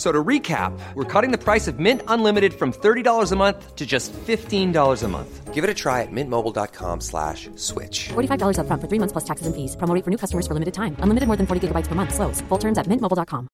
F- 0.00 0.06
So 0.06 0.12
to 0.12 0.24
recap, 0.24 0.72
we're 0.94 1.04
cutting 1.04 1.30
the 1.30 1.36
price 1.36 1.68
of 1.68 1.78
Mint 1.78 2.00
Unlimited 2.08 2.54
from 2.54 2.72
$30 2.72 3.32
a 3.32 3.36
month 3.36 3.76
to 3.76 3.84
just 3.84 4.12
$15 4.26 5.02
a 5.04 5.08
month. 5.08 5.52
Give 5.54 5.62
it 5.62 5.68
a 5.68 5.74
try 5.74 6.00
at 6.00 6.08
mintmobile.com 6.10 7.00
slash 7.02 7.50
switch. 7.56 8.08
$45 8.08 8.56
upfront 8.56 8.80
for 8.80 8.88
three 8.88 8.98
months 8.98 9.12
plus 9.12 9.24
taxes 9.24 9.46
and 9.46 9.54
fees. 9.54 9.76
Promo 9.76 9.94
rate 9.94 10.04
for 10.04 10.10
new 10.10 10.16
customers 10.16 10.46
for 10.46 10.54
limited 10.54 10.72
time. 10.72 10.96
Unlimited 11.04 11.26
more 11.26 11.36
than 11.36 11.46
40 11.46 11.68
gigabytes 11.68 11.86
per 11.86 11.94
month. 11.94 12.14
Slows. 12.14 12.40
Full 12.48 12.58
terms 12.58 12.78
at 12.78 12.86
mintmobile.com. 12.86 13.48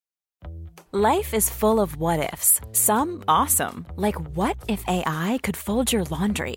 Life 0.93 1.35
is 1.35 1.51
full 1.51 1.81
of 1.81 1.97
what 1.97 2.33
ifs. 2.33 2.61
Some 2.71 3.25
awesome, 3.27 3.85
like 3.97 4.15
what 4.37 4.57
if 4.69 4.85
AI 4.87 5.38
could 5.43 5.57
fold 5.57 5.93
your 5.93 6.05
laundry? 6.05 6.57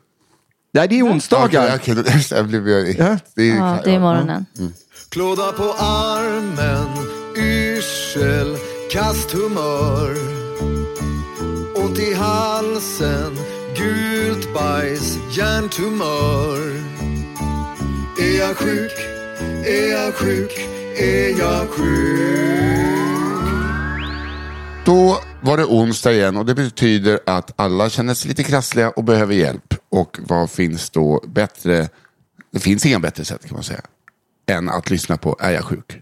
Nej, 0.73 0.87
det 0.87 0.99
är 0.99 1.03
onsdagar. 1.05 1.65
Okej, 1.75 1.93
okej, 1.95 1.95
då- 2.29 2.35
jag 2.35 2.47
blev, 2.47 2.69
jag, 2.69 2.89
Ja. 2.99 3.17
det 3.35 3.51
är, 3.51 3.55
Ja, 3.55 3.79
det 3.85 3.91
är 3.95 3.99
morgonen. 3.99 4.45
Klåda 5.09 5.51
på 5.51 5.73
armen, 5.79 6.87
yrsel, 7.37 8.57
kasthumör. 8.91 10.15
Ont 11.75 11.99
i 11.99 12.13
halsen, 12.13 13.37
gult 13.77 14.53
bajs, 14.53 15.17
hjärntumör. 15.31 16.81
Är 18.21 18.39
jag 18.39 18.57
sjuk? 18.57 18.91
Är 19.65 19.91
jag 19.91 20.13
sjuk? 20.13 20.51
Är 20.97 21.39
jag 21.39 21.69
sjuk? 21.69 22.97
Då 24.85 25.19
var 25.41 25.57
det 25.57 25.65
onsdag 25.65 26.11
igen 26.13 26.37
och 26.37 26.45
det 26.45 26.55
betyder 26.55 27.19
att 27.25 27.51
alla 27.55 27.89
känner 27.89 28.13
sig 28.13 28.29
lite 28.29 28.43
krassliga 28.43 28.89
och 28.89 29.03
behöver 29.03 29.33
hjälp. 29.33 29.73
Och 29.89 30.17
vad 30.21 30.49
finns 30.49 30.89
då 30.89 31.23
bättre? 31.27 31.89
Det 32.51 32.59
finns 32.59 32.85
inga 32.85 32.99
bättre 32.99 33.25
sätt 33.25 33.45
kan 33.45 33.53
man 33.53 33.63
säga. 33.63 33.81
Än 34.49 34.69
att 34.69 34.89
lyssna 34.89 35.17
på 35.17 35.37
Är 35.39 35.51
jag 35.51 35.63
sjuk? 35.63 36.01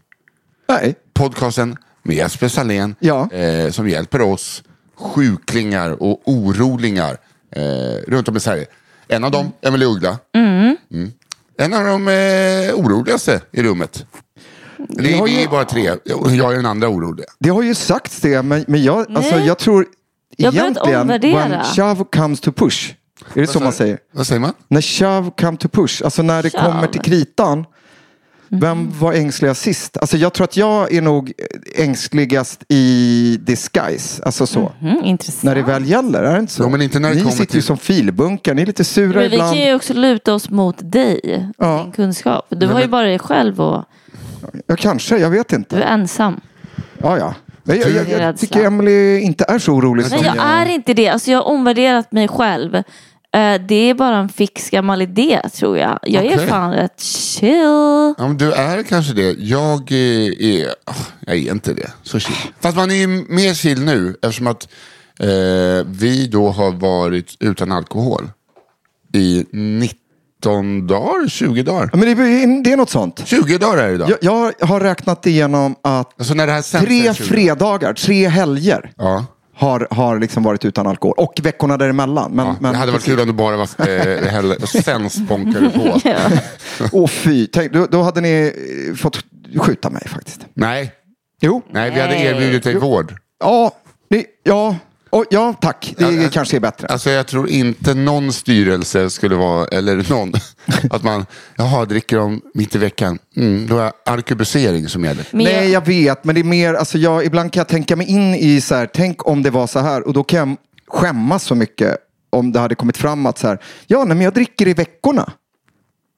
Nej. 0.70 0.96
Podcasten 1.14 1.78
med 2.04 2.16
Jesper 2.16 2.48
Salén 2.48 2.96
Ja. 3.00 3.32
eh, 3.32 3.72
som 3.72 3.90
hjälper 3.90 4.22
oss 4.22 4.64
sjuklingar 4.96 6.04
och 6.04 6.22
orolingar 6.26 7.18
eh, 7.56 7.62
runt 8.08 8.28
om 8.28 8.38
i 8.38 8.40
Sverige. 8.40 8.66
En 9.08 9.24
av 9.24 9.32
dem, 9.32 9.52
Emelie 9.62 9.88
Uggla. 9.88 10.18
Mm. 10.36 10.78
En 11.58 11.74
av 11.74 11.84
de 11.86 12.08
eh, 12.08 12.76
oroligaste 12.76 13.42
i 13.52 13.64
rummet. 13.64 14.06
Det 14.88 15.14
är, 15.14 15.18
har 15.18 15.26
vi 15.26 15.32
ju- 15.38 15.44
är 15.44 15.48
bara 15.48 15.66
tre. 15.66 15.92
Jag 16.36 16.52
är 16.52 16.56
den 16.56 16.66
andra 16.66 16.90
oroliga. 16.90 17.26
Det 17.40 17.50
har 17.50 17.62
ju 17.64 17.76
sagts 17.76 18.22
det, 18.22 18.42
men, 18.44 18.66
men 18.68 18.84
jag, 18.84 18.98
alltså, 19.16 19.36
Nej. 19.36 19.48
jag 19.48 19.58
tror 19.58 19.86
Jag 20.38 20.54
egentligen 20.56 21.02
omvärdera. 21.02 21.48
when 21.50 21.64
shove 21.76 22.04
comes 22.16 22.40
to 22.42 22.52
push. 22.52 22.94
Är 23.34 23.42
det 23.42 23.48
så 23.48 23.60
man 23.60 23.74
säger? 23.74 23.98
Vad 24.14 24.28
säger 24.28 24.40
man? 24.40 24.54
När 24.68 24.82
shove 24.82 25.32
come 25.42 25.58
to 25.58 25.68
push, 25.70 26.02
alltså 26.04 26.22
när 26.24 26.44
det 26.44 26.50
Shove. 26.50 26.64
kommer 26.66 26.88
till 26.88 27.02
kritan. 27.02 27.66
Vem 28.52 28.92
var 29.00 29.14
ängsligast 29.14 29.62
sist? 29.62 29.98
Alltså 29.98 30.18
jag 30.18 30.34
tror 30.34 30.44
att 30.44 30.58
jag 30.58 30.94
är 30.94 31.02
nog 31.02 31.32
ängsligast 31.76 32.64
i 32.70 33.38
disguise. 33.42 34.24
Alltså 34.24 34.48
så. 34.48 34.72
Mm, 34.82 35.04
intressant. 35.04 35.44
När 35.44 35.56
det 35.56 35.62
väl 35.62 35.86
gäller, 35.90 36.24
är 36.24 36.34
det 36.34 36.40
inte 36.40 36.54
så? 36.54 36.64
Ja, 36.64 36.70
men 36.70 36.82
inte 36.82 37.00
när 37.00 37.10
det 37.10 37.16
Ni 37.16 37.22
kommer 37.22 37.32
sitter 37.32 37.44
ju 37.56 37.60
till- 37.62 37.64
som 37.64 37.78
filbunkar, 37.78 38.54
ni 38.54 38.62
är 38.62 38.66
lite 38.66 38.84
sura 38.84 39.08
Men 39.20 39.30
vi 39.30 39.36
ibland. 39.36 39.56
kan 39.56 39.66
ju 39.66 39.76
också 39.76 39.94
luta 39.94 40.34
oss 40.34 40.50
mot 40.50 40.76
dig, 40.80 41.50
Ja. 41.58 41.82
din 41.84 41.92
kunskap. 41.92 42.46
Du 42.50 42.68
har 42.68 42.82
ju 42.82 42.88
bara 42.88 43.06
dig 43.08 43.20
själv 43.20 43.62
och 43.62 43.86
Ja, 44.68 44.76
kanske, 44.76 45.18
jag 45.18 45.30
vet 45.30 45.48
du 45.50 45.56
inte. 45.56 45.78
är 45.78 45.94
ensam. 45.94 46.42
Ja, 46.98 47.18
ja. 47.18 47.36
Jag, 47.64 47.78
jag, 47.78 48.10
jag, 48.10 48.22
jag 48.22 48.38
tycker 48.38 48.64
Emily 48.64 49.20
inte 49.20 49.46
är 49.48 49.60
så 49.60 49.74
orolig 49.74 50.06
Nej, 50.10 50.20
som 50.20 50.26
jag 50.26 50.46
är 50.46 50.66
inte 50.66 50.94
det. 50.94 51.10
Alltså, 51.10 51.32
jag 51.32 51.38
har 51.38 51.46
omvärderat 51.46 52.12
mig 52.12 52.28
själv. 52.28 52.76
Eh, 52.76 53.62
det 53.68 53.76
är 53.76 53.94
bara 53.94 54.18
en 54.18 54.30
fix 54.30 54.70
gammal 54.70 55.02
idé 55.02 55.42
tror 55.54 55.78
jag. 55.78 56.00
Jag 56.04 56.26
är 56.26 56.36
Okej. 56.36 56.48
fan 56.48 56.72
rätt 56.72 57.02
chill. 57.02 58.14
Ja, 58.18 58.28
men 58.28 58.38
du 58.38 58.52
är 58.54 58.84
kanske 58.84 59.14
det. 59.14 59.36
Jag 59.40 59.92
eh, 59.92 60.46
är, 60.46 60.68
ah, 60.86 60.94
jag 61.20 61.38
är 61.38 61.52
inte 61.52 61.74
det. 61.74 61.92
Så 62.04 62.20
chill. 62.20 62.52
Fast 62.60 62.78
man 62.78 62.92
är 62.92 63.34
mer 63.34 63.54
chill 63.54 63.82
nu 63.86 64.16
eftersom 64.22 64.48
att 64.48 64.68
eh, 65.20 65.86
vi 65.88 66.28
då 66.32 66.50
har 66.50 66.72
varit 66.72 67.36
utan 67.40 67.72
alkohol 67.72 68.30
i 69.14 69.46
19 70.46 70.88
dagar, 70.88 71.28
20 71.30 71.64
dagar. 71.64 71.90
Ja, 71.94 71.98
men 71.98 72.18
det, 72.18 72.24
är- 72.24 72.64
det 72.64 72.72
är 72.72 72.78
något 72.78 72.90
sånt. 72.90 73.22
20 73.26 73.58
dagar 73.58 73.78
är 73.84 73.88
det 73.88 73.94
idag. 73.96 74.10
Jag, 74.22 74.54
jag 74.60 74.68
har 74.68 74.80
räknat 74.80 75.26
igenom 75.26 75.76
att 75.82 76.20
Alltså 76.20 76.34
när 76.34 76.48
det 76.48 76.54
här 76.54 76.62
sänds 76.62 76.84
är 76.84 76.88
tre 76.88 77.08
det 77.08 77.14
20. 77.14 77.24
fredagar, 77.24 77.94
tre 77.94 78.28
helger 78.28 78.92
Ja. 78.98 79.26
har, 79.56 79.88
har 79.92 80.20
liksom 80.20 80.44
varit 80.44 80.66
utan 80.66 80.88
alkohol. 80.88 81.16
Och 81.18 81.34
veckorna 81.44 81.78
däremellan. 81.78 82.32
Men, 82.32 82.46
Ja, 82.48 82.56
men, 82.62 82.72
det 82.72 82.78
hade 82.78 82.92
varit 82.92 83.04
kul 83.04 83.20
om 83.20 83.28
det 83.28 83.34
bara 83.34 83.58
var 83.58 83.70
eh, 83.90 84.24
heller, 84.28 84.66
sen 84.82 85.10
spånkade 85.10 85.70
på. 85.70 86.00
Åh 86.92 87.08
fy, 87.08 87.48
tänk, 87.48 87.74
då, 87.74 87.86
då 87.86 88.02
hade 88.02 88.22
ni 88.22 88.54
eh, 88.90 88.96
fått 88.96 89.20
skjuta 89.58 89.90
mig 89.90 90.08
faktiskt. 90.08 90.42
Nej, 90.54 90.92
Jo, 91.42 91.62
nej, 91.72 91.92
vi 91.92 92.00
hade 92.02 92.16
erbjudit 92.16 92.64
dig 92.64 92.76
vård. 92.80 93.14
ja, 93.40 93.72
ni, 94.10 94.26
ja, 94.44 94.76
och, 95.10 95.26
ja 95.30 95.54
tack. 95.62 95.94
Det 95.98 96.12
Ja, 96.12 96.30
kanske 96.32 96.56
är 96.56 96.60
bättre. 96.62 96.88
Alltså 96.88 97.10
jag 97.10 97.28
tror 97.28 97.50
inte 97.50 97.94
någon 97.94 98.34
styrelse 98.34 99.10
skulle 99.10 99.36
vara, 99.36 99.68
eller 99.68 100.06
någon, 100.10 100.34
att 100.92 101.04
man, 101.04 101.26
jaha, 101.56 101.86
dricker 101.86 102.18
de 102.18 102.42
mitt 102.54 102.76
i 102.76 102.78
veckan? 102.78 103.20
Mm, 103.36 103.68
då 103.68 103.78
är 103.78 103.92
arkebusering 104.06 104.90
som 104.90 105.04
gäller. 105.06 105.26
Men 105.32 105.46
jag- 105.46 105.54
Nej, 105.54 105.70
jag 105.72 105.86
vet, 105.86 106.24
men 106.24 106.36
det 106.36 106.42
är 106.42 106.44
mer, 106.44 106.74
alltså 106.74 106.98
jag, 106.98 107.26
ibland 107.26 107.52
kan 107.54 107.60
jag 107.60 107.68
tänka 107.68 107.96
mig 107.96 108.08
in 108.10 108.36
i 108.36 108.62
så 108.62 108.76
här, 108.76 108.90
tänk 108.94 109.28
om 109.28 109.44
det 109.44 109.50
var 109.50 109.68
så 109.68 109.80
här 109.80 110.08
och 110.08 110.14
då 110.14 110.24
kan 110.24 110.40
jag 110.50 110.56
skämmas 110.88 111.44
så 111.44 111.56
mycket 111.56 111.98
om 112.30 112.52
det 112.52 112.60
hade 112.60 112.76
kommit 112.76 112.98
fram 112.98 113.26
att 113.26 113.38
så 113.38 113.48
här, 113.48 113.60
ja, 113.88 113.98
nej, 114.04 114.08
men 114.18 114.22
jag 114.24 114.34
dricker 114.34 114.68
i 114.68 114.74
veckorna. 114.74 115.32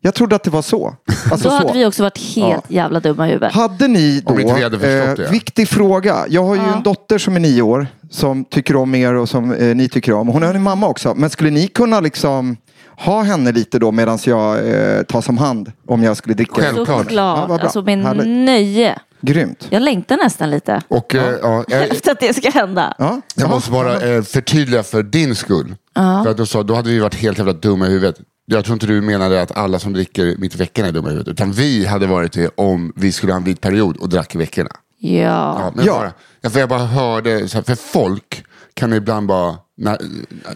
Jag 0.04 0.14
trodde 0.14 0.36
att 0.36 0.44
det 0.44 0.50
var 0.50 0.62
så. 0.62 0.96
Alltså 1.32 1.50
Då 1.50 1.56
så. 1.56 1.68
hade 1.68 1.74
vi 1.80 1.86
också 1.86 2.04
varit 2.04 2.36
helt 2.36 2.72
jävla 2.72 3.00
dumma 3.00 3.28
i 3.28 3.32
huvudet. 3.32 3.54
Hade 3.54 3.88
ni 3.88 4.22
då, 4.26 4.34
Om 4.34 4.40
inte 4.40 4.54
vi 4.54 4.64
hade 4.64 4.80
förstått 4.80 5.18
det, 5.18 5.24
ja. 5.24 5.30
viktig 5.32 5.68
fråga. 5.68 6.26
Jag 6.30 6.44
har 6.44 6.56
ju 6.56 6.62
en 6.62 6.84
dotter 6.84 7.18
som 7.18 7.36
är 7.36 7.40
nio 7.40 7.62
år 7.62 7.88
som 8.10 8.46
tycker 8.46 8.76
om 8.76 8.96
er 8.96 9.14
och 9.14 9.30
som 9.30 9.54
eh, 9.54 9.76
ni 9.76 9.90
tycker 9.90 10.14
om. 10.14 10.28
Hon 10.28 10.44
har 10.44 10.54
en 10.54 10.64
mamma 10.64 10.88
också. 10.88 11.14
Men 11.16 11.30
skulle 11.30 11.50
ni 11.50 11.68
kunna 11.68 12.00
liksom 12.00 12.58
ha 12.98 13.22
henne 13.22 13.52
lite 13.52 13.80
då 13.80 13.92
medan 13.92 14.20
jag 14.26 14.70
eh, 14.70 15.04
tar 15.04 15.22
som 15.22 15.38
hand 15.38 15.72
om 15.88 16.04
jag 16.04 16.18
skulle 16.18 16.36
dricka? 16.36 16.62
Själv. 16.62 16.76
Självklart. 16.76 16.98
Ja, 17.12 17.36
Såklart. 17.36 17.48
bra. 17.48 17.58
alltså 17.60 17.82
med 17.82 18.04
Härligt. 18.04 18.28
nöje. 18.28 19.00
Grymt. 19.22 19.68
Jag 19.70 19.82
längtar 19.82 20.18
nästan 20.18 20.50
lite. 20.50 20.82
Och 20.88 21.16
eh, 21.16 21.34
ja, 21.42 21.64
jag, 21.68 21.82
Efter 21.92 22.12
att 22.12 22.20
det 22.20 22.34
ska 22.34 22.50
hända. 22.50 22.96
Ja. 22.98 23.22
jag 23.36 23.50
måste 23.50 23.72
bara 23.72 24.02
eh, 24.02 24.22
förtydliga 24.22 24.84
för 24.84 25.04
din 25.04 25.36
skull. 25.36 25.76
För 25.96 26.28
att 26.28 26.38
du 26.38 26.46
sa, 26.46 26.64
då 26.64 26.76
hade 26.76 26.90
vi 26.90 27.00
varit 27.00 27.16
helt 27.16 27.38
jävla 27.38 27.54
dumma 27.54 27.88
i 27.88 27.90
huvudet. 27.90 28.16
Jag 28.46 28.66
tror 28.66 28.74
inte 28.74 28.86
du 28.86 29.02
menade 29.02 29.42
att 29.42 29.58
alla 29.58 29.80
som 29.80 29.94
dricker 29.94 30.36
mitt 30.38 30.56
i 30.56 30.58
veckan 30.58 30.86
är 30.86 30.92
dumma 30.92 31.08
i 31.08 31.12
huvudet. 31.12 31.32
Utan 31.32 31.52
vi 31.52 31.86
hade 31.86 32.08
varit 32.08 32.32
det 32.32 32.52
om 32.56 32.94
vi 32.96 33.12
skulle 33.12 33.32
ha 33.34 33.38
en 33.38 33.44
vit 33.44 33.62
period 33.62 33.98
och 33.98 34.10
drack 34.10 34.36
i 34.36 34.38
veckorna. 34.38 34.70
Ja. 34.98 35.20
Ja, 35.60 35.72
men 35.76 35.86
Ja. 35.86 35.94
Bara, 36.00 36.12
ja, 36.42 36.50
för 36.50 36.60
jag 36.60 36.70
bara 36.70 36.86
hörde, 36.86 37.48
så 37.48 37.58
här, 37.58 37.64
för 37.64 37.76
folk 37.76 38.44
kan 38.74 38.94
ibland 38.94 39.28
bara, 39.28 39.56
när, 39.78 39.98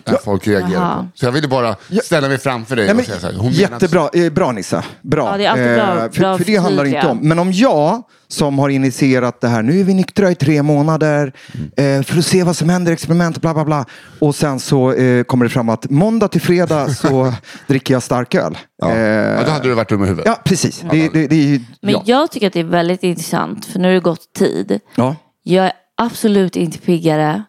när 0.05 0.17
folk 0.23 0.47
reagerar 0.47 0.71
Jaha. 0.81 0.95
på. 1.01 1.07
Så 1.19 1.25
jag 1.25 1.31
ville 1.31 1.47
bara 1.47 1.75
ställa 2.03 2.27
mig 2.27 2.37
framför 2.37 2.75
dig 2.75 2.89
och 2.89 2.95
men, 2.95 3.05
säga 3.05 3.19
så 3.19 3.25
här, 3.27 3.33
hon 3.33 3.51
menar 3.51 3.59
jättebra, 3.59 4.09
eh, 4.13 4.29
bra 4.33 4.51
Nissa. 4.51 4.83
Bra. 5.01 5.31
Ja, 5.31 5.37
det 5.37 5.45
är 5.45 5.49
alltid 5.49 5.65
bra- 5.75 6.05
Eh, 6.05 6.11
för, 6.11 6.19
bra 6.19 6.37
för 6.37 6.45
det 6.45 6.55
handlar 6.57 6.83
det 6.83 6.89
inte 6.89 7.07
om. 7.07 7.17
Men 7.21 7.39
om 7.39 7.51
jag 7.51 8.03
som 8.27 8.59
har 8.59 8.69
initierat 8.69 9.41
det 9.41 9.47
här, 9.47 9.61
nu 9.63 9.79
är 9.79 9.83
vi 9.83 9.93
nyktra 9.93 10.31
i 10.31 10.35
tre 10.35 10.63
månader 10.63 11.33
eh, 11.77 12.01
för 12.01 12.17
att 12.19 12.25
se 12.25 12.43
vad 12.43 12.55
som 12.55 12.69
händer, 12.69 12.91
experiment, 12.91 13.41
bla 13.41 13.53
bla 13.53 13.65
bla. 13.65 13.85
Och 14.19 14.35
sen 14.35 14.59
så 14.59 14.93
eh, 14.93 15.23
kommer 15.23 15.45
det 15.45 15.49
fram 15.49 15.69
att 15.69 15.89
måndag 15.89 16.27
till 16.27 16.41
fredag 16.41 16.87
så 16.93 17.33
dricker 17.67 17.93
jag 17.93 18.03
starköl. 18.03 18.57
Ja. 18.81 18.91
Eh, 18.91 18.97
ja, 18.99 19.43
då 19.45 19.51
hade 19.51 19.67
du 19.69 19.73
varit 19.73 19.89
dum 19.89 20.03
i 20.03 20.07
huvudet. 20.07 20.25
ja, 20.27 20.41
precis. 20.45 20.83
Det, 20.91 21.09
det, 21.13 21.27
det, 21.27 21.35
är 21.35 21.47
ju- 21.47 21.61
Men 21.81 21.93
ja. 21.93 22.01
jag 22.05 22.31
tycker 22.31 22.47
att 22.47 22.53
det 22.53 22.59
är 22.59 22.63
väldigt 22.63 23.03
intressant 23.03 23.65
för 23.65 23.79
nu 23.79 23.87
har 23.87 23.93
det 23.93 23.99
gått 23.99 24.33
tid. 24.33 24.79
Ja. 24.95 25.15
Jag 25.43 25.65
är 25.65 25.71
absolut 25.97 26.55
inte 26.55 26.77
piggare. 26.77 27.43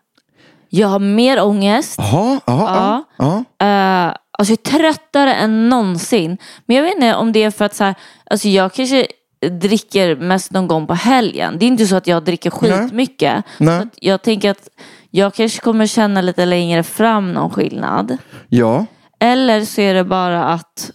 Jag 0.69 0.89
har 0.89 0.99
mer 0.99 1.43
ångest. 1.43 1.95
Jaha, 1.99 2.41
jaha, 2.47 3.05
ja. 3.17 3.45
ja. 3.59 4.09
Uh, 4.09 4.17
alltså 4.39 4.53
jag 4.53 4.75
är 4.75 4.79
tröttare 4.79 5.35
än 5.35 5.69
någonsin. 5.69 6.39
Men 6.67 6.77
jag 6.77 6.83
vet 6.83 6.95
inte 6.95 7.15
om 7.15 7.33
det 7.33 7.43
är 7.43 7.51
för 7.51 7.65
att 7.65 7.75
så 7.75 7.85
här, 7.85 7.95
alltså 8.31 8.49
jag 8.49 8.73
kanske 8.73 9.07
dricker 9.51 10.17
mest 10.17 10.51
någon 10.51 10.69
gång 10.69 10.87
på 10.87 10.95
helgen. 10.95 11.59
Det 11.59 11.65
är 11.65 11.69
inte 11.69 11.87
så 11.87 11.97
att 11.97 12.07
jag 12.07 12.25
dricker 12.25 12.51
skitmycket. 12.51 13.45
Nej. 13.59 13.81
Så 13.81 13.87
att 13.87 13.95
jag 14.01 14.23
tänker 14.23 14.51
att 14.51 14.69
jag 15.11 15.35
kanske 15.35 15.61
kommer 15.61 15.87
känna 15.87 16.21
lite 16.21 16.45
längre 16.45 16.83
fram 16.83 17.33
någon 17.33 17.51
skillnad. 17.51 18.19
ja. 18.49 18.87
Eller 19.21 19.65
så 19.65 19.81
är 19.81 19.95
det 19.95 20.05
bara 20.05 20.45
att, 20.45 20.91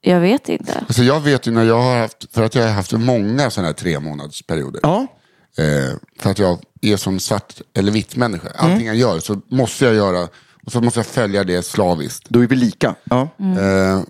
jag 0.00 0.20
vet 0.20 0.48
inte. 0.48 0.84
Alltså 0.88 1.02
jag 1.02 1.20
vet 1.20 1.46
ju 1.46 1.50
när 1.50 1.64
jag 1.64 1.82
har 1.82 1.98
haft, 1.98 2.34
för 2.34 2.42
att 2.42 2.54
jag 2.54 2.62
har 2.62 2.72
haft 2.72 2.92
många 2.92 3.50
sådana 3.50 3.68
här 3.68 3.74
tre 3.74 4.00
månadsperioder. 4.00 4.80
ja. 4.82 5.06
Eh, 5.58 5.94
för 6.18 6.30
att 6.30 6.38
jag 6.38 6.58
är 6.80 6.96
som 6.96 7.20
svart 7.20 7.60
eller 7.74 7.92
vitt 7.92 8.16
människa. 8.16 8.48
Allting 8.54 8.86
jag 8.86 8.96
gör 8.96 9.18
så 9.18 9.40
måste 9.48 9.84
jag 9.84 9.94
göra, 9.94 10.28
och 10.66 10.72
så 10.72 10.80
måste 10.80 10.98
jag 10.98 11.06
följa 11.06 11.44
det 11.44 11.62
slaviskt. 11.62 12.26
Då 12.28 12.40
är 12.42 12.46
vi 12.46 12.56
lika. 12.56 12.94
Ja. 13.04 13.28
Eh, 13.38 14.02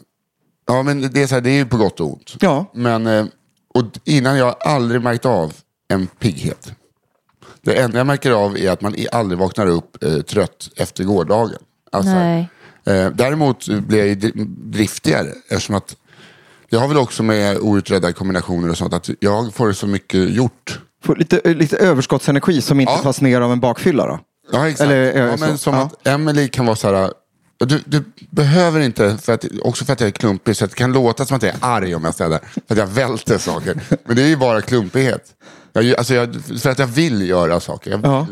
ja 0.66 0.82
men 0.82 1.00
det 1.12 1.22
är, 1.22 1.26
så 1.26 1.34
här, 1.34 1.42
det 1.42 1.50
är 1.50 1.54
ju 1.56 1.66
på 1.66 1.76
gott 1.76 2.00
och 2.00 2.12
ont. 2.12 2.36
Ja. 2.40 2.70
Men 2.74 3.06
eh, 3.06 3.26
och 3.74 3.84
innan 4.04 4.36
jag 4.38 4.44
har 4.44 4.56
aldrig 4.60 5.02
märkt 5.02 5.26
av 5.26 5.52
en 5.88 6.06
pigghet. 6.06 6.72
Det 7.62 7.74
enda 7.74 7.98
jag 7.98 8.06
märker 8.06 8.30
av 8.30 8.58
är 8.58 8.70
att 8.70 8.80
man 8.80 8.94
aldrig 9.12 9.38
vaknar 9.38 9.66
upp 9.66 10.04
eh, 10.04 10.18
trött 10.20 10.70
efter 10.76 11.04
gårdagen. 11.04 11.58
Alltså, 11.92 12.12
Nej. 12.14 12.48
eh, 12.84 13.10
däremot 13.10 13.68
blir 13.68 13.98
jag 13.98 14.08
ju 14.08 14.14
dri- 14.14 14.46
driftigare 14.70 15.28
eftersom 15.48 15.74
att 15.74 15.96
det 16.70 16.76
har 16.76 16.88
väl 16.88 16.96
också 16.96 17.22
med 17.22 17.58
outredda 17.58 18.12
kombinationer 18.12 18.70
och 18.70 18.78
sånt 18.78 18.94
att 18.94 19.10
jag 19.20 19.54
får 19.54 19.72
så 19.72 19.86
mycket 19.86 20.30
gjort. 20.30 20.80
Får 21.04 21.16
lite, 21.16 21.38
eh, 21.44 21.54
lite 21.54 21.76
överskottsenergi 21.76 22.60
som 22.60 22.80
inte 22.80 22.92
Ja. 22.92 22.98
tas 22.98 23.20
ner 23.20 23.40
av 23.40 23.52
en 23.52 23.60
bakfylla 23.60 24.06
då? 24.06 24.20
Ja, 24.52 24.68
exakt. 24.68 24.90
Eller, 24.90 25.16
eh, 25.16 25.24
ja, 25.30 25.36
men 25.36 25.58
som 25.58 25.74
Ja. 25.74 25.82
att 25.82 26.06
Emily 26.06 26.48
kan 26.48 26.66
vara 26.66 26.76
så 26.76 26.94
här, 26.94 27.12
du, 27.58 27.80
du 27.86 28.04
behöver 28.30 28.80
inte, 28.80 29.18
för 29.22 29.32
att, 29.32 29.44
också 29.62 29.84
för 29.84 29.92
att 29.92 30.00
jag 30.00 30.06
är 30.06 30.10
klumpig, 30.12 30.56
så 30.56 30.64
att 30.64 30.70
det 30.70 30.76
kan 30.76 30.92
låta 30.92 31.26
som 31.26 31.36
att 31.36 31.42
jag 31.42 31.54
är 31.54 31.58
arg 31.60 31.94
om 31.94 32.04
jag 32.04 32.14
ställer, 32.14 32.38
för 32.38 32.74
att 32.74 32.78
jag 32.78 32.86
välter 32.86 33.38
saker. 33.38 33.80
Men 34.04 34.16
det 34.16 34.22
är 34.22 34.26
ju 34.26 34.36
bara 34.36 34.60
klumpighet. 34.60 35.24
Jag, 35.72 35.94
alltså 35.98 36.14
jag, 36.14 36.34
för 36.62 36.70
att 36.70 36.78
jag 36.78 36.86
vill 36.86 37.28
göra 37.28 37.60
saker, 37.60 37.90
jag 37.90 37.98
vill 37.98 38.10
Ja. 38.10 38.26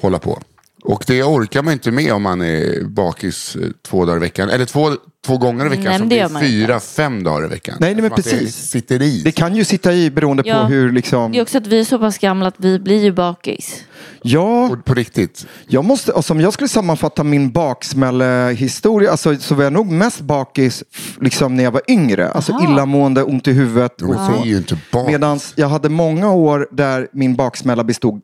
hålla 0.00 0.18
på. 0.18 0.42
Och 0.84 1.04
det 1.06 1.22
orkar 1.22 1.62
man 1.62 1.72
inte 1.72 1.90
med 1.90 2.12
om 2.12 2.22
man 2.22 2.42
är 2.42 2.84
bakis 2.84 3.56
eh, 3.56 3.68
två 3.82 4.04
dagar 4.04 4.16
i 4.16 4.20
veckan. 4.20 4.50
Eller 4.50 4.64
två, 4.64 4.90
två 5.26 5.38
gånger 5.38 5.66
i 5.66 5.68
veckan 5.68 5.84
Nej, 5.84 5.98
som 5.98 6.08
det 6.08 6.30
blir 6.30 6.40
fyra, 6.40 6.80
fem 6.80 7.24
dagar 7.24 7.44
i 7.46 7.48
veckan. 7.48 7.76
Nej, 7.80 7.94
nej, 7.94 8.02
men 8.02 8.10
Som 8.10 8.18
att 8.18 8.24
det 8.24 8.30
precis. 8.30 8.56
sitter 8.70 9.02
i. 9.02 9.22
Det 9.22 9.32
kan 9.32 9.56
ju 9.56 9.64
sitta 9.64 9.92
i 9.92 10.10
beroende 10.10 10.42
Ja. 10.46 10.60
på 10.62 10.66
hur 10.68 10.92
liksom... 10.92 11.32
Det 11.32 11.38
är 11.38 11.42
också 11.42 11.58
att 11.58 11.66
vi 11.66 11.80
är 11.80 11.84
så 11.84 11.98
pass 11.98 12.18
gamla 12.18 12.48
att 12.48 12.54
vi 12.56 12.78
blir 12.78 13.04
ju 13.04 13.12
bakis. 13.12 13.80
Ja, 14.22 14.68
Och 14.72 14.84
på 14.84 14.94
riktigt. 14.94 15.46
jag 15.68 15.84
måste, 15.84 16.12
alltså, 16.12 16.32
om 16.32 16.40
jag 16.40 16.52
skulle 16.52 16.68
sammanfatta 16.68 17.24
min 17.24 17.50
baksmällehistoria 17.52 19.10
alltså, 19.10 19.36
så 19.36 19.54
var 19.54 19.64
jag 19.64 19.72
nog 19.72 19.86
mest 19.90 20.20
bakis 20.20 20.84
liksom, 21.20 21.56
när 21.56 21.64
jag 21.64 21.70
var 21.70 21.82
yngre. 21.88 22.28
Alltså 22.30 22.52
Aha. 22.52 22.72
illamående, 22.72 23.22
ont 23.22 23.48
i 23.48 23.52
huvudet 23.52 24.02
och 24.02 24.14
så. 24.14 24.42
ju 24.46 24.56
inte 24.56 24.78
bakis. 24.92 25.12
Medan 25.12 25.40
jag 25.56 25.68
hade 25.68 25.88
många 25.88 26.30
år 26.32 26.68
där 26.70 27.08
min 27.12 27.36
baksmälla 27.36 27.84
bestod 27.84 28.22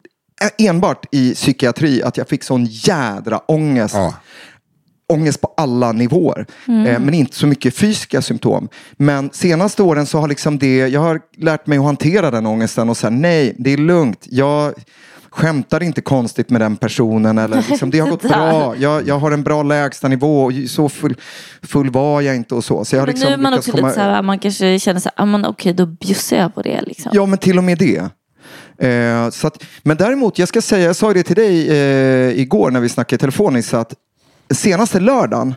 e- 0.58 0.68
enbart 0.68 1.06
i 1.10 1.34
psykiatri. 1.34 2.02
Att 2.02 2.16
jag 2.16 2.28
fick 2.28 2.44
sån 2.44 2.64
jädra 2.64 3.38
ångest. 3.38 3.94
Ja. 3.94 4.14
Ångest 5.10 5.40
på 5.40 5.54
alla 5.56 5.92
nivåer. 5.92 6.46
Eh, 6.66 6.72
men 7.00 7.14
inte 7.14 7.36
så 7.36 7.46
mycket 7.46 7.74
fysiska 7.76 8.22
symptom. 8.22 8.68
Men 8.96 9.30
senaste 9.32 9.82
åren 9.82 10.06
så 10.06 10.18
har 10.18 10.28
liksom 10.28 10.58
det, 10.58 10.76
jag 10.88 11.00
har 11.00 11.20
lärt 11.38 11.66
mig 11.66 11.78
att 11.78 11.84
hantera 11.84 12.30
den 12.30 12.46
ångesten 12.46 12.88
och 12.88 12.96
säga 12.96 13.10
nej, 13.10 13.54
det 13.58 13.72
är 13.72 13.76
lugnt. 13.76 14.26
Jag 14.30 14.72
skämtar 15.30 15.82
inte 15.82 16.00
konstigt 16.00 16.50
med 16.50 16.60
den 16.60 16.76
personen. 16.76 17.38
Eller 17.38 17.64
liksom, 17.70 17.90
det 17.90 17.98
har 17.98 18.10
gått 18.10 18.22
där. 18.22 18.28
bra. 18.28 18.74
Jag, 18.76 19.08
jag 19.08 19.18
har 19.18 19.30
en 19.30 19.42
bra 19.42 19.62
lägstanivå. 19.62 20.44
och 20.44 20.52
Så 20.68 20.88
full, 20.88 21.14
full 21.62 21.90
var 21.90 22.20
jag 22.20 22.36
inte 22.36 22.54
och 22.54 22.64
så. 22.64 22.84
så 22.84 22.96
jag 22.96 23.00
har 23.00 23.06
Men 23.06 23.14
liksom 23.14 23.28
nu 23.28 23.34
är 23.34 23.38
man 23.38 23.54
också 23.54 23.72
komma- 23.72 23.86
lite 23.88 23.94
så 23.94 24.00
här, 24.00 24.22
man 24.22 24.38
kanske 24.38 24.78
känner 24.78 25.00
så 25.00 25.10
här, 25.16 25.34
ah, 25.44 25.48
okej 25.48 25.72
då 25.72 25.86
bjussar 25.86 26.36
jag 26.36 26.54
på 26.54 26.62
det 26.62 26.80
liksom. 26.86 27.10
Ja, 27.14 27.26
men 27.26 27.38
till 27.38 27.58
och 27.58 27.64
med 27.64 27.78
det. 27.78 28.08
Eh, 28.88 29.30
så 29.30 29.46
att, 29.46 29.64
men 29.82 29.96
däremot, 29.96 30.38
jag 30.38 30.48
ska 30.48 30.62
säga, 30.62 30.86
jag 30.86 30.96
sa 30.96 31.12
det 31.12 31.22
till 31.22 31.36
dig 31.36 31.68
eh, 31.70 32.40
igår 32.40 32.70
när 32.70 32.80
vi 32.80 32.88
snackade 32.88 33.14
i 33.14 33.18
telefon, 33.18 33.62
så 33.62 33.76
att 33.76 33.94
senaste 34.50 35.00
lördagen, 35.00 35.54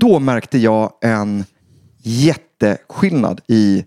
då 0.00 0.18
märkte 0.18 0.58
jag 0.58 0.92
en 1.00 1.44
jätteskillnad 2.02 3.40
i 3.48 3.84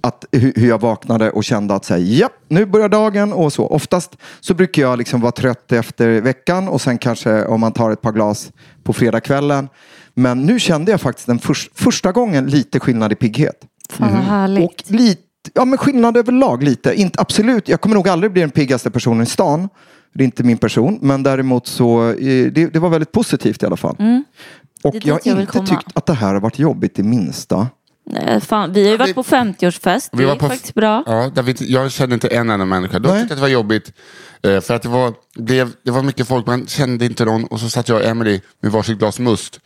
att, 0.00 0.24
hur, 0.32 0.66
jag 0.68 0.80
vaknade 0.80 1.30
och 1.30 1.44
kände 1.44 1.74
att 1.74 1.84
säga, 1.84 1.98
ja, 1.98 2.28
nu 2.48 2.66
börjar 2.66 2.88
dagen 2.88 3.32
och 3.32 3.52
så. 3.52 3.66
Oftast 3.66 4.16
så 4.40 4.54
brukar 4.54 4.82
jag 4.82 4.98
liksom 4.98 5.20
vara 5.20 5.32
trött 5.32 5.72
efter 5.72 6.20
veckan 6.20 6.68
och 6.68 6.80
sen 6.80 6.98
kanske 6.98 7.44
om 7.44 7.60
man 7.60 7.72
tar 7.72 7.90
ett 7.90 8.00
par 8.02 8.12
glas 8.12 8.52
på 8.82 8.92
fredagskvällen. 8.92 9.68
Men 10.14 10.42
nu 10.42 10.58
kände 10.60 10.90
jag 10.90 11.00
faktiskt 11.00 11.26
den 11.26 11.38
förs- 11.38 11.70
första 11.74 12.12
gången 12.12 12.46
lite 12.46 12.80
skillnad 12.80 13.12
i 13.12 13.14
pigghet. 13.14 13.56
Fan 13.90 14.12
vad 14.12 14.22
härligt. 14.22 14.64
Och 14.64 14.82
lite, 14.86 15.22
ja 15.54 15.64
men 15.64 15.78
skillnad 15.78 16.16
överlag 16.16 16.62
lite. 16.62 16.94
Inte, 16.94 17.20
absolut, 17.20 17.68
jag 17.68 17.80
kommer 17.80 17.94
nog 17.94 18.08
aldrig 18.08 18.32
bli 18.32 18.40
den 18.40 18.50
piggaste 18.50 18.90
personen 18.90 19.22
i 19.22 19.26
stan. 19.26 19.68
Det 20.16 20.22
är 20.22 20.24
inte 20.24 20.42
min 20.42 20.58
person. 20.58 20.98
Men 21.02 21.22
däremot 21.22 21.66
så, 21.66 22.08
eh, 22.10 22.16
det, 22.52 22.72
det 22.72 22.78
var 22.78 22.88
väldigt 22.88 23.12
positivt 23.12 23.62
i 23.62 23.66
alla 23.66 23.76
fall. 23.76 23.94
Och 23.94 24.00
Mm. 24.00 24.24
Är 24.84 25.08
jag 25.08 25.14
har 25.14 25.20
jag 25.24 25.40
inte 25.40 25.52
komma. 25.52 25.66
tyckt 25.66 25.86
att 25.96 26.06
det 26.06 26.12
här 26.14 26.34
har 26.34 26.40
varit 26.40 26.58
jobbigt 26.58 26.94
det 26.96 27.02
minsta. 27.02 27.68
Nej, 28.10 28.40
fan, 28.40 28.72
vi 28.72 28.84
har 28.84 28.90
ju 28.90 28.96
varit 28.96 29.14
på 29.14 29.22
50-årsfest. 29.22 30.08
Vi 30.12 30.18
Det 30.22 30.26
var 30.28 30.36
på- 30.36 30.48
faktiskt 30.48 30.74
bra. 30.74 31.02
Ja, 31.06 31.30
David, 31.34 31.56
jag 31.60 31.92
kände 31.92 32.14
inte 32.14 32.28
en 32.28 32.50
enda 32.50 32.64
människa. 32.64 32.98
Då 32.98 33.08
Nej. 33.08 33.20
tyckte 33.20 33.32
jag 33.32 33.36
att 33.36 33.38
det 33.38 33.42
var 33.42 33.48
jobbigt. 33.48 33.92
eh, 34.42 34.60
För 34.60 34.74
att 34.74 34.82
det 34.82 34.88
var, 34.88 35.14
blev, 35.36 35.72
det 35.82 35.90
var 35.90 36.02
mycket 36.02 36.28
folk, 36.28 36.46
man 36.46 36.66
kände 36.66 37.04
inte 37.04 37.24
någon. 37.24 37.44
Och 37.44 37.60
så 37.60 37.68
satt 37.70 37.88
jag 37.88 37.98
och 38.00 38.04
Emily 38.04 38.40
med 38.60 38.72
varsitt 38.72 38.98
glas 38.98 39.18
must. 39.18 39.60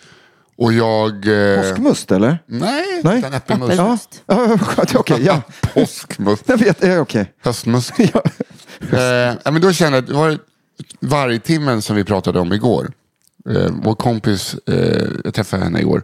Och 0.61 0.73
jag... 0.73 1.27
Eh, 1.27 1.62
Påskmust 1.62 2.12
eller? 2.12 2.39
nej, 2.47 3.01
Nej. 3.05 3.19
utan 3.19 3.35
äppelmust. 3.35 4.23
Ja, 4.27 4.59
ja 4.77 4.85
okej. 4.95 5.23
ja. 5.25 5.43
Påskmust. 5.75 6.43
Jag 6.47 6.57
vet, 6.57 6.85
eh, 6.85 7.01
okej. 7.01 7.33
Höstmust. 7.43 7.93
Ja. 8.12 8.23
Eh, 8.93 9.37
ja, 9.45 9.51
men 9.51 9.61
då 9.61 9.73
kände 9.73 9.99
jag 9.99 10.03
att 10.03 10.09
det 10.09 10.15
var 10.15 10.39
vargtimmen 11.01 11.83
som 11.83 11.97
vi 11.97 12.05
pratade 12.05 12.41
om 12.41 12.52
igår. 12.52 12.93
Eh, 13.50 13.71
vår 13.83 13.95
kompis, 13.95 14.55
eh, 14.67 15.09
jag 15.25 15.35
träffade 15.35 15.64
henne 15.64 15.81
igår. 15.81 16.02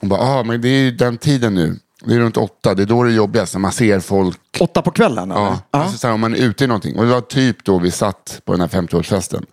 Hon 0.00 0.08
bara, 0.08 0.20
ah, 0.20 0.42
men 0.42 0.60
det 0.60 0.68
är 0.68 0.82
ju 0.82 0.90
den 0.90 1.18
tiden 1.18 1.54
nu. 1.54 1.78
Det 2.06 2.14
är 2.14 2.18
runt 2.18 2.36
åtta, 2.36 2.74
det 2.74 2.82
är 2.82 2.86
då 2.86 3.02
det 3.02 3.10
är 3.10 3.14
jobbigast. 3.14 3.54
När 3.54 3.60
man 3.60 3.72
ser 3.72 4.00
folk. 4.00 4.38
Åtta 4.60 4.82
på 4.82 4.90
kvällen? 4.90 5.30
eller? 5.30 5.40
Ja, 5.40 5.58
Alltså, 5.70 5.98
så 5.98 6.06
här, 6.06 6.14
om 6.14 6.20
man 6.20 6.34
är 6.34 6.38
ute 6.38 6.64
i 6.64 6.66
någonting. 6.66 6.98
Och 6.98 7.04
det 7.04 7.10
var 7.10 7.20
typ 7.20 7.64
då 7.64 7.78
vi 7.78 7.90
satt 7.90 8.40
på 8.44 8.52
den 8.52 8.60
här 8.60 8.68
50-årsfesten. 8.68 9.44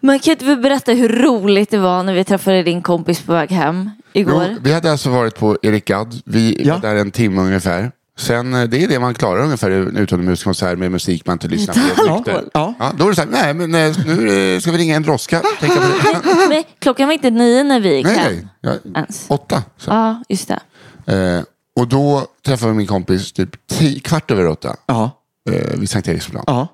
Men 0.00 0.18
kan 0.18 0.32
inte 0.32 0.44
vi 0.44 0.56
berätta 0.56 0.92
hur 0.92 1.08
roligt 1.08 1.70
det 1.70 1.78
var 1.78 2.02
när 2.02 2.14
vi 2.14 2.24
träffade 2.24 2.62
din 2.62 2.82
kompis 2.82 3.20
på 3.20 3.32
väg 3.32 3.50
hem 3.50 3.90
igår? 4.12 4.46
Jo, 4.50 4.56
vi 4.62 4.72
hade 4.72 4.90
alltså 4.92 5.10
varit 5.10 5.38
på 5.38 5.58
Erik 5.62 5.84
Gadd. 5.84 6.20
Vi 6.24 6.62
Ja. 6.64 6.74
var 6.74 6.80
där 6.80 6.94
en 6.96 7.10
timme 7.10 7.40
ungefär. 7.42 7.92
Sen, 8.18 8.54
eh, 8.54 8.64
det 8.64 8.84
är 8.84 8.88
det 8.88 8.98
man 8.98 9.14
klarar 9.14 9.42
ungefär 9.44 9.70
i 9.70 9.74
en 9.74 9.96
utomhuskonsert 9.96 10.78
med 10.78 10.90
musik 10.92 11.26
man 11.26 11.32
inte 11.34 11.48
lyssnar 11.48 11.74
på. 11.74 12.30
Ja. 12.54 12.74
Ja, 12.78 12.92
då 12.98 13.04
är 13.04 13.08
det 13.08 13.14
så 13.14 13.22
här, 13.22 13.28
nej 13.30 13.54
men 13.54 13.74
eh, 13.74 13.96
nu 14.06 14.54
eh, 14.54 14.60
ska 14.60 14.70
vi 14.72 14.78
ringa 14.78 14.96
en 14.96 15.02
droska. 15.02 15.42
Tänka 15.60 15.76
på 15.76 15.82
det. 15.82 16.48
Men 16.48 16.64
klockan 16.78 17.06
var 17.06 17.12
inte 17.12 17.30
nio 17.30 17.62
när 17.62 17.80
vi 17.80 17.96
gick 17.96 18.06
Nej, 18.06 18.16
hem. 18.18 18.48
nej. 18.62 18.80
Ja, 18.94 19.06
åtta. 19.28 19.62
Så. 19.76 19.90
Ja, 19.90 20.22
just 20.28 20.48
det. 20.48 20.60
Eh, 21.06 21.42
och 21.80 21.88
då 21.88 22.26
träffade 22.46 22.72
vi 22.72 22.78
min 22.78 22.86
kompis 22.86 23.32
typ 23.32 23.66
tio, 23.66 24.00
kvart 24.00 24.30
över 24.30 24.46
åtta 24.46 24.76
Ja. 24.86 25.10
eh, 25.50 25.78
vid 25.78 25.90
Sankt 25.90 26.08
Eriksplan. 26.08 26.44
Ja. 26.46 26.68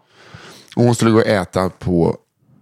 Och 0.76 0.84
hon 0.84 0.94
skulle 0.94 1.10
gå 1.10 1.18
och 1.18 1.26
äta 1.26 1.68
på 1.70 2.16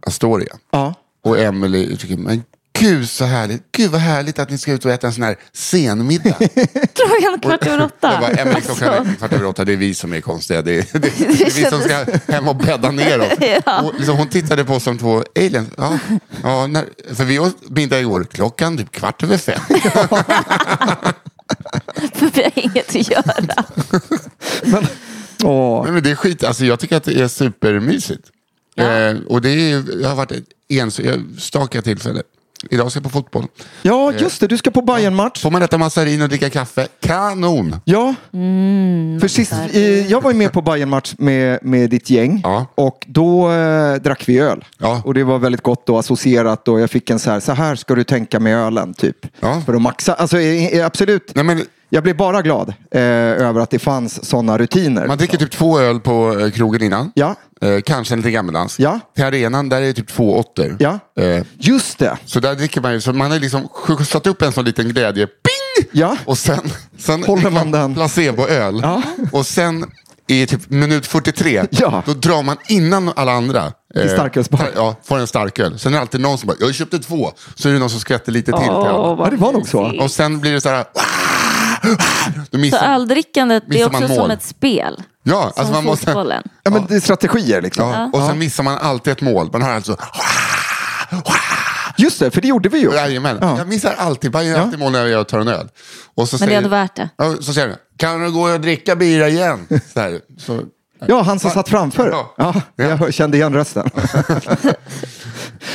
Astoria. 0.07 0.57
Ja. 0.73 0.95
Och 1.25 1.39
Emily 1.39 1.97
tycker, 1.97 2.17
men 2.17 2.43
gud 2.79 3.09
så 3.11 3.25
härligt. 3.25 3.63
Gud 3.73 3.91
vad 3.91 4.01
härligt 4.01 4.39
att 4.39 4.51
ni 4.51 4.59
ska 4.59 4.73
ut 4.73 4.85
och 4.85 4.91
äta 4.91 5.07
en 5.07 5.13
sån 5.13 5.23
här 5.23 5.37
senmiddag. 5.53 6.33
Klockan 6.95 7.41
kvart 7.43 7.67
över 7.67 7.85
åtta. 7.85 8.13
Jag 8.13 8.21
bara, 8.21 8.31
Emily 8.31 8.61
klockan 8.61 8.89
Alltså, 8.89 9.13
är 9.13 9.17
kvart 9.17 9.33
över 9.33 9.45
åtta, 9.47 9.65
det 9.65 9.73
är 9.73 9.77
vi 9.77 9.95
som 9.95 10.13
är 10.13 10.21
konstiga. 10.21 10.63
Det 10.63 10.73
är, 10.79 10.87
det, 10.99 10.99
det 11.19 11.25
är 11.25 11.55
vi 11.55 11.65
som 11.71 11.81
ska 11.81 12.07
hem 12.33 12.49
och 12.49 12.57
bädda 12.57 12.91
ner 12.91 13.21
oss. 13.21 13.29
Ja. 13.67 13.83
Och 13.83 13.95
liksom, 13.95 14.17
hon 14.17 14.29
tittade 14.29 14.65
på 14.65 14.75
oss 14.75 14.83
som 14.85 14.99
två 14.99 15.23
aliens. 15.37 15.69
Ja, 15.77 15.99
ja, 16.43 16.67
när, 16.67 16.85
för 17.15 17.25
vi 17.25 17.39
åt 17.39 17.69
middag 17.69 18.01
igår, 18.01 18.25
klockan 18.31 18.77
typ 18.77 18.93
kvart 18.93 19.23
över 19.23 19.37
fem. 19.39 19.61
för 22.15 22.31
vi 22.35 22.43
har 22.43 22.53
inget 22.55 22.97
att 22.97 23.11
göra. 23.11 23.65
Åh. 25.45 25.83
Nej, 25.85 25.93
men 25.93 26.03
det 26.03 26.11
är 26.11 26.15
skit, 26.15 26.45
alltså, 26.45 26.65
jag 26.65 26.81
tycker 26.81 26.97
att 26.97 27.05
det 27.05 27.21
är 27.21 27.29
supermysigt. 27.29 28.31
Eh, 28.77 29.17
och 29.27 29.41
det 29.41 29.51
är, 29.51 30.03
jag 30.03 30.09
har 30.09 30.17
varit 30.17 30.49
enstaka 30.69 31.83
tillfälle. 31.83 32.23
Idag 32.71 32.91
ska 32.91 32.99
jag 32.99 33.05
på 33.05 33.11
fotboll. 33.11 33.47
Ja, 33.83 34.13
just 34.13 34.41
det. 34.41 34.47
Du 34.47 34.57
ska 34.59 34.71
på 34.71 34.83
bayern 34.83 35.15
match 35.15 35.43
Får 35.43 35.51
man 35.51 35.63
äta 35.63 35.79
massarin 35.79 36.23
och 36.23 36.29
dricka 36.29 36.51
kaffe? 36.51 36.87
Kanon! 37.01 37.77
Ja. 37.85 38.15
Mm, 38.33 39.19
För 39.21 39.29
sist, 39.29 39.53
eh, 39.73 40.11
jag 40.11 40.21
var 40.23 40.31
ju 40.31 40.37
med 40.37 40.53
på 40.53 40.63
bayern 40.63 40.89
match 40.89 41.15
med, 41.19 41.59
med 41.63 41.91
ditt 41.91 42.11
gäng 42.11 42.41
Ja. 42.45 42.67
och 42.75 43.05
då 43.07 43.51
eh, 43.53 43.95
drack 43.95 44.29
vi 44.29 44.39
öl. 44.39 44.65
Ja. 44.79 45.03
Och 45.05 45.15
det 45.15 45.25
var 45.25 45.39
väldigt 45.39 45.63
gott 45.63 45.89
och 45.89 45.99
associerat 45.99 46.69
och 46.69 46.81
jag 46.81 46.91
fick 46.91 47.11
en 47.11 47.19
så 47.19 47.31
här, 47.31 47.41
så 47.41 47.53
här 47.53 47.77
ska 47.77 47.95
du 47.95 48.05
tänka 48.05 48.41
med 48.41 48.57
ölen 48.57 48.95
typ. 48.95 49.17
Ja. 49.41 49.63
För 49.67 49.75
att 49.75 49.83
maxa, 49.83 50.15
alltså 50.15 50.39
eh, 50.41 50.67
eh, 50.67 50.87
absolut. 50.87 51.33
Nej, 51.35 51.45
men 51.45 51.63
Jag 51.89 52.03
blev 52.03 52.17
bara 52.17 52.43
glad 52.43 52.69
eh, 52.91 53.01
över 53.03 53.61
att 53.61 53.71
det 53.71 53.79
fanns 53.79 54.25
sådana 54.29 54.59
rutiner. 54.59 55.07
man 55.07 55.19
dricker 55.19 55.39
typ 55.39 55.51
två 55.51 55.79
öl 55.81 56.01
på 56.01 56.39
eh, 56.41 56.51
krogen 56.51 56.83
innan. 56.83 57.13
Ja, 57.15 57.35
Eh, 57.63 57.81
kanske 57.81 58.15
en 58.15 58.19
lite 58.21 58.31
gammeldansk. 58.31 58.81
Ja. 58.81 59.01
Till 59.15 59.25
arenan, 59.25 59.69
där 59.69 59.77
är 59.83 59.87
det 59.87 59.93
typ 59.93 60.09
två 60.09 60.37
åttor. 60.39 60.77
ja. 60.79 60.99
Eh, 61.23 61.45
just 61.59 61.99
det. 61.99 62.17
så 62.25 62.41
där 62.41 62.55
dricker 62.55 62.81
man 62.81 62.93
ju, 62.93 63.01
så 63.01 63.13
man 63.13 63.31
har 63.31 63.39
liksom 63.39 63.69
skjutsat 63.69 64.27
upp 64.27 64.43
en 64.43 64.53
sån 64.53 64.65
liten 64.65 64.89
glädje. 64.89 65.27
Ping! 65.27 65.89
Ja. 65.93 66.17
Och 66.25 66.39
sen, 66.39 66.61
sen 66.99 67.25
Håller 67.25 67.51
man 67.51 67.71
den. 67.71 67.95
placeboöl. 67.95 68.81
Ja. 68.83 69.03
Och 69.33 69.47
sen 69.47 69.85
i 70.29 70.47
typ 70.47 70.71
minut 70.71 71.07
43, 71.07 71.65
Ja. 71.71 72.03
då 72.07 72.13
drar 72.15 72.43
man 72.43 72.57
innan 72.69 73.13
alla 73.17 73.33
andra. 73.33 73.73
I 74.05 74.09
starkölsbar. 74.09 74.69
Ja, 74.75 74.97
får 75.05 75.19
en 75.19 75.27
starköl. 75.27 75.79
Sen 75.79 75.93
är 75.93 75.97
det 75.97 76.01
alltid 76.01 76.21
någon 76.21 76.39
som 76.39 76.47
bara, 76.47 76.57
jag 76.61 76.75
köpte 76.75 76.99
två. 76.99 77.33
Så 77.55 77.69
är 77.69 77.73
det 77.73 77.79
någon 77.79 77.91
som 77.91 78.01
skvätter 78.01 78.33
lite 78.33 78.53
till. 78.53 78.61
till 78.61 78.71
alla. 78.71 78.87
Ja, 79.19 79.29
det 79.31 79.37
var 79.37 79.53
nog 79.53 79.69
så. 79.69 80.01
Och 80.01 80.11
sen 80.11 80.41
blir 80.41 80.53
det 80.53 80.61
så 80.61 80.69
här, 80.69 80.85
då 82.37 82.45
Så 82.53 82.59
missar, 82.59 82.95
öldrickandet 82.95 83.65
det 83.69 83.81
är 83.81 83.87
också 83.87 84.01
mål. 84.01 84.09
som 84.17 84.31
ett 84.31 84.43
spel. 84.43 85.03
ja, 85.23 85.41
Som 85.41 85.53
alltså 85.61 85.75
man 85.75 85.85
måste, 85.85 86.07
fotbollen. 86.07 86.43
Ja, 86.63 86.71
men 86.71 86.87
det 86.87 86.95
är 86.97 87.01
strategier 87.01 87.63
liksom. 87.63 87.89
ja, 87.89 88.11
och 88.13 88.27
sen 88.27 88.39
missar 88.39 88.65
man 88.65 88.79
alltid 88.79 89.13
ett 89.13 89.21
mål. 89.21 89.49
Man 89.53 89.63
har 89.63 89.71
alltså, 89.71 89.97
Just 91.99 92.21
det, 92.21 92.31
för 92.31 92.41
det 92.41 92.49
gjorde 92.49 92.69
vi 92.69 92.79
ju. 92.79 92.93
jajamän. 92.95 93.39
Ja. 93.41 93.59
Jag 93.59 93.69
missar 93.69 93.95
alltid, 93.99 94.31
bara 94.31 94.43
gör 94.43 94.61
alltid 94.61 94.79
mål 94.79 94.93
när 94.93 95.07
jag 95.07 95.29
tar 95.29 95.39
en 95.41 95.49
öl. 95.49 95.69
Och 96.15 96.29
så 96.29 96.37
Men 96.37 96.41
det 96.41 96.45
är 96.45 96.49
säger, 96.49 96.57
ändå 96.59 96.69
värt 96.69 96.97
det. 96.97 97.09
Ja, 97.17 97.37
så 97.41 97.53
säger 97.55 97.69
han, 97.69 97.77
kan 97.99 98.21
du 98.21 98.33
gå 98.33 98.41
och 98.53 98.61
dricka 98.61 98.97
bira 98.97 99.29
igen? 99.29 99.67
Så 99.95 100.01
här, 100.01 100.21
så, 100.39 100.63
Ja, 101.07 101.23
han 101.23 101.39
som 101.39 101.51
satt 101.51 101.69
framför. 101.69 102.11
Ja. 102.11 102.35
Ja, 102.37 102.55
Ja. 102.77 102.85
jag 103.01 103.15
kände 103.15 103.37
igen 103.37 103.55
rösten. 103.55 103.91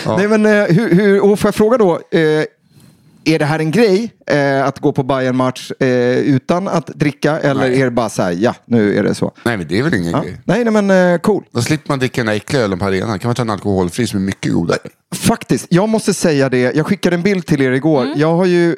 Nej, 0.17 0.27
men, 0.27 0.45
eh, 0.45 0.51
hur, 0.65 0.95
hur, 0.95 1.21
och 1.23 1.39
får 1.39 1.47
jag 1.47 1.55
fråga 1.55 1.77
då, 1.77 1.93
eh, 2.11 2.43
är 3.25 3.39
det 3.39 3.45
här 3.45 3.59
en 3.59 3.71
grej 3.71 4.11
eh, 4.27 4.65
att 4.65 4.79
gå 4.79 4.91
på 4.91 5.03
bayern 5.03 5.35
match 5.35 5.71
eh, 5.79 5.87
utan 6.17 6.67
att 6.67 6.87
dricka 6.87 7.39
eller 7.39 7.61
Nej. 7.69 7.81
är 7.81 7.85
det 7.85 7.91
bara 7.91 8.09
så 8.09 8.21
här, 8.23 8.31
ja, 8.31 8.55
nu 8.65 8.97
är 8.97 9.03
det 9.03 9.15
så? 9.15 9.31
nej, 9.45 9.57
men 9.57 9.67
det 9.67 9.79
är 9.79 9.83
väl 9.83 9.93
ingen 9.93 10.11
Ja. 10.11 10.21
grej. 10.21 10.37
Nej, 10.45 10.63
nej, 10.65 10.81
men 10.83 11.13
eh, 11.13 11.19
cool. 11.19 11.43
Då 11.51 11.61
slipper 11.61 11.89
man 11.89 11.99
dricka 11.99 12.21
den 12.21 12.25
där 12.25 12.33
äckliga 12.33 12.61
ölen 12.63 12.79
på 12.79 12.85
arenan. 12.85 13.19
kan 13.19 13.29
man 13.29 13.35
ta 13.35 13.41
en 13.41 13.49
alkoholfri 13.49 14.07
som 14.07 14.19
är 14.19 14.23
mycket 14.23 14.53
godare. 14.53 14.77
Faktiskt, 15.15 15.67
jag 15.69 15.89
måste 15.89 16.13
säga 16.13 16.49
det. 16.49 16.75
Jag 16.75 16.85
skickade 16.87 17.15
en 17.15 17.21
bild 17.21 17.45
till 17.45 17.61
er 17.61 17.71
igår. 17.71 18.07
Jag 18.15 18.35
har 18.35 18.45
ju... 18.45 18.75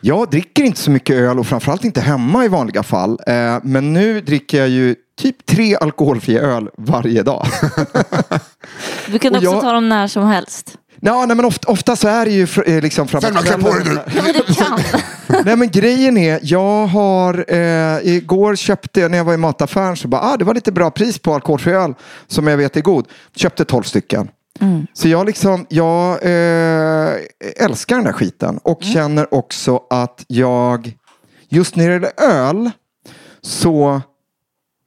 Jag 0.00 0.30
dricker 0.30 0.62
inte 0.62 0.80
så 0.80 0.90
mycket 0.90 1.16
öl 1.16 1.38
och 1.38 1.46
framförallt 1.46 1.84
inte 1.84 2.00
hemma 2.00 2.44
i 2.44 2.48
vanliga 2.48 2.82
fall. 2.82 3.18
Eh, 3.26 3.58
men 3.62 3.92
nu 3.92 4.20
dricker 4.20 4.58
jag 4.58 4.68
ju 4.68 4.94
typ 5.20 5.46
tre 5.46 5.76
alkoholfria 5.76 6.40
öl 6.42 6.68
varje 6.78 7.22
dag. 7.22 7.46
Du 9.06 9.18
kan 9.18 9.32
också 9.34 9.44
jag- 9.44 9.60
ta 9.60 9.72
dem 9.72 9.88
när 9.88 10.06
som 10.06 10.26
helst. 10.26 10.74
Ja, 11.00 11.26
nej, 11.26 11.36
men 11.36 11.44
ofta, 11.44 11.68
ofta 11.72 11.96
så 11.96 12.08
är 12.08 12.24
det 12.24 12.30
ju 12.30 12.44
fr- 12.46 12.68
eh, 12.68 12.82
liksom 12.82 13.08
framåt 13.08 13.24
Selma, 13.24 13.42
klä 13.42 13.58
på 13.58 13.72
dig 13.78 13.84
nu! 13.94 14.00
Ja, 14.16 14.22
men 14.22 14.32
du 14.32 14.54
kan. 14.54 14.80
Nej 15.44 15.56
men 15.56 15.70
grejen 15.70 16.16
är, 16.16 16.40
jag 16.42 16.86
har, 16.86 17.44
eh, 17.48 17.98
igår 18.02 18.56
köpte 18.56 19.00
jag, 19.00 19.10
när 19.10 19.18
jag 19.18 19.24
var 19.24 19.34
i 19.34 19.36
mataffären 19.36 19.96
så 19.96 20.08
bara, 20.08 20.20
ah 20.22 20.36
det 20.36 20.44
var 20.44 20.54
lite 20.54 20.72
bra 20.72 20.90
pris 20.90 21.18
på 21.18 21.34
alkoholfri 21.34 21.72
öl 21.72 21.94
som 22.26 22.46
jag 22.46 22.56
vet 22.56 22.76
är 22.76 22.80
god. 22.80 23.06
Köpte 23.36 23.64
12 23.64 23.82
stycken. 23.82 24.28
Så 24.92 25.08
jag 25.08 25.26
liksom, 25.26 25.66
jag 25.68 26.10
eh, 26.22 27.14
älskar 27.56 27.96
den 27.96 28.06
här 28.06 28.12
skiten 28.12 28.58
och 28.62 28.82
känner 28.82 29.34
också 29.34 29.80
att 29.90 30.24
jag, 30.28 30.92
just 31.48 31.76
när 31.76 31.86
det 31.88 31.92
gäller 31.92 32.12
öl, 32.16 32.70
så 33.42 34.00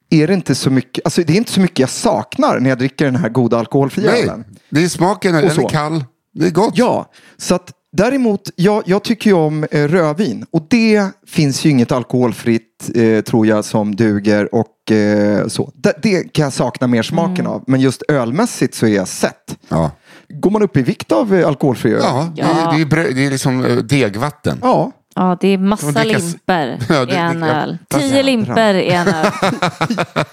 är 0.10 0.28
det 0.28 0.34
inte 0.34 0.56
så 0.56 0.70
mycket, 0.70 1.06
alltså 1.06 1.24
det 1.24 1.34
är 1.34 1.38
inte 1.38 1.52
så 1.52 1.60
mycket 1.60 1.80
jag 1.80 1.90
saknar 1.90 2.60
när 2.60 2.70
jag 2.70 2.78
dricker 2.78 3.06
den 3.06 3.16
här 3.16 3.30
goda 3.30 3.60
alkoholfria 3.60 4.12
Nej, 4.12 4.24
ölen. 4.24 4.46
Det 4.72 4.84
är 4.84 4.88
smaken, 4.88 5.34
den 5.34 5.52
så. 5.52 5.62
är 5.66 5.70
kall. 5.70 6.04
Det 6.34 6.46
är 6.48 6.52
gott. 6.52 6.74
Ja, 6.78 7.12
så 7.38 7.56
att 7.56 7.72
däremot, 7.98 8.50
jag, 8.56 8.84
jag 8.86 9.04
tycker 9.04 9.30
ju 9.30 9.36
om 9.36 9.64
eh, 9.72 9.88
rödvin 9.88 10.46
och 10.52 10.68
det 10.70 11.08
finns 11.28 11.66
ju 11.66 11.70
inget 11.70 11.92
alkoholfritt 11.92 12.90
eh, 12.96 13.22
tror 13.22 13.48
jag 13.48 13.66
som 13.66 13.96
duger 13.96 14.56
och 14.56 14.92
eh, 14.92 15.48
så. 15.48 15.72
Det, 15.76 15.94
det 16.02 16.34
kan 16.34 16.44
jag 16.44 16.54
sakna 16.54 16.88
mer 16.88 17.04
smaken 17.04 17.48
av, 17.48 17.64
men 17.68 17.80
just 17.82 18.02
ölmässigt 18.08 18.76
så 18.76 18.86
är 18.86 18.96
jag 18.96 19.08
sett. 19.08 19.58
Ja, 19.70 19.92
Går 20.30 20.52
man 20.52 20.62
upp 20.62 20.78
i 20.78 20.82
vikt 20.82 21.12
av 21.12 21.36
eh, 21.36 21.48
alkoholfri 21.48 21.94
öl? 21.94 22.02
ja, 22.04 22.30
Det, 22.36 22.42
är, 22.42 22.76
det, 22.76 22.82
är 22.82 22.86
brö- 22.86 23.14
det 23.14 23.26
är 23.26 23.32
liksom 23.32 23.66
eh, 23.66 23.76
degvatten. 23.78 24.58
Ja. 24.62 24.92
Ja, 25.16 25.38
det 25.42 25.48
är 25.48 25.58
massa 25.58 26.04
limper 26.04 26.80
Ja, 26.90 27.08
i 27.08 27.16
en 27.16 27.44
öl. 27.44 27.78
ja. 27.90 28.00
Tio 28.00 28.24
limper 28.24 28.74
i 28.74 28.90
en 28.92 29.08
öl. 29.08 29.32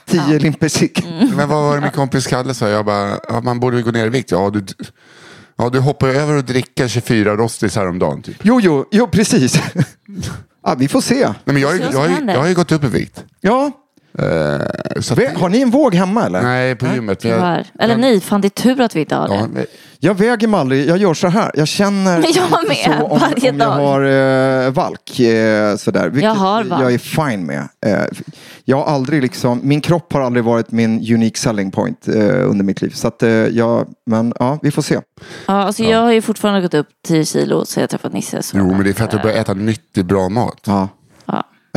Tio 0.06 0.38
limper 0.38 0.68
cigg. 0.68 1.06
Men 1.37 1.49
vad 1.49 1.62
var 1.62 1.75
det 1.75 1.80
min 1.82 1.90
kompis 1.90 2.26
Kalle 2.26 2.54
sa? 2.54 2.68
Jag 2.68 2.85
bara, 2.85 3.18
ja, 3.28 3.40
man 3.40 3.61
borde 3.61 3.82
gå 3.82 3.90
ner 3.90 4.06
i 4.06 4.08
vikt. 4.08 4.30
Ja, 4.30 4.50
du, 4.50 4.64
ja, 5.56 5.68
du 5.68 5.78
hoppar 5.80 6.08
över 6.08 6.37
och 6.37 6.44
dricka 6.44 6.88
24 6.88 7.37
Rostis 7.37 7.76
häromdagen. 7.76 8.23
Typ. 8.23 8.37
Jo, 8.42 8.61
jo, 8.61 8.85
jo, 8.90 9.06
precis. 9.06 9.61
ja, 10.64 10.75
vi 10.78 10.88
får 10.88 11.00
se. 11.00 11.14
Nej, 11.26 11.35
men 11.44 11.61
jag, 11.61 11.80
jag, 11.92 12.08
händer. 12.08 12.35
jag 12.35 12.40
har 12.40 12.49
ju 12.49 12.54
gått 12.54 12.73
upp 12.73 12.85
i 12.85 12.88
vikt. 12.88 13.25
Ja. 13.40 13.70
Eh, 14.19 15.01
så 15.01 15.13
att, 15.15 15.19
Vä- 15.21 15.37
Har 15.39 15.49
ni 15.49 15.61
en 15.61 15.71
våg 15.71 15.95
hemma 15.95 16.27
eller? 16.27 16.43
nej, 16.43 16.75
på 16.77 16.87
gymmet. 16.87 17.25
jag-. 17.25 17.65
Eller 17.79 17.97
nej, 17.97 18.21
fan 18.21 18.41
det 18.41 18.49
är 18.49 18.63
tur 18.63 18.81
att 18.81 18.97
vi 18.97 19.01
inte 19.01 19.15
har 19.15 19.29
Ja, 19.29 19.35
det. 19.35 19.49
men- 19.53 19.67
Jag 20.01 20.15
väger 20.15 20.49
mig 20.49 20.61
aldrig, 20.61 20.89
jag 20.89 20.99
gör 20.99 21.15
så 21.15 21.29
här. 21.29 21.51
Jag 21.55 21.69
känner 21.69 22.13
Jag 22.35 22.69
med, 22.69 22.77
så 22.99 23.05
om, 23.07 23.19
varje 23.21 23.35
om 23.51 23.59
jag 23.59 23.69
dag. 23.69 23.71
har 23.71 24.03
eh, 24.67 24.71
valk. 24.71 25.21
Eh, 25.21 25.77
sådär, 25.77 26.09
vilket 26.09 26.23
Jag 26.23 26.35
har 26.35 26.65
valk. 26.65 26.83
jag 26.83 26.95
är 26.95 26.99
fine 26.99 27.47
med. 27.47 27.69
Eh, 27.87 27.99
jag 28.65 28.77
har 28.77 28.85
aldrig 28.95 29.23
liksom, 29.23 29.61
min 29.63 29.81
kropp 29.81 30.13
har 30.13 30.21
aldrig 30.21 30.45
varit 30.45 30.71
min 30.71 31.15
unique 31.15 31.39
selling 31.39 31.71
point 31.71 32.09
eh, 32.09 32.15
under 32.51 32.65
mitt 32.65 32.83
liv. 32.83 32.91
Så 32.91 33.09
att, 33.09 33.23
eh, 33.23 33.31
jag, 33.31 33.87
men 34.07 34.33
ja, 34.39 34.59
vi 34.63 34.71
får 34.71 34.83
se. 34.83 34.95
Ja, 35.47 35.55
alltså 35.63 35.83
Jag 35.83 36.01
har 36.03 36.13
ju 36.13 36.23
fortfarande 36.23 36.61
gått 36.61 36.75
upp 36.75 36.89
10 37.07 37.25
kilo 37.25 37.65
sen 37.65 37.81
jag 37.81 37.91
träffat 37.91 38.13
Nisse. 38.13 38.43
Så. 38.43 38.59
Jo, 38.59 38.71
men 38.71 38.85
det 38.85 38.91
är 38.91 38.95
för 38.95 39.05
att 39.05 39.11
du 39.11 39.19
börjar 39.19 39.37
äta 39.37 39.55
nyttig, 39.55 40.05
bra 40.05 40.29
mat. 40.29 40.61
Ja. 40.67 40.89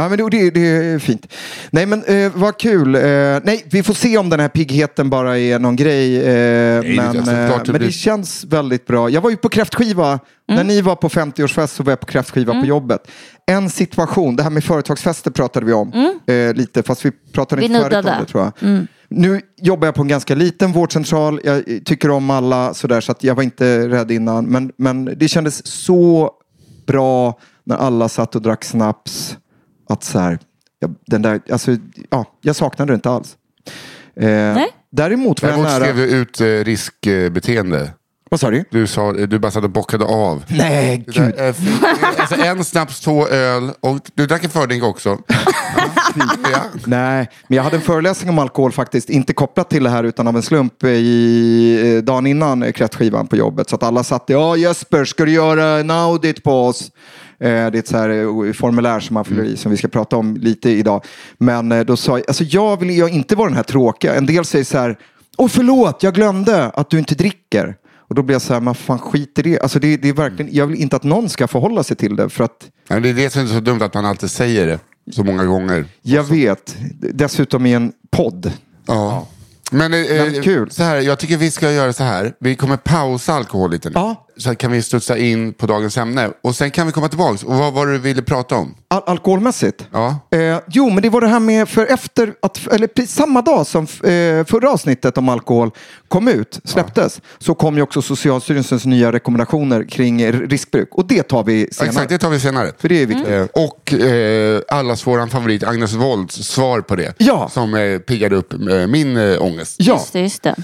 Ja. 0.04 0.10
Men 0.10 0.18
det, 0.18 0.30
det, 0.30 0.50
det 0.52 0.68
är 0.68 1.00
fint. 1.00 1.28
Nej, 1.72 1.86
men 1.86 2.04
eh, 2.04 2.32
vad 2.36 2.58
kul. 2.58 2.96
Eh, 2.96 3.02
nej, 3.44 3.66
vi 3.72 3.84
får 3.84 3.94
se 3.94 4.18
om 4.18 4.30
den 4.30 4.40
här 4.40 4.48
piggheten 4.50 5.10
bara 5.10 5.38
är 5.38 5.60
någon 5.60 5.76
grej. 5.76 6.18
Eh, 6.18 6.24
det- 6.24 6.96
men 6.96 7.00
alltså, 7.18 7.32
eh, 7.32 7.38
det 7.38 7.56
men 7.56 7.74
det 7.74 7.80
blir- 7.80 7.92
känns 7.92 8.44
väldigt 8.44 8.88
bra. 8.88 9.10
Jag 9.10 9.22
var 9.22 9.30
ju 9.30 9.38
på 9.38 9.50
kräftskiva. 9.50 10.20
När 10.48 10.64
ni 10.64 10.82
var 10.82 10.96
på 10.96 11.10
50-årsfest 11.10 11.76
så 11.76 11.84
var 11.84 11.92
jag 11.92 12.00
på 12.00 12.06
kräftskiva 12.06 12.54
på 12.62 12.66
jobbet. 12.68 13.08
En 13.46 13.70
situation, 13.70 14.36
det 14.36 14.44
här 14.44 14.50
med 14.50 14.64
företagsfester 14.64 15.32
pratade 15.32 15.66
vi 15.66 15.74
om 15.74 15.92
eh, 16.28 16.54
lite, 16.54 16.84
fast 16.84 17.06
vi 17.06 17.12
pratade 17.34 17.60
Vi 17.60 17.66
inte 17.66 17.80
färdigt 17.90 17.98
om 18.20 18.26
det 18.26 18.32
tror 18.32 18.44
jag. 18.44 18.86
Nu 19.10 19.42
jobbar 19.62 19.88
jag 19.88 19.96
på 19.96 20.02
en 20.02 20.08
ganska 20.08 20.36
liten 20.36 20.72
vårdcentral. 20.72 21.40
Jag 21.44 21.56
eh, 21.58 21.64
tycker 21.86 22.12
om 22.12 22.30
alla 22.30 22.74
sådär, 22.74 23.02
så 23.02 23.12
att 23.12 23.24
jag 23.24 23.36
var 23.36 23.44
inte 23.44 23.88
rädd 23.90 24.12
innan. 24.12 24.46
Men, 24.46 24.72
men 24.78 25.06
det 25.18 25.28
kändes 25.28 25.68
så 25.68 26.32
bra 26.88 27.40
när 27.64 27.76
alla 27.76 28.10
satt 28.10 28.36
och 28.36 28.42
drack 28.42 28.64
snaps. 28.64 29.38
Att 29.92 30.04
så 30.04 30.20
här, 30.20 30.40
jag, 30.80 30.96
den 31.08 31.22
där, 31.22 31.42
alltså, 31.52 31.78
ja, 32.10 32.26
jag 32.42 32.56
saknade 32.56 32.92
det 32.92 32.96
inte 32.96 33.10
alls. 33.10 33.38
Eh, 34.16 34.58
Däremot 34.92 35.42
var 35.42 35.50
jag 35.50 35.58
Däremot 35.60 35.72
skrev 35.72 35.96
nära... 35.96 36.06
du 36.08 36.12
ut 36.12 36.42
eh, 36.42 36.46
riskbeteende. 36.46 37.92
Vad 38.30 38.40
sa 38.40 38.50
du? 38.52 38.64
Du, 38.72 38.88
sa, 38.88 39.12
du 39.14 39.40
bara 39.40 39.52
satt 39.52 39.64
och 39.64 39.70
bockade 39.70 40.06
av. 40.06 40.44
Nej, 40.48 41.04
Det 41.08 41.12
där, 41.20 41.26
gud. 41.26 41.40
eh, 41.40 42.22
alltså 42.22 42.36
en 42.36 42.64
snaps, 42.64 43.00
två 43.00 43.28
öl 43.28 43.72
och 43.80 43.98
du 44.14 44.26
drack 44.28 44.44
en 44.44 44.50
fördrink 44.50 44.84
också. 44.84 45.18
ja. 46.52 46.60
Nej, 46.86 47.30
men 47.48 47.56
jag 47.56 47.64
hade 47.64 47.76
en 47.76 47.82
föreläsning 47.82 48.30
om 48.30 48.40
alkohol 48.40 48.72
faktiskt, 48.72 49.10
inte 49.10 49.34
kopplat 49.34 49.70
till 49.70 49.84
det 49.84 49.90
här 49.90 50.04
utan 50.04 50.28
av 50.28 50.36
en 50.36 50.42
slump 50.42 50.84
i 50.84 51.96
eh, 51.98 52.04
dagen 52.04 52.28
innan 52.28 52.64
eh, 52.64 52.72
kräftskivan 52.72 53.28
på 53.28 53.36
jobbet. 53.36 53.70
Så 53.70 53.76
att 53.76 53.84
alla 53.84 54.04
satt, 54.04 54.24
ja 54.28 54.58
Jesper, 54.58 55.06
ska 55.06 55.26
du 55.26 55.32
göra 55.32 55.66
en 55.80 55.92
audit 55.92 56.44
på 56.44 56.66
oss? 56.68 56.92
Eh, 57.42 57.48
Det 57.48 57.50
är 57.50 57.76
ett 57.76 57.88
så 57.88 57.98
här 57.98 58.10
eh, 58.10 58.54
formulär 58.54 59.00
som 59.00 59.14
man 59.14 59.26
fyller 59.26 59.44
i 59.44 59.58
som 59.58 59.72
vi 59.72 59.78
ska 59.78 59.88
prata 59.88 60.18
om 60.18 60.38
lite 60.38 60.70
idag. 60.70 61.06
Men 61.38 61.72
eh, 61.72 61.80
då 61.86 61.98
sa 61.98 62.18
jag, 62.18 62.28
alltså 62.28 62.44
jag 62.44 62.80
vill 62.80 62.98
jag 62.98 63.10
inte 63.10 63.36
vara 63.36 63.48
den 63.48 63.56
här 63.56 63.64
tråkiga. 63.64 64.16
En 64.16 64.26
del 64.26 64.46
säger 64.46 64.66
så 64.66 64.78
här, 64.78 64.98
åh 65.38 65.48
förlåt, 65.48 66.04
jag 66.04 66.14
glömde 66.14 66.66
att 66.70 66.90
du 66.90 67.00
inte 67.00 67.16
dricker. 67.16 67.76
Och 67.96 68.16
då 68.16 68.24
blir 68.24 68.36
jag 68.36 68.42
så 68.42 68.54
här, 68.54 68.62
men 68.62 68.76
fan 68.76 69.00
skit 69.00 69.40
i 69.40 69.42
det. 69.42 69.60
Alltså 69.60 69.80
det, 69.80 69.98
det 69.98 70.10
är 70.10 70.14
verkligen, 70.14 70.56
jag 70.56 70.68
vill 70.68 70.82
inte 70.82 70.96
att 70.96 71.04
någon 71.04 71.30
ska 71.30 71.48
förhålla 71.48 71.84
sig 71.84 71.98
till 71.98 72.16
det. 72.16 72.30
För 72.30 72.44
att 72.44 72.68
Men 72.90 73.02
det 73.04 73.10
är 73.10 73.14
det 73.14 73.30
som 73.30 73.42
är 73.42 73.48
så 73.48 73.60
dumt 73.60 73.82
att 73.82 73.94
man 73.94 74.06
alltid 74.06 74.32
säger 74.32 74.68
det 74.68 74.80
så 75.12 75.24
många 75.24 75.46
gånger. 75.46 75.86
jag 76.02 76.24
vet, 76.24 76.76
dessutom 77.14 77.66
i 77.66 77.74
en 77.74 77.92
podd. 78.12 78.52
Ja. 78.86 79.28
Men, 79.72 79.94
eh, 79.94 80.00
Men 80.10 80.44
kul. 80.44 80.72
Så 80.72 80.84
här, 80.84 80.96
jag 81.00 81.20
tycker 81.20 81.38
vi 81.38 81.52
ska 81.52 81.72
göra 81.72 81.94
så 81.94 82.04
här. 82.04 82.34
Vi 82.40 82.56
kommer 82.56 82.78
pausa 82.78 83.34
alkohol 83.34 83.72
lite 83.72 83.90
nu. 83.90 83.94
Ja, 83.96 84.28
så 84.38 84.56
kan 84.56 84.72
vi 84.72 84.82
studsa 84.82 85.18
in 85.18 85.54
på 85.54 85.66
dagens 85.68 85.98
ämne. 85.98 86.30
Och 86.42 86.56
sen 86.56 86.72
kan 86.72 86.88
vi 86.88 86.94
komma 86.94 87.08
tillbaka. 87.10 87.46
Och 87.48 87.56
vad 87.56 87.74
var 87.74 87.88
det 87.88 87.92
du 87.94 87.98
ville 88.00 88.22
prata 88.22 88.56
om? 88.56 88.76
Al 88.88 89.02
alkoholmässigt? 89.06 89.86
Ja. 89.92 90.20
Eh, 90.32 90.58
jo, 90.68 90.90
men 90.90 91.02
det 91.04 91.10
var 91.10 91.22
det 91.22 91.28
här 91.28 91.40
med, 91.40 91.70
för 91.70 91.86
efter 91.86 92.34
att, 92.42 92.68
eller 92.68 93.06
samma 93.06 93.42
dag 93.42 93.68
som 93.68 93.84
eh, 93.84 94.46
förra 94.46 94.72
avsnittet 94.72 95.18
om 95.18 95.30
alkohol 95.30 95.72
kom 96.08 96.28
ut, 96.28 96.60
släpptes, 96.64 97.22
så 97.40 97.56
kom 97.56 97.76
ju 97.76 97.82
också 97.82 98.02
Socialstyrelsens 98.02 98.86
nya 98.86 99.12
rekommendationer 99.12 99.84
kring 99.84 100.32
riskbruk. 100.32 100.90
Och 100.92 101.06
det 101.08 101.24
tar 101.24 101.44
vi 101.44 101.62
Ja, 101.62 101.68
senare. 101.72 101.90
Exakt, 101.90 102.10
det 102.10 102.18
tar 102.18 102.30
vi 102.30 102.40
senare. 102.40 102.72
För 102.80 102.90
det 102.90 103.02
är 103.02 103.06
viktigt. 103.06 103.28
Eh, 103.28 103.44
och 103.64 103.94
eh, 103.94 104.62
allas 104.70 105.08
våran 105.08 105.30
favorit 105.30 105.64
Agnes 105.64 105.94
Wolds 105.94 106.36
svar 106.36 106.82
på 106.82 106.96
det. 106.96 107.14
Ja. 107.18 107.50
Som 107.54 107.74
eh, 107.74 107.98
piggade 108.00 108.36
upp 108.36 108.54
eh, 108.54 108.88
min 108.88 109.18
eh, 109.18 109.42
ångest. 109.42 109.76
Ja, 109.80 109.94
Just 109.94 110.14
det, 110.14 110.20
just 110.20 110.44
det. 110.44 110.56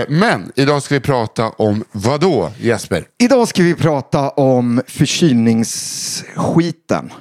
Eh, 0.00 0.04
men 0.08 0.52
idag 0.54 0.82
ska 0.82 0.94
vi 0.94 1.00
prata 1.00 1.48
om 1.48 1.84
vad 1.92 2.20
då 2.20 2.52
Jesper? 2.58 3.04
Idag 3.18 3.48
ska 3.48 3.62
vi 3.62 3.74
prata 3.74 4.30
om 4.30 4.82
förkylningsskiten. 4.86 7.12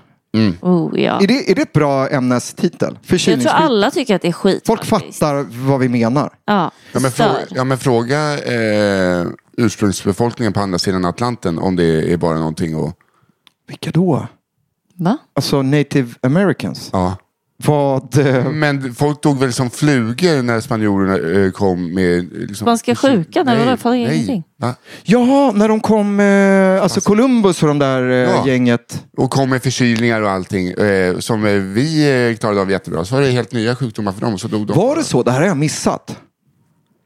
Oh, 0.62 1.00
ja. 1.00 1.22
Är 1.22 1.28
det, 1.28 1.52
är 1.52 1.56
det 1.56 1.62
ett 1.62 1.74
bra 1.74 2.10
ämnestitel? 2.10 2.98
Jag 3.08 3.20
tror 3.20 3.48
alla 3.48 3.92
tycker 3.92 4.16
att 4.16 4.22
det 4.22 4.28
är 4.28 4.32
skit. 4.32 4.64
Folk 4.66 4.86
faktiskt. 4.86 5.20
fattar 5.20 5.46
vad 5.68 5.80
vi 5.80 5.90
menar. 5.90 6.34
Ja, 6.46 6.72
Ja, 6.92 7.00
men, 7.00 7.12
fråga, 7.12 7.40
ja, 7.50 7.64
men 7.64 7.78
fråga 7.78 8.34
eh, 8.34 9.28
ursprungsbefolkningen 9.58 10.54
på 10.54 10.60
andra 10.60 10.80
sidan 10.80 11.06
Atlanten 11.06 11.60
om 11.60 11.76
det 11.76 12.14
är 12.14 12.18
bara 12.18 12.38
någonting 12.38 12.86
att... 12.86 12.96
Vilka 13.68 13.92
då? 13.92 14.28
Va? 14.96 15.18
Alltså 15.34 15.62
native 15.62 16.14
americans. 16.22 16.90
Ja. 16.94 17.16
Vad... 17.66 18.18
eh, 18.18 18.50
Men 18.52 18.94
folk 18.96 19.22
dog 19.24 19.40
väl 19.40 19.54
som 19.54 19.70
flugor 19.70 20.42
när 20.42 20.60
spanjorerna 20.62 21.46
eh, 21.46 21.52
kom 21.52 21.94
med... 21.94 22.30
Liksom, 22.34 22.56
Spanska 22.66 22.96
sjukan, 22.96 23.48
eller 23.48 23.60
vadå? 23.60 23.72
Jag 23.72 23.80
fattar 23.80 23.90
nej. 23.96 24.14
ingenting. 24.16 24.44
Va? 24.60 24.76
Jaha, 25.04 25.52
när 25.52 25.68
de 25.68 25.80
kom, 25.80 26.20
eh, 26.20 26.84
alltså 26.84 27.02
Columbus 27.02 27.62
och 27.62 27.68
de 27.68 27.80
där 27.80 28.10
eh, 28.10 28.16
Ja. 28.18 28.48
gänget. 28.48 29.04
Och 29.18 29.32
kom 29.32 29.50
med 29.50 29.64
förkylningar 29.64 30.22
och 30.22 30.30
allting 30.32 30.68
eh, 30.68 31.18
som 31.20 31.44
vi 31.74 32.30
eh, 32.32 32.38
klarade 32.38 32.62
av 32.62 32.72
jättebra. 32.72 33.06
Så 33.06 33.16
var 33.16 33.22
det 33.22 33.30
helt 33.30 33.52
nya 33.52 33.76
sjukdomar 33.76 34.12
för 34.12 34.22
dem. 34.22 34.38
Så 34.40 34.48
dog 34.48 34.68
de. 34.68 34.78
Var 34.78 34.96
det 34.96 35.04
så? 35.04 35.24
Det 35.24 35.32
här 35.32 35.40
har 35.40 35.48
jag 35.48 35.58
missat. 35.58 36.16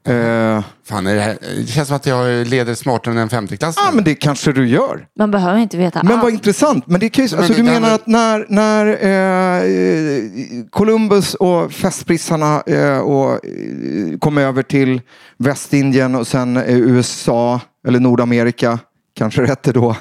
Eh, 0.08 0.62
Fan, 0.84 1.06
är 1.06 1.14
det, 1.14 1.20
här, 1.20 1.38
det 1.56 1.66
känns 1.66 1.88
som 1.88 1.96
att 1.96 2.06
jag 2.06 2.46
leder 2.46 2.74
smartare 2.74 3.14
än 3.14 3.18
en 3.18 3.28
femteklass. 3.28 3.74
Ja, 3.78 3.90
men 3.94 4.04
det 4.04 4.14
kanske 4.14 4.52
du 4.52 4.68
gör. 4.68 5.06
Man 5.18 5.30
behöver 5.30 5.58
inte 5.58 5.76
veta 5.76 6.02
Men 6.02 6.12
allt. 6.12 6.22
vad 6.22 6.32
intressant. 6.32 6.86
Men 6.86 7.00
det 7.00 7.08
kan 7.08 7.24
ju, 7.26 7.30
Men 7.30 7.38
alltså, 7.38 7.52
det 7.52 7.58
du 7.58 7.64
menar 7.64 7.80
med- 7.80 7.94
att 7.94 8.06
när, 8.06 8.46
när 8.48 8.86
eh, 8.86 10.64
Columbus 10.70 11.34
och 11.34 11.72
festprissarna 11.72 12.62
eh, 12.66 12.98
och, 12.98 13.32
eh, 13.32 14.18
kom 14.18 14.38
över 14.38 14.62
till 14.62 15.00
Västindien 15.38 16.14
och 16.14 16.26
sen 16.26 16.56
eh, 16.56 16.64
USA 16.78 17.60
eller 17.88 18.00
Nordamerika, 18.00 18.78
kanske 19.16 19.40
det 19.42 19.46
hette 19.48 19.72
då, 19.72 19.96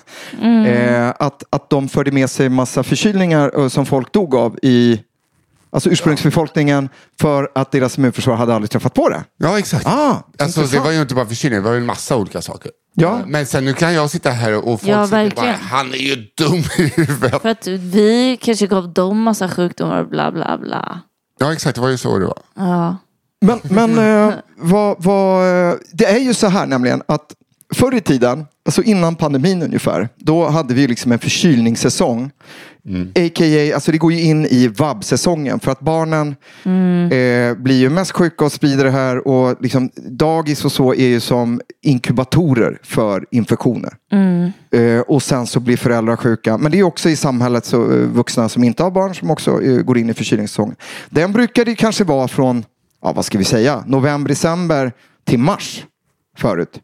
eh, 0.68 1.10
att, 1.10 1.44
att 1.50 1.70
de 1.70 1.90
förde 1.90 2.12
med 2.12 2.30
sig 2.30 2.50
massa 2.50 2.84
förkylningar 2.84 3.52
eh, 3.60 3.68
som 3.68 3.86
folk 3.86 4.14
dog 4.14 4.36
av 4.36 4.58
i 4.62 5.00
Alltså 5.74 5.90
ursprungsbefolkningen 5.90 6.90
för 7.22 7.52
att 7.56 7.72
deras 7.72 7.98
immunförsvar 7.98 8.36
hade 8.36 8.56
aldrig 8.56 8.70
träffat 8.70 8.94
på 8.94 9.10
det. 9.10 9.24
Ja, 9.38 9.60
exakt. 9.60 9.88
Ah, 9.88 10.16
alltså, 10.40 10.62
det 10.62 10.80
var 10.80 10.92
ju 10.92 11.02
inte 11.02 11.16
bara 11.16 11.26
förkylningar, 11.26 11.62
det 11.62 11.68
var 11.68 11.74
ju 11.76 11.80
en 11.80 11.86
massa 11.86 12.18
olika 12.18 12.42
saker. 12.42 12.72
Ja. 12.94 13.22
Men 13.26 13.46
sen 13.46 13.66
nu 13.66 13.74
kan 13.74 13.94
jag 13.94 14.10
sitta 14.10 14.30
här 14.32 14.56
och 14.56 14.82
folk 14.82 14.94
Ja, 14.94 15.06
sitter 15.06 15.36
bara, 15.36 15.52
han 15.52 15.94
är 15.94 15.98
ju 15.98 16.16
dum 16.38 16.64
i 16.78 16.84
huvudet. 16.96 17.42
För 17.42 17.50
att 17.50 17.68
vi 17.68 18.38
kanske 18.42 18.68
gav 18.68 18.94
dem 18.94 19.22
massa 19.22 19.50
sjukdomar 19.50 20.02
och 20.02 20.10
bla 20.10 20.32
bla 20.32 20.58
bla. 20.58 21.00
Ja, 21.40 21.54
exakt, 21.54 21.76
det 21.76 21.82
var 21.82 21.90
ju 21.90 21.98
så 21.98 22.20
det 22.20 22.26
var. 22.26 22.40
Ja. 22.56 22.98
Men, 23.42 23.60
men 23.64 23.98
eh, 23.98 24.34
vad, 24.58 25.04
vad, 25.04 25.70
eh, 25.70 25.76
det 25.92 26.06
är 26.06 26.20
ju 26.20 26.34
så 26.34 26.48
här 26.48 26.66
nämligen 26.66 27.04
att 27.08 27.34
förr 27.74 27.96
i 27.96 28.02
tiden, 28.02 28.46
alltså 28.66 28.84
innan 28.84 29.16
pandemin 29.16 29.64
ungefär, 29.64 30.10
då 30.18 30.48
hade 30.50 30.74
vi 30.74 30.88
liksom 30.88 31.12
en 31.12 31.20
förkylningssäsong. 31.20 32.32
A.k.a. 33.16 33.74
alltså 33.74 33.92
det 33.92 33.98
går 33.98 34.14
ju 34.14 34.22
in 34.22 34.46
i 34.46 34.68
vab-säsongen 34.68 35.60
för 35.60 35.72
att 35.72 35.80
barnen 35.80 36.36
eh, 37.12 37.58
blir 37.58 37.80
ju 37.80 37.90
mest 37.90 38.12
sjuka 38.12 38.46
och 38.46 38.52
sprider 38.52 38.84
det 38.84 38.92
här 38.92 39.28
och 39.28 39.58
liksom, 39.62 39.90
dagis 39.96 40.66
och 40.66 40.72
så 40.72 40.94
är 40.94 41.08
ju 41.08 41.20
som 41.20 41.62
inkubatorer 41.82 42.80
för 42.84 43.26
infektioner. 43.32 43.94
Eh, 44.72 45.00
och 45.00 45.24
sen 45.24 45.48
så 45.48 45.60
blir 45.60 45.78
föräldrar 45.78 46.16
sjuka. 46.16 46.58
Men 46.58 46.72
det 46.72 46.80
är 46.80 46.84
också 46.84 47.10
i 47.10 47.16
samhället 47.16 47.66
så, 47.66 47.92
eh, 47.92 47.98
vuxna 47.98 48.50
som 48.50 48.64
inte 48.64 48.84
har 48.84 48.92
barn 48.92 49.16
som 49.16 49.32
också 49.32 49.62
eh, 49.62 49.78
går 49.82 49.98
in 49.98 50.10
i 50.10 50.14
förkylningssäsongen. 50.14 50.76
Den 51.10 51.32
brukade 51.34 51.76
kanske 51.76 52.04
vara 52.04 52.28
från, 52.28 52.66
ja 53.02 53.14
vad 53.14 53.26
ska 53.26 53.38
vi 53.38 53.44
säga, 53.44 53.84
november, 53.88 54.30
december 54.30 54.92
till 55.26 55.40
mars 55.40 55.86
förut. 56.38 56.80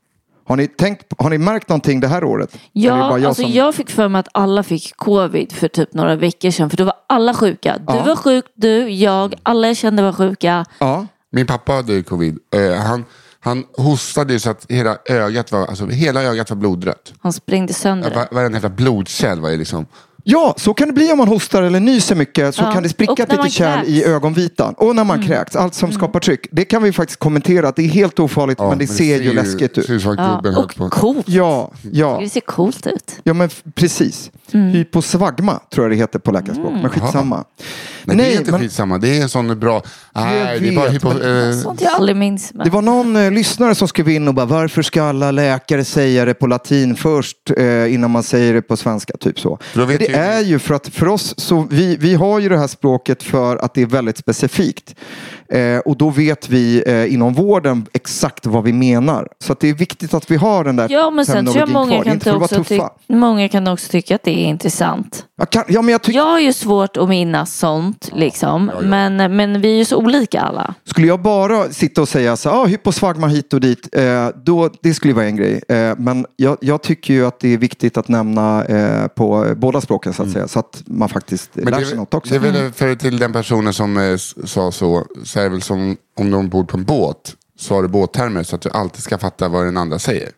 Har 0.47 0.55
ni, 0.55 0.67
tänkt, 0.67 1.13
har 1.17 1.29
ni 1.29 1.37
märkt 1.37 1.69
någonting 1.69 1.99
det 1.99 2.07
här 2.07 2.23
året? 2.23 2.57
Ja, 2.73 2.95
bara 2.97 3.27
alltså 3.27 3.41
som- 3.43 3.51
jag 3.51 3.75
fick 3.75 3.89
för 3.89 4.07
mig 4.07 4.19
att 4.19 4.27
alla 4.31 4.63
fick 4.63 4.95
covid 4.97 5.51
för 5.51 5.67
typ 5.67 5.93
några 5.93 6.15
veckor 6.15 6.51
sedan. 6.51 6.69
För 6.69 6.77
då 6.77 6.83
var 6.83 6.93
alla 7.07 7.33
sjuka. 7.33 7.77
Du 7.77 7.93
Ja. 7.93 8.03
var 8.03 8.15
sjuk, 8.15 8.45
du, 8.55 8.89
jag, 8.89 9.35
alla 9.43 9.67
jag 9.67 9.77
kände 9.77 10.03
var 10.03 10.13
sjuka. 10.13 10.65
Ja. 10.79 11.07
Min 11.31 11.47
pappa 11.47 11.71
hade 11.73 11.93
ju 11.93 12.03
covid. 12.03 12.37
Eh, 12.55 12.73
han, 12.81 13.05
han 13.39 13.63
hostade 13.77 14.39
så 14.39 14.49
att 14.49 14.65
hela 14.69 14.97
ögat 15.05 15.51
var, 15.51 15.65
alltså, 15.67 15.85
hela 15.85 16.23
ögat 16.23 16.49
var 16.49 16.57
blodrött. 16.57 17.13
Han 17.21 17.33
sprängde 17.33 17.73
sönder 17.73 18.09
det. 18.09 18.15
Var, 18.15 18.27
varenda 18.31 18.55
jävla 18.55 18.69
blodkärl 18.69 19.39
var 19.39 19.49
ju 19.49 19.57
liksom... 19.57 19.85
Ja, 20.29 20.53
så 20.57 20.73
kan 20.73 20.87
det 20.87 20.93
bli 20.93 21.11
om 21.11 21.17
man 21.17 21.27
hostar 21.27 21.63
eller 21.63 21.79
nyser 21.79 22.15
mycket. 22.15 22.55
Så 22.55 22.63
Ja, 22.63 22.71
kan 22.71 22.83
det 22.83 22.89
spricka 22.89 23.23
ett 23.23 23.31
litet 23.31 23.51
kärl. 23.51 23.79
Mm. 23.79 23.89
i 23.93 24.03
ögonvitan. 24.03 24.73
Och 24.77 24.95
när 24.95 25.03
man 25.03 25.23
kräks, 25.23 25.55
allt 25.55 25.73
som 25.73 25.91
skapar 25.91 26.19
tryck. 26.19 26.47
Det 26.51 26.65
kan 26.65 26.83
vi 26.83 26.91
faktiskt 26.91 27.19
kommentera 27.19 27.67
att 27.67 27.75
det 27.75 27.81
är 27.81 27.87
helt 27.87 28.19
ofarligt 28.19 28.59
Ja, 28.59 28.69
men 28.69 28.77
det 28.77 28.87
ser 28.87 29.21
ju 29.21 29.33
läskigt 29.33 29.77
ut. 29.77 29.89
Ja, 30.17 30.41
och 30.57 30.75
på. 30.75 30.89
coolt. 30.89 31.29
Ja, 31.29 31.71
ja. 31.91 32.17
Det 32.21 32.29
ser 32.29 32.41
coolt 32.41 32.87
ut. 32.87 33.19
Ja 33.23 33.33
men 33.33 33.49
precis. 33.75 34.31
Mm. 34.51 34.67
Hyposvagma 34.69 35.59
tror 35.73 35.85
jag 35.85 35.91
det 35.91 35.95
heter 35.95 36.19
på 36.19 36.31
läkarspråk. 36.31 36.73
Men 36.81 36.89
skitsamma. 36.89 37.43
Men 38.05 38.17
det 38.17 38.25
är 38.33 38.37
inte 38.39 38.51
men 38.51 38.59
skitsamma. 38.59 38.97
Det 38.97 39.17
är 39.17 39.21
en 39.21 39.29
sån 39.29 39.59
bra... 39.59 39.81
Nej, 40.15 40.59
det 40.59 40.67
är 40.67 40.75
bara 40.75 40.89
hypo, 40.89 41.13
men- 41.13 41.49
eh, 41.51 41.55
Sånt 41.61 41.81
jag 41.81 41.91
aldrig 41.93 42.15
minns. 42.15 42.53
Men... 42.53 42.63
det 42.65 42.69
var 42.71 42.81
någon 42.81 43.15
eh, 43.15 43.31
lyssnare 43.31 43.75
som 43.75 43.87
skrev 43.87 44.09
in 44.09 44.27
och 44.27 44.33
bara 44.33 44.45
varför 44.45 44.81
ska 44.81 45.03
alla 45.03 45.31
läkare 45.31 45.85
säga 45.85 46.25
det 46.25 46.33
på 46.33 46.47
latin 46.47 46.95
först 46.95 47.37
eh, 47.57 47.93
innan 47.93 48.11
man 48.11 48.23
säger 48.23 48.53
det 48.53 48.61
på 48.61 48.77
svenska? 48.77 49.13
Typ 49.19 49.39
så. 49.39 49.57
För 49.61 49.79
då 49.79 49.85
vet 49.85 49.99
det 49.99 50.05
ju- 50.05 50.16
är 50.17 50.41
ju 50.41 50.59
för 50.59 50.73
att 50.73 50.87
för 50.87 51.07
oss 51.07 51.33
så 51.37 51.67
vi, 51.69 51.97
vi 51.97 52.15
har 52.15 52.39
ju 52.39 52.49
det 52.49 52.57
här 52.57 52.67
språket 52.67 53.23
för 53.23 53.57
att 53.57 53.73
det 53.73 53.81
är 53.81 53.85
väldigt 53.85 54.17
specifikt. 54.17 54.95
Eh, 55.49 55.79
och 55.79 55.97
då 55.97 56.09
vet 56.09 56.49
vi 56.49 56.83
eh, 56.87 57.13
inom 57.13 57.33
vården 57.33 57.85
exakt 57.93 58.45
vad 58.45 58.63
vi 58.63 58.73
menar. 58.73 59.27
Så 59.39 59.51
att 59.53 59.59
det 59.59 59.69
är 59.69 59.73
viktigt 59.73 60.13
att 60.13 60.31
vi 60.31 60.35
har 60.35 60.63
den 60.63 60.75
där 60.75 60.87
Ja 60.91 61.09
men 61.09 61.25
sen 61.25 61.45
tror 61.45 61.57
jag 61.57 61.69
många 61.69 62.03
kvar. 62.03 62.19
kan, 62.19 62.35
också 62.43 62.63
tuffa. 62.63 62.89
många 63.07 63.49
kan 63.49 63.67
också 63.67 63.91
tycka 63.91 64.15
att 64.15 64.23
det 64.23 64.31
är 64.31 64.45
intressant. 64.45 65.23
Jag 65.39 65.49
kan, 65.49 65.63
ja, 65.67 65.81
men 65.81 65.91
jag 65.91 66.01
tycker 66.01 66.19
Jag 66.19 66.25
har 66.25 66.39
ju 66.39 66.53
svårt 66.53 66.97
att 66.97 67.09
minnas 67.09 67.57
sånt 67.57 68.09
liksom. 68.13 68.71
Men, 68.81 69.35
men 69.35 69.61
vi 69.61 69.73
är 69.73 69.77
ju 69.77 69.85
så 69.85 69.97
olika 69.97 70.41
alla. 70.41 70.73
Skulle 70.85 71.07
jag 71.07 71.21
bara 71.21 71.69
sitta 71.69 72.01
och 72.01 72.09
säga 72.09 72.37
så 72.37 72.49
här, 72.49 72.57
ah, 72.61 72.65
hyposvagma 72.65 73.27
hit 73.27 73.53
och 73.53 73.59
dit, 73.61 73.89
eh, 73.95 74.27
då, 74.45 74.69
det 74.81 74.93
skulle 74.93 75.13
vara 75.13 75.25
en 75.25 75.35
grej. 75.35 75.61
Eh, 75.69 75.93
men 75.97 76.25
jag, 76.35 76.57
jag 76.61 76.81
tycker 76.83 77.13
ju 77.13 77.25
att 77.25 77.39
det 77.39 77.53
är 77.53 77.57
viktigt 77.57 77.97
att 77.97 78.07
nämna 78.07 78.65
eh, 78.65 79.07
på 79.07 79.53
båda 79.57 79.81
språken 79.81 80.13
så 80.13 80.23
att 80.23 80.31
säga, 80.31 80.47
så 80.47 80.59
att 80.59 80.83
man 80.85 81.09
faktiskt 81.09 81.49
Men 81.53 81.65
lär 81.65 81.79
det, 81.79 81.85
sig 81.85 81.93
är- 81.93 81.97
något 81.97 82.13
också. 82.13 82.29
det 82.39 82.47
är 82.47 82.51
väl 82.51 82.71
för 82.71 82.95
till 82.95 83.19
den 83.19 83.33
personen 83.33 83.73
som 83.73 83.97
eh, 83.97 84.15
sa 84.45 84.71
så, 84.71 85.05
så 85.37 85.41
är 85.41 85.43
det 85.43 85.49
väl 85.49 85.61
som 85.61 85.97
om 86.17 86.31
de 86.31 86.49
bor 86.49 86.63
på 86.63 86.77
en 86.77 86.83
båt, 86.83 87.35
så 87.59 87.75
har 87.75 87.81
du 87.81 87.87
båttermer 87.87 88.43
så 88.43 88.55
att 88.55 88.61
du 88.61 88.69
alltid 88.69 89.03
ska 89.03 89.17
fatta 89.17 89.47
vad 89.47 89.65
den 89.65 89.77
andra 89.77 89.99
säger. 89.99 90.29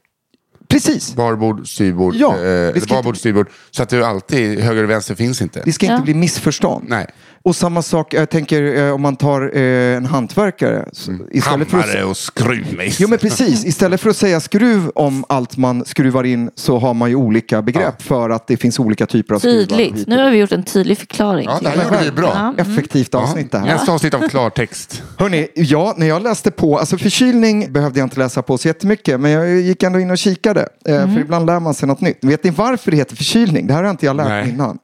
Precis, 0.68 1.16
Barbord, 1.16 1.68
styrbord, 1.68 2.16
Ja, 2.16 2.40
eh, 2.46 2.76
ska 2.82 2.96
babord, 2.96 3.18
styrbord. 3.18 3.48
Så 3.72 3.84
att 3.84 3.90
du 3.90 4.06
alltid, 4.06 4.60
höger 4.60 4.84
och 4.84 4.90
vänster 4.90 5.16
finns 5.16 5.42
inte. 5.42 5.62
det 5.66 5.74
ska 5.74 5.86
inte 5.86 5.96
Ja. 5.96 6.02
bli 6.04 6.14
missförstånd. 6.14 6.86
Nej. 6.90 7.08
Och 7.44 7.56
samma 7.56 7.82
sak, 7.82 8.14
jag 8.14 8.30
tänker 8.30 8.88
eh, 8.88 8.94
om 8.94 9.02
man 9.02 9.16
tar 9.16 9.58
eh, 9.58 9.98
en 9.98 10.06
hantverkare. 10.06 10.86
Istället 11.32 11.70
för 11.70 11.78
att, 11.78 11.86
Hammare 11.86 12.04
och 12.04 12.18
skruvmejsel. 12.18 12.98
Jo 13.00 13.08
men 13.10 13.20
precis, 13.20 13.66
istället 13.66 14.02
för 14.02 14.10
att 14.10 14.18
säga 14.18 14.40
skruv 14.40 14.90
om 14.96 15.26
allt 15.30 15.58
man 15.58 15.86
skruvar 15.86 16.24
in 16.24 16.52
så 16.56 16.78
har 16.78 16.94
man 16.94 17.10
ju 17.10 17.16
olika 17.16 17.62
begrepp 17.62 18.02
för 18.02 18.30
att 18.30 18.48
det 18.48 18.58
finns 18.58 18.80
olika 18.80 19.06
typer 19.06 19.36
av 19.36 19.40
skruvar. 19.40 19.66
Tydligt. 19.78 20.08
Nu 20.08 20.24
har 20.24 20.32
vi 20.32 20.38
gjort 20.38 20.52
en 20.52 20.64
tydlig 20.64 20.98
förklaring. 20.98 21.46
Ja, 21.50 21.60
det 21.62 21.70
här 21.70 22.04
vi 22.04 22.12
bra. 22.12 22.54
Ja. 22.58 22.64
Effektivt 22.64 23.16
avsnitt 23.16 23.52
det 23.52 23.60
här. 23.60 23.66
Nästa 23.66 23.92
avsnitt 23.92 24.14
av 24.14 24.28
klartext. 24.30 25.04
Hörni, 25.18 25.48
ja, 25.56 25.94
när 25.98 26.08
jag 26.08 26.24
läste 26.24 26.52
på, 26.52 26.80
alltså 26.80 26.98
förkylning 26.98 27.74
behövde 27.74 28.00
jag 28.00 28.06
inte 28.06 28.20
läsa 28.20 28.42
på 28.42 28.58
så 28.58 28.68
jättemycket, 28.68 29.20
men 29.20 29.32
jag 29.32 29.50
gick 29.62 29.84
ändå 29.84 30.00
in 30.00 30.12
och 30.12 30.18
kikade. 30.18 30.68
Eh, 30.86 31.14
För 31.14 31.20
ibland 31.20 31.46
lär 31.46 31.60
man 31.60 31.74
sig 31.74 31.88
något 31.88 32.02
nytt. 32.02 32.18
Vet 32.22 32.44
ni 32.44 32.50
varför 32.50 32.92
det 32.92 32.98
heter 32.98 33.16
förkylning? 33.16 33.68
Det 33.68 33.74
här 33.74 33.84
har 33.84 33.92
inte 33.92 34.06
jag 34.06 34.16
lärt 34.16 34.28
mig 34.28 34.44
Nej. 34.44 34.54
innan. 34.54 34.78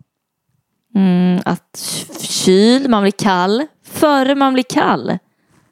Mm, 0.95 1.41
att 1.45 1.79
kyl, 2.19 2.89
man 2.89 3.01
blir 3.03 3.11
kall. 3.11 3.65
Före 3.91 4.35
man 4.35 4.53
blir 4.53 4.63
kall. 4.63 5.17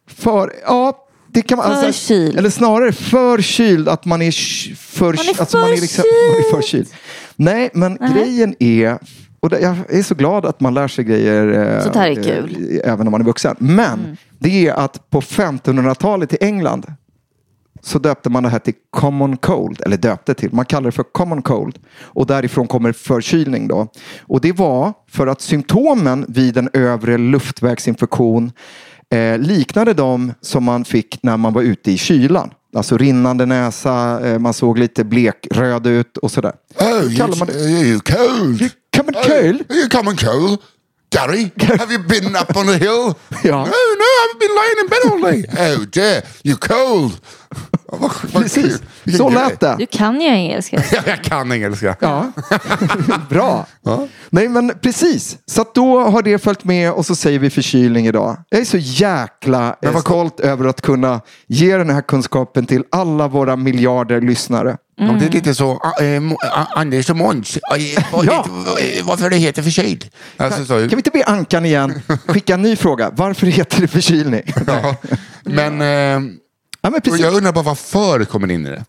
För, 0.08 0.54
ja, 0.66 1.08
det 1.28 1.42
kan 1.42 1.58
man... 1.58 1.66
alltså, 1.72 1.86
Förkyld. 1.86 2.38
eller 2.38 2.50
snarare 2.50 2.92
förkyld, 2.92 3.90
att 3.90 4.06
man 4.06 4.22
är 4.22 4.32
för, 4.76 5.06
Man 5.06 5.14
är 5.36 5.40
alltså, 5.40 5.58
man 5.58 5.70
är 5.72 5.78
liksom, 5.82 6.04
man 6.32 6.40
är 6.40 6.62
förkyld. 6.62 6.88
Nej, 7.36 7.70
men 7.74 7.98
grejen 8.14 8.56
är, 8.60 8.98
och 9.40 9.52
jag 9.62 9.76
är 9.90 10.04
så 10.04 10.16
glad 10.16 10.46
att 10.46 10.60
man 10.60 10.74
lär 10.74 10.88
sig 10.88 11.04
grejer 11.06 11.76
eh, 11.78 11.84
Sånt 11.84 11.96
här 11.96 12.08
är 12.10 12.24
kul. 12.24 12.80
eh, 12.84 12.92
även 12.94 13.08
om 13.08 13.12
man 13.12 13.22
är 13.22 13.26
vuxen. 13.26 13.56
Men 13.60 14.00
Mm. 14.00 14.18
det 14.40 14.68
är 14.68 14.74
att 14.74 15.10
på 15.10 15.22
1500-talet 15.22 16.34
i 16.34 16.38
England 16.42 16.86
så 17.84 18.00
döpte 18.00 18.30
man 18.30 18.44
det 18.44 18.50
här 18.50 18.60
till 18.60 18.74
common 18.90 19.38
cold, 19.38 19.82
eller 19.86 19.98
döpte 19.98 20.34
till, 20.34 20.54
man 20.54 20.66
kallar 20.66 20.86
det 20.86 20.92
för 20.92 21.04
common 21.04 21.42
cold. 21.42 21.80
Och 22.02 22.28
därifrån 22.28 22.68
kommer 22.68 22.92
förkylning 22.92 23.68
då. 23.68 23.88
Och 24.22 24.42
det 24.42 24.52
var 24.52 24.94
för 25.10 25.28
att 25.28 25.42
symptomen 25.42 26.26
vid 26.28 26.58
en 26.58 26.70
övre 26.74 27.18
luftvägsinfektion 27.18 28.52
eh, 29.10 29.38
liknade 29.38 29.94
de 29.94 30.34
som 30.42 30.64
man 30.64 30.86
fick 30.86 31.24
när 31.24 31.38
man 31.38 31.54
var 31.54 31.62
ute 31.62 31.92
i 31.92 31.98
kylan. 31.98 32.52
Alltså 32.76 32.98
rinnande 32.98 33.46
näsa, 33.46 34.28
eh, 34.28 34.40
man 34.40 34.54
såg 34.54 34.78
lite 34.78 35.04
blekröd 35.04 35.88
ut 35.88 36.18
och 36.18 36.32
sådär. 36.32 36.54
Oh, 36.80 37.16
kallar 37.18 37.38
man 37.38 37.48
det. 37.48 37.54
you 37.54 38.00
cold. 38.00 38.70
Common 38.98 39.14
cold? 39.14 39.92
Coming 39.92 40.18
cold? 40.18 40.60
Gary, 41.14 41.52
have 41.78 41.92
you 41.94 42.04
been 42.04 42.36
up 42.36 42.56
on 42.58 42.66
the 42.68 42.78
hill? 42.78 43.14
Ja. 43.44 43.58
No, 43.58 43.66
no, 44.02 44.10
I've 44.24 44.40
been 44.40 44.56
lying 44.56 44.80
in 44.84 44.88
bed 44.90 45.04
all 45.12 45.22
day. 45.22 45.44
Oh 45.78 45.86
dear, 45.86 46.24
you 46.44 46.56
cold. 46.58 47.12
Vad 47.86 48.12
Precis, 48.44 48.82
så 49.18 49.30
lät 49.30 49.60
det. 49.60 49.76
Du 49.80 49.86
kan 49.86 50.22
ju 50.22 50.28
engelska. 50.28 50.84
Jag 51.06 51.24
kan 51.24 51.52
engelska. 51.52 51.96
Ja, 52.00 52.32
bra. 53.30 53.66
Nej 54.30 54.50
men 54.50 54.72
precis, 54.82 55.38
så 55.46 55.62
att 55.62 55.76
då 55.76 56.00
har 56.00 56.22
det 56.22 56.40
följt 56.40 56.64
med 56.64 56.92
och 56.92 57.06
så 57.06 57.16
säger 57.16 57.40
vi 57.40 57.50
förkylning 57.50 58.08
idag. 58.08 58.38
Jag 58.50 58.62
är 58.62 58.66
så 58.66 58.78
jäkla 58.78 59.76
stolt 60.02 60.40
över 60.40 60.66
att 60.66 60.82
kunna 60.82 61.22
ge 61.48 61.78
den 61.78 61.90
här 61.90 62.02
kunskapen 62.02 62.66
till 62.66 62.84
alla 62.92 63.28
våra 63.28 63.56
miljarder 63.56 64.22
lyssnare. 64.22 64.78
Ja, 65.08 65.16
det 65.20 65.26
är 65.26 65.30
lite 65.30 65.56
så, 65.56 65.72
ah, 65.72 66.04
eh, 66.04 66.22
ah, 66.42 66.66
Anders 66.76 67.10
och 67.10 67.16
Måns, 67.18 67.58
eh, 67.58 67.84
Ja. 68.24 68.46
eh, 68.80 69.06
varför 69.06 69.30
det 69.30 69.38
heter 69.38 69.64
förkyld? 69.64 70.10
Alltså, 70.38 70.66
så, 70.66 70.74
Kan 70.80 70.90
vi 70.90 70.96
inte 70.96 71.12
be 71.12 71.24
Ankan 71.26 71.66
igen 71.66 72.02
skicka 72.28 72.54
en 72.54 72.62
ny 72.62 72.76
fråga? 72.76 73.12
Varför 73.14 73.48
heter 73.48 73.82
det 73.82 73.88
förkylning? 73.88 74.42
ja. 74.68 74.96
Men 75.44 75.82
eh, 75.82 76.34
Ja, 76.86 76.90
men 76.90 77.02
precis. 77.02 77.22
jag 77.22 77.34
undrar 77.34 77.52
bara 77.52 77.64
vad 77.64 77.78
för 77.78 78.26
kommer 78.26 78.52
in 78.52 78.66
i 78.66 78.70
det? 78.70 78.86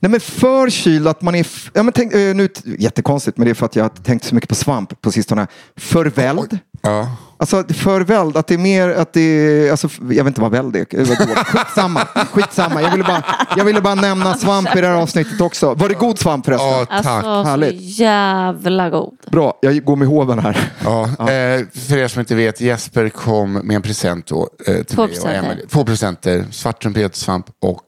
Nej 0.00 0.10
men 0.10 0.20
förkyld, 0.20 1.08
att 1.08 1.22
man 1.22 1.34
är... 1.34 1.46
Ja, 1.72 1.82
men 1.82 1.92
tänk, 1.92 2.12
eh, 2.14 2.34
nu, 2.34 2.48
jättekonstigt, 2.64 3.36
men 3.36 3.44
det 3.44 3.50
är 3.50 3.54
för 3.54 3.66
att 3.66 3.76
jag 3.76 3.84
har 3.84 3.88
tänkt 3.88 4.24
så 4.24 4.34
mycket 4.34 4.48
på 4.48 4.54
svamp 4.54 5.00
på 5.00 5.12
sistone. 5.12 5.46
Förvälld. 5.76 6.58
Ja. 6.80 7.16
Alltså 7.40 7.64
förvälld, 7.68 8.36
att 8.36 8.46
det 8.46 8.54
är 8.54 8.58
mer 8.58 8.88
att 8.88 9.12
det 9.12 9.20
är, 9.20 9.70
alltså, 9.70 9.88
jag 9.98 10.24
vet 10.24 10.26
inte 10.26 10.40
vad 10.40 10.50
väld 10.50 10.76
är. 10.76 11.44
Skitsamma, 11.44 12.00
skitsamma. 12.32 12.82
Jag 12.82 12.90
ville, 12.90 13.04
bara, 13.04 13.24
jag 13.56 13.64
ville 13.64 13.80
bara 13.80 13.94
nämna 13.94 14.34
svamp 14.34 14.76
i 14.76 14.80
det 14.80 14.86
här 14.86 14.94
avsnittet 14.94 15.40
också. 15.40 15.74
Var 15.74 15.88
det 15.88 15.94
god 15.94 16.18
svamp 16.18 16.44
förresten? 16.44 16.68
Ja, 16.68 16.86
tack. 16.86 17.06
Alltså, 17.06 17.44
så 17.44 17.50
Härligt. 17.50 17.98
jävla 17.98 18.90
god. 18.90 19.14
Bra, 19.30 19.58
jag 19.62 19.84
går 19.84 19.96
med 19.96 20.08
hoven 20.08 20.38
här. 20.38 20.72
Ja, 20.84 21.04
eh, 21.04 21.66
för 21.88 21.96
er 21.96 22.08
som 22.08 22.20
inte 22.20 22.34
vet, 22.34 22.60
Jesper 22.60 23.08
kom 23.08 23.52
med 23.52 23.76
en 23.76 23.82
present 23.82 24.26
då, 24.26 24.48
eh, 24.66 24.74
till 24.74 24.84
Två 24.86 25.02
mig 25.02 25.04
och 25.04 25.10
presenter. 25.14 25.38
Emelie. 25.38 25.66
Två 25.66 25.84
presenter, 25.84 26.44
svarttrumpetsvamp 26.50 27.46
och... 27.60 27.82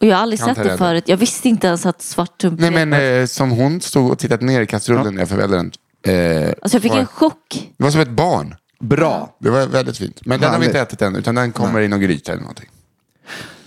Och 0.00 0.06
jag 0.06 0.16
har 0.16 0.22
aldrig 0.22 0.40
sett 0.40 0.56
det 0.56 0.78
förut. 0.78 1.04
Jag 1.06 1.16
visste 1.16 1.48
inte 1.48 1.66
ens 1.66 1.86
att 1.86 2.02
svarttump 2.02 2.60
Nej 2.60 2.70
men 2.70 2.92
eh, 2.92 3.26
som 3.26 3.50
hon 3.50 3.80
stod 3.80 4.10
och 4.10 4.18
tittade 4.18 4.44
ner 4.44 4.60
i 4.60 4.66
kastrullen 4.66 5.14
när 5.14 5.20
jag 5.20 5.28
förvällde 5.28 5.56
den. 5.56 5.72
Eh, 6.02 6.48
Alltså 6.62 6.76
jag 6.76 6.82
fick 6.82 6.92
var, 6.92 6.98
en 6.98 7.06
chock. 7.06 7.70
Det 7.76 7.84
var 7.84 7.90
som 7.90 8.00
ett 8.00 8.10
barn. 8.10 8.54
Bra, 8.80 9.36
Det 9.40 9.50
var 9.50 9.66
väldigt 9.66 9.96
fint. 9.98 10.20
Men 10.24 10.40
den 10.40 10.50
har 10.52 10.58
vi 10.60 10.66
inte 10.66 10.80
ätit 10.80 11.02
än, 11.02 11.16
utan 11.16 11.34
den 11.34 11.52
kommer 11.52 11.80
i 11.80 11.88
någon 11.88 12.00
gryta 12.00 12.32
eller 12.32 12.42
någonting. 12.42 12.68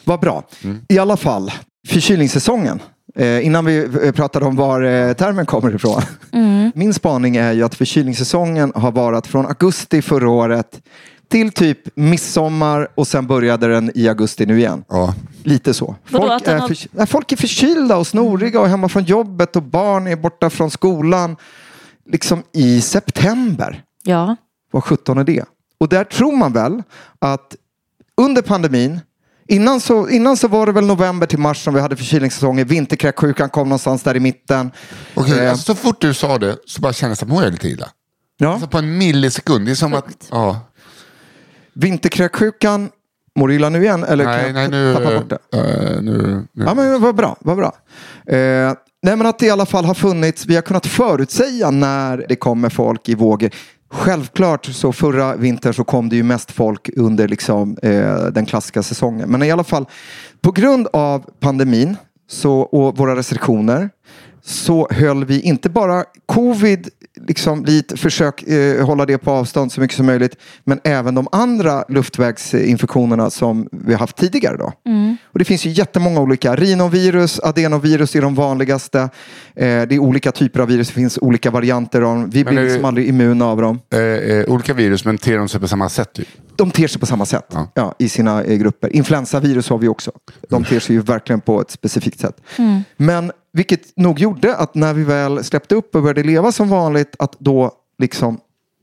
vad 0.03 0.19
bra. 0.19 0.43
I 0.89 0.97
alla 0.99 1.17
fall, 1.17 1.51
förkylningssäsongen. 1.87 2.79
Eh, 3.15 3.45
innan 3.45 3.65
vi 3.65 3.77
eh, 4.03 4.11
pratade 4.11 4.45
om 4.45 4.55
var 4.55 4.81
eh, 4.81 5.13
termen 5.13 5.45
kommer 5.45 5.75
ifrån. 5.75 6.01
Min 6.75 6.93
spaning 6.93 7.35
är 7.35 7.51
ju 7.53 7.63
att 7.63 7.75
förkylningssäsongen 7.75 8.71
har 8.75 8.91
varit 8.91 9.27
från 9.27 9.45
augusti 9.45 10.01
förra 10.01 10.29
året 10.29 10.81
till 11.29 11.51
typ 11.51 11.79
midsommar 11.95 12.87
och 12.95 13.07
sen 13.07 13.27
började 13.27 13.67
den 13.67 13.91
i 13.95 14.07
augusti 14.09 14.45
nu 14.45 14.57
igen. 14.59 14.83
Ja. 14.89 15.13
Lite 15.43 15.73
så. 15.73 15.95
Vadå, 16.09 16.27
Folk 16.27 16.31
att 16.41 16.45
den 16.45 16.55
är, 16.55 16.59
har- 16.59 16.67
förky- 16.67 16.87
Nej, 16.91 17.07
folk 17.07 17.31
är 17.31 17.35
förkylda 17.37 17.97
och 17.97 18.07
snoriga 18.07 18.59
och 18.59 18.67
hemma 18.69 18.89
från 18.89 19.03
jobbet 19.03 19.55
och 19.55 19.63
barn 19.63 20.07
är 20.07 20.15
borta 20.15 20.49
från 20.49 20.71
skolan. 20.71 21.35
Liksom 22.11 22.43
i 22.53 22.81
september. 22.81 23.83
Ja. 24.03 24.35
Vad 24.71 24.83
sjutton 24.83 25.17
är 25.17 25.23
det? 25.23 25.45
Och 25.77 25.89
där 25.89 26.03
tror 26.03 26.37
man 26.37 26.53
väl 26.53 26.83
att 27.19 27.55
under 28.21 28.41
pandemin 28.41 28.99
Innan 29.47 29.81
så, 29.81 30.09
innan 30.09 30.37
så 30.37 30.47
var 30.47 30.65
det 30.65 30.71
väl 30.71 30.85
november 30.85 31.27
till 31.27 31.39
mars 31.39 31.63
som 31.63 31.73
vi 31.73 31.79
hade 31.79 31.95
förkylningssäsongen. 31.95 32.67
Vinterkräksjukan 32.67 33.49
kom 33.49 33.69
någonstans 33.69 34.03
där 34.03 34.15
i 34.15 34.19
mitten. 34.19 34.71
Okej, 35.15 35.39
Eh, 35.39 35.49
alltså, 35.51 35.75
så 35.75 35.81
fort 35.81 36.01
du 36.01 36.13
sa 36.13 36.37
det 36.37 36.57
så 36.65 36.81
bara 36.81 36.93
kändes 36.93 37.19
det 37.19 37.25
som 37.25 37.37
att 37.37 37.43
jag 37.43 37.51
lite 37.51 37.67
illa. 37.67 37.89
ja. 38.37 38.53
Alltså 38.53 38.67
på 38.67 38.77
en 38.77 38.97
millisekund. 38.97 39.65
Det 39.65 39.71
är 39.71 39.75
som 39.75 39.93
att... 39.93 40.27
Ja. 40.31 40.59
Vinterkräksjukan, 41.73 42.89
mår 43.35 43.47
du 43.47 43.55
illa 43.55 43.69
nu 43.69 43.83
igen? 43.83 44.03
Eller 44.03 44.23
kan 44.23 44.33
Nej, 44.33 44.45
jag 44.45 44.53
nej, 44.53 44.67
nu... 44.69 44.93
tappa 44.93 45.19
bort 45.19 45.29
det? 45.29 45.57
eh, 45.57 46.01
nu, 46.01 46.45
nu. 46.53 46.63
Ja, 46.65 46.73
men 46.73 47.01
vad 47.01 47.15
bra. 47.15 47.37
Vad 47.39 47.57
bra. 47.57 47.75
Eh, 48.35 48.73
nej, 49.03 49.15
men 49.15 49.27
att 49.27 49.39
det 49.39 49.45
i 49.45 49.49
alla 49.49 49.65
fall 49.65 49.85
har 49.85 49.93
funnits, 49.93 50.45
vi 50.45 50.55
har 50.55 50.61
kunnat 50.61 50.85
förutsäga 50.85 51.71
när 51.71 52.25
det 52.29 52.35
kommer 52.35 52.69
folk 52.69 53.09
i 53.09 53.15
vågor. 53.15 53.49
Självklart 53.89 54.65
så 54.65 54.93
förra 54.93 55.35
vintern 55.35 55.73
så 55.73 55.83
kom 55.83 56.09
det 56.09 56.15
ju 56.15 56.23
mest 56.23 56.51
folk 56.51 56.89
under 56.97 57.27
liksom, 57.27 57.77
eh, 57.81 58.25
den 58.25 58.45
klassiska 58.45 58.83
säsongen. 58.83 59.29
Men 59.29 59.43
i 59.43 59.51
alla 59.51 59.63
fall 59.63 59.85
på 60.41 60.51
grund 60.51 60.87
av 60.93 61.25
pandemin 61.39 61.95
så, 62.29 62.59
och 62.59 62.97
våra 62.97 63.15
restriktioner 63.15 63.89
så 64.41 64.87
höll 64.91 65.25
vi 65.25 65.41
inte 65.41 65.69
bara 65.69 66.03
covid, 66.25 66.89
liksom 67.27 67.65
lite 67.65 67.97
försök 67.97 68.43
eh, 68.43 68.85
hålla 68.85 69.05
det 69.05 69.17
på 69.17 69.31
avstånd 69.31 69.71
så 69.71 69.81
mycket 69.81 69.97
som 69.97 70.05
möjligt, 70.05 70.37
men 70.63 70.79
även 70.83 71.15
de 71.15 71.27
andra 71.31 71.85
luftvägsinfektionerna 71.89 73.29
som 73.29 73.69
vi 73.71 73.93
har 73.93 73.99
haft 73.99 74.17
tidigare. 74.17 74.57
Då. 74.57 74.73
Och 75.23 75.39
det 75.39 75.45
finns 75.45 75.65
ju 75.65 75.69
jättemånga 75.69 76.19
olika. 76.21 76.55
Rinovirus, 76.55 77.39
adenovirus 77.39 78.15
är 78.15 78.21
de 78.21 78.35
vanligaste. 78.35 78.99
Eh, 78.99 79.09
det 79.55 79.65
är 79.95 79.99
olika 79.99 80.31
typer 80.31 80.59
av 80.59 80.67
virus, 80.67 80.87
det 80.87 80.93
finns 80.93 81.17
olika 81.21 81.51
varianter 81.51 82.01
av 82.01 82.15
dem. 82.15 82.29
Vi 82.29 82.43
Men 82.43 82.55
blir 82.55 82.63
liksom 82.63 82.85
aldrig 82.85 83.07
immuna 83.07 83.45
av 83.45 83.61
dem. 83.61 83.79
Eh, 83.93 83.99
eh, 83.99 84.49
olika 84.49 84.73
virus, 84.73 85.05
men 85.05 85.17
ter 85.17 85.37
de 85.37 85.49
sig 85.49 85.61
på 85.61 85.67
samma 85.67 85.89
sätt? 85.89 86.13
Typ. 86.13 86.27
De 86.55 86.71
ter 86.71 86.87
sig 86.87 86.99
på 86.99 87.05
samma 87.05 87.25
sätt 87.25 87.45
Ja. 87.53 87.71
ja. 87.73 87.95
i 87.99 88.09
sina 88.09 88.43
eh, 88.43 88.57
grupper. 88.57 88.95
Influensavirus 88.95 89.69
har 89.69 89.77
vi 89.77 89.87
också. 89.87 90.11
De 90.49 90.63
ter 90.63 90.79
sig 90.79 90.95
ju 90.95 91.01
verkligen 91.01 91.41
på 91.41 91.61
ett 91.61 91.71
specifikt 91.71 92.19
sätt. 92.19 92.41
Men 92.97 93.31
vilket 93.53 93.97
nog 93.97 94.19
gjorde 94.19 94.55
att 94.55 94.75
när 94.75 94.93
vi 94.93 95.03
väl 95.03 95.43
släppte 95.43 95.75
upp 95.75 95.95
och 95.95 96.01
började 96.01 96.23
leva 96.23 96.51
som 96.51 96.69
vanligt 96.69 97.15
att 97.19 97.35
då 97.39 97.71
liksom 97.99 98.39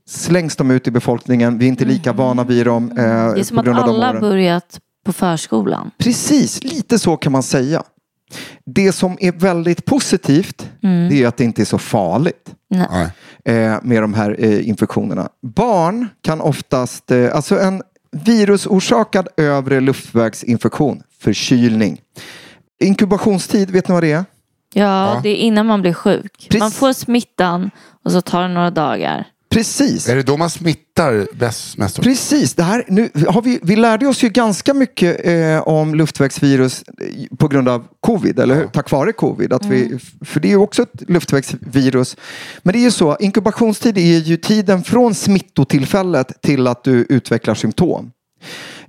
slängs 0.09 0.55
de 0.55 0.71
ut 0.71 0.87
i 0.87 0.91
befolkningen. 0.91 1.57
Vi 1.57 1.65
är 1.65 1.69
inte 1.69 1.85
lika 1.85 2.13
vana 2.13 2.43
vid 2.43 2.65
dem. 2.65 2.91
Eh, 2.91 2.95
Det 2.97 3.01
är 3.39 3.43
som 3.43 3.63
på 3.63 3.71
att 3.71 3.77
alla 3.77 4.19
börjat 4.19 4.79
på 5.05 5.13
förskolan. 5.13 5.91
Precis, 5.97 6.63
lite 6.63 6.99
så 6.99 7.17
kan 7.17 7.31
man 7.31 7.43
säga. 7.43 7.83
Det 8.65 8.91
som 8.91 9.17
är 9.19 9.31
väldigt 9.31 9.85
positivt 9.85 10.69
det 11.09 11.23
är 11.23 11.27
att 11.27 11.37
det 11.37 11.43
inte 11.43 11.61
är 11.61 11.65
så 11.65 11.77
farligt 11.77 12.55
eh, 13.45 13.77
med 13.83 14.01
de 14.03 14.13
här 14.13 14.35
eh, 14.39 14.69
infektionerna. 14.69 15.29
Barn 15.41 16.07
kan 16.21 16.41
oftast, 16.41 17.11
eh, 17.11 17.35
alltså 17.35 17.59
en 17.59 17.81
virusorsakad 18.11 19.27
övre 19.37 19.79
luftvägsinfektion, 19.79 21.03
förkylning. 21.19 22.01
Inkubationstid, 22.83 23.71
vet 23.71 23.87
ni 23.87 23.93
vad 23.93 24.03
det 24.03 24.11
är? 24.11 24.25
Ja, 24.73 25.19
det 25.23 25.29
är 25.29 25.35
innan 25.35 25.65
man 25.65 25.81
blir 25.81 25.93
sjuk. 25.93 26.47
Precis. 26.49 26.59
Man 26.59 26.71
får 26.71 26.93
smittan 26.93 27.71
och 28.05 28.11
så 28.11 28.21
tar 28.21 28.41
det 28.41 28.47
några 28.47 28.71
dagar. 28.71 29.27
Precis. 29.51 30.09
Är 30.09 30.15
det 30.15 30.23
då 30.23 30.37
man 30.37 30.49
smittar 30.49 31.27
bäst, 31.33 31.77
mest? 31.77 32.01
Precis, 32.01 32.53
det 32.53 32.63
här, 32.63 32.85
nu 32.87 33.09
har 33.27 33.41
vi, 33.41 33.59
vi 33.63 33.75
lärde 33.75 34.07
oss 34.07 34.23
ju 34.23 34.29
ganska 34.29 34.73
mycket 34.73 35.25
eh, 35.25 35.67
om 35.67 35.95
luftvägsvirus 35.95 36.83
eh, 37.01 37.37
på 37.37 37.47
grund 37.47 37.69
av 37.69 37.87
covid, 37.99 38.39
eller 38.39 38.55
hur? 38.55 38.67
Tack 38.67 38.91
vare 38.91 39.11
covid. 39.11 39.53
Att 39.53 39.65
vi, 39.65 39.99
för 40.25 40.39
det 40.39 40.47
är 40.47 40.49
ju 40.49 40.57
också 40.57 40.81
ett 40.81 41.09
luftvägsvirus. 41.09 42.17
Men 42.63 42.73
det 42.73 42.79
är 42.79 42.83
ju 42.83 42.91
så, 42.91 43.17
inkubationstid 43.19 43.97
är 43.97 44.19
ju 44.19 44.37
tiden 44.37 44.83
från 44.83 45.15
smittotillfället 45.15 46.41
till 46.41 46.67
att 46.67 46.83
du 46.83 47.05
utvecklar 47.09 47.55
symptom. 47.55 48.11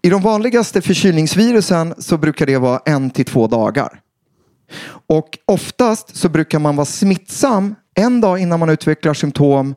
I 0.03 0.11
de 0.11 0.23
vanligaste 0.23 0.81
förkylningsvirusen 0.81 1.95
så 1.99 2.19
brukar 2.19 2.47
det 2.47 2.59
vara 2.59 2.81
en 2.85 3.11
till 3.11 3.25
två 3.25 3.47
dagar. 3.47 4.01
Och 5.07 5.39
oftast 5.47 6.17
så 6.17 6.29
brukar 6.29 6.59
man 6.59 6.77
vara 6.77 6.85
smittsam 6.85 7.75
en 7.95 8.21
dag 8.21 8.39
innan 8.39 8.61
man 8.61 8.71
utvecklar 8.71 9.15
symptom 9.15 9.75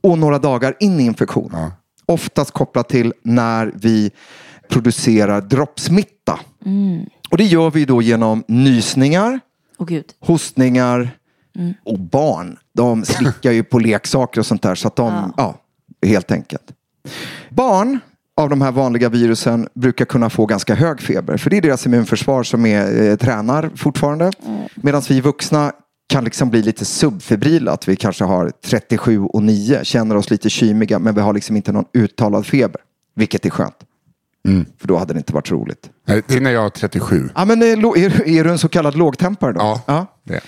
och 0.00 0.18
några 0.18 0.38
dagar 0.38 0.76
in 0.80 1.00
i 1.00 1.04
infektionen. 1.04 1.70
Oftast 2.06 2.50
kopplat 2.50 2.88
till 2.88 3.12
när 3.22 3.72
vi 3.74 4.10
producerar 4.68 5.40
droppsmitta. 5.40 6.40
Och 7.30 7.36
det 7.36 7.44
gör 7.44 7.70
vi 7.70 7.84
då 7.84 8.02
genom 8.02 8.44
nysningar, 8.48 9.40
gud. 9.78 10.04
hostningar 10.20 11.10
och 11.84 11.98
barn. 11.98 12.58
De 12.72 13.04
slickar 13.04 13.52
ju 13.52 13.62
på 13.62 13.78
leksaker 13.78 14.40
och 14.40 14.46
sånt 14.46 14.62
där. 14.62 14.74
Så 14.74 14.88
att 14.88 14.96
de, 14.96 15.32
ja. 15.36 15.54
helt 16.06 16.30
enkelt. 16.30 16.72
Barn 17.50 17.98
av 18.38 18.48
de 18.50 18.60
här 18.62 18.72
vanliga 18.72 19.08
virusen 19.08 19.68
brukar 19.74 20.04
kunna 20.04 20.30
få 20.30 20.46
ganska 20.46 20.74
hög 20.74 21.00
feber. 21.00 21.36
För 21.36 21.50
det 21.50 21.56
är 21.56 21.62
deras 21.62 21.86
immunförsvar 21.86 22.42
som 22.42 22.66
är, 22.66 23.02
eh, 23.10 23.16
tränar 23.16 23.70
fortfarande. 23.76 24.30
Medan 24.74 25.02
vi 25.08 25.20
vuxna 25.20 25.72
kan 26.08 26.24
liksom 26.24 26.50
bli 26.50 26.62
lite 26.62 26.84
subfebrila. 26.84 27.72
Att 27.72 27.88
vi 27.88 27.96
kanske 27.96 28.24
har 28.24 28.52
37 28.64 29.20
och 29.20 29.42
9, 29.42 29.84
känner 29.84 30.16
oss 30.16 30.30
lite 30.30 30.50
kymiga 30.50 30.98
men 30.98 31.14
vi 31.14 31.20
har 31.20 31.32
liksom 31.32 31.56
inte 31.56 31.72
någon 31.72 31.84
uttalad 31.94 32.46
feber. 32.46 32.80
Vilket 33.16 33.46
är 33.46 33.50
skönt. 33.50 33.74
För 34.80 34.88
då 34.88 34.96
hade 34.96 35.14
det 35.14 35.18
inte 35.18 35.32
varit 35.32 35.50
roligt. 35.50 35.90
Nej, 36.06 36.22
Det 36.26 36.34
är 36.36 36.40
när 36.40 36.50
jag 36.50 36.64
är 36.64 36.68
37. 36.70 37.28
Ja, 37.34 37.44
men 37.44 37.62
är, 37.62 37.76
lo- 37.76 37.96
är, 37.96 38.28
är 38.28 38.44
du 38.44 38.50
en 38.50 38.58
så 38.58 38.68
kallad 38.68 38.94
lågtempare 38.96 39.52
då? 39.52 39.80
Ja. 39.86 40.06
Det. 40.24 40.40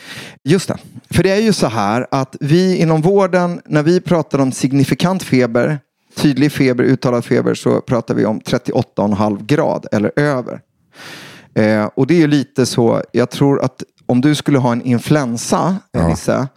Just 0.44 0.68
det. 0.68 0.76
För 1.10 1.22
det 1.22 1.30
är 1.30 1.40
ju 1.40 1.52
så 1.52 1.66
här 1.66 2.06
att 2.10 2.36
vi 2.40 2.76
inom 2.76 3.02
vården, 3.02 3.60
när 3.66 3.82
vi 3.82 4.00
pratar 4.00 4.38
om 4.38 4.52
signifikant 4.52 5.22
feber, 5.22 5.78
tydlig 6.22 6.52
feber, 6.52 6.84
uttalad 6.84 7.24
feber, 7.24 7.54
så 7.54 7.80
pratar 7.80 8.14
vi 8.14 8.24
om 8.24 8.40
38,5 8.40 9.46
grad 9.46 9.86
eller 9.92 10.12
över. 10.16 10.60
Eh, 11.54 11.84
och 11.94 12.06
det 12.06 12.14
är 12.14 12.18
ju 12.18 12.26
lite 12.26 12.66
så, 12.66 13.02
jag 13.12 13.30
tror 13.30 13.62
att 13.64 13.82
om 14.06 14.20
du 14.20 14.34
skulle 14.34 14.58
ha 14.58 14.72
en 14.72 14.82
influensa, 14.82 15.76
Ja. 15.92 16.08
Nisse, 16.08 16.48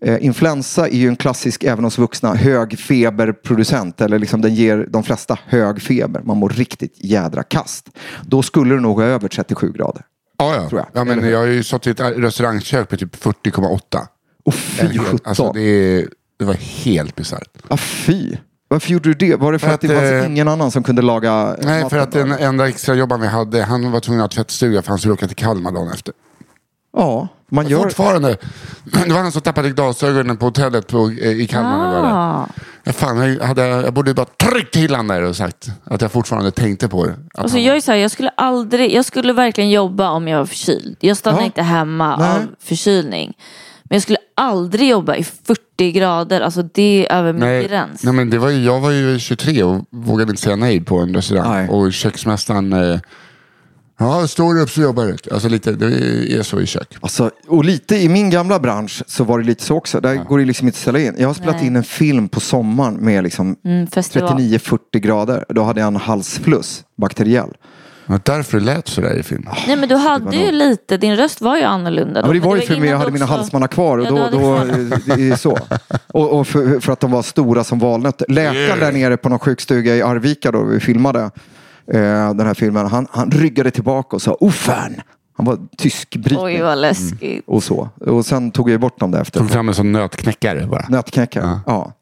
eh, 0.00 0.24
influensa 0.24 0.88
är 0.88 0.96
ju 0.96 1.08
en 1.08 1.16
klassisk, 1.16 1.64
även 1.64 1.84
hos 1.84 1.98
vuxna, 1.98 2.34
hög 2.34 2.78
feberproducent. 2.78 4.00
Eller 4.00 4.18
liksom 4.18 4.40
den 4.40 4.54
ger 4.54 4.86
de 4.90 5.02
flesta 5.02 5.38
hög 5.46 5.82
feber. 5.82 6.22
Man 6.24 6.36
mår 6.36 6.48
riktigt 6.48 6.94
jädra 7.04 7.42
kast. 7.42 7.88
Då 8.22 8.42
skulle 8.42 8.74
du 8.74 8.80
nog 8.80 8.96
ha 9.00 9.04
över 9.06 9.28
37 9.28 9.72
grader. 9.72 10.02
Ja, 10.38 10.54
ja. 10.54 10.68
Tror 10.68 10.80
jag. 10.80 10.88
ja 10.92 11.04
men 11.04 11.30
jag 11.30 11.38
har 11.38 11.46
ju 11.46 11.62
suttit 11.62 12.00
i 12.00 12.02
ett 12.02 12.16
restaurangkök 12.16 12.88
på 12.88 12.96
typ 12.96 13.16
40,8. 13.24 14.06
Och 14.44 14.54
fy 14.54 14.98
sjutton. 14.98 15.18
Alltså, 15.24 15.52
det, 15.52 16.06
det 16.38 16.44
var 16.44 16.54
helt 16.54 17.16
bisarrt. 17.16 17.48
Ja, 17.68 17.76
fy. 17.76 18.36
Varför 18.72 18.90
gjorde 18.90 19.08
du 19.08 19.14
det? 19.14 19.36
Var 19.36 19.52
det 19.52 19.58
för, 19.58 19.66
För 19.66 19.74
att, 19.74 19.80
det 19.80 19.86
att, 19.86 19.94
fanns 19.94 20.10
eh, 20.10 20.26
ingen 20.26 20.48
annan 20.48 20.70
som 20.70 20.82
kunde 20.82 21.02
laga 21.02 21.56
Nej, 21.62 21.90
för 21.90 21.98
att 21.98 22.12
den 22.12 22.32
enda 22.32 22.68
extra 22.68 22.94
jobban 22.94 23.20
vi 23.20 23.26
hade, 23.26 23.62
han 23.62 23.92
var 23.92 24.00
tvungen 24.00 24.24
att 24.24 24.34
ha 24.34 24.36
tvättstuga 24.44 24.82
för 24.82 24.88
han 24.88 24.98
skulle 24.98 25.14
åka 25.14 25.26
till 25.26 25.36
Kalmar 25.36 25.72
dagen 25.72 25.88
efter. 25.94 26.14
Ja, 26.96 27.28
man 27.50 27.68
gör... 27.68 27.82
Fortfarande. 27.82 28.36
Det 29.06 29.12
var 29.12 29.22
han 29.22 29.32
som 29.32 29.42
tappade 29.42 29.70
glasögonen 29.70 30.36
på 30.36 30.46
hotellet 30.46 30.86
på, 30.88 31.10
eh, 31.22 31.30
i 31.30 31.46
Kalmar. 31.46 32.02
Ah. 32.04 32.48
Ja, 32.84 32.92
fan, 32.92 33.34
jag, 33.34 33.44
hade, 33.46 33.62
jag 33.66 33.94
borde 33.94 34.14
bara 34.14 34.26
tryckt 34.50 34.72
till 34.74 34.90
honom 34.90 35.08
där 35.08 35.22
och 35.22 35.36
sagt 35.36 35.70
att 35.84 36.02
jag 36.02 36.12
fortfarande 36.12 36.50
tänkte 36.50 36.88
på 36.88 37.06
det. 37.06 37.14
Alltså 37.34 37.56
han- 37.56 37.64
jag 37.64 37.76
är 37.76 37.80
så 37.80 37.92
här, 37.92 37.98
jag 37.98 38.10
skulle 38.10 38.30
aldrig, 38.36 38.92
jag 38.94 39.04
skulle 39.04 39.32
verkligen 39.32 39.70
jobba 39.70 40.10
om 40.10 40.28
jag 40.28 40.38
var 40.38 40.46
förkyld. 40.46 40.96
Jag 41.00 41.16
stannar 41.16 41.38
Ja. 41.38 41.44
inte 41.44 41.62
hemma 41.62 42.16
Nej. 42.16 42.28
av 42.30 42.46
förkylning. 42.60 43.36
Men 43.84 43.96
jag 43.96 44.02
skulle 44.02 44.18
aldrig 44.42 44.88
jobba 44.88 45.16
i 45.16 45.24
40 45.24 45.92
grader, 45.92 46.40
alltså 46.40 46.62
det 46.62 47.06
är 47.06 47.18
över 47.18 47.32
min 47.32 47.40
Nej, 47.40 47.68
gräns. 47.68 48.02
nej 48.04 48.14
men 48.14 48.30
det 48.30 48.38
var 48.38 48.50
ju, 48.50 48.64
jag 48.64 48.80
var 48.80 48.90
ju 48.90 49.18
23 49.18 49.62
och 49.62 49.84
vågade 49.90 50.30
inte 50.30 50.42
säga 50.42 50.56
nej 50.56 50.80
på 50.84 50.98
en 50.98 51.14
restaurang. 51.14 51.52
Nej. 51.52 51.68
Och 51.68 51.92
köksmästaren, 51.92 52.72
eh, 52.72 53.00
ja 53.98 54.26
står 54.28 54.54
du 54.54 54.60
upp 54.60 54.70
så 54.70 54.80
jobbar 54.82 55.04
du. 55.04 55.16
Alltså 55.34 55.48
lite, 55.48 55.72
det 55.72 55.86
är 56.38 56.42
så 56.42 56.60
i 56.60 56.66
kök. 56.66 56.96
Alltså, 57.00 57.30
och 57.48 57.64
lite 57.64 57.96
i 57.96 58.08
min 58.08 58.30
gamla 58.30 58.58
bransch 58.58 59.02
så 59.06 59.24
var 59.24 59.38
det 59.38 59.44
lite 59.44 59.64
så 59.64 59.76
också. 59.76 60.00
Där 60.00 60.14
går 60.14 60.38
det 60.38 60.44
liksom 60.44 60.66
inte 60.68 60.76
att 60.76 60.80
ställa 60.80 60.98
in. 60.98 61.14
Jag 61.18 61.28
har 61.28 61.34
spelat 61.34 61.56
Nej. 61.56 61.66
in 61.66 61.76
en 61.76 61.84
film 61.84 62.28
på 62.28 62.40
sommaren 62.40 62.94
med 62.94 63.24
liksom 63.24 63.56
Mm, 63.64 63.86
festival. 63.86 64.38
39-40 64.38 64.78
grader. 64.98 65.44
Då 65.48 65.62
hade 65.62 65.80
jag 65.80 65.86
en 65.86 65.96
halsfluss, 65.96 66.84
bakteriell. 66.96 67.50
Det 68.06 68.12
var 68.12 68.20
därför 68.24 68.58
det 68.58 68.64
lät 68.64 68.88
sådär 68.88 69.18
i 69.18 69.22
filmen. 69.22 69.54
Nej 69.66 69.76
men 69.76 69.88
du 69.88 69.94
hade 69.96 70.36
ju 70.36 70.52
lite, 70.52 70.96
din 70.96 71.16
röst 71.16 71.40
var 71.40 71.56
ju 71.56 71.62
annorlunda. 71.62 72.20
Ja, 72.20 72.22
då. 72.22 72.28
men 72.32 72.40
det 72.40 72.46
var 72.46 72.56
ju 72.56 72.62
för 72.62 72.76
mig, 72.76 72.88
jag 72.88 72.98
hade 72.98 73.10
mina 73.10 73.26
halsmannar 73.26 73.68
kvar 73.68 73.98
och 73.98 74.06
Ja, 74.06 74.10
då, 74.10 74.38
då 74.38 74.64
det 75.16 75.30
är 75.30 75.36
så. 75.36 75.58
Och, 76.12 76.38
och 76.40 76.46
för, 76.46 76.80
för 76.80 76.92
att 76.92 77.00
de 77.00 77.10
var 77.10 77.22
stora 77.22 77.64
som 77.64 77.78
valnötter. 77.78 78.26
Läkaren 78.28 78.80
där 78.80 78.92
nere 78.92 79.16
på 79.16 79.28
någon 79.28 79.38
sjukstuga 79.38 79.96
i 79.96 80.02
Arvika 80.02 80.50
då 80.52 80.64
vi 80.64 80.80
filmade 80.80 81.20
eh, 81.92 82.34
den 82.34 82.46
här 82.46 82.54
filmen, 82.54 82.86
han, 82.86 83.06
han 83.10 83.30
ryggade 83.30 83.70
tillbaka 83.70 84.16
och 84.16 84.22
sa 84.22 84.36
Uffern! 84.40 85.00
Han 85.36 85.46
var 85.46 85.58
tysk 85.78 86.08
Oj 86.16 86.22
brytning 86.22 86.62
vad 86.62 86.78
läskigt. 86.78 87.44
och 87.46 87.62
så. 87.62 87.88
Och 88.00 88.26
sen 88.26 88.50
tog 88.50 88.70
jag 88.70 88.80
bort 88.80 89.00
dem 89.00 89.10
där 89.10 89.20
efter. 89.20 89.40
Tog 89.40 89.50
fram 89.50 89.68
en 89.68 89.74
sån 89.74 89.92
nötknäckare 89.92 90.66
bara. 90.66 90.86
Nötknäckare. 90.88 91.60
Ja. 91.66 91.92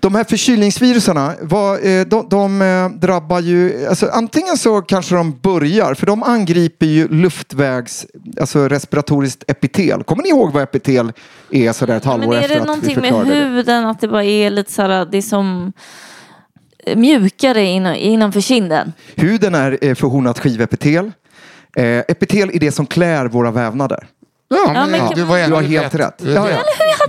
De 0.00 0.14
här 0.14 0.24
förkylningsviruserna, 0.24 1.34
eh, 1.34 2.06
de, 2.06 2.28
de 2.28 2.62
eh, 2.62 2.88
drabbar 2.88 3.40
ju, 3.40 3.86
alltså, 3.86 4.06
antingen 4.06 4.56
så 4.56 4.82
kanske 4.82 5.14
de 5.14 5.38
börjar, 5.42 5.94
för 5.94 6.06
de 6.06 6.22
angriper 6.22 6.86
ju 6.86 7.08
luftvägs, 7.08 8.06
alltså 8.40 8.68
respiratoriskt 8.68 9.44
epitel. 9.50 10.04
Kommer 10.04 10.22
ni 10.22 10.28
ihåg 10.28 10.52
vad 10.52 10.62
epitel 10.62 11.12
är 11.50 11.72
sådär 11.72 11.96
ett 11.96 12.04
halvår 12.04 12.34
är 12.34 12.38
efter 12.38 12.48
det 12.48 12.60
att 12.60 12.62
vi 12.62 12.66
någonting 12.66 13.00
med 13.00 13.10
förklarade 13.10 13.34
det? 13.34 13.48
huden, 13.48 13.86
att 13.86 14.00
det 14.00 14.08
bara 14.08 14.24
är 14.24 14.50
lite 14.50 14.72
såhär, 14.72 15.06
det 15.10 15.18
är 15.18 15.22
som 15.22 15.72
eh, 16.86 16.96
mjukare 16.96 17.64
innanför 17.98 18.40
kinden? 18.40 18.92
Huden 19.14 19.54
är 19.54 19.94
förhornat 19.94 20.38
skivepitel. 20.38 21.12
Eh, 21.76 21.84
epitel 21.84 22.50
är 22.54 22.60
det 22.60 22.72
som 22.72 22.86
klär 22.86 23.26
våra 23.26 23.50
vävnader. 23.50 24.06
Ja, 24.74 24.86
men, 24.86 25.00
ja, 25.00 25.12
du 25.14 25.22
var 25.22 25.48
Du 25.48 25.54
har 25.54 25.62
helt 25.62 25.94
rätt. 25.94 26.14
Ja, 26.24 26.30
Ja, 26.30 26.48
ja. 26.50 26.58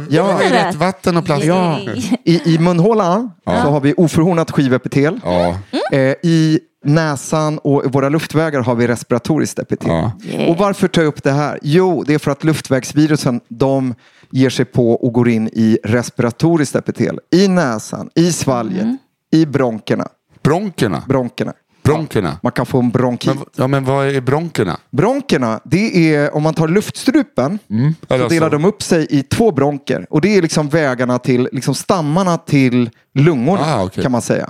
Det 0.10 0.22
var 0.22 0.44
ju 0.44 0.50
rätt. 0.50 0.66
rätt 0.66 0.76
vatten 0.76 1.18
och 1.18 1.26
plast. 1.26 1.44
Ja. 1.44 1.80
I, 2.26 2.54
I 2.56 2.60
munhålan 2.60 3.32
så 3.46 3.52
har 3.52 3.80
vi 3.82 3.94
oförhornat 3.98 4.52
skivepitel. 4.52 5.20
Ja. 5.24 5.56
Eh, 5.92 6.00
I 6.24 6.60
näsan 6.86 7.58
och 7.58 7.94
våra 7.94 8.10
luftvägar 8.10 8.62
har 8.62 8.76
vi 8.76 8.88
respiratoriskt 8.88 9.60
epitel. 9.60 9.90
Ja. 9.90 10.12
Yeah. 10.26 10.50
Och 10.52 10.58
varför 10.58 10.88
tar 10.88 11.02
jag 11.02 11.08
upp 11.10 11.24
det 11.24 11.32
här? 11.32 11.60
Jo, 11.62 12.04
det 12.08 12.14
är 12.14 12.20
för 12.20 12.32
att 12.32 12.44
luftvägsvirusen 12.44 13.42
de 13.50 13.96
ger 14.32 14.50
sig 14.50 14.66
på 14.66 14.92
och 14.92 15.14
går 15.14 15.30
in 15.30 15.48
i 15.54 15.78
respiratoriskt 15.84 16.76
epitel. 16.76 17.20
I 17.32 17.48
näsan, 17.48 18.10
i 18.16 18.32
svalget, 18.32 18.88
i 19.32 19.46
bronkerna. 19.46 20.08
Bronkerna. 20.44 21.04
bronkerna. 21.08 21.54
Bronkerna. 21.84 22.40
Man 22.44 22.52
kan 22.52 22.66
få 22.66 22.80
en 22.80 22.90
bronkit. 22.90 23.36
Men, 23.36 23.46
ja, 23.56 23.68
men 23.68 23.86
vad 23.86 24.08
är 24.08 24.22
bronkerna? 24.22 24.78
Bronkerna, 24.92 25.60
det 25.64 26.14
är 26.16 26.36
om 26.36 26.44
man 26.44 26.54
tar 26.54 26.68
luftstrupen 26.68 27.60
så 28.08 28.14
Alltså- 28.14 28.28
delar 28.28 28.50
de 28.50 28.66
upp 28.66 28.84
sig 28.84 29.08
i 29.10 29.24
två 29.24 29.52
bronker. 29.52 30.08
Och 30.10 30.22
det 30.22 30.38
är 30.38 30.42
liksom 30.42 30.70
vägarna 30.70 31.20
till, 31.20 31.50
liksom 31.52 31.76
stammarna 31.76 32.38
till 32.38 32.90
lungorna 33.14 33.62
Ah, 33.66 33.84
okej. 33.84 34.04
kan 34.04 34.12
man 34.12 34.22
säga. 34.22 34.50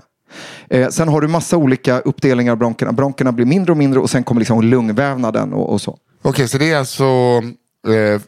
Eh, 0.69 0.87
sen 0.89 1.07
har 1.07 1.21
du 1.21 1.27
massa 1.27 1.57
olika 1.57 1.99
uppdelningar 1.99 2.51
av 2.51 2.57
bronkerna. 2.57 2.91
Bronkerna 2.91 3.31
blir 3.31 3.45
mindre 3.45 3.71
och 3.71 3.77
mindre 3.77 3.99
och 3.99 4.09
sen 4.09 4.23
kommer 4.23 4.41
liksom 4.41 4.61
lungvävnaden 4.61 5.53
och, 5.53 5.69
och 5.73 5.81
så. 5.81 5.97
Okej, 6.21 6.47
så 6.47 6.57
det 6.57 6.71
är 6.71 6.77
alltså 6.77 7.03
eh, 7.87 8.21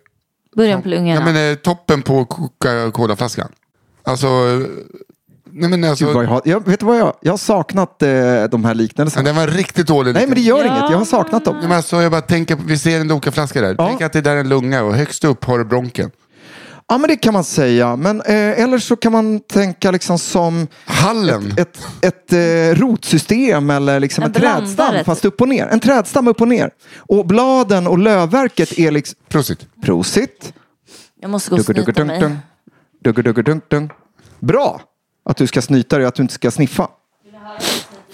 Början 0.56 0.82
på 0.82 0.90
lungorna. 0.90 1.20
ja, 1.20 1.26
men, 1.34 1.52
eh, 1.52 1.56
toppen 1.58 2.02
på 2.02 2.26
Coca-Cola-flaskan. 2.26 3.48
Alltså, 4.04 4.28
eh, 4.28 4.68
nej 5.56 5.70
men 5.70 5.84
alltså, 5.84 6.06
Gud, 6.06 6.14
vad 6.14 6.24
jag, 6.24 6.30
har, 6.30 6.42
jag, 6.46 6.66
vet 6.68 6.80
du 6.80 6.86
vad 6.86 6.98
jag, 6.98 7.14
jag 7.22 7.34
har 7.34 7.38
saknat 7.38 8.02
eh, 8.02 8.44
de 8.52 8.66
här 8.66 8.74
liknelserna. 8.74 9.24
men 9.24 9.36
den 9.36 9.48
var 9.48 9.48
riktigt 9.58 9.88
dålig. 9.88 10.14
Nej 10.14 10.28
men 10.28 10.36
det 10.36 10.42
gör 10.42 10.58
Ja. 10.58 10.78
inget, 10.78 10.92
jag 10.92 10.98
har 10.98 11.06
saknat 11.06 11.46
dem. 11.46 11.56
Nej, 11.60 11.68
men 11.68 11.78
alltså, 11.78 12.02
jag 12.02 12.12
bara 12.12 12.22
tänker, 12.22 12.58
vi 12.68 12.78
ser 12.78 13.00
en 13.00 13.08
Loka-flaska 13.08 13.62
där. 13.62 13.76
Ja. 13.78 13.88
Tänk 13.88 14.02
att 14.02 14.14
det 14.14 14.22
där 14.22 14.32
är 14.36 14.40
en 14.40 14.50
lunga 14.50 14.84
och 14.84 14.96
högst 14.96 15.24
upp 15.24 15.44
har 15.46 15.58
du 15.58 15.66
bronken. 15.66 16.12
Ja 16.88 16.98
men 16.98 17.08
det 17.08 17.16
kan 17.16 17.34
man 17.34 17.44
säga. 17.44 17.96
Men, 17.96 18.22
eh, 18.22 18.62
eller 18.62 18.78
så 18.80 18.96
kan 18.96 19.12
man 19.12 19.40
tänka 19.40 19.92
liksom 19.92 20.20
som 20.20 20.68
Hallen. 20.86 21.54
ett, 21.58 21.78
ett 22.02 22.34
eh, 22.34 22.80
rotsystem 22.82 23.70
eller 23.70 24.00
liksom 24.00 24.24
En 24.24 24.28
en 24.28 24.34
trädstam 24.34 24.76
blandare, 24.76 24.98
typ. 24.98 25.06
fast 25.06 25.26
upp 25.26 25.42
och 25.42 25.48
ner. 25.48 25.68
En 25.68 25.80
trädstam 25.80 26.28
upp 26.28 26.42
och 26.42 26.48
ner. 26.48 26.70
Och 26.98 27.26
bladen 27.26 27.88
och 27.88 27.98
lövverket 28.00 28.80
är 28.80 28.92
liksom... 28.92 29.16
Prosit. 29.30 29.68
Prosit. 29.84 30.54
Jag 31.22 31.32
måste 31.32 31.50
gå 31.50 31.56
och 31.58 31.66
snyta 31.66 32.04
mig. 32.06 32.20
Dugger-dugger-dunk-dunk. 32.20 32.38
Dugger-dugger-dunk-dunk. 33.04 33.92
Bra 34.40 34.82
att 35.30 35.38
du 35.38 35.48
ska 35.48 35.62
snyta 35.62 35.96
dig 35.98 36.06
och 36.06 36.08
att 36.08 36.16
du 36.16 36.22
inte 36.22 36.34
ska 36.34 36.52
sniffa. 36.52 36.88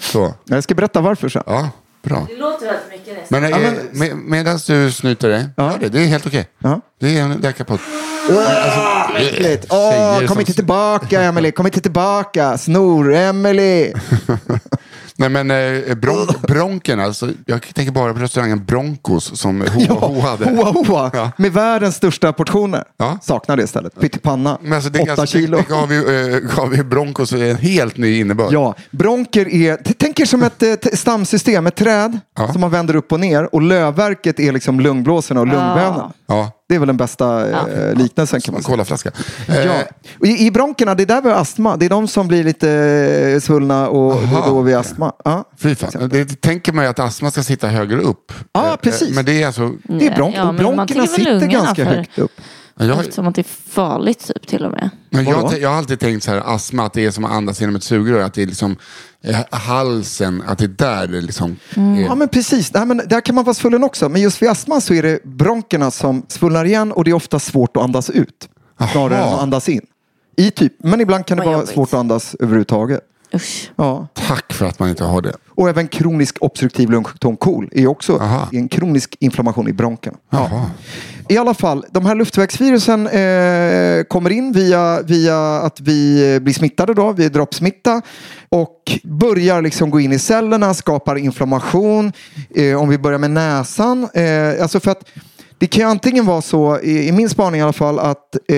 Så. 0.00 0.34
Jag 0.44 0.62
ska 0.64 0.74
berätta 0.74 1.00
varför 1.00 1.28
sen. 1.28 1.42
Ja, 1.46 1.70
bra. 2.02 2.26
Det 2.30 2.36
låter 2.36 2.66
väldigt 2.66 2.90
mycket 2.90 3.18
nästan. 3.18 3.40
Men, 3.42 3.50
Ja, 3.50 3.58
eh, 3.58 3.72
med, 3.92 4.16
medan 4.16 4.58
du 4.66 4.92
snyter 4.92 5.28
dig, 5.28 5.48
Ja. 5.56 5.72
det. 5.80 5.88
Det 5.88 5.98
är 6.02 6.06
helt 6.06 6.26
okej. 6.26 6.48
Ja. 6.58 6.80
Det 7.00 7.18
är 7.18 7.22
en 7.22 7.32
läkarpodd. 7.32 7.78
Åh, 8.30 8.36
Tjejer 9.18 10.18
kom 10.18 10.28
som- 10.28 10.40
inte 10.40 10.52
tillbaka 10.54 11.22
Emily, 11.22 11.52
kom 11.52 11.66
inte 11.66 11.80
tillbaka. 11.80 12.58
Snor, 12.58 13.14
Emily. 13.14 13.92
Nej 15.16 15.28
men 15.28 15.50
eh, 15.50 15.94
bron 15.94 16.26
bronken, 16.48 17.00
alltså, 17.00 17.28
jag 17.46 17.74
tänker 17.74 17.92
bara 17.92 18.14
på 18.14 18.20
restaurangen 18.20 18.64
Broncos 18.64 19.36
som 19.40 19.60
Hoa 19.60 19.94
Ho 20.08 20.20
hade. 20.20 20.44
Hoa 20.44 20.72
Hoa, 20.86 21.10
Ja. 21.14 21.30
med 21.38 21.52
världens 21.52 21.96
största 21.96 22.32
portioner. 22.32 22.84
Ja. 22.98 23.18
Saknar 23.22 23.56
det 23.56 23.62
istället. 23.62 24.00
Pyttipanna, 24.00 24.58
Men 24.62 24.72
alltså, 24.72 24.90
det, 24.90 25.00
åtta 25.00 25.10
alltså, 25.12 25.26
kilo. 25.38 25.56
Det, 25.56 25.62
det 25.62 25.68
gav, 25.74 25.92
ju, 25.92 26.34
eh, 26.34 26.38
gav 26.56 26.74
ju 26.76 26.84
Broncos 26.84 27.32
en 27.32 27.56
helt 27.56 27.96
ny 27.96 28.20
innebörd. 28.20 28.52
Ja, 28.52 28.74
bronker 28.90 29.48
är, 29.48 29.78
tänk 29.98 30.20
er 30.20 30.24
som 30.24 30.42
ett 30.42 30.62
eh, 30.62 30.74
stamsystem, 30.92 31.66
ett 31.66 31.76
träd 31.76 32.18
Ja. 32.38 32.52
som 32.52 32.60
man 32.60 32.70
vänder 32.70 32.96
upp 32.96 33.12
och 33.12 33.20
ner 33.20 33.54
och 33.54 33.62
lövverket 33.62 34.40
är 34.40 34.52
liksom 34.52 34.80
lungblåsorna 34.80 35.40
och 35.40 35.46
lungvävnaden. 35.46 36.10
Ja, 36.28 36.50
Det 36.68 36.74
är 36.74 36.78
väl 36.78 36.86
den 36.86 36.96
bästa 36.96 37.50
eh, 37.50 37.94
liknelsen 37.94 38.40
kan 38.40 38.54
man 38.54 38.62
säga. 38.62 38.70
colaflaska. 38.72 39.10
Eh, 39.48 39.64
Ja. 39.64 39.72
Och 40.20 40.26
I, 40.26 40.46
I 40.46 40.50
bronkerna, 40.50 40.94
det 40.94 41.02
är 41.02 41.06
där 41.06 41.22
vi 41.22 41.28
har 41.30 41.36
astma. 41.36 41.76
Det 41.76 41.86
är 41.86 41.90
de 41.90 42.08
som 42.08 42.28
blir 42.28 42.44
lite 42.44 42.70
eh, 43.34 43.40
svullna 43.40 43.88
och 43.88 44.14
det 44.14 44.26
är 44.26 44.36
Aha, 44.36 44.48
då 44.50 44.60
vi 44.62 44.72
har 44.72 44.80
astma. 44.80 45.12
Ja. 45.24 45.44
Fy 45.58 45.74
fan. 45.74 46.08
Det 46.08 46.40
tänker 46.40 46.72
man 46.72 46.84
ju 46.84 46.90
att 46.90 46.98
astma 46.98 47.30
ska 47.30 47.42
sitta 47.42 47.68
högre 47.68 48.00
upp. 48.00 48.32
Ja, 48.52 48.70
Eh, 48.70 48.76
precis. 48.76 49.14
Men 49.16 49.24
det 49.24 49.42
är 49.42 49.46
alltså... 49.46 49.70
Det 49.84 50.06
är 50.06 50.14
bronk, 50.16 50.34
Ja, 50.38 50.52
bronkerna 50.52 51.06
sitter 51.06 51.46
ganska 51.46 51.74
för- 51.74 51.84
högt 51.96 52.18
upp. 52.18 52.32
Jag, 52.74 53.00
Eftersom 53.00 53.26
att 53.26 53.34
det 53.34 53.40
är 53.40 53.70
farligt 53.70 54.26
typ 54.26 54.46
till 54.46 54.64
och 54.64 54.70
med. 54.72 54.90
men 55.10 55.24
jag, 55.24 55.58
jag 55.60 55.68
har 55.68 55.76
alltid 55.76 56.00
tänkt 56.00 56.24
så 56.24 56.30
här, 56.30 56.54
astma, 56.54 56.86
att 56.86 56.92
det 56.92 57.04
är 57.04 57.10
som 57.10 57.24
att 57.24 57.32
andas 57.32 57.60
genom 57.60 57.76
ett 57.76 57.82
sugrör. 57.82 58.20
Att 58.20 58.34
det 58.34 58.42
är 58.42 58.46
liksom 58.46 58.76
eh, 59.24 59.36
halsen, 59.50 60.42
att 60.46 60.58
det 60.58 60.64
är 60.64 60.68
där 60.68 61.06
det 61.06 61.20
liksom... 61.20 61.56
Är. 61.74 62.00
Ja 62.00 62.14
men 62.14 62.28
precis, 62.28 62.74
Nej, 62.74 62.86
men 62.86 63.02
där 63.08 63.20
kan 63.20 63.34
man 63.34 63.44
vara 63.44 63.54
svullen 63.54 63.84
också. 63.84 64.08
Men 64.08 64.22
just 64.22 64.42
vid 64.42 64.48
astma 64.48 64.80
så 64.80 64.94
är 64.94 65.02
det 65.02 65.24
bronkerna 65.24 65.90
som 65.90 66.22
svullnar 66.28 66.64
igen 66.64 66.92
och 66.92 67.04
det 67.04 67.10
är 67.10 67.14
ofta 67.14 67.38
svårt 67.38 67.76
att 67.76 67.82
andas 67.82 68.10
ut. 68.10 68.48
Snarare 68.92 69.20
Aha. 69.20 69.28
än 69.28 69.34
att 69.34 69.42
andas 69.42 69.68
in. 69.68 69.86
I 70.36 70.50
typ, 70.50 70.72
men 70.78 71.00
ibland 71.00 71.26
kan 71.26 71.38
det 71.38 71.44
vara 71.44 71.66
svårt 71.66 71.88
att 71.88 72.00
andas 72.00 72.36
överhuvudtaget. 72.40 73.00
Usch. 73.34 73.70
Ja. 73.76 74.06
Tack 74.12 74.52
för 74.52 74.66
att 74.66 74.78
man 74.78 74.88
inte 74.88 75.04
har 75.04 75.22
det. 75.22 75.32
Och 75.48 75.68
även 75.68 75.88
kronisk 75.88 76.36
obstruktiv 76.40 76.90
lungsjukdom 76.90 77.36
KOL 77.36 77.68
är 77.72 77.86
också 77.86 78.16
Aha. 78.18 78.48
en 78.52 78.68
kronisk 78.68 79.16
inflammation 79.20 79.68
i 79.68 79.72
bronken. 79.72 80.14
Ja. 80.30 80.70
I 81.32 81.38
alla 81.38 81.54
fall, 81.54 81.84
de 81.90 82.06
här 82.06 82.14
luftvägsvirusen 82.14 83.06
eh, 83.06 84.04
kommer 84.04 84.30
in 84.30 84.52
via, 84.52 85.02
via 85.02 85.38
att 85.56 85.80
vi 85.80 86.38
blir 86.42 86.54
smittade 86.54 86.94
då, 86.94 87.12
vid 87.12 87.32
droppsmitta 87.32 88.02
och 88.48 88.98
börjar 89.02 89.62
liksom 89.62 89.90
gå 89.90 90.00
in 90.00 90.12
i 90.12 90.18
cellerna, 90.18 90.74
skapar 90.74 91.16
inflammation. 91.16 92.12
Eh, 92.54 92.80
om 92.82 92.88
vi 92.88 92.98
börjar 92.98 93.18
med 93.18 93.30
näsan, 93.30 94.08
eh, 94.14 94.62
alltså 94.62 94.80
för 94.80 94.90
att 94.90 95.08
det 95.58 95.66
kan 95.66 95.80
ju 95.82 95.88
antingen 95.88 96.26
vara 96.26 96.42
så, 96.42 96.80
i, 96.80 97.12
min 97.12 97.28
spaning 97.28 97.60
i 97.60 97.62
alla 97.62 97.72
fall, 97.72 97.98
att 97.98 98.34
eh, 98.34 98.54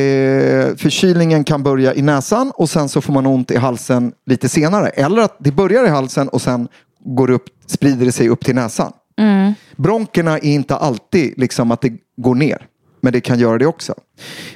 förkylningen 0.76 1.44
kan 1.44 1.62
börja 1.62 1.94
i 1.94 2.02
näsan 2.02 2.52
och 2.54 2.70
sen 2.70 2.88
så 2.88 3.00
får 3.00 3.12
man 3.12 3.26
ont 3.26 3.50
i 3.50 3.56
halsen 3.56 4.12
lite 4.26 4.48
senare. 4.48 4.88
Eller 4.88 5.22
att 5.22 5.36
det 5.38 5.52
börjar 5.52 5.84
i 5.84 5.88
halsen 5.88 6.28
och 6.28 6.42
sen 6.42 6.68
går 7.04 7.30
upp, 7.30 7.44
sprider 7.66 8.06
det 8.06 8.12
sig 8.12 8.28
upp 8.28 8.44
till 8.44 8.54
näsan. 8.54 8.92
Bronkerna 9.76 10.38
är 10.38 10.44
inte 10.44 10.76
alltid 10.76 11.34
liksom 11.38 11.70
att 11.70 11.80
det 11.80 11.92
går 12.16 12.34
ner, 12.34 12.66
men 13.00 13.12
det 13.12 13.20
kan 13.20 13.38
göra 13.38 13.58
det 13.58 13.66
också. 13.66 13.94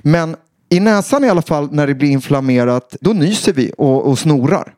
Men 0.02 0.36
i 0.70 0.80
näsan 0.80 1.24
i 1.24 1.28
alla 1.28 1.42
fall, 1.42 1.68
när 1.72 1.86
det 1.86 1.94
blir 1.94 2.10
inflammerat, 2.10 2.96
då 3.00 3.12
nyser 3.12 3.52
vi 3.52 3.72
och, 3.78 4.06
och 4.06 4.18
snorar. 4.18 4.74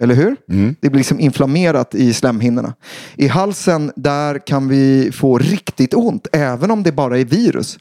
Eller 0.00 0.14
hur? 0.14 0.36
Det 0.80 0.90
blir 0.90 0.98
liksom 0.98 1.20
inflammerat 1.20 1.94
i 1.94 2.12
slemhinnorna. 2.12 2.74
I 3.16 3.28
halsen, 3.28 3.92
där 3.96 4.46
kan 4.46 4.68
vi 4.68 5.10
få 5.12 5.38
riktigt 5.38 5.94
ont, 5.94 6.26
även 6.32 6.70
om 6.70 6.82
det 6.82 6.92
bara 6.92 7.18
är 7.18 7.24
virus. 7.24 7.78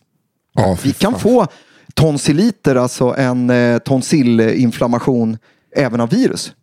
Fy 0.77 0.87
Vi 0.89 0.93
kan 0.93 1.11
fan. 1.11 1.21
få 1.21 1.47
tonsilliter, 1.93 2.75
alltså 2.75 3.15
en 3.17 3.49
eh, 3.49 3.77
tonsillinflammation, 3.77 5.37
även 5.75 6.01
av 6.01 6.09
virus. 6.09 6.53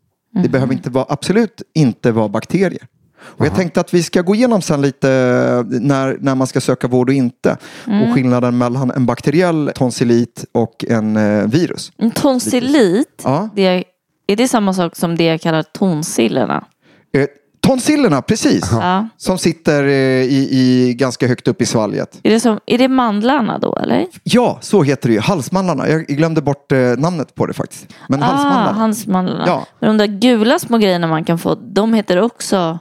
Det 0.43 0.49
behöver 0.49 0.73
inte 0.73 0.91
vara, 0.91 1.07
absolut 1.09 1.63
inte 1.75 2.13
vara 2.13 2.29
bakterier. 2.29 2.87
Och 3.25 3.47
jag 3.47 3.55
tänkte 3.55 3.81
att 3.81 3.95
vi 3.95 4.03
ska 4.03 4.23
gå 4.23 4.35
igenom 4.35 4.63
sen 4.63 4.83
lite 4.83 5.11
eh, 5.11 5.81
när, 5.81 6.17
när 6.21 6.35
man 6.35 6.47
ska 6.47 6.61
söka 6.61 6.89
vård 6.89 7.09
och 7.09 7.15
inte. 7.15 7.57
Och 7.87 8.15
skillnaden 8.15 8.59
mellan 8.59 8.91
en 8.91 9.07
bakteriell 9.07 9.71
tonsillit 9.75 10.45
och 10.53 10.85
en 10.89 11.17
eh, 11.17 11.47
virus. 11.47 11.93
En 11.99 12.11
tonsillit, 12.11 13.21
Ja. 13.25 13.49
det 13.55 13.67
är, 13.67 13.85
är 14.27 14.37
det 14.37 14.49
samma 14.49 14.75
sak 14.75 14.97
som 14.97 15.17
det 15.17 15.25
jag 15.25 15.41
kallar 15.41 15.63
tonsillerna? 15.63 16.65
Eh, 17.15 17.27
tonsillerna, 17.67 18.23
precis. 18.23 18.69
Ja. 18.73 19.09
Som 19.17 19.39
sitter 19.39 19.85
eh, 19.85 19.91
i, 20.23 20.49
i 20.51 20.95
ganska 20.95 21.27
högt 21.27 21.49
upp 21.49 21.63
i 21.63 21.67
svalget. 21.67 22.21
Är 22.23 22.31
det, 22.31 22.41
som, 22.41 22.61
är 22.67 22.79
det 22.79 22.89
mandlarna 22.89 23.59
då 23.59 23.77
eller? 23.77 24.07
Ja, 24.23 24.59
så 24.61 24.83
heter 24.83 25.09
det 25.09 25.15
ju. 25.15 25.21
Halsmandlarna. 25.21 25.89
Jag 25.89 26.07
glömde 26.07 26.43
bort 26.43 26.73
eh, 26.73 26.79
namnet 26.79 27.35
på 27.35 27.47
det 27.47 27.53
faktiskt. 27.53 27.87
Men 28.09 28.23
Ah, 28.23 28.27
halsmandlarna. 28.27 28.73
halsmandlarna. 28.79 29.45
Ja. 29.47 29.67
Men 29.81 29.89
de 29.99 30.07
där 30.07 30.19
gula 30.19 30.59
små 30.59 30.79
grejerna 30.79 31.07
man 31.07 31.25
kan 31.25 31.39
få, 31.39 31.55
de 31.55 31.95
heter 31.95 32.21
också, 32.21 32.79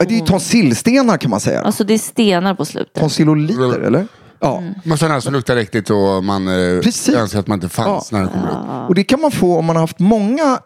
Ja, 0.00 0.06
Det 0.08 0.14
är 0.14 0.18
ju 0.20 0.26
tonsillstenar 0.26 1.16
kan 1.16 1.30
man 1.30 1.40
säga. 1.40 1.60
alltså 1.62 1.84
det 1.84 1.94
är 1.94 1.98
stenar 1.98 2.54
på 2.54 2.64
slutet. 2.64 2.94
Tonsilloliter, 2.94 3.80
eller? 3.80 4.06
Ja. 4.40 4.62
Men 4.84 4.98
sådana 4.98 5.20
som 5.20 5.32
luktar 5.32 5.56
riktigt 5.56 5.90
och 5.90 6.24
man 6.24 6.48
eh, 6.48 6.80
Precis. 6.82 7.14
önskar 7.14 7.38
att 7.38 7.46
man 7.46 7.56
inte 7.56 7.68
fanns 7.68 8.08
Ja. 8.12 8.18
när 8.18 8.24
det 8.24 8.30
kommer 8.32 8.48
upp. 8.50 8.88
Och 8.88 8.94
det 8.94 9.04
kan 9.04 9.20
man 9.20 9.30
få 9.30 9.58
om 9.58 9.64
man 9.64 9.76
har 9.76 9.80
haft 9.80 9.98
många 9.98 10.58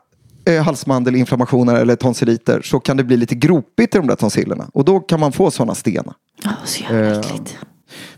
eh, 0.49 0.63
halsmandelinflammationer 0.63 1.75
eller 1.75 1.97
tonsilliter 1.97 2.63
så 2.65 2.81
kan 2.81 2.97
det 2.97 3.05
bli 3.05 3.17
lite 3.17 3.35
gropigt 3.35 3.95
i 3.95 3.99
de 3.99 4.07
där 4.07 4.17
tonsillerna. 4.17 4.67
Och 4.75 4.85
då 4.85 5.01
kan 5.01 5.21
man 5.21 5.33
få 5.33 5.51
sådana 5.51 5.75
stenar. 5.75 6.15
Ja, 6.45 6.51
så 6.65 6.83
jävla 6.83 7.11
Eh, 7.13 7.19
äckligt. 7.19 7.57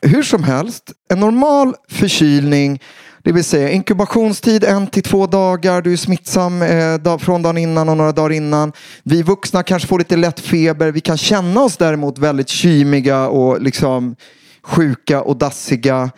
Hur 0.02 0.22
som 0.22 0.42
helst, 0.44 0.92
en 1.10 1.20
normal 1.20 1.74
förkylning, 1.88 2.80
det 3.26 3.32
vill 3.32 3.44
säga 3.44 3.70
inkubationstid 3.70 4.64
en 4.64 4.86
till 4.86 5.02
två 5.02 5.26
dagar, 5.26 5.82
du 5.82 5.92
är 5.92 5.96
smittsam 5.96 6.62
eh, 6.62 7.18
från 7.18 7.42
dagen 7.42 7.58
innan 7.58 7.88
och 7.88 7.96
några 7.96 8.12
dagar 8.12 8.32
innan. 8.32 8.72
Vi 9.02 9.22
vuxna 9.22 9.62
kanske 9.62 9.88
får 9.88 9.98
lite 9.98 10.16
lätt 10.16 10.40
feber, 10.40 10.92
vi 10.92 11.00
kan 11.00 11.16
känna 11.16 11.62
oss 11.62 11.76
däremot 11.76 12.18
väldigt 12.18 12.48
kymiga 12.48 13.28
och 13.28 13.62
liksom 13.62 14.16
sjuka 14.62 15.22
och 15.22 15.36
dassiga. 15.36 16.10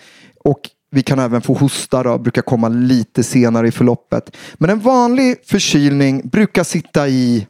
Och 0.44 0.60
vi 0.90 1.02
kan 1.02 1.18
även 1.18 1.42
få 1.42 1.54
hosta, 1.54 2.02
då, 2.02 2.18
brukar 2.18 2.42
komma 2.42 2.68
lite 2.68 3.22
senare 3.22 3.68
i 3.68 3.72
förloppet. 3.72 4.36
Men 4.54 4.70
en 4.70 4.80
vanlig 4.80 5.36
förkylning 5.46 6.28
brukar 6.28 6.64
sitta 6.64 7.08
i 7.08 7.46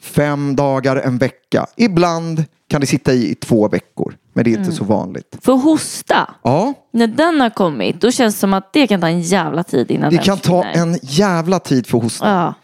fem 0.00 0.56
dagar, 0.56 0.96
en 0.96 1.18
vecka. 1.18 1.66
Ibland 1.76 2.44
kan 2.68 2.80
det 2.80 2.86
sitta 2.86 3.12
i 3.12 3.34
två 3.34 3.68
veckor, 3.68 4.14
men 4.32 4.44
det 4.44 4.52
är 4.54 4.58
inte 4.58 4.72
så 4.72 4.84
vanligt. 4.84 5.36
För 5.42 5.52
hosta, 5.52 6.34
Ja, 6.42 6.74
när 6.92 7.06
den 7.06 7.40
har 7.40 7.50
kommit, 7.50 8.00
då 8.00 8.10
känns 8.10 8.34
det 8.34 8.38
som 8.40 8.54
att 8.54 8.72
det 8.72 8.86
kan 8.86 9.00
ta 9.00 9.08
en 9.08 9.20
jävla 9.20 9.64
tid 9.64 9.90
innan 9.90 10.10
det 10.10 10.16
den 10.16 10.24
kan 10.24 10.38
ta 10.38 10.62
försvinner. 10.62 10.86
en 10.86 10.98
jävla 11.02 11.58
tid 11.58 11.86
för 11.86 11.98
hosta. 11.98 12.28
Ja. 12.28 12.54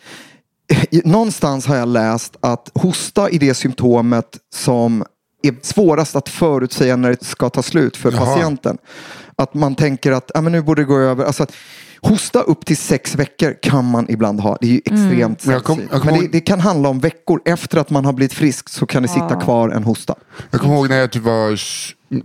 Någonstans 1.05 1.67
har 1.67 1.77
jag 1.77 1.89
läst 1.89 2.37
att 2.41 2.71
hosta 2.75 3.29
är 3.31 3.39
det 3.39 3.55
symptomet 3.55 4.39
som 4.55 5.05
är 5.43 5.55
svårast 5.63 6.17
att 6.17 6.29
förutsäga 6.29 6.97
när 6.97 7.11
det 7.11 7.25
ska 7.25 7.51
ta 7.51 7.63
slut 7.63 7.97
för 7.97 8.13
Jaha. 8.13 8.25
patienten. 8.27 8.79
Att 9.37 9.55
man 9.55 9.75
tänker 9.75 10.13
att 10.13 10.31
ja, 10.35 10.41
men 10.41 10.53
nu 10.53 10.63
borde 10.63 10.83
det 10.83 10.87
gå 10.87 10.99
över. 10.99 11.25
Alltså, 11.25 11.43
att 11.43 11.53
hosta 12.03 12.41
upp 12.41 12.67
till 12.67 12.77
sex 12.77 13.15
veckor 13.15 13.55
kan 13.63 13.85
man 13.91 14.07
ibland 14.11 14.41
ha. 14.41 14.59
Det 14.61 14.67
är 14.67 14.71
ju 14.71 14.79
extremt 14.79 15.45
Men 15.45 15.55
jag 15.55 15.65
kom- 15.65 15.81
jag 15.91 16.01
kommer 16.01 16.13
Men 16.13 16.21
det, 16.23 16.29
det 16.29 16.41
kan 16.41 16.61
handla 16.61 16.89
om 16.89 17.01
veckor. 17.01 17.41
Efter 17.45 17.79
att 17.79 17.91
man 17.91 18.05
har 18.05 18.13
blivit 18.13 18.33
frisk 18.33 18.69
så 18.69 18.87
kan 18.87 19.03
det 19.03 19.09
sitta 19.09 19.41
kvar 19.41 19.69
en 19.69 19.85
hosta. 19.85 20.15
Jag 20.51 20.61
kommer 20.61 20.75
ihåg 20.75 20.89
när 20.89 20.97
jag 20.97 21.11
typ 21.13 21.23
var 21.23 21.59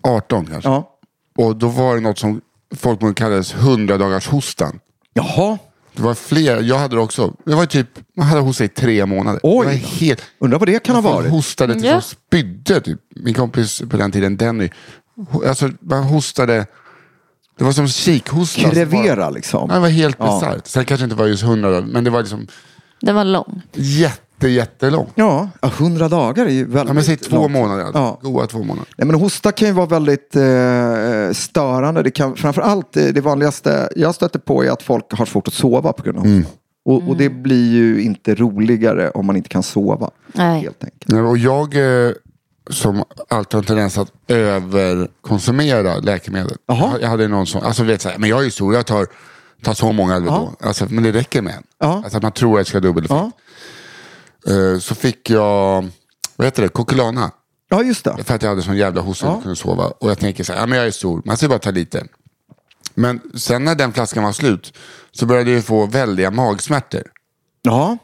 18 0.01 0.45
kanske. 0.45 0.69
Ja. 0.69 0.89
Och 1.37 1.55
då 1.55 1.67
var 1.67 1.95
det 1.95 2.01
något 2.01 2.19
som 2.19 2.41
folk 2.75 3.17
kallades 3.17 3.53
100 3.53 3.97
dagars 3.97 4.27
hostan. 4.27 4.79
Jaha, 5.13 5.57
Det 5.95 6.01
var 6.03 6.13
fler, 6.13 6.61
jag 6.61 6.77
hade 6.77 6.95
det 6.95 7.01
också. 7.01 7.33
Jag 7.45 7.57
var 7.57 7.65
typ, 7.65 7.87
man 8.17 8.27
hade 8.27 8.41
hosta 8.41 8.63
i 8.63 8.67
tre 8.67 9.05
månader. 9.05 9.39
Oj 9.43 9.65
Jag 9.67 9.73
helt, 9.73 10.21
undrar 10.39 10.59
vad 10.59 10.67
det 10.67 10.83
kan 10.83 10.95
ha 10.95 11.01
varit. 11.01 11.31
hostade 11.31 11.73
tills 11.73 11.85
Ja. 11.85 11.93
de 11.95 12.01
spydde. 12.01 12.81
Typ. 12.81 12.99
Min 13.15 13.33
kompis 13.33 13.81
på 13.89 13.97
den 13.97 14.11
tiden, 14.11 14.37
Denny. 14.37 14.69
Alltså, 15.47 15.69
man 15.79 16.03
hostade. 16.03 16.65
Det 17.57 17.63
var 17.63 17.71
som 17.71 17.87
kikhosta. 17.87 18.69
Krevera 18.69 19.15
var- 19.25 19.31
liksom. 19.31 19.69
Det 19.69 19.79
var 19.79 19.89
helt 19.89 20.15
Ja. 20.19 20.25
bisarrt. 20.39 20.67
Sen 20.67 20.85
kanske 20.85 21.03
inte 21.03 21.15
var 21.15 21.25
just 21.25 21.43
hundra 21.43 21.71
dagar, 21.71 21.87
men 21.87 22.03
det 22.03 22.09
var 22.09 22.19
liksom 22.19 22.47
Den 23.01 23.15
var 23.15 23.23
lång. 23.23 23.61
jätte, 23.73 24.47
jättelångt. 24.49 25.09
Ja, 25.15 25.49
ja, 25.61 25.67
100 25.77 26.09
dagar 26.09 26.45
är 26.45 26.49
ju 26.49 26.65
väldigt 26.65 26.87
Ja, 26.87 26.93
men 26.93 27.03
säg 27.03 27.17
två 27.17 27.35
långt. 27.35 27.51
månader. 27.51 27.83
Alltså. 27.83 27.99
Ja. 27.99 28.19
Goa 28.21 28.47
två 28.47 28.57
månader. 28.59 28.85
Nej, 28.97 29.07
men 29.07 29.15
hosta 29.19 29.51
kan 29.51 29.67
ju 29.67 29.73
vara 29.73 29.85
väldigt 29.85 30.35
eh, 30.35 31.31
störande. 31.33 32.03
Det 32.03 32.11
kan, 32.11 32.35
framförallt 32.35 32.97
eh, 32.97 33.05
det 33.05 33.21
vanligaste 33.21 33.89
jag 33.95 34.15
stöter 34.15 34.39
på 34.39 34.63
är 34.65 34.69
att 34.71 34.83
folk 34.83 35.05
har 35.11 35.25
svårt 35.25 35.47
att 35.47 35.53
sova 35.53 35.93
på 35.93 36.03
grund 36.03 36.17
av 36.17 36.27
hosta. 36.27 36.49
Och, 36.85 37.09
och 37.09 37.17
det 37.17 37.29
blir 37.29 37.71
ju 37.71 38.01
inte 38.01 38.35
roligare 38.35 39.09
om 39.09 39.25
man 39.25 39.35
inte 39.35 39.49
kan 39.49 39.63
sova. 39.63 40.09
Nej. 40.33 40.61
Helt 40.61 40.83
enkelt. 40.83 41.07
Nej, 41.07 41.21
Och 41.21 41.37
jag 41.37 41.75
eh, 41.75 42.11
som 42.69 43.03
alltid 43.29 43.53
har 43.53 43.61
en 43.61 43.65
tendens 43.65 43.97
att 43.97 44.11
överkonsumera 44.27 45.95
läkemedel. 45.97 46.57
Jaha. 46.67 46.97
Jag 47.01 47.09
hade 47.09 47.27
någon 47.27 47.47
som, 47.47 47.63
alltså 47.63 47.83
vet 47.83 48.01
så 48.01 48.09
här, 48.09 48.17
men 48.17 48.29
jag 48.29 48.39
är 48.39 48.43
ju 48.43 48.51
stor, 48.51 48.73
jag 48.75 48.85
tar, 48.85 49.07
tar 49.63 49.73
så 49.73 49.91
många 49.91 50.15
Alvedon. 50.15 50.55
Alltså, 50.59 50.85
men 50.89 51.03
det 51.03 51.11
räcker 51.11 51.41
med 51.41 51.53
en. 51.55 51.63
Alltså 51.89 52.17
att 52.17 52.23
man 52.23 52.31
tror 52.31 52.51
att 52.53 52.59
jag 52.59 52.67
ska 52.67 52.77
ha 52.77 52.81
dubbeleffekt. 52.81 53.21
Ja. 54.45 54.53
Eh, 54.73 54.79
så 54.79 54.95
fick 54.95 55.29
jag, 55.29 55.89
vad 56.35 56.47
heter 56.47 56.63
det, 56.63 56.69
Coquelana. 56.69 57.31
ja, 57.69 57.83
just 57.83 58.03
det. 58.05 58.23
För 58.23 58.35
att 58.35 58.41
jag 58.41 58.49
hade 58.49 58.61
sån 58.61 58.77
jävla 58.77 59.01
hosta 59.01 59.25
och 59.25 59.31
Ja. 59.31 59.35
inte 59.35 59.43
kunde 59.43 59.55
sova. 59.55 59.85
Och 59.85 60.09
jag 60.09 60.19
tänker 60.19 60.43
så 60.43 60.53
här, 60.53 60.59
ja 60.59 60.65
men 60.65 60.77
jag 60.77 60.87
är 60.87 60.91
stor, 60.91 61.21
man 61.25 61.37
ska 61.37 61.47
bara 61.47 61.59
ta 61.59 61.71
lite. 61.71 62.05
Men 62.95 63.21
sen 63.35 63.63
när 63.63 63.75
den 63.75 63.93
flaskan 63.93 64.23
var 64.23 64.31
slut 64.31 64.73
så 65.11 65.25
började 65.25 65.51
jag 65.51 65.63
få 65.65 65.85
väldiga 65.85 66.31
magsmärtor. 66.31 67.03
Ja, 67.61 67.97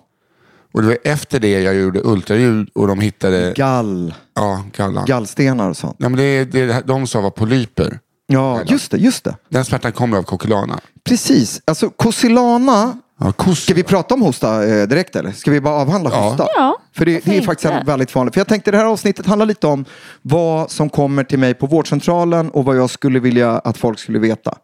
Och 0.73 0.81
det 0.81 0.87
var 0.87 0.97
efter 1.03 1.39
det 1.39 1.61
jag 1.61 1.75
gjorde 1.75 2.01
ultraljud 2.03 2.69
och 2.75 2.87
de 2.87 2.99
hittade 2.99 3.53
gall, 3.55 4.13
ja, 4.35 4.63
gallan. 4.77 5.05
gallstenar 5.05 5.69
och 5.69 5.77
sånt. 5.77 5.95
Ja, 5.99 6.09
men 6.09 6.17
det, 6.19 6.45
det, 6.45 6.81
de 6.87 7.07
sa 7.07 7.21
var 7.21 7.29
polyper. 7.29 7.99
Ja, 8.27 8.61
just 8.65 8.91
det, 8.91 8.97
just 8.97 9.23
det. 9.23 9.35
Den 9.49 9.65
smärtan 9.65 9.91
kommer 9.91 10.17
av 10.17 10.23
Coquelana. 10.23 10.79
Precis. 11.03 11.61
Alltså, 11.65 11.89
Cosilana, 11.89 12.97
Ja, 13.21 13.53
ska 13.55 13.73
vi 13.73 13.83
prata 13.83 14.13
om 14.13 14.21
hosta 14.21 14.65
eh, 14.67 14.87
direkt 14.87 15.15
eller? 15.15 15.31
Ska 15.31 15.51
vi 15.51 15.61
bara 15.61 15.75
avhandla 15.75 16.09
Ja. 16.13 16.17
hosta? 16.29 16.47
Ja, 16.55 16.77
För 16.95 17.05
det, 17.05 17.25
det 17.25 17.37
är 17.37 17.41
faktiskt 17.41 17.71
en 17.73 17.85
väldigt 17.85 18.15
vanligt. 18.15 18.33
För 18.33 18.39
jag 18.39 18.47
tänkte 18.47 18.71
det 18.71 18.77
här 18.77 18.85
avsnittet 18.85 19.25
handlar 19.25 19.45
lite 19.45 19.67
om 19.67 19.85
vad 20.21 20.71
som 20.71 20.89
kommer 20.89 21.23
till 21.23 21.39
mig 21.39 21.53
på 21.53 21.65
vårdcentralen 21.67 22.49
och 22.49 22.65
vad 22.65 22.77
jag 22.77 22.89
skulle 22.89 23.19
vilja 23.19 23.51
att 23.59 23.77
folk 23.77 23.99
skulle 23.99 24.19
veta. 24.19 24.57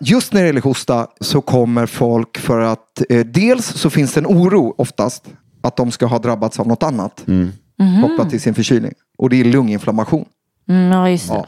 Just 0.00 0.32
när 0.32 0.40
det 0.40 0.46
gäller 0.46 0.60
hosta 0.60 1.06
så 1.20 1.40
kommer 1.40 1.86
folk 1.86 2.38
för 2.38 2.60
att 2.60 3.02
eh, 3.08 3.26
dels 3.26 3.66
så 3.66 3.90
finns 3.90 4.14
det 4.14 4.20
en 4.20 4.26
oro 4.26 4.74
oftast 4.78 5.24
att 5.62 5.76
de 5.76 5.90
ska 5.90 6.06
ha 6.06 6.18
drabbats 6.18 6.60
av 6.60 6.66
något 6.68 6.82
annat 6.82 7.24
kopplat 8.02 8.30
till 8.30 8.40
sin 8.40 8.54
förkylning. 8.54 8.92
Och 9.18 9.30
det 9.30 9.40
är 9.40 9.44
lunginflammation. 9.44 10.24
Mm, 10.68 10.92
ja, 10.92 11.10
just 11.10 11.28
det. 11.28 11.34
Ja. 11.34 11.46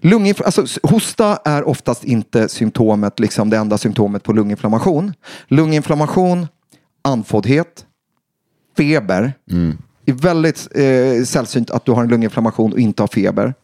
Lunginf- 0.00 0.42
alltså, 0.44 0.66
hosta 0.82 1.38
är 1.44 1.68
oftast 1.68 2.04
inte 2.04 2.48
symptomet, 2.48 3.20
liksom 3.20 3.50
det 3.50 3.56
enda 3.56 3.78
symptomet 3.78 4.22
på 4.22 4.32
lunginflammation. 4.32 5.14
Lunginflammation, 5.48 6.46
andfåddhet, 7.04 7.84
feber. 8.76 9.32
Det 10.04 10.12
är 10.12 10.16
väldigt 10.16 10.68
eh, 10.74 11.24
sällsynt 11.24 11.70
att 11.70 11.84
du 11.84 11.92
har 11.92 12.02
en 12.02 12.08
lunginflammation 12.08 12.72
och 12.72 12.78
inte 12.78 13.02
har 13.02 13.08
feber. 13.08 13.54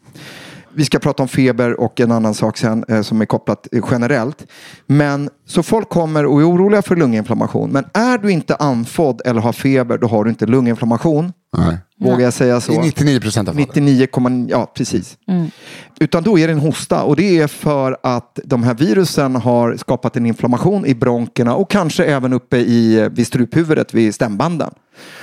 Vi 0.75 0.85
ska 0.85 0.99
prata 0.99 1.23
om 1.23 1.29
feber 1.29 1.81
och 1.81 2.01
en 2.01 2.13
annan 2.13 2.35
sak 2.35 2.57
sen 2.57 2.85
eh, 2.89 3.03
som 3.03 3.21
är 3.21 3.27
kopplat 3.27 3.69
eh, 3.73 3.85
generellt. 3.91 4.47
Men 4.87 5.31
så 5.47 5.63
folk 5.63 5.89
kommer 5.89 6.27
och 6.27 6.41
är 6.41 6.49
oroliga 6.49 6.83
för 6.83 6.97
lunginflammation. 6.97 7.71
Men 7.71 7.85
är 7.93 8.19
du 8.19 8.31
inte 8.33 8.55
andfådd 8.57 9.23
eller 9.25 9.41
har 9.41 9.53
feber, 9.53 9.99
då 9.99 10.07
har 10.07 10.25
du 10.25 10.31
inte 10.31 10.47
lunginflammation. 10.47 11.33
Nej. 11.57 11.79
Vågar 12.01 12.21
jag 12.25 12.33
säga 12.33 12.61
så? 12.61 12.73
I 12.73 12.79
99 12.79 13.21
procent 13.21 13.49
av 13.49 13.53
fallen. 13.53 13.69
99, 13.69 14.07
komma- 14.07 14.47
ja 14.51 14.73
precis. 14.77 15.17
Utan 16.01 16.23
då 16.23 16.39
är 16.39 16.47
det 16.47 16.53
en 16.53 16.59
hosta 16.59 17.03
och 17.03 17.17
det 17.17 17.39
är 17.39 17.47
för 17.47 17.97
att 18.03 18.39
de 18.45 18.63
här 18.63 18.75
virusen 18.75 19.37
har 19.37 19.77
skapat 19.77 20.17
en 20.17 20.27
inflammation 20.27 20.87
i 20.87 20.95
bronkerna 20.95 21.55
och 21.55 21.71
kanske 21.71 22.05
även 22.05 22.33
uppe 22.33 22.57
i, 22.57 23.09
vid 23.13 23.27
struphuvudet, 23.27 23.95
vid 23.95 24.15
stämbanden. 24.15 24.71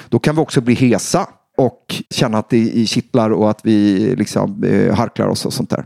Då 0.09 0.19
kan 0.19 0.35
vi 0.35 0.41
också 0.41 0.61
bli 0.61 0.73
hesa 0.73 1.27
och 1.62 2.03
känna 2.09 2.38
att 2.38 2.49
det 2.49 2.89
kittlar 2.89 3.30
och 3.30 3.49
att 3.49 3.59
vi 3.64 4.16
liksom 4.16 4.64
eh, 4.64 4.95
harklar 4.95 5.28
oss 5.28 5.45
och 5.45 5.53
sånt 5.53 5.70
där. 5.70 5.86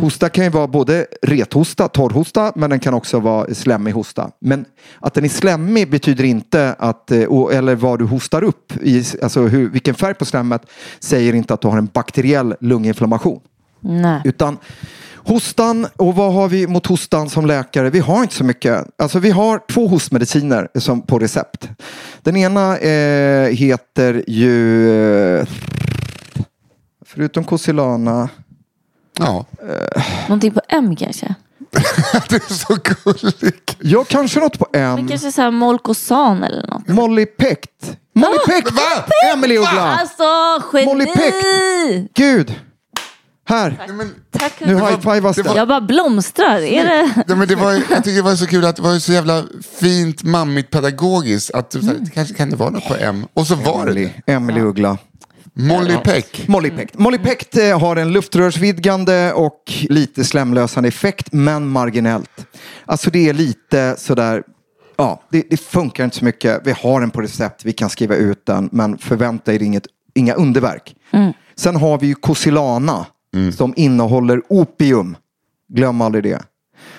Hosta 0.00 0.28
kan 0.28 0.44
ju 0.44 0.50
vara 0.50 0.66
både 0.66 1.06
rethosta, 1.22 1.88
torrhosta, 1.88 2.52
men 2.54 2.70
den 2.70 2.80
kan 2.80 2.94
också 2.94 3.20
vara 3.20 3.54
slemmig 3.54 3.92
hosta. 3.92 4.30
Men 4.40 4.64
att 5.00 5.14
den 5.14 5.24
är 5.24 5.28
slemmig 5.28 5.90
betyder 5.90 6.24
inte 6.24 6.74
att, 6.78 7.10
eh, 7.10 7.18
eller 7.52 7.74
vad 7.74 7.98
du 7.98 8.04
hostar 8.04 8.42
upp, 8.42 8.72
i, 8.82 9.04
alltså 9.22 9.42
hur, 9.42 9.68
vilken 9.68 9.94
färg 9.94 10.14
på 10.14 10.24
slemmet, 10.24 10.62
säger 11.00 11.34
inte 11.34 11.54
att 11.54 11.60
du 11.60 11.68
har 11.68 11.78
en 11.78 11.88
bakteriell 11.92 12.54
lunginflammation. 12.60 13.40
Nej. 13.80 14.20
Utan 14.24 14.58
hostan, 15.24 15.86
och 15.96 16.14
vad 16.14 16.32
har 16.32 16.48
vi 16.48 16.66
mot 16.66 16.86
hostan 16.86 17.30
som 17.30 17.46
läkare? 17.46 17.90
Vi 17.90 17.98
har 18.00 18.22
inte 18.22 18.34
så 18.34 18.44
mycket. 18.44 18.84
Alltså 18.98 19.18
vi 19.18 19.30
har 19.30 19.60
två 19.72 19.86
hostmediciner 19.86 20.68
som 20.74 21.02
på 21.02 21.18
recept. 21.18 21.68
Den 22.22 22.36
ena 22.36 22.78
eh, 22.78 23.48
heter 23.48 24.24
ju, 24.26 24.90
eh, 25.38 25.46
förutom 27.06 27.44
Cosilana, 27.44 28.28
Ja, 29.18 29.44
Någonting 30.28 30.52
på 30.52 30.60
M 30.68 30.96
kanske? 30.96 31.34
du 32.28 32.36
är 32.36 32.52
så 32.54 32.74
gullig. 33.04 33.54
ja 33.80 34.04
kanske 34.08 34.40
något 34.40 34.58
på 34.58 34.66
Men 34.72 34.98
M. 34.98 35.08
kanske 35.08 35.32
så 35.32 35.42
här 35.42 35.50
Molkosan 35.50 36.44
eller 36.44 36.66
något. 36.66 36.88
Molly 36.88 37.26
Pect. 37.26 37.96
Molly 38.14 38.38
Pect! 38.46 38.70
Va? 38.72 39.04
Emily 39.32 39.56
Uggla! 39.58 39.98
Alltså, 39.98 40.24
geni! 40.72 42.08
Gud! 42.14 42.54
Här, 43.44 43.86
Tack. 44.30 44.52
nu 44.60 44.74
high-fivas 44.74 45.36
det. 45.36 45.52
Jag 45.56 45.68
bara 45.68 45.80
blomstrar. 45.80 46.58
Är 46.58 46.84
det? 46.84 47.24
Ja, 47.28 47.34
men 47.34 47.48
det 47.48 47.54
var, 47.56 47.72
jag 47.72 48.04
tycker 48.04 48.16
det 48.16 48.22
var 48.22 48.36
så 48.36 48.46
kul 48.46 48.64
att 48.64 48.76
det 48.76 48.82
var 48.82 48.98
så 48.98 49.12
jävla 49.12 49.44
fint, 49.80 50.22
mammigt, 50.22 50.70
pedagogiskt. 50.70 51.50
Att 51.50 51.70
du, 51.70 51.80
det 51.80 52.10
kanske 52.10 52.34
kan 52.34 52.50
det 52.50 52.56
vara 52.56 52.70
något 52.70 52.88
på 52.88 52.96
M. 53.00 53.26
Och 53.34 53.46
så 53.46 53.54
var 53.54 53.82
Emily, 53.82 54.10
det. 54.26 54.32
Emily 54.32 54.60
Uggla. 54.60 54.98
Molly 55.54 55.96
Peck. 56.04 56.48
Molly 56.48 56.70
Pect. 56.70 56.98
Molly 56.98 57.18
Pect 57.18 57.56
eh, 57.56 57.80
har 57.80 57.96
en 57.96 58.12
luftrörsvidgande 58.12 59.32
och 59.32 59.72
lite 59.88 60.24
slemlösande 60.24 60.88
effekt, 60.88 61.32
men 61.32 61.68
marginellt. 61.68 62.46
Alltså 62.84 63.10
det 63.10 63.28
är 63.28 63.34
lite 63.34 63.96
sådär, 63.98 64.42
ja, 64.96 65.22
det, 65.30 65.46
det 65.50 65.56
funkar 65.56 66.04
inte 66.04 66.16
så 66.16 66.24
mycket. 66.24 66.60
Vi 66.64 66.74
har 66.82 67.00
den 67.00 67.10
på 67.10 67.20
recept, 67.20 67.64
vi 67.64 67.72
kan 67.72 67.90
skriva 67.90 68.14
ut 68.14 68.46
den, 68.46 68.68
men 68.72 68.98
förvänta 68.98 69.54
er 69.54 69.62
inget, 69.62 69.86
inga 70.14 70.34
underverk. 70.34 70.94
Sen 71.56 71.76
har 71.76 71.98
vi 71.98 72.06
ju 72.06 72.14
Cosilana 72.14 73.06
som 73.56 73.74
innehåller 73.76 74.42
opium. 74.48 75.16
Glöm 75.68 76.00
aldrig 76.00 76.24
det. 76.24 76.42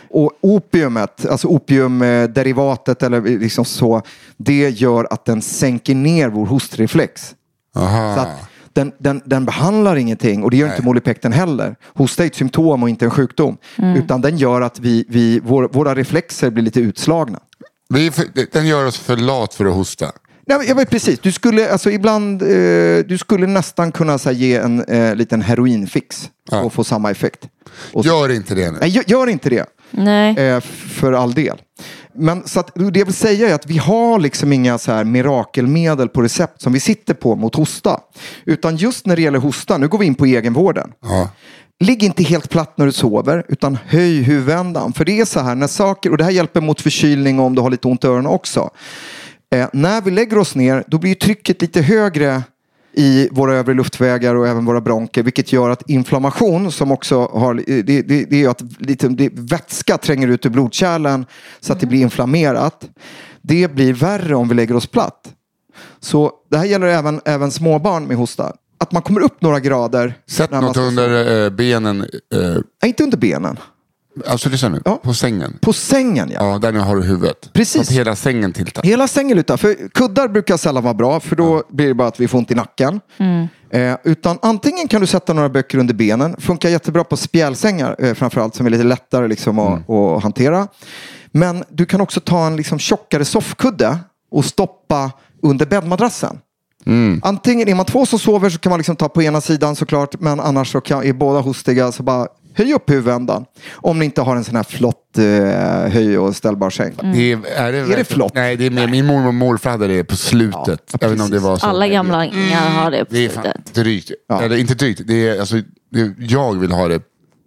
Och 0.10 0.32
opiumet, 0.42 1.26
alltså 1.26 1.48
opiumderivatet 1.48 3.04
eller 3.04 3.22
liksom 3.22 3.66
så, 3.66 4.02
det 4.38 4.70
gör 4.70 5.08
att 5.10 5.26
den 5.26 5.42
sänker 5.42 5.96
ner 5.96 6.30
vår 6.30 6.46
hostreflex. 6.46 7.36
Aha. 7.76 8.16
Så 8.16 8.22
att 8.22 8.50
den, 8.74 8.92
den, 8.98 9.22
den 9.26 9.46
behandlar 9.46 9.96
ingenting 9.96 10.44
och 10.44 10.52
det 10.52 10.58
gör 10.58 10.70
inte 10.70 10.82
molipekten 10.82 11.34
heller. 11.34 11.76
Hosta 11.94 12.24
är 12.24 12.28
ett 12.28 12.36
symptom 12.36 12.84
och 12.84 12.90
inte 12.90 13.06
en 13.06 13.12
sjukdom. 13.12 13.58
Utan 13.78 14.22
den 14.22 14.38
gör 14.38 14.62
att 14.62 14.80
vi, 14.80 15.06
vi, 15.10 15.40
vår, 15.44 15.70
våra 15.72 15.96
reflexer 15.96 16.50
blir 16.50 16.64
lite 16.64 16.80
utslagna. 16.80 17.40
För, 18.12 18.52
den 18.54 18.68
gör 18.68 18.86
oss 18.86 18.98
för 18.98 19.18
lat 19.18 19.54
för 19.54 19.66
att 19.66 19.74
hosta. 19.74 20.12
Nej, 20.48 20.58
men 20.58 20.68
jag 20.68 20.76
vet 20.76 20.90
precis, 20.90 21.20
du 21.20 21.32
skulle, 21.32 21.72
alltså, 21.72 21.92
ibland, 21.92 22.42
eh, 22.42 22.48
du 23.08 23.18
skulle 23.20 23.48
nästan 23.48 23.92
kunna 23.92 24.18
så 24.18 24.30
här, 24.30 24.36
ge 24.36 24.56
en 24.56 24.84
eh, 24.84 25.16
liten 25.16 25.42
heroinfix 25.42 26.30
Ja. 26.52 26.62
och 26.62 26.74
få 26.74 26.84
samma 26.84 27.12
effekt. 27.12 27.48
Och, 27.94 28.06
Gör 28.06 28.32
inte 28.32 28.56
det 28.56 28.72
nu. 28.72 28.78
nej, 28.82 28.90
gör, 28.90 29.04
gör 29.08 29.28
inte 29.28 29.50
det. 29.50 29.66
Nej. 29.92 30.38
Eh, 30.38 30.60
för 30.90 31.14
all 31.14 31.34
del. 31.34 31.58
Men 32.16 32.48
så 32.48 32.60
att, 32.60 32.72
det 32.76 33.00
jag 33.00 33.06
vill 33.06 33.14
säga 33.16 33.50
är 33.50 33.54
att 33.54 33.66
vi 33.68 33.78
har 33.78 34.20
liksom 34.20 34.54
inga 34.54 34.78
så 34.78 34.92
här 34.92 35.04
mirakelmedel 35.04 36.10
på 36.10 36.22
recept 36.22 36.62
som 36.62 36.74
vi 36.74 36.80
sitter 36.80 37.14
på 37.14 37.36
mot 37.36 37.56
hosta. 37.56 38.00
Utan 38.46 38.76
just 38.78 39.06
när 39.06 39.16
det 39.16 39.22
gäller 39.22 39.40
hosta, 39.40 39.78
nu 39.78 39.88
går 39.88 39.98
vi 40.00 40.06
in 40.06 40.16
på 40.16 40.26
egenvården. 40.26 40.92
Ja. 41.02 41.30
Ligg 41.80 42.04
inte 42.04 42.24
helt 42.24 42.50
platt 42.50 42.78
när 42.78 42.86
du 42.86 42.92
sover, 42.92 43.46
utan 43.50 43.78
höj 43.88 44.22
huvudändan. 44.22 44.94
För 44.94 45.06
det 45.06 45.20
är 45.20 45.26
så 45.26 45.40
här, 45.40 45.56
när 45.56 45.68
saker, 45.68 46.10
och 46.12 46.18
det 46.18 46.24
här 46.24 46.32
hjälper 46.32 46.62
mot 46.62 46.82
förkylning 46.82 47.40
och 47.40 47.46
om 47.46 47.56
du 47.56 47.62
har 47.62 47.70
lite 47.70 47.88
ont 47.88 48.04
i 48.04 48.08
öronen 48.08 48.26
också. 48.28 48.70
Eh, 49.54 49.68
när 49.74 50.02
vi 50.02 50.12
lägger 50.12 50.38
oss 50.38 50.56
ner, 50.56 50.84
då 50.88 50.98
blir 50.98 51.16
trycket 51.16 51.62
lite 51.62 51.82
högre 51.82 52.44
i 52.94 53.30
våra 53.32 53.56
övre 53.56 53.74
luftvägar 53.74 54.36
och 54.36 54.48
även 54.48 54.66
våra 54.66 54.82
bronker, 54.82 55.24
vilket 55.24 55.54
gör 55.54 55.70
att 55.70 55.90
inflammation 55.90 56.72
som 56.72 56.92
också 56.92 57.26
har, 57.26 57.54
det, 57.54 57.82
det, 57.82 58.30
det 58.30 58.44
är 58.44 58.50
att 58.50 58.62
lite, 58.80 59.08
det, 59.08 59.30
vätska 59.34 59.98
tränger 59.98 60.28
ut 60.28 60.46
ur 60.46 60.50
blodkärlen 60.50 61.26
så 61.60 61.74
att 61.74 61.80
det 61.80 61.86
blir 61.86 62.02
inflammerat. 62.02 62.90
Det 63.42 63.74
blir 63.74 63.94
värre 63.94 64.36
om 64.36 64.50
vi 64.50 64.56
lägger 64.56 64.76
oss 64.76 64.88
platt. 64.88 65.34
Så 66.00 66.32
det 66.52 66.58
här 66.58 66.66
gäller 66.66 66.88
även, 66.88 67.22
även 67.26 67.52
småbarn 67.52 68.04
med 68.06 68.18
hosta. 68.18 68.54
Att 68.78 68.92
man 68.92 69.02
kommer 69.02 69.22
upp 69.22 69.42
några 69.42 69.60
grader. 69.60 70.14
Sätt 70.28 70.52
något 70.52 70.78
under 70.78 71.44
eh, 71.46 71.50
benen. 71.50 72.02
Eh, 72.02 72.08
Nej, 72.34 72.64
inte 72.84 73.04
under 73.04 73.18
benen. 73.18 73.58
Alltså 74.28 74.50
lyssna 74.50 74.70
nu. 74.70 74.82
Ja. 74.86 75.00
På 75.04 75.14
sängen. 75.14 75.58
På 75.62 75.74
sängen 75.74 76.32
ja. 76.34 76.52
Ja, 76.52 76.58
där 76.58 76.72
nu 76.72 76.80
har 76.80 76.96
du 76.96 77.04
huvudet. 77.04 77.54
Precis. 77.54 77.88
Så 77.88 77.94
att 77.94 77.98
hela 77.98 78.16
sängen 78.16 78.54
tiltar. 78.54 78.84
Hela 78.84 79.08
sängen 79.08 79.38
lutar. 79.38 79.58
För 79.58 79.90
kuddar 79.90 80.28
brukar 80.28 80.58
sällan 80.58 80.84
vara 80.84 80.94
bra 80.94 81.20
för 81.20 81.36
då 81.36 81.64
blir 81.70 81.88
det 81.88 81.94
bara 81.94 82.08
att 82.08 82.20
vi 82.20 82.28
får 82.28 82.38
ont 82.38 82.52
i 82.52 82.56
nacken. 82.56 83.02
Eh, 83.70 83.96
utan 84.04 84.38
antingen 84.42 84.88
kan 84.88 85.02
du 85.02 85.08
sätta 85.08 85.34
några 85.34 85.50
böcker 85.50 85.78
under 85.78 85.94
benen. 85.94 86.36
Funkar 86.40 86.70
jättebra 86.70 87.04
på 87.04 87.18
spjälsängar 87.18 87.96
eh, 88.00 88.14
framförallt 88.14 88.56
som 88.56 88.66
är 88.66 88.70
lite 88.70 88.84
lättare 88.84 89.28
liksom, 89.28 89.60
att, 89.60 89.90
att 89.90 90.24
hantera. 90.24 90.68
Men 91.32 91.64
du 91.70 91.86
kan 91.86 92.02
också 92.02 92.20
ta 92.20 92.48
en 92.48 92.56
liksom, 92.56 92.80
tjockare 92.80 93.26
soffkudde 93.26 94.00
och 94.32 94.46
stoppa 94.46 95.12
under 95.42 95.66
bäddmadrassen. 95.66 96.40
Antingen 97.22 97.68
är 97.68 97.76
man 97.76 97.86
två 97.86 98.06
som 98.06 98.20
sover 98.20 98.50
så 98.50 98.60
kan 98.60 98.70
man 98.70 98.80
liksom 98.80 98.96
ta 98.96 99.10
på 99.10 99.24
ena 99.24 99.42
sidan 99.42 99.76
såklart. 99.76 100.20
Men 100.20 100.40
annars 100.40 100.72
så 100.72 100.82
kan, 100.82 101.04
är 101.04 101.14
båda 101.14 101.40
hostiga 101.40 101.92
så 101.92 102.04
bara 102.04 102.28
höj 102.56 102.74
upp 102.74 102.90
huvudändan. 102.90 103.46
Om 103.72 104.00
ni 104.00 104.06
inte 104.06 104.22
har 104.22 104.36
en 104.36 104.44
sån 104.44 104.56
här 104.56 104.64
flott 104.64 105.18
eh, 105.18 105.24
höj 105.94 106.18
och 106.18 106.36
ställbar 106.36 106.70
säng. 106.70 106.94
Det 107.14 107.32
är, 107.32 107.38
är, 107.56 107.72
det, 107.72 107.80
verkligen- 107.80 108.06
flott? 108.06 108.32
Nej, 108.36 108.56
det 108.58 108.66
är 108.66 108.70
med. 108.72 108.90
min 108.90 109.06
mormor 109.06 109.28
och 109.28 109.34
morfar 109.34 109.70
hade 109.72 109.88
det 109.88 110.04
på 110.04 110.16
slutet. 110.16 110.96
Ja, 111.02 111.10
inte 111.12 111.24
om 111.24 111.30
det 111.30 111.40
var 111.40 111.58
så. 111.58 111.66
Alla 111.66 111.88
gamla 111.88 112.26
ingar 112.26 112.70
har 112.70 112.92
det 112.92 113.06
på 113.06 113.14
Det 113.14 113.26
är 113.26 113.30
slutet. 113.30 113.74
drygt. 113.74 114.12
Ja. 114.30 114.42
Eller 114.42 114.58
inte 114.58 114.74
drygt. 114.74 115.02
Det 115.08 115.28
är, 115.28 115.40
alltså, 115.40 115.56
det, 115.92 116.12
jag 116.20 116.60
vill 116.60 116.72
ha 116.72 116.88
det. 116.88 117.02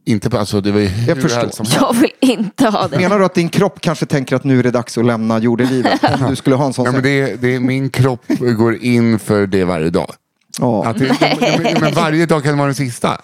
Inte 0.09 0.31
på, 0.31 0.39
alltså, 0.39 0.61
det 0.61 0.73
var 0.73 0.81
ju 0.81 0.91
Jag 1.09 1.23
förstår. 1.23 1.49
som. 1.53 1.67
Jag 1.81 1.93
vill 2.01 2.11
inte 2.21 2.69
ha 2.69 2.89
det. 2.89 2.97
Menar 2.99 3.19
du 3.19 3.25
att 3.25 3.35
din 3.35 3.49
kropp 3.49 3.81
kanske 3.81 4.07
tänker 4.07 4.37
att 4.37 4.45
nu 4.45 4.59
är 4.59 4.63
det 4.63 4.71
dags 4.71 4.99
att 4.99 5.05
lämna 5.05 5.39
jordelivet? 5.39 6.01
Om 6.23 6.31
du 6.31 6.37
skulle 6.37 6.57
ha 6.57 6.67
en 6.67 6.73
sån 6.73 6.85
Ja, 6.85 6.93
men 6.93 7.03
det, 7.03 7.41
det 7.43 7.55
är, 7.55 7.61
min 7.61 7.91
kropp 7.91 8.21
går 8.59 8.77
in 8.77 9.19
för 9.19 9.47
det 9.47 9.65
varje 9.65 9.91
dag. 9.91 10.11
Ja. 10.61 10.87
Att 10.87 10.99
det, 10.99 11.77
men 11.81 11.95
varje 11.95 12.27
dag 12.27 12.43
kan 12.45 12.59
vara 12.59 12.67
den 12.67 12.75
sista. 12.75 13.21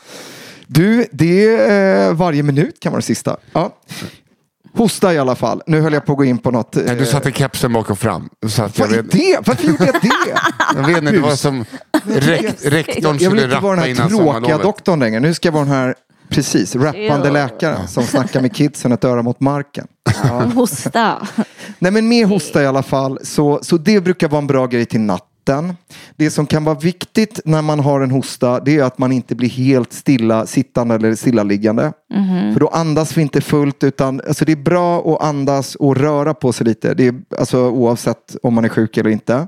Du, 0.75 1.07
det 1.13 1.47
är 1.47 2.09
eh, 2.09 2.15
varje 2.15 2.43
minut 2.43 2.81
kan 2.81 2.93
vara 2.93 3.01
det 3.01 3.07
sista. 3.07 3.37
Ja. 3.53 3.77
Hosta 4.75 5.15
i 5.15 5.19
alla 5.19 5.35
fall. 5.35 5.63
Nu 5.67 5.81
höll 5.81 5.93
jag 5.93 6.07
på 6.07 6.13
att 6.13 6.19
gå 6.19 6.25
in 6.25 6.39
på 6.39 6.51
något. 6.51 6.77
eh, 6.77 6.83
Nej, 6.87 6.97
du 6.97 7.07
satte 7.07 7.33
kepsen 7.33 7.73
bak 7.73 7.91
och 7.91 7.99
fram. 7.99 8.29
Så 8.49 8.63
att 8.63 8.79
jag, 8.79 8.87
Vad 8.87 8.99
är 8.99 9.03
det? 9.03 9.39
Varför 9.47 9.67
gjorde 9.69 9.85
jag 9.85 9.95
det? 10.03 10.11
jag 10.77 10.87
vet 10.87 10.99
inte, 10.99 11.13
det 11.13 11.19
var 11.19 11.37
som 11.37 11.65
rek, 12.05 12.55
rektorn 12.65 13.19
Jag 13.21 13.31
vill 13.31 13.45
inte 13.45 13.59
vara 13.61 13.77
den 13.85 13.97
här 13.97 14.09
tråkiga 14.09 14.59
doktorn 14.59 15.01
längre. 15.01 15.21
Nu 15.21 15.35
ska 15.35 15.49
jag 15.49 15.53
vara 15.53 15.65
den 15.65 15.75
här, 15.75 15.95
precis, 16.29 16.77
rappande 16.77 17.27
Ja. 17.29 17.33
läkaren 17.33 17.89
som 17.89 18.05
snackar 18.07 18.41
med 18.41 18.55
kidsen 18.57 18.93
ett 18.93 19.05
öra 19.05 19.23
mot 19.23 19.41
marken. 19.41 19.87
Hosta. 20.55 21.27
Nej 21.79 21.93
men 21.93 22.09
med 22.09 22.27
hosta 22.27 22.63
i 22.63 22.67
alla 22.67 22.83
fall, 22.83 23.19
så, 23.23 23.59
så 23.63 23.77
det 23.77 24.01
brukar 24.01 24.29
vara 24.29 24.39
en 24.39 24.47
bra 24.47 24.67
grej 24.67 24.87
till 24.87 25.01
natten. 25.49 25.77
Det 26.17 26.31
som 26.31 26.47
kan 26.47 26.65
vara 26.65 26.79
viktigt 26.79 27.41
när 27.45 27.63
man 27.63 27.81
har 27.81 28.01
en 28.01 28.11
hosta 28.11 28.61
det 28.61 28.79
är 28.79 28.85
att 28.85 28.99
man 28.99 29.13
inte 29.13 29.35
blir 29.35 29.49
helt 29.49 29.93
stilla 29.93 30.47
sittande 30.47 30.95
eller 30.95 31.15
stillaliggande. 31.15 31.93
För 32.53 32.61
då 32.61 32.69
andas 32.69 33.17
vi 33.17 33.23
inte 33.23 33.41
fullt 33.41 33.85
utan 33.85 34.21
alltså 34.29 34.45
det 34.45 34.53
är 34.53 34.57
bra 34.57 35.15
att 35.15 35.23
andas 35.23 35.75
och 35.75 35.97
röra 35.97 36.35
på 36.35 36.53
sig 36.53 36.67
lite. 36.67 36.95
Det 36.95 37.07
är, 37.07 37.15
alltså, 37.39 37.71
oavsett 37.71 38.37
om 38.43 38.55
man 38.55 38.65
är 38.65 38.69
sjuk 38.69 38.97
eller 38.97 39.11
inte. 39.11 39.47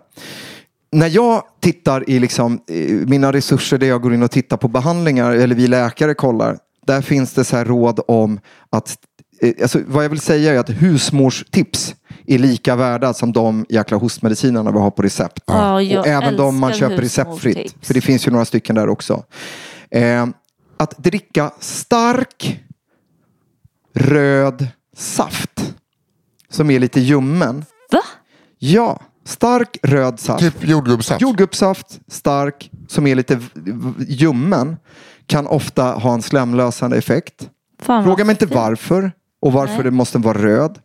När 0.93 1.09
jag 1.09 1.43
tittar 1.61 2.11
i 2.11 2.19
liksom, 2.19 2.61
mina 3.07 3.33
resurser 3.33 3.79
där 3.79 3.87
jag 3.87 4.03
går 4.03 4.15
in 4.15 4.23
och 4.23 4.31
tittar 4.31 4.57
på 4.57 4.69
behandlingar 4.69 5.33
eller 5.33 5.55
vi 5.55 5.67
läkare 5.67 6.15
kollar. 6.15 6.59
Där 6.87 7.03
finns 7.03 7.33
det 7.33 7.45
så 7.45 7.57
här 7.57 7.65
råd 7.65 8.01
om 8.09 8.41
att 8.71 8.97
eh, 9.41 9.53
Alltså, 9.63 9.81
vad 9.87 10.05
jag 10.05 10.11
vill 10.11 10.21
säga 10.21 10.55
är 10.55 10.59
att 10.59 10.71
husmorstips 10.71 11.95
är 12.27 12.39
lika 12.39 12.77
värda 12.77 13.15
som 13.15 13.33
de 13.33 13.67
jäkla 13.69 13.97
hostmedicinerna 13.97 14.71
vi 14.71 14.79
har 14.79 14.91
på 14.91 15.03
recept. 15.03 15.43
Ja, 15.47 15.83
jag 15.83 16.01
och 16.01 16.07
även 16.07 16.37
de 16.37 16.59
man 16.59 16.73
köper 16.73 16.97
receptfritt. 16.97 17.77
För 17.83 17.95
det 17.95 18.01
finns 18.01 18.27
ju 18.27 18.31
några 18.31 18.45
stycken 18.45 18.77
där 18.77 18.89
också. 18.89 19.25
Eh, 19.91 20.27
att 20.77 20.99
dricka 20.99 21.51
stark 21.61 22.61
röd 23.95 24.67
saft 24.97 25.75
som 26.51 26.71
är 26.71 26.79
lite 26.79 27.01
ljummen. 27.01 27.65
Va? 27.93 28.01
Ja, 28.59 29.01
stark 29.25 29.79
röd 29.83 30.21
saft. 30.21 30.41
Typ 30.41 30.65
jordgubbssaft. 30.69 31.21
Jordgubbssaft, 31.21 32.01
stark, 32.09 32.71
som 32.89 33.07
är 33.07 33.15
lite 33.15 33.41
ljummen, 34.09 34.77
kan 35.27 35.47
ofta 35.47 35.83
ha 35.83 36.15
en 36.15 36.23
slemlösande 36.23 36.97
effekt. 36.97 37.51
Fan, 37.83 38.05
Fråga 38.05 38.25
mig 38.25 38.33
inte 38.33 38.47
varför 38.47 39.13
och 39.41 39.53
varför 39.53 39.83
det 39.83 39.91
måste 39.91 40.19
vara 40.19 40.39
röd. 40.43 40.79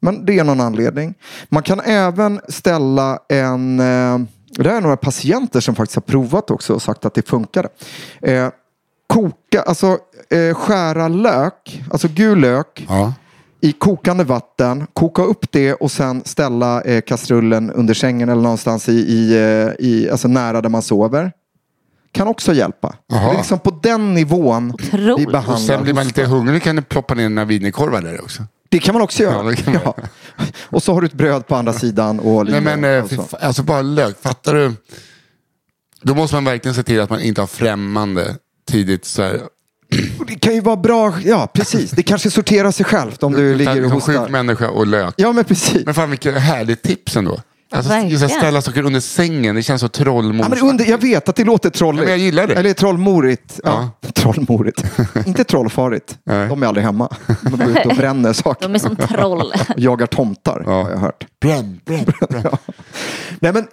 Men 0.00 0.24
det 0.24 0.38
är 0.38 0.44
någon 0.44 0.60
anledning. 0.60 1.14
Man 1.48 1.62
kan 1.62 1.80
även 1.80 2.40
ställa 2.48 3.18
en... 3.28 3.80
Eh, 3.80 4.18
det 4.50 4.68
här 4.70 4.76
är 4.76 4.80
några 4.80 4.96
patienter 4.96 5.60
som 5.60 5.74
faktiskt 5.74 5.96
har 5.96 6.02
provat 6.02 6.50
också 6.50 6.74
och 6.74 6.82
sagt 6.82 7.04
att 7.04 7.14
det 7.14 7.28
funkade. 7.28 7.68
Eh, 8.22 8.48
koka, 9.06 9.62
alltså 9.62 9.98
eh, 10.30 10.54
skära 10.54 11.08
lök, 11.08 11.82
alltså 11.90 12.08
gul 12.08 12.38
lök 12.38 12.86
Ja. 12.88 13.12
i 13.60 13.72
kokande 13.72 14.24
vatten, 14.24 14.86
koka 14.92 15.22
upp 15.22 15.52
det 15.52 15.74
och 15.74 15.90
sen 15.90 16.22
ställa 16.24 16.82
eh, 16.82 17.00
kastrullen 17.00 17.70
under 17.70 17.94
sängen 17.94 18.28
eller 18.28 18.42
någonstans 18.42 18.88
i, 18.88 18.92
i, 18.92 19.32
eh, 19.36 19.86
i, 19.86 20.08
alltså 20.10 20.28
nära 20.28 20.60
där 20.60 20.68
man 20.68 20.82
sover. 20.82 21.32
Kan 22.12 22.28
också 22.28 22.54
hjälpa. 22.54 22.94
Är 23.12 23.36
liksom 23.36 23.58
på 23.58 23.70
den 23.82 24.14
nivån 24.14 24.70
Otroligt. 24.74 25.18
vi 25.18 25.26
Och 25.26 25.32
behandlar 25.32 25.56
sen 25.56 25.82
blir 25.82 25.94
man 25.94 26.06
lite 26.06 26.24
hungrig 26.24 26.62
kan 26.62 26.76
du 26.76 26.82
ploppa 26.82 27.14
ner 27.14 27.28
några 27.28 27.44
wienerkorvar 27.44 28.00
där 28.02 28.20
också. 28.22 28.42
Det 28.68 28.78
kan 28.78 28.92
man 28.94 29.02
också 29.02 29.22
göra. 29.22 29.34
Ja, 29.34 29.42
man 29.42 29.80
Ja. 29.84 29.94
Och 30.64 30.82
så 30.82 30.94
har 30.94 31.00
du 31.00 31.06
ett 31.06 31.12
bröd 31.12 31.46
på 31.46 31.56
andra 31.56 31.72
sidan. 31.72 32.20
Och 32.20 32.46
Nej 32.46 32.60
men 32.60 32.84
eh, 32.84 33.04
och 33.04 33.10
så. 33.10 33.36
alltså 33.36 33.62
bara 33.62 33.82
lök, 33.82 34.22
fattar 34.22 34.54
du? 34.54 34.72
Då 36.02 36.14
måste 36.14 36.36
man 36.36 36.44
verkligen 36.44 36.74
se 36.74 36.82
till 36.82 37.00
att 37.00 37.10
man 37.10 37.20
inte 37.20 37.40
har 37.42 37.46
främmande 37.46 38.36
tidigt. 38.70 39.04
Så 39.04 39.22
här, 39.22 39.40
Det 40.26 40.34
kan 40.34 40.54
ju 40.54 40.60
vara 40.60 40.76
bra. 40.76 41.14
Ja, 41.24 41.46
precis. 41.54 41.90
Det 41.90 42.02
kanske 42.02 42.30
sorterar 42.30 42.70
sig 42.70 42.86
självt 42.86 43.22
om 43.22 43.32
du 43.32 43.54
ligger 43.54 43.70
och 43.70 43.76
liksom 43.76 44.00
sjuk 44.00 44.16
hostar. 44.16 44.28
människa 44.28 44.68
och 44.68 44.86
lök. 44.86 45.14
Ja, 45.16 45.32
men 45.32 45.44
precis. 45.44 45.84
Men 45.84 45.94
fan 45.94 46.10
vilket 46.10 46.34
härligt 46.34 46.82
tips 46.82 47.16
ändå. 47.16 47.40
Alltså, 47.70 47.94
just 47.98 48.24
att 48.24 48.30
ställa 48.30 48.62
saker 48.62 48.82
under 48.82 49.00
sängen, 49.00 49.54
det 49.54 49.62
känns 49.62 49.80
så 49.80 49.88
Ja, 49.94 50.48
men 50.48 50.58
under, 50.58 50.84
jag 50.84 50.98
vet 51.00 51.28
att 51.28 51.36
det 51.36 51.44
låter 51.44 51.70
trolligt. 51.70 52.00
Ja, 52.00 52.04
men 52.04 52.10
jag 52.10 52.18
gillar 52.18 52.46
det. 52.46 52.54
Eller 52.54 52.72
trollmorigt. 52.72 53.60
Ja. 53.64 53.90
Trollmorigt. 54.14 54.84
Inte 55.26 55.44
trollfarigt. 55.44 56.18
Nej. 56.24 56.48
De 56.48 56.62
är 56.62 56.66
aldrig 56.66 56.86
hemma. 56.86 57.08
De 57.42 57.50
går 57.50 57.70
ut 57.70 57.86
och 57.86 57.96
bränner 57.96 58.32
saker. 58.32 58.68
De 58.68 58.74
är 58.74 58.78
som 58.78 58.96
troll. 58.96 59.52
Jagar 59.76 60.06
tomtar, 60.06 60.60
har 60.66 60.90
jag 60.90 60.98
hört. 60.98 61.26
Bränn, 61.40 61.80
bränn, 61.84 62.04
bränn. 62.28 62.56
Nej, 63.40 63.52
men 63.52 63.66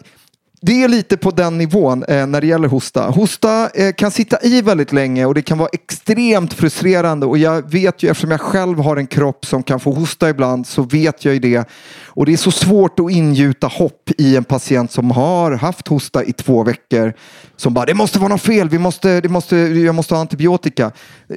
det 0.62 0.84
är 0.84 0.88
lite 0.88 1.18
på 1.18 1.32
den 1.32 1.58
nivån 1.58 2.04
eh, 2.04 2.28
när 2.28 2.42
det 2.42 2.48
gäller 2.48 2.68
hosta. 2.68 3.10
Hosta 3.10 3.70
eh, 3.74 3.94
kan 3.94 4.12
sitta 4.12 4.38
i 4.42 4.62
väldigt 4.62 4.94
länge 4.94 5.26
och 5.26 5.34
det 5.34 5.42
kan 5.42 5.58
vara 5.58 5.70
extremt 5.74 6.54
frustrerande. 6.54 7.26
Och 7.26 7.38
jag 7.38 7.72
vet 7.72 8.04
ju, 8.04 8.10
eftersom 8.10 8.32
jag 8.32 8.42
själv 8.42 8.80
har 8.80 8.98
en 8.98 9.08
kropp 9.08 9.46
som 9.46 9.64
kan 9.64 9.80
få 9.80 9.92
hosta 9.92 10.30
ibland, 10.30 10.68
så 10.68 10.82
vet 10.82 11.26
jag 11.26 11.34
ju 11.34 11.40
det. 11.40 11.70
Och 12.06 12.26
det 12.26 12.34
är 12.34 12.38
så 12.38 12.52
svårt 12.52 13.00
att 13.00 13.12
ingjuta 13.12 13.68
hopp 13.68 14.12
i 14.18 14.36
en 14.36 14.44
patient 14.44 14.92
som 14.92 15.12
har 15.12 15.52
haft 15.52 15.88
hosta 15.88 16.24
i 16.24 16.34
två 16.34 16.64
veckor. 16.64 17.14
Som 17.56 17.74
bara, 17.74 17.86
det 17.86 17.94
måste 17.94 18.20
vara 18.20 18.30
något 18.30 18.42
fel, 18.42 18.70
Vi 18.70 18.80
måste, 18.80 19.22
det 19.22 19.30
måste, 19.30 19.58
jag 19.58 19.96
måste 19.96 20.14
ha 20.14 20.22
antibiotika. 20.22 20.92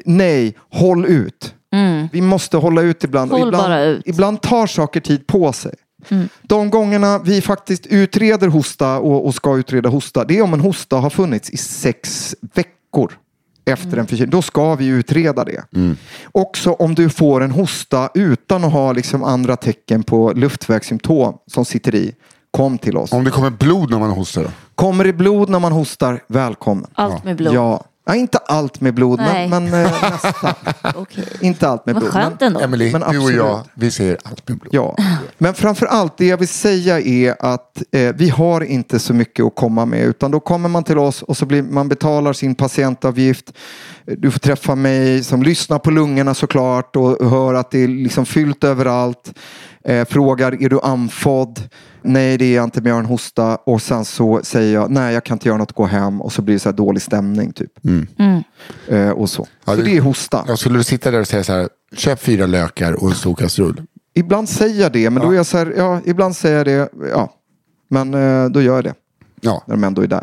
Nej, 0.05 0.57
håll 0.71 1.07
ut. 1.07 1.55
Vi 2.13 2.21
måste 2.21 2.57
hålla 2.57 2.83
ut 2.83 3.05
ibland. 3.05 3.31
Håll 3.31 3.49
ibland, 3.49 3.75
ut. 3.75 4.03
ibland 4.07 4.43
tar 4.43 4.67
saker 4.67 5.01
tid 5.01 5.27
på 5.27 5.53
sig. 5.53 5.75
De 6.43 6.71
gångerna 6.71 7.19
vi 7.19 7.41
faktiskt 7.41 7.87
utreder 7.87 8.49
hosta 8.49 8.99
och, 8.99 9.27
och 9.27 9.35
ska 9.35 9.57
utreda 9.57 9.89
hosta, 9.89 10.25
det 10.25 10.39
är 10.39 10.43
om 10.43 10.55
en 10.55 10.61
hosta 10.61 10.97
har 10.97 11.11
funnits 11.11 11.51
i 11.51 11.57
sex 11.57 12.35
veckor 12.55 13.13
efter 13.65 13.97
en 13.97 14.07
förkylning. 14.07 14.31
Då 14.31 14.43
ska 14.43 14.75
vi 14.75 14.87
utreda 14.87 15.45
det. 15.45 15.65
Också 16.33 16.73
om 16.73 16.95
du 16.95 17.09
får 17.11 17.41
en 17.41 17.51
hosta 17.51 18.11
utan 18.15 18.65
att 18.65 18.73
ha 18.73 18.93
liksom 18.93 19.25
andra 19.25 19.57
tecken 19.57 20.03
på 20.03 20.33
luftvägssymptom 20.33 21.39
som 21.47 21.65
sitter 21.65 21.95
i. 21.95 22.15
Kom 22.51 22.79
till 22.79 22.97
oss. 22.97 23.13
Om 23.13 23.25
det 23.25 23.31
kommer 23.31 23.51
blod 23.51 23.91
när 23.91 23.99
man 23.99 24.11
hostar? 24.11 24.51
Kommer 24.75 25.05
det 25.05 25.13
blod 25.13 25.49
när 25.49 25.59
man 25.59 25.73
hostar? 25.73 26.23
Välkommen. 26.27 26.87
Allt 26.95 27.25
med 27.25 27.37
blod. 27.37 27.55
Ja. 27.55 27.85
Ja, 28.09 28.15
inte 28.15 28.39
allt 28.39 28.81
med 28.81 28.95
blod, 28.95 29.19
men, 29.19 29.33
Nej. 29.33 29.49
men 29.49 29.85
eh, 29.85 30.11
nästan. 30.11 30.55
Okej. 30.95 31.25
Inte 31.41 31.69
allt 31.69 31.87
med 31.87 31.95
Vad 31.95 32.03
blod. 32.03 32.13
skönt 32.15 32.41
men, 32.41 32.47
ändå. 32.47 32.61
Emily, 32.61 32.93
Men 32.93 33.01
du 33.01 33.07
och 33.07 33.15
absolut. 33.15 33.37
jag, 33.37 33.61
vi 33.75 33.91
ser 33.91 34.19
allt 34.25 34.49
med 34.49 34.59
blod. 34.59 34.75
Ja, 34.75 34.97
men 35.39 35.55
framför 35.55 35.87
allt 35.87 36.19
det 36.19 36.27
jag 36.27 36.37
vill 36.37 36.49
säga 36.49 37.01
är 37.01 37.37
att 37.41 37.83
eh, 37.93 38.15
vi 38.15 38.29
har 38.29 38.61
inte 38.61 38.99
så 38.99 39.15
mycket 39.15 39.45
att 39.45 39.55
komma 39.57 39.87
med 39.87 40.01
utan 40.05 40.31
då 40.31 40.41
kommer 40.41 40.69
man 40.69 40.85
till 40.85 40.99
oss 40.99 41.23
och 41.23 41.37
så 41.37 41.47
blir 41.47 41.63
man 41.63 41.89
betalar 41.89 42.33
sin 42.33 42.55
patientavgift. 42.55 43.53
Du 44.17 44.31
får 44.31 44.39
träffa 44.39 44.75
mig 44.75 45.25
som 45.25 45.43
lyssnar 45.43 45.79
på 45.79 45.91
lungorna 45.91 46.35
såklart 46.35 46.97
och 46.97 47.31
hör 47.31 47.55
att 47.55 47.71
det 47.71 47.79
är 47.85 47.89
liksom 47.89 48.27
fyllt 48.27 48.65
överallt. 48.65 49.33
Eh, 49.85 50.05
frågar, 50.05 50.63
är 50.63 50.69
du 50.69 50.81
andfådd? 50.81 51.61
Nej, 52.03 52.39
det 52.39 52.45
är 52.45 52.57
jag 52.57 52.65
inte, 52.65 52.81
men 52.81 52.89
jag 52.89 52.95
har 52.95 53.01
en 53.01 53.07
hosta. 53.07 53.57
Och 53.57 53.83
sen 53.83 54.05
så 54.05 54.41
säger 54.43 54.75
jag, 54.75 54.91
nej, 54.91 55.15
jag 55.15 55.25
kan 55.25 55.35
inte 55.35 55.49
göra 55.49 55.59
något, 55.59 55.73
gå 55.73 55.85
hem. 55.87 56.21
Och 56.23 56.33
så 56.33 56.43
blir 56.43 56.55
det 56.55 56.59
så 56.59 56.69
här 56.69 56.77
dålig 56.77 57.03
stämning 57.03 57.53
typ. 57.53 57.71
Eh, 58.89 59.11
och 59.11 59.31
så. 59.31 59.47
Ja, 59.65 59.77
så 59.77 59.83
det- 59.83 59.97
är 59.97 60.01
hosta. 60.01 60.45
Jag 60.49 60.59
skulle 60.59 60.79
du 60.79 60.85
sitta 60.85 61.11
där 61.11 61.21
och 61.21 61.29
säga 61.29 61.45
så 61.45 61.53
här, 61.53 61.69
köp 61.97 62.21
fyra 62.21 62.47
lökar 62.47 62.93
och 62.93 63.09
en 63.11 63.15
stor 63.17 63.35
kastrull. 63.35 63.83
Ibland 64.15 64.49
säger 64.49 64.83
jag 64.83 64.93
det, 64.93 65.11
men 65.11 65.23
då 65.23 65.31
är 65.31 65.37
jag 65.37 65.47
så 65.47 65.59
här, 65.59 65.75
ja, 65.77 66.01
ibland 66.05 66.37
säger 66.37 66.57
jag 66.57 66.67
det, 66.67 66.89
ja. 67.11 67.33
Men 67.91 68.15
eh, 68.15 68.49
då 68.51 68.63
gör 68.63 68.75
jag 68.75 68.85
det, 68.85 68.95
Ja, 69.41 69.63
när 69.67 69.75
de 69.77 69.85
ändå 69.85 70.03
är 70.03 70.07
där. 70.07 70.23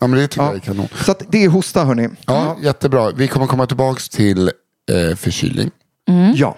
Ja 0.00 0.06
men 0.06 0.18
det 0.20 0.28
tycker 0.28 0.42
Ja. 0.42 0.48
jag 0.48 0.56
är 0.56 0.60
kanon. 0.60 0.88
Så 1.04 1.10
att 1.12 1.22
det 1.32 1.44
är 1.44 1.48
hosta, 1.48 1.84
hörni. 1.84 2.08
Ja, 2.26 2.56
jättebra. 2.62 3.10
Vi 3.10 3.28
kommer 3.28 3.46
komma 3.46 3.66
tillbaka 3.66 4.00
till 4.10 4.48
eh, 4.48 5.16
förkylning. 5.16 5.70
Ja. 6.34 6.56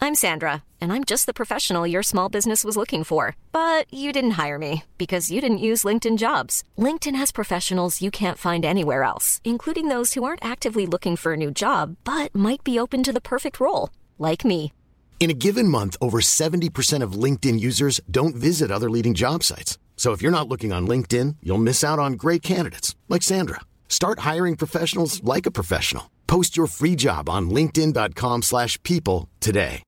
I'm 0.00 0.14
Sandra, 0.14 0.62
and 0.82 0.92
I'm 0.92 1.04
just 1.04 1.24
the 1.26 1.32
professional 1.32 1.86
your 1.86 2.02
small 2.02 2.28
business 2.28 2.62
was 2.64 2.76
looking 2.76 3.04
for. 3.04 3.36
But 3.52 3.86
you 3.90 4.12
didn't 4.12 4.32
hire 4.46 4.58
me 4.58 4.82
because 4.98 5.30
you 5.34 5.40
didn't 5.40 5.58
use 5.72 5.82
LinkedIn 5.88 6.18
jobs. 6.18 6.62
LinkedIn 6.76 7.16
has 7.18 7.32
professionals 7.32 8.02
you 8.02 8.10
can't 8.10 8.36
find 8.38 8.64
anywhere 8.64 9.02
else, 9.02 9.40
including 9.44 9.88
those 9.88 10.12
who 10.14 10.24
aren't 10.24 10.44
actively 10.44 10.86
looking 10.86 11.16
for 11.16 11.32
a 11.32 11.36
new 11.36 11.50
job 11.50 11.96
but 12.04 12.34
might 12.34 12.62
be 12.64 12.78
open 12.78 13.02
to 13.02 13.12
the 13.12 13.20
perfect 13.20 13.58
role, 13.60 13.88
like 14.18 14.44
me. 14.44 14.72
In 15.20 15.30
a 15.30 15.34
given 15.46 15.68
month, 15.68 15.96
over 16.02 16.20
70% 16.20 17.02
of 17.02 17.12
LinkedIn 17.24 17.58
users 17.58 18.00
don't 18.10 18.36
visit 18.36 18.70
other 18.70 18.90
leading 18.90 19.14
job 19.14 19.42
sites. 19.42 19.78
So 19.96 20.12
if 20.12 20.20
you're 20.20 20.38
not 20.38 20.48
looking 20.48 20.70
on 20.70 20.86
LinkedIn, 20.86 21.36
you'll 21.42 21.56
miss 21.56 21.82
out 21.82 21.98
on 21.98 22.12
great 22.24 22.42
candidates 22.42 22.94
like 23.08 23.22
Sandra. 23.22 23.60
Start 23.88 24.18
hiring 24.18 24.56
professionals 24.56 25.24
like 25.24 25.46
a 25.46 25.50
professional. 25.50 26.10
Post 26.26 26.58
your 26.58 26.66
free 26.66 26.94
job 26.96 27.30
on 27.30 27.48
linkedin.com/people 27.48 29.28
today. 29.40 29.82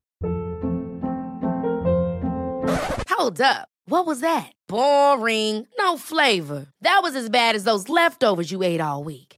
Hold 3.27 3.41
up. 3.41 3.69
What 3.89 4.07
was 4.07 4.21
that? 4.21 4.53
Boring. 4.69 5.67
No 5.79 5.97
flavor. 5.97 6.67
That 6.83 7.01
was 7.03 7.17
as 7.17 7.31
bad 7.31 7.57
as 7.57 7.65
those 7.65 7.89
leftovers 7.89 8.53
you 8.53 8.63
ate 8.63 8.81
all 8.81 9.03
week. 9.05 9.26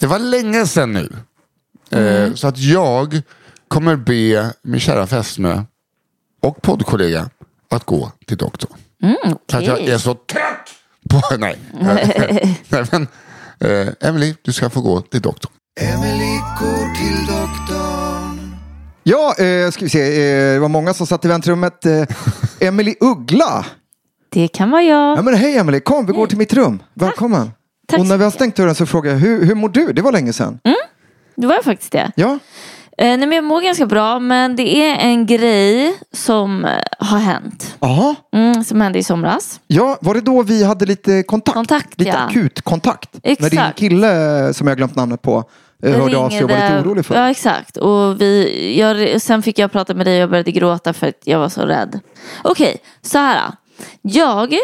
Det 0.00 0.06
var 0.06 0.18
länge 0.18 0.66
sedan 0.66 0.92
nu. 0.92 1.08
Eh, 1.98 2.34
så 2.34 2.48
att 2.48 2.58
jag 2.58 3.22
kommer 3.68 3.96
be 3.96 4.52
min 4.62 4.80
kära 4.80 5.06
fästmö 5.06 5.62
och 6.42 6.62
poddkollega 6.62 7.30
att 7.70 7.84
gå 7.84 8.12
till 8.26 8.36
doktorn. 8.36 8.72
För 9.50 9.58
att 9.58 9.64
jag 9.64 9.80
är 9.80 9.98
så 9.98 10.14
trött 10.14 10.70
på... 11.10 11.22
Nej. 11.38 11.58
Nej 12.68 12.84
men, 12.90 13.08
eh, 13.60 13.88
Emily, 14.00 14.34
du 14.42 14.52
ska 14.52 14.70
få 14.70 14.80
gå 14.80 15.00
till 15.00 15.20
doktorn. 15.20 15.52
Emily 15.80 16.36
går 16.60 16.94
till 16.94 17.26
doktorn. 17.26 18.56
Ja, 19.02 19.34
eh, 19.38 19.70
ska 19.70 19.84
vi 19.84 19.88
se. 19.90 20.00
Eh, 20.00 20.52
det 20.54 20.58
var 20.58 20.68
många 20.68 20.94
som 20.94 21.06
satt 21.06 21.24
i 21.24 21.28
väntrummet. 21.28 21.86
Eh, 21.86 22.04
Emily 22.60 22.94
Uggla. 23.00 23.66
Det 24.28 24.48
kan 24.48 24.70
vara 24.70 24.82
jag. 24.82 25.18
Ja, 25.18 25.22
men 25.22 25.34
hej 25.34 25.58
Emily, 25.58 25.80
kom 25.80 26.06
vi 26.06 26.12
går 26.12 26.26
till 26.26 26.38
mitt 26.38 26.52
rum. 26.52 26.82
Välkommen. 26.94 27.50
Tack 27.90 28.00
och 28.00 28.06
när 28.06 28.16
vi 28.16 28.24
har 28.24 28.30
stängt 28.30 28.56
dörren 28.56 28.74
så 28.74 28.86
frågar 28.86 29.12
jag, 29.12 29.18
hur, 29.18 29.44
hur 29.44 29.54
mår 29.54 29.68
du? 29.68 29.92
Det 29.92 30.02
var 30.02 30.12
länge 30.12 30.32
sedan. 30.32 30.58
Det 31.36 31.46
var 31.46 31.62
faktiskt 31.62 31.92
det. 31.92 32.12
Ja, 32.16 32.38
Eh, 32.98 33.06
nej, 33.06 33.18
men 33.18 33.32
jag 33.32 33.44
mår 33.44 33.60
ganska 33.60 33.86
bra 33.86 34.18
men 34.18 34.56
det 34.56 34.76
är 34.76 34.96
en 34.96 35.26
grej 35.26 35.94
som 36.12 36.64
eh, 36.64 36.70
har 36.98 37.18
hänt. 37.18 37.76
Jaha. 37.80 38.14
Mm, 38.32 38.64
som 38.64 38.80
hände 38.80 38.98
i 38.98 39.02
somras. 39.02 39.60
ja, 39.66 39.98
var 40.00 40.14
det 40.14 40.20
då 40.20 40.42
vi 40.42 40.64
hade 40.64 40.86
lite 40.86 41.22
kontakt? 41.22 41.54
Kontakt, 41.54 41.98
lite 41.98 42.10
ja. 42.10 42.16
akut 42.18 42.62
kontakt. 42.62 43.08
När 43.12 43.20
din 43.50 43.58
Exakt. 43.58 43.78
kille, 43.78 44.54
som 44.54 44.66
jag 44.66 44.76
glömt 44.76 44.94
namnet 44.96 45.22
på, 45.22 45.44
eh, 45.82 45.92
hörde 45.92 46.16
av 46.16 46.30
sig 46.30 46.44
och 46.44 46.50
var 46.50 46.56
lite 46.56 46.68
ringde- 46.68 46.88
orolig 46.88 47.06
för. 47.06 47.14
Ja 47.14 47.30
exakt. 47.30 47.76
Och 47.76 48.20
vi, 48.20 48.74
jag, 48.78 49.20
sen 49.22 49.42
fick 49.42 49.58
jag 49.58 49.72
prata 49.72 49.94
med 49.94 50.06
dig 50.06 50.14
och 50.16 50.22
jag 50.22 50.30
började 50.30 50.52
gråta 50.52 50.92
för 50.92 51.06
att 51.08 51.20
jag 51.24 51.38
var 51.38 51.48
så 51.48 51.66
rädd. 51.66 52.00
Okej, 52.44 52.76
så 53.02 53.18
här. 53.18 53.40
Jag 54.02 54.54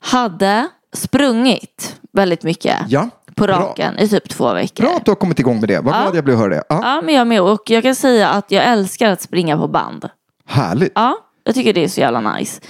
hade 0.00 0.68
sprungit 0.92 1.96
väldigt 2.12 2.42
mycket 2.42 2.76
Ja, 2.88 3.08
på 3.34 3.44
bra. 3.44 3.56
raken 3.58 3.98
i 3.98 4.08
typ 4.08 4.28
två 4.28 4.52
veckor. 4.52 4.84
Bra 4.84 4.96
att 4.96 5.04
du 5.04 5.10
har 5.10 5.16
kommit 5.16 5.38
igång 5.38 5.60
med 5.60 5.68
det. 5.68 5.80
Vad 5.80 5.94
Ja. 5.94 6.00
glad 6.02 6.16
jag 6.16 6.24
blev 6.24 6.36
att 6.36 6.40
höra 6.42 6.54
det. 6.54 6.62
Ja, 6.68 6.80
Ja, 6.82 7.02
men 7.04 7.14
jag 7.14 7.26
med. 7.26 7.40
Och 7.42 7.70
jag 7.70 7.82
kan 7.82 7.94
säga 7.94 8.28
att 8.28 8.50
jag 8.50 8.64
älskar 8.64 9.10
att 9.10 9.22
springa 9.22 9.56
på 9.56 9.68
band. 9.68 10.08
Härligt. 10.46 10.92
Ja, 10.94 11.18
jag 11.44 11.54
tycker 11.54 11.72
det 11.72 11.84
är 11.84 11.88
så 11.88 12.00
jävla 12.00 12.34
nice. 12.34 12.60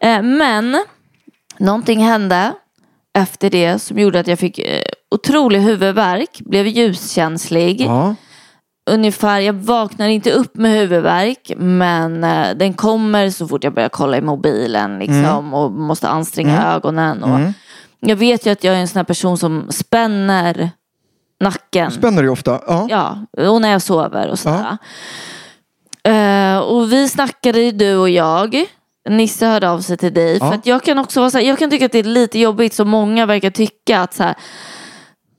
Eh, 0.00 0.22
men 0.22 0.84
någonting 1.58 2.04
hände 2.04 2.52
efter 3.18 3.50
det 3.50 3.78
som 3.78 3.98
gjorde 3.98 4.20
att 4.20 4.26
jag 4.26 4.38
fick 4.38 4.58
eh, 4.58 4.82
otrolig 5.10 5.60
huvudvärk, 5.60 6.40
blev 6.40 6.66
ljuskänslig. 6.66 7.80
Ja. 7.80 8.14
Ungefär, 8.88 9.40
jag 9.40 9.52
vaknar 9.52 10.08
inte 10.08 10.32
upp 10.32 10.56
med 10.56 10.72
huvudvärk 10.72 11.52
men 11.56 12.24
eh, 12.24 12.46
den 12.56 12.74
kommer 12.74 13.30
så 13.30 13.48
fort 13.48 13.64
jag 13.64 13.74
börjar 13.74 13.88
kolla 13.88 14.16
i 14.16 14.20
mobilen 14.20 14.98
liksom, 14.98 15.16
Mm. 15.24 15.54
och 15.54 15.72
måste 15.72 16.08
anstränga 16.08 16.74
ögonen. 16.74 17.22
Och 17.22 17.40
Jag 18.00 18.16
vet 18.16 18.46
ju 18.46 18.50
att 18.50 18.64
jag 18.64 18.74
är 18.74 18.78
en 18.78 18.88
sån 18.88 18.96
här 18.96 19.04
person 19.04 19.38
som 19.38 19.66
spänner 19.70 20.70
nacken. 21.40 21.90
Spänner 21.90 22.22
det 22.22 22.28
ofta. 22.30 22.60
Ja. 22.66 22.86
Ja, 22.90 23.18
och 23.50 23.60
när 23.60 23.70
jag 23.72 23.82
sover 23.82 24.28
och 24.30 24.38
sådär. 24.38 24.78
Eh, 26.02 26.58
och 26.58 26.92
vi 26.92 27.08
snackade 27.08 27.60
ju 27.60 27.70
du 27.72 27.96
och 27.96 28.10
jag. 28.10 28.64
Nisse 29.08 29.46
hörde 29.46 29.70
av 29.70 29.80
sig 29.80 29.96
till 29.96 30.14
dig. 30.14 30.38
Ja. 30.40 30.48
För 30.48 30.54
att 30.54 30.66
jag 30.66 30.82
kan 30.82 30.98
också 30.98 31.20
vara 31.20 31.30
så 31.30 31.38
här, 31.38 31.44
jag 31.44 31.58
kan 31.58 31.70
tycka 31.70 31.86
att 31.86 31.92
det 31.92 31.98
är 31.98 32.02
lite 32.04 32.38
jobbigt 32.38 32.74
som 32.74 32.88
många 32.88 33.26
verkar 33.26 33.50
tycka 33.50 34.00
att 34.00 34.14
så 34.14 34.22
här, 34.22 34.34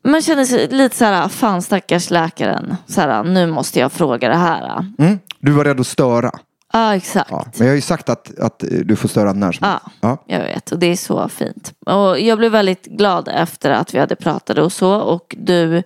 man 0.03 0.21
känner 0.21 0.45
sig 0.45 0.67
lite 0.67 0.95
så 0.97 1.05
här, 1.05 1.27
fan 1.27 1.61
stackars 1.61 2.09
läkaren. 2.09 2.75
Så 2.87 3.01
här, 3.01 3.23
nu 3.23 3.47
måste 3.47 3.79
jag 3.79 3.91
fråga 3.91 4.29
det 4.29 4.35
här. 4.35 4.85
Mm. 4.99 5.19
Du 5.39 5.51
var 5.51 5.63
rädd 5.65 5.79
att 5.79 5.87
störa. 5.87 6.31
Ja, 6.73 6.95
exakt. 6.95 7.31
Ja. 7.31 7.45
Men 7.57 7.67
jag 7.67 7.71
har 7.71 7.75
ju 7.75 7.81
sagt 7.81 8.09
att, 8.09 8.39
att 8.39 8.63
du 8.83 8.95
får 8.95 9.09
störa 9.09 9.33
när 9.33 9.51
som 9.51 9.67
Ja, 9.67 9.71
helst. 9.71 9.85
Ja. 10.01 10.23
jag 10.27 10.39
vet. 10.39 10.71
Och 10.71 10.79
det 10.79 10.85
är 10.87 10.95
så 10.95 11.29
fint. 11.29 11.73
Och 11.85 12.19
jag 12.19 12.37
blev 12.37 12.51
väldigt 12.51 12.85
glad 12.85 13.27
efter 13.33 13.71
att 13.71 13.93
vi 13.93 13.99
hade 13.99 14.15
pratat 14.15 14.57
och 14.57 14.71
så. 14.71 14.95
Och 14.95 15.35
du 15.39 15.83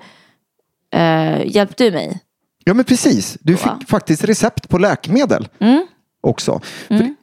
eh, 0.95 1.45
hjälpte 1.55 1.91
mig. 1.91 2.19
ja, 2.63 2.73
men 2.73 2.85
precis. 2.85 3.37
Du 3.41 3.57
fick 3.57 3.65
Va? 3.67 3.79
faktiskt 3.87 4.23
recept 4.23 4.69
på 4.69 4.77
läkemedel 4.77 5.47
Mm. 5.59 5.85
också. 6.21 6.61
För, 6.87 7.13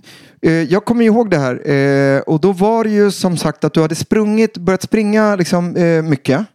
eh, 0.43 0.53
jag 0.53 0.85
kommer 0.85 1.05
ihåg 1.05 1.31
det 1.31 1.39
här. 1.39 1.71
Eh, 1.71 2.21
och 2.21 2.41
då 2.41 2.53
var 2.53 2.85
det 2.85 2.91
ju 2.91 3.11
som 3.11 3.37
sagt 3.37 3.65
att 3.65 3.75
du 3.75 3.83
hade 3.83 3.95
sprungit, 3.95 4.57
börjat 4.59 4.83
springa 4.83 5.37
liksom, 5.37 5.77
eh, 5.77 6.03
mycket. 6.03 6.47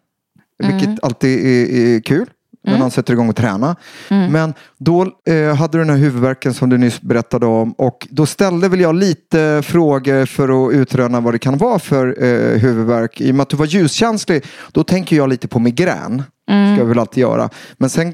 Vilket 0.58 1.04
alltid 1.04 1.46
är, 1.46 1.96
är 1.96 2.00
kul. 2.00 2.30
När 2.68 2.78
någon 2.78 2.92
sätter 2.92 3.14
igång 3.14 3.30
och 3.30 3.36
träna. 3.36 3.76
Men 4.10 4.54
då 4.78 5.12
eh, 5.28 5.56
hade 5.56 5.78
du 5.78 5.84
den 5.84 5.90
här 5.90 5.98
huvudvärken 5.98 6.54
som 6.54 6.70
du 6.70 6.78
nyss 6.78 7.02
berättade 7.02 7.46
om. 7.46 7.72
Och 7.72 8.08
då 8.12 8.26
ställde 8.26 8.70
väl 8.70 8.80
jag 8.80 8.96
lite 8.96 9.62
frågor 9.66 10.26
för 10.26 10.68
att 10.68 10.74
utröna 10.74 11.20
vad 11.20 11.34
det 11.34 11.40
kan 11.40 11.58
vara 11.58 11.80
för 11.80 12.24
eh, 12.24 12.60
huvudvärk. 12.60 13.22
I 13.22 13.32
och 13.32 13.36
med 13.36 13.44
att 13.44 13.50
du 13.50 13.58
var 13.58 13.66
ljuskänslig. 13.66 14.44
Då 14.72 14.84
tänker 14.84 15.16
jag 15.16 15.30
lite 15.30 15.48
på 15.48 15.60
migrän. 15.60 16.24
Ska 16.46 16.82
jag 16.82 16.86
väl 16.86 17.00
alltid 17.00 17.22
göra. 17.22 17.50
Men 17.78 17.90
sen 17.90 18.14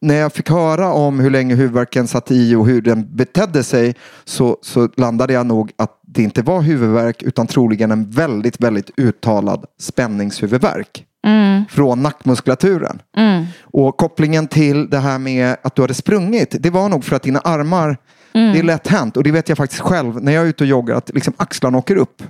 när 0.00 0.14
jag 0.14 0.32
fick 0.32 0.50
höra 0.50 0.92
om 0.92 1.20
hur 1.20 1.30
länge 1.30 1.54
huvudvärken 1.54 2.08
satt 2.08 2.30
i 2.30 2.54
och 2.54 2.66
hur 2.66 2.82
den 2.82 3.16
betedde 3.16 3.62
sig 3.64 3.94
så, 4.24 4.58
så 4.62 4.88
landade 4.96 5.32
jag 5.32 5.46
nog 5.46 5.72
att 5.76 6.00
det 6.06 6.22
inte 6.22 6.42
var 6.42 6.62
huvudvärk 6.62 7.22
utan 7.22 7.46
troligen 7.46 7.90
en 7.90 8.10
väldigt, 8.10 8.60
väldigt 8.60 8.90
uttalad 8.96 9.64
spänningshuvudvärk 9.80 11.04
från 11.70 12.02
nackmuskulaturen. 12.02 13.02
Och 13.62 13.96
kopplingen 13.96 14.46
till 14.48 14.90
det 14.90 14.98
här 14.98 15.18
med 15.18 15.56
att 15.62 15.74
du 15.74 15.82
hade 15.82 15.94
sprungit, 15.94 16.56
det 16.60 16.70
var 16.70 16.88
nog 16.88 17.04
för 17.04 17.16
att 17.16 17.22
dina 17.22 17.38
armar, 17.38 17.96
det 18.32 18.58
är 18.58 18.62
lätt 18.62 18.88
hänt 18.88 19.16
och 19.16 19.24
det 19.24 19.30
vet 19.30 19.48
jag 19.48 19.58
faktiskt 19.58 19.82
själv 19.82 20.22
när 20.22 20.32
jag 20.32 20.44
är 20.44 20.48
ute 20.48 20.64
och 20.64 20.68
joggar 20.68 20.94
att 20.94 21.10
liksom 21.14 21.34
axlarna 21.36 21.78
åker 21.78 21.96
upp 21.96 22.22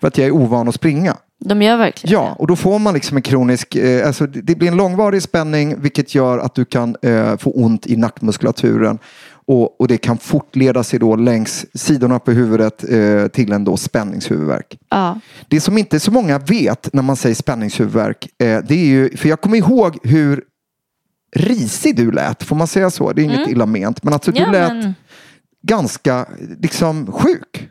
för 0.00 0.08
att 0.08 0.18
jag 0.18 0.26
är 0.26 0.30
ovan 0.30 0.68
att 0.68 0.74
springa. 0.74 1.16
De 1.44 1.62
gör 1.62 1.76
verkligen 1.76 2.12
Ja, 2.12 2.36
och 2.38 2.46
då 2.46 2.56
får 2.56 2.78
man 2.78 2.94
liksom 2.94 3.16
en 3.16 3.22
kronisk, 3.22 3.76
eh, 3.76 4.06
alltså 4.06 4.26
det 4.26 4.40
det 4.40 4.54
blir 4.54 4.68
en 4.68 4.76
långvarig 4.76 5.22
spänning 5.22 5.80
vilket 5.80 6.14
gör 6.14 6.38
att 6.38 6.54
du 6.54 6.64
kan 6.64 6.96
eh, 7.02 7.36
få 7.36 7.50
ont 7.50 7.86
i 7.86 7.96
nackmuskulaturen. 7.96 8.98
Och, 9.46 9.80
och 9.80 9.88
det 9.88 9.98
kan 9.98 10.18
fortleda 10.18 10.82
sig 10.84 10.98
då 10.98 11.16
längs 11.16 11.66
sidorna 11.74 12.18
på 12.18 12.30
huvudet 12.30 12.84
eh, 12.90 13.26
till 13.26 13.52
en 13.52 13.64
då 13.64 13.76
spänningshuvudvärk. 13.76 14.78
Ja. 14.90 15.18
Det 15.48 15.60
som 15.60 15.78
inte 15.78 16.00
så 16.00 16.10
många 16.10 16.38
vet 16.38 16.92
när 16.92 17.02
man 17.02 17.16
säger 17.16 17.34
spänningshuvudvärk, 17.34 18.28
eh, 18.38 18.58
det 18.68 18.74
är 18.74 18.86
ju, 18.86 19.16
för 19.16 19.28
jag 19.28 19.40
kommer 19.40 19.56
ihåg 19.56 19.98
hur 20.02 20.44
risig 21.36 21.96
du 21.96 22.10
lät, 22.12 22.42
får 22.42 22.56
man 22.56 22.66
säga 22.66 22.90
så? 22.90 23.12
Det 23.12 23.22
är 23.22 23.24
inget 23.24 23.48
illa 23.48 23.66
ment, 23.66 24.02
men 24.02 24.12
alltså 24.12 24.30
du 24.32 24.40
Ja, 24.40 24.50
lät 24.50 24.72
men, 24.72 24.94
ganska 25.62 26.26
liksom 26.60 27.12
sjuk. 27.12 27.68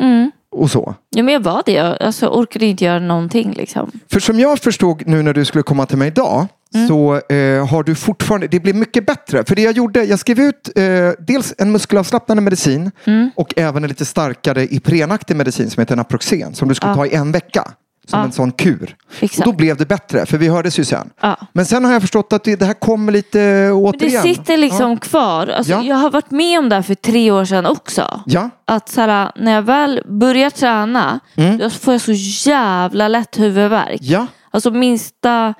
mm. 0.00 0.30
Och 0.50 0.70
så. 0.70 0.94
ja, 1.10 1.22
men 1.22 1.34
jag 1.34 1.40
var 1.40 1.62
det. 1.66 1.72
Jag 1.72 2.02
alltså, 2.02 2.28
orkade 2.28 2.66
inte 2.66 2.84
göra 2.84 2.98
någonting 2.98 3.52
liksom. 3.52 3.90
För 4.12 4.20
som 4.20 4.40
jag 4.40 4.58
förstod 4.58 5.06
nu 5.06 5.22
när 5.22 5.32
du 5.34 5.44
skulle 5.44 5.62
komma 5.62 5.86
till 5.86 5.98
mig 5.98 6.08
idag 6.08 6.46
så 6.88 7.14
eh, 7.34 7.66
har 7.66 7.82
du 7.82 7.94
fortfarande, 7.94 8.46
det 8.46 8.60
blir 8.60 8.74
mycket 8.74 9.06
bättre. 9.06 9.44
För 9.44 9.54
det 9.56 9.62
jag 9.62 9.72
gjorde, 9.76 10.04
jag 10.04 10.18
skrev 10.18 10.40
ut 10.40 10.70
eh, 10.76 10.84
dels 11.26 11.54
en 11.58 11.72
muskelavslappnande 11.72 12.42
medicin 12.42 12.90
och 13.36 13.54
även 13.56 13.84
en 13.84 13.88
lite 13.88 14.04
starkare 14.04 14.62
Iprenaktig 14.74 15.36
medicin 15.36 15.70
som 15.70 15.80
heter 15.80 15.96
Naproxen 15.96 16.54
som 16.54 16.68
du 16.68 16.74
skulle 16.74 16.94
ta 16.94 17.06
i 17.06 17.14
en 17.14 17.32
vecka. 17.32 17.70
Som 18.08 18.18
Ja. 18.18 18.24
en 18.24 18.32
sån 18.32 18.52
kur. 18.52 18.96
Exakt. 19.20 19.38
Och 19.46 19.52
då 19.52 19.56
blev 19.58 19.76
det 19.76 19.86
bättre, 19.86 20.26
för 20.26 20.38
vi 20.38 20.48
hördes 20.48 20.78
ju 20.78 20.84
sen. 20.84 21.10
Ja. 21.20 21.36
Men 21.52 21.66
sen 21.66 21.84
har 21.84 21.92
jag 21.92 22.00
förstått 22.02 22.32
att 22.32 22.44
det, 22.44 22.56
det 22.56 22.64
här 22.66 22.74
kommer 22.74 23.12
lite 23.12 23.38
Men 23.38 23.72
återigen. 23.72 24.22
det 24.22 24.34
sitter 24.34 24.56
liksom 24.56 24.96
kvar. 24.98 25.46
Alltså, 25.46 25.72
Ja. 25.72 25.82
Jag 25.82 25.96
har 25.96 26.10
varit 26.10 26.30
med 26.30 26.58
om 26.58 26.68
det 26.68 26.74
här 26.74 26.82
för 26.82 26.94
tre 26.94 27.30
år 27.30 27.44
sedan 27.44 27.66
också. 27.66 28.20
Ja, 28.26 28.50
Att 28.64 28.88
så 28.88 29.00
här, 29.00 29.32
när 29.36 29.52
jag 29.52 29.62
väl 29.62 30.02
börjar 30.08 30.50
träna 30.50 31.20
då 31.58 31.70
får 31.70 31.94
jag 31.94 32.00
så 32.00 32.12
jävla 32.50 33.08
lätt 33.08 33.38
huvudvärk. 33.38 33.98
ja. 34.00 34.26
Alltså 34.50 34.70
minsta, 34.70 35.54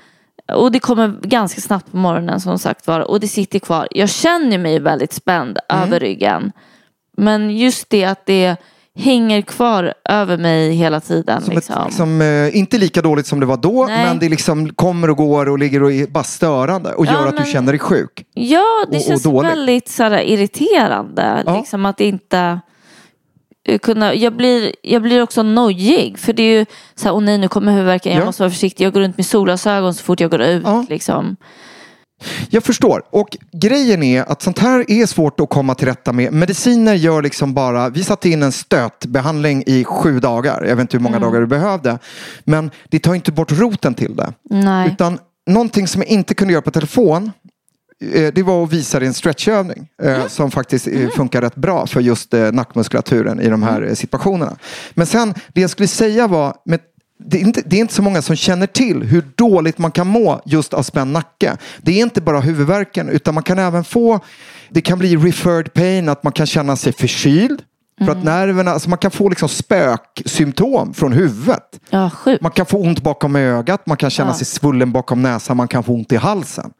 och 0.52 0.72
det 0.72 0.78
kommer 0.78 1.08
ganska 1.22 1.60
snabbt 1.60 1.90
på 1.90 1.96
morgonen 1.96 2.40
som 2.40 2.58
sagt 2.58 2.86
var. 2.86 3.00
Och 3.00 3.20
det 3.20 3.28
sitter 3.28 3.58
kvar. 3.58 3.88
Jag 3.90 4.08
känner 4.08 4.58
mig 4.58 4.78
väldigt 4.80 5.12
spänd 5.12 5.58
Mm. 5.68 5.82
över 5.82 6.00
ryggen. 6.00 6.52
Men 7.16 7.50
just 7.56 7.90
det 7.90 8.04
att 8.04 8.26
det 8.26 8.56
hänger 8.98 9.42
kvar 9.42 9.94
över 10.08 10.36
mig 10.38 10.70
hela 10.72 11.00
tiden. 11.00 11.42
Som 11.42 11.54
liksom. 11.54 11.76
ett, 11.80 11.86
liksom, 11.86 12.20
eh, 12.20 12.56
inte 12.56 12.78
lika 12.78 13.02
dåligt 13.02 13.26
som 13.26 13.40
det 13.40 13.46
var 13.46 13.56
då, 13.56 13.86
Nej. 13.86 14.04
men 14.06 14.18
det 14.18 14.28
liksom 14.28 14.74
kommer 14.74 15.10
och 15.10 15.16
går 15.16 15.48
och 15.48 15.58
ligger 15.58 15.82
och 15.82 15.92
är 15.92 16.06
bara 16.06 16.24
störande 16.24 16.92
och 16.92 17.06
Ja, 17.06 17.12
gör 17.12 17.26
att 17.26 17.34
men- 17.34 17.44
du 17.44 17.50
känner 17.50 17.72
dig 17.72 17.78
sjuk. 17.78 18.24
Ja, 18.34 18.60
det 18.90 18.96
och- 18.96 19.02
och 19.02 19.02
känns 19.08 19.22
dåligt. 19.22 19.50
väldigt 19.52 19.88
så 19.88 20.02
här, 20.02 20.18
irriterande. 20.22 21.42
Ja. 21.46 21.56
Liksom 21.56 21.86
att 21.86 22.00
inte 22.00 22.60
kunna, 23.82 24.14
jag, 24.14 24.36
blir, 24.36 24.72
jag 24.82 25.02
blir 25.02 25.22
också 25.22 25.42
nojig. 25.42 26.18
För 26.18 26.32
det 26.32 26.42
är 26.42 26.58
ju 26.58 26.66
så 26.94 27.04
här, 27.04 27.14
åh 27.14 27.22
nej 27.22 27.38
nu 27.38 27.48
kommer 27.48 27.72
huvudvärken, 27.72 28.12
jag 28.12 28.20
Ja. 28.20 28.24
måste 28.26 28.42
vara 28.42 28.50
försiktig. 28.50 28.84
Jag 28.84 28.92
går 28.92 29.00
runt 29.00 29.16
med 29.16 29.26
solglasögon 29.26 29.94
så 29.94 30.04
fort 30.04 30.20
jag 30.20 30.30
går 30.30 30.40
ut. 30.42 30.62
Ja. 30.64 30.86
Liksom. 30.88 31.36
Jag 32.50 32.64
förstår. 32.64 33.02
Och 33.10 33.36
grejen 33.52 34.02
är 34.02 34.22
att 34.32 34.42
sånt 34.42 34.58
här 34.58 34.84
är 34.90 35.06
svårt 35.06 35.40
att 35.40 35.48
komma 35.48 35.74
till 35.74 35.86
rätta 35.88 36.12
med. 36.12 36.32
Mediciner 36.32 36.94
gör 36.94 37.22
liksom 37.22 37.54
bara, 37.54 37.88
vi 37.88 38.04
satte 38.04 38.28
in 38.28 38.42
en 38.42 38.52
stötbehandling 38.52 39.62
i 39.66 39.84
sju 39.84 40.20
dagar. 40.20 40.64
Jag 40.64 40.76
vet 40.76 40.80
inte 40.82 40.96
hur 40.96 41.02
många 41.02 41.18
dagar 41.18 41.40
du 41.40 41.46
behövde. 41.46 41.98
Men 42.44 42.70
det 42.88 42.98
tar 42.98 43.14
inte 43.14 43.32
bort 43.32 43.52
roten 43.52 43.94
till 43.94 44.16
det. 44.16 44.32
Nej. 44.50 44.88
Utan 44.88 45.18
någonting 45.46 45.88
som 45.88 46.02
jag 46.02 46.08
inte 46.08 46.34
kunde 46.34 46.52
göra 46.52 46.62
på 46.62 46.70
telefon 46.70 47.24
eh, 47.24 47.30
det 48.34 48.42
var 48.42 48.64
att 48.64 48.72
visa 48.72 49.00
en 49.00 49.14
stretchövning 49.14 49.88
eh, 50.02 50.26
som 50.26 50.50
faktiskt 50.50 50.86
eh, 50.86 51.08
funkar 51.08 51.40
rätt 51.42 51.54
bra 51.56 51.86
för 51.86 52.00
just 52.00 52.34
eh, 52.34 52.52
nackmuskulaturen 52.52 53.40
i 53.40 53.48
de 53.48 53.62
här 53.62 53.82
eh, 53.82 53.94
situationerna. 53.94 54.56
Men 54.94 55.06
sen, 55.06 55.34
det 55.48 55.60
jag 55.60 55.70
skulle 55.70 55.88
säga 55.88 56.26
var, 56.26 56.54
med, 56.64 56.80
det, 57.24 57.36
är 57.36 57.40
inte, 57.40 57.62
det 57.66 57.76
är 57.76 57.80
inte 57.80 57.94
så 57.94 58.02
många 58.02 58.22
som 58.22 58.36
känner 58.36 58.66
till 58.66 59.02
hur 59.02 59.24
dåligt 59.34 59.78
man 59.78 59.90
kan 59.90 60.06
må 60.06 60.40
just 60.44 60.74
av 60.74 60.82
spänd 60.82 61.12
nacke. 61.12 61.56
Det 61.82 61.92
är 61.92 62.02
inte 62.02 62.20
bara 62.20 62.40
huvudvärken 62.40 63.08
utan 63.08 63.34
man 63.34 63.42
kan 63.42 63.58
även 63.58 63.84
få, 63.84 64.20
det 64.70 64.80
kan 64.80 64.98
bli 64.98 65.16
referred 65.16 65.72
pain, 65.74 66.08
att 66.08 66.22
man 66.22 66.32
kan 66.32 66.46
känna 66.46 66.76
sig 66.76 66.92
förkyld. 66.92 67.62
För 68.04 68.12
att 68.12 68.24
nerverna, 68.24 68.70
alltså 68.70 68.88
man 68.90 68.98
kan 68.98 69.10
få 69.10 69.28
liksom 69.28 69.48
spöksymptom 69.48 70.94
från 70.94 71.12
huvudet. 71.12 71.80
Ja. 71.90 72.10
Man 72.40 72.50
kan 72.50 72.66
få 72.66 72.78
ont 72.78 73.02
bakom 73.02 73.36
ögat, 73.36 73.86
man 73.86 73.96
kan 73.96 74.10
känna 74.10 74.30
Ja. 74.30 74.34
sig 74.34 74.46
svullen 74.46 74.92
bakom 74.92 75.22
näsan, 75.22 75.56
man 75.56 75.68
kan 75.68 75.82
få 75.84 75.92
ont 75.92 76.12
i 76.12 76.16
halsen. 76.16 76.70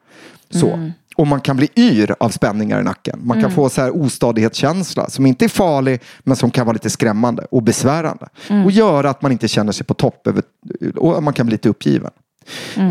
Så. 0.49 0.91
Och 1.15 1.27
man 1.27 1.41
kan 1.41 1.57
bli 1.57 1.69
yr 1.75 2.15
av 2.19 2.29
spänningar 2.29 2.81
i 2.81 2.83
nacken. 2.83 3.19
Man 3.23 3.41
kan 3.41 3.51
få 3.51 3.69
så 3.69 3.81
här 3.81 4.01
ostadighetskänsla 4.01 5.09
som 5.09 5.25
inte 5.25 5.45
är 5.45 5.49
farlig 5.49 6.01
men 6.23 6.35
som 6.35 6.51
kan 6.51 6.65
vara 6.65 6.73
lite 6.73 6.89
skrämmande 6.89 7.47
och 7.51 7.63
besvärande. 7.63 8.27
Och 8.65 8.71
göra 8.71 9.09
att 9.09 9.21
man 9.21 9.31
inte 9.31 9.47
känner 9.47 9.71
sig 9.71 9.85
på 9.85 9.93
topp 9.93 10.27
över, 10.27 10.43
och 10.95 11.23
man 11.23 11.33
kan 11.33 11.45
bli 11.45 11.53
lite 11.53 11.69
uppgiven. 11.69 12.11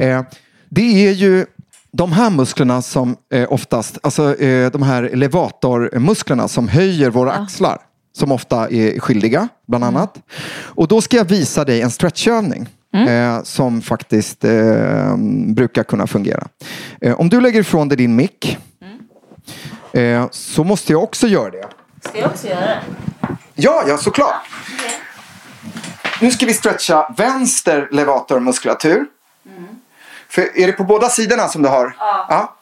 Eh, 0.00 0.22
det 0.68 1.06
är 1.06 1.12
ju 1.12 1.46
de 1.92 2.12
här 2.12 2.30
musklerna 2.30 2.82
som 2.82 3.16
eh, 3.32 3.52
oftast, 3.52 3.98
alltså 4.02 4.36
eh, 4.36 4.70
de 4.70 4.82
här 4.82 5.10
levatormusklerna 5.14 6.48
som 6.48 6.68
höjer 6.68 7.10
våra 7.10 7.32
axlar. 7.32 7.78
Som 8.16 8.32
ofta 8.32 8.68
är 8.68 9.00
skyldiga, 9.00 9.48
bland 9.68 9.84
annat. 9.84 10.18
Och 10.56 10.88
då 10.88 11.00
ska 11.00 11.16
jag 11.16 11.24
visa 11.24 11.64
dig 11.64 11.80
en 11.82 11.90
stretchövning. 11.90 12.68
Eh, 12.94 13.42
som 13.42 13.82
faktiskt 13.82 14.44
eh, 14.44 15.16
brukar 15.54 15.84
kunna 15.84 16.06
fungera. 16.06 16.46
Eh, 17.00 17.20
om 17.20 17.28
du 17.28 17.40
lägger 17.40 17.60
ifrån 17.60 17.88
dig 17.88 17.96
din 17.96 18.16
mick. 18.16 18.58
Eh, 19.92 20.26
så 20.30 20.64
måste 20.64 20.92
jag 20.92 21.02
också 21.02 21.26
göra 21.26 21.50
det. 21.50 21.68
Ska 22.08 22.18
jag 22.18 22.30
också 22.30 22.46
göra 22.48 22.60
det? 22.60 22.82
Ja, 23.54 23.84
ja 23.86 23.98
såklart. 23.98 24.34
Nu 26.20 26.30
ska 26.30 26.46
vi 26.46 26.54
stretcha 26.54 27.14
vänster 27.16 27.88
levatormuskulatur. 27.92 29.06
För 30.28 30.58
är 30.58 30.66
det 30.66 30.72
på 30.72 30.84
båda 30.84 31.08
sidorna 31.08 31.48
som 31.48 31.62
du 31.62 31.68
har? 31.68 31.96
Ja. 32.28 32.56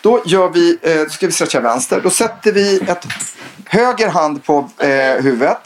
Då 0.00 0.22
gör 0.26 0.48
vi, 0.48 0.78
eh, 0.82 1.02
då 1.04 1.08
ska 1.08 1.26
vi 1.26 1.32
stretcha 1.32 1.60
vänster. 1.60 2.00
Då 2.00 2.10
sätter 2.10 2.52
vi 2.52 2.80
ett 2.80 3.06
höger 3.64 4.08
hand 4.08 4.44
på 4.44 4.70
eh, 4.78 5.22
huvudet. 5.22 5.58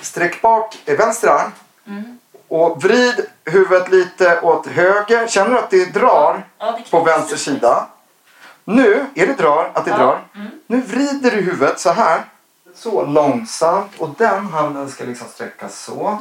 Sträck 0.00 0.42
bak 0.42 0.78
eh, 0.86 0.96
vänster 0.96 1.28
arm. 1.28 1.50
Och 2.52 2.82
vrid 2.82 3.26
huvudet 3.44 3.90
lite 3.90 4.40
åt 4.40 4.66
höger. 4.66 5.26
Känner 5.26 5.50
du 5.50 5.58
att 5.58 5.70
det 5.70 5.94
drar 5.94 6.46
på 6.90 7.00
vänster 7.00 7.36
sida? 7.36 7.86
Nu, 8.64 9.06
är 9.14 9.26
det 9.26 9.32
drar, 9.32 9.70
att 9.74 9.84
det 9.84 9.90
drar. 9.90 10.20
Nu 10.66 10.80
vrider 10.80 11.30
du 11.30 11.36
huvudet 11.36 11.80
så 11.80 11.90
här. 11.90 12.24
Så 12.74 13.06
långsamt. 13.06 13.90
Och 13.98 14.10
den 14.18 14.46
handen 14.46 14.90
ska 14.90 15.04
liksom 15.04 15.28
sträckas 15.28 15.84
så. 15.84 16.18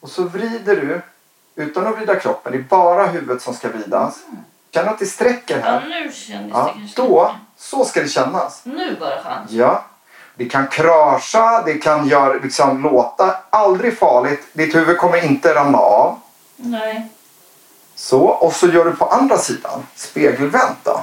Och 0.00 0.08
så 0.08 0.22
vrider 0.22 0.76
du 0.76 1.02
utan 1.54 1.86
att 1.86 1.96
vrida 1.96 2.20
kroppen. 2.20 2.52
Det 2.52 2.58
är 2.58 2.62
bara 2.62 3.06
huvudet 3.06 3.42
som 3.42 3.54
ska 3.54 3.68
vridas. 3.68 4.18
Känner 4.70 4.86
du 4.86 4.92
att 4.92 4.98
det 4.98 5.06
sträcker 5.06 5.60
här? 5.60 5.88
nu 5.88 6.12
kändes 6.12 6.52
Ja, 6.52 6.74
då, 6.96 7.34
så 7.56 7.84
ska 7.84 8.02
det 8.02 8.08
kännas. 8.08 8.60
Nu 8.64 8.96
bara 9.00 9.22
skönt. 9.22 9.50
Ja. 9.50 9.84
Det 10.36 10.44
kan 10.44 10.66
krascha, 10.66 11.62
det 11.66 11.74
kan 11.74 12.08
göra, 12.08 12.32
liksom, 12.42 12.82
låta. 12.82 13.34
Aldrig 13.50 13.98
farligt. 13.98 14.40
Ditt 14.52 14.74
huvud 14.74 14.98
kommer 14.98 15.24
inte 15.24 15.54
ramla 15.54 15.78
av. 15.78 16.18
Nej. 16.56 17.08
Så, 17.94 18.20
och 18.20 18.52
så 18.52 18.66
gör 18.66 18.84
du 18.84 18.92
på 18.92 19.04
andra 19.04 19.38
sidan. 19.38 19.80
Spegelvänt 19.94 20.78
då. 20.82 21.00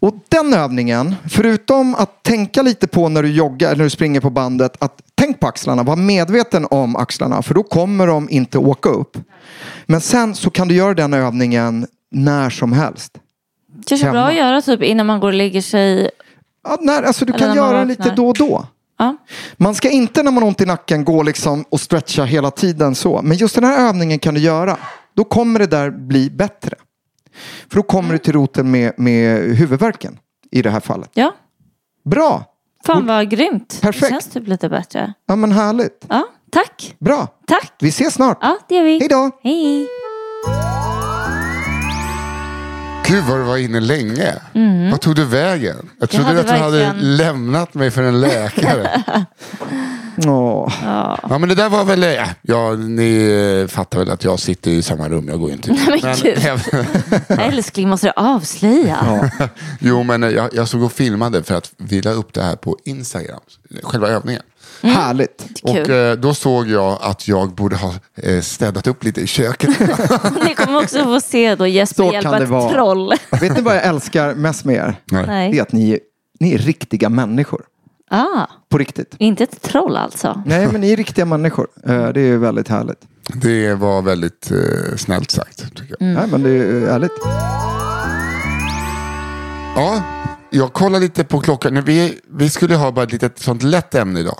Och 0.00 0.14
den 0.28 0.54
övningen, 0.54 1.14
förutom 1.30 1.94
att 1.94 2.22
tänka 2.22 2.62
lite 2.62 2.86
på 2.88 3.08
när 3.08 3.22
du 3.22 3.30
joggar 3.30 3.68
eller 3.68 3.76
när 3.76 3.84
du 3.84 3.90
springer 3.90 4.20
på 4.20 4.30
bandet, 4.30 4.76
att 4.78 5.02
tänk 5.14 5.40
på 5.40 5.46
axlarna, 5.46 5.82
var 5.82 5.96
medveten 5.96 6.66
om 6.70 6.96
axlarna, 6.96 7.42
för 7.42 7.54
då 7.54 7.62
kommer 7.62 8.06
de 8.06 8.30
inte 8.30 8.58
åka 8.58 8.88
upp. 8.88 9.16
Men 9.86 10.00
sen 10.00 10.34
så 10.34 10.50
kan 10.50 10.68
du 10.68 10.74
göra 10.74 10.94
den 10.94 11.14
övningen 11.14 11.86
när 12.10 12.50
som 12.50 12.72
helst. 12.72 13.12
Kanske 13.86 14.10
bra 14.10 14.26
att 14.26 14.34
göra 14.34 14.62
typ 14.62 14.82
innan 14.82 15.06
man 15.06 15.20
går 15.20 15.28
och 15.28 15.34
lägger 15.34 15.60
sig. 15.60 16.10
Ja, 16.68 16.76
när, 16.80 17.02
alltså 17.02 17.24
du 17.24 17.32
Eller 17.32 17.38
kan 17.38 17.48
när 17.48 17.56
man 17.56 17.66
göra 17.66 17.78
den 17.78 17.88
lite 17.88 18.02
vaknar. 18.02 18.16
då 18.16 18.28
och 18.28 18.36
då. 18.38 18.66
Ja. 18.98 19.16
Man 19.56 19.74
ska 19.74 19.90
inte 19.90 20.22
när 20.22 20.30
man 20.30 20.42
har 20.42 20.48
ont 20.48 20.60
i 20.60 20.66
nacken 20.66 21.04
gå 21.04 21.22
liksom 21.22 21.64
och 21.70 21.80
stretcha 21.80 22.24
hela 22.24 22.50
tiden 22.50 22.94
så. 22.94 23.20
Men 23.22 23.36
just 23.36 23.54
den 23.54 23.64
här 23.64 23.88
övningen 23.88 24.18
kan 24.18 24.34
du 24.34 24.40
göra. 24.40 24.76
Då 25.14 25.24
kommer 25.24 25.58
det 25.58 25.66
där 25.66 25.90
bli 25.90 26.30
bättre. 26.30 26.76
För 27.70 27.76
då 27.76 27.82
kommer 27.82 28.12
du 28.12 28.18
till 28.18 28.32
roten 28.32 28.70
med, 28.70 28.92
med 28.96 29.40
huvudvärken 29.56 30.18
i 30.50 30.62
det 30.62 30.70
här 30.70 30.80
fallet. 30.80 31.10
ja. 31.14 31.32
Bra! 32.04 32.44
Fan 32.86 33.06
vad 33.06 33.30
grymt. 33.30 33.78
Perfekt. 33.82 34.02
Det 34.04 34.08
känns 34.10 34.26
typ 34.26 34.48
lite 34.48 34.68
bättre. 34.68 35.12
Ja 35.26 35.36
men 35.36 35.52
härligt. 35.52 36.06
Ja, 36.08 36.26
tack. 36.52 36.96
Bra! 36.98 37.26
Tack. 37.46 37.72
Vi 37.80 37.88
ses 37.88 38.14
snart. 38.14 38.38
Ja, 38.40 38.58
det 38.68 38.74
gör 38.74 38.84
vi. 38.84 38.98
Hej 38.98 39.08
då! 39.08 39.30
Hej. 39.42 39.86
Gud 43.08 43.24
vad 43.24 43.38
du 43.38 43.42
var 43.42 43.56
inne 43.56 43.80
länge. 43.80 44.34
Vad 44.90 45.00
tog 45.00 45.14
du 45.14 45.24
vägen? 45.24 45.88
Jag 46.00 46.10
trodde 46.10 46.26
hade 46.26 46.40
att 46.40 46.46
du 46.46 46.52
hade 46.52 46.78
verkligen- 46.78 47.16
lämnat 47.16 47.74
mig 47.74 47.90
för 47.90 48.02
en 48.02 48.20
läkare. 48.20 49.02
Åh. 50.26 50.72
ja 51.22 51.38
men 51.38 51.48
det 51.48 51.54
där 51.54 51.68
var 51.68 51.84
väl, 51.84 52.02
eh, 52.02 52.28
ja 52.42 52.72
ni 52.72 53.30
eh, 53.62 53.68
fattar 53.68 53.98
väl 53.98 54.10
att 54.10 54.24
jag 54.24 54.38
sitter 54.38 54.70
i 54.70 54.82
samma 54.82 55.08
rum, 55.08 55.28
jag 55.28 55.40
går 55.40 55.50
inte 55.50 55.70
ut. 55.70 55.78
men 56.02 56.14
gud. 56.22 56.38
Älskling, 57.28 57.88
måste 57.88 58.06
du 58.06 58.12
avslöja? 58.16 59.30
Jo 59.80 60.02
men 60.02 60.22
eh, 60.22 60.30
jag, 60.30 60.54
jag 60.54 60.68
såg 60.68 60.82
och 60.82 60.92
filmade 60.92 61.42
för 61.42 61.54
att 61.54 61.72
vi 61.76 62.00
la 62.02 62.10
upp 62.10 62.32
det 62.34 62.42
här 62.42 62.56
på 62.56 62.76
Instagram, 62.84 63.40
själva 63.82 64.08
övningen. 64.08 64.42
Härligt. 64.82 65.44
Kul. 65.66 65.80
Och 65.82 65.88
eh, 65.90 66.16
då 66.16 66.34
såg 66.34 66.68
jag 66.68 66.98
att 67.02 67.28
jag 67.28 67.54
borde 67.54 67.76
ha 67.76 67.94
eh, 68.14 68.40
städat 68.40 68.86
upp 68.86 69.04
lite 69.04 69.20
i 69.20 69.26
köket. 69.26 69.70
Ni 70.44 70.54
kommer 70.54 70.82
också 70.82 71.04
få 71.04 71.20
se 71.20 71.54
då 71.54 71.66
Jesper 71.66 72.04
Så 72.06 72.12
hjälpa 72.12 72.30
kan 72.30 72.38
det 72.38 72.44
ett 72.44 72.50
vara. 72.50 72.72
troll. 72.72 73.12
Vet 73.40 73.56
ni 73.56 73.60
vad 73.62 73.76
jag 73.76 73.84
älskar 73.84 74.34
mest 74.34 74.64
med 74.64 74.74
er? 74.76 74.94
Nej. 75.26 75.50
Det 75.52 75.58
är 75.58 75.62
att 75.62 75.72
ni, 75.72 75.98
ni 76.40 76.54
är 76.54 76.58
riktiga 76.58 77.08
människor. 77.08 77.62
Ah, 78.10 78.46
På 78.68 78.78
riktigt. 78.78 79.14
inte 79.18 79.44
ett 79.44 79.62
troll 79.62 79.96
alltså. 79.96 80.42
Nej 80.46 80.68
men 80.72 80.80
ni 80.80 80.92
är 80.92 80.96
riktiga 80.96 81.24
människor. 81.24 81.66
Eh, 81.86 82.08
Det 82.08 82.20
är 82.20 82.36
väldigt 82.36 82.68
härligt. 82.68 82.98
Det 83.34 83.74
var 83.74 84.02
väldigt 84.02 84.50
eh, 84.50 84.96
snällt 84.96 85.30
sagt. 85.30 85.58
Tycker 85.76 85.96
jag. 86.00 86.08
Nej 86.14 86.26
men 86.30 86.42
det 86.42 86.50
är 86.50 86.92
härligt. 86.92 87.12
Ja, 89.76 90.02
jag 90.50 90.72
kollar 90.72 91.00
lite 91.00 91.24
på 91.24 91.40
klockan. 91.40 91.74
Nu, 91.74 91.80
Vi, 91.80 92.18
vi 92.30 92.50
skulle 92.50 92.76
ha 92.76 92.92
bara 92.92 93.02
ett 93.04 93.12
litet 93.12 93.38
sånt 93.38 93.62
lätt 93.62 93.94
ämne 93.94 94.20
idag. 94.20 94.38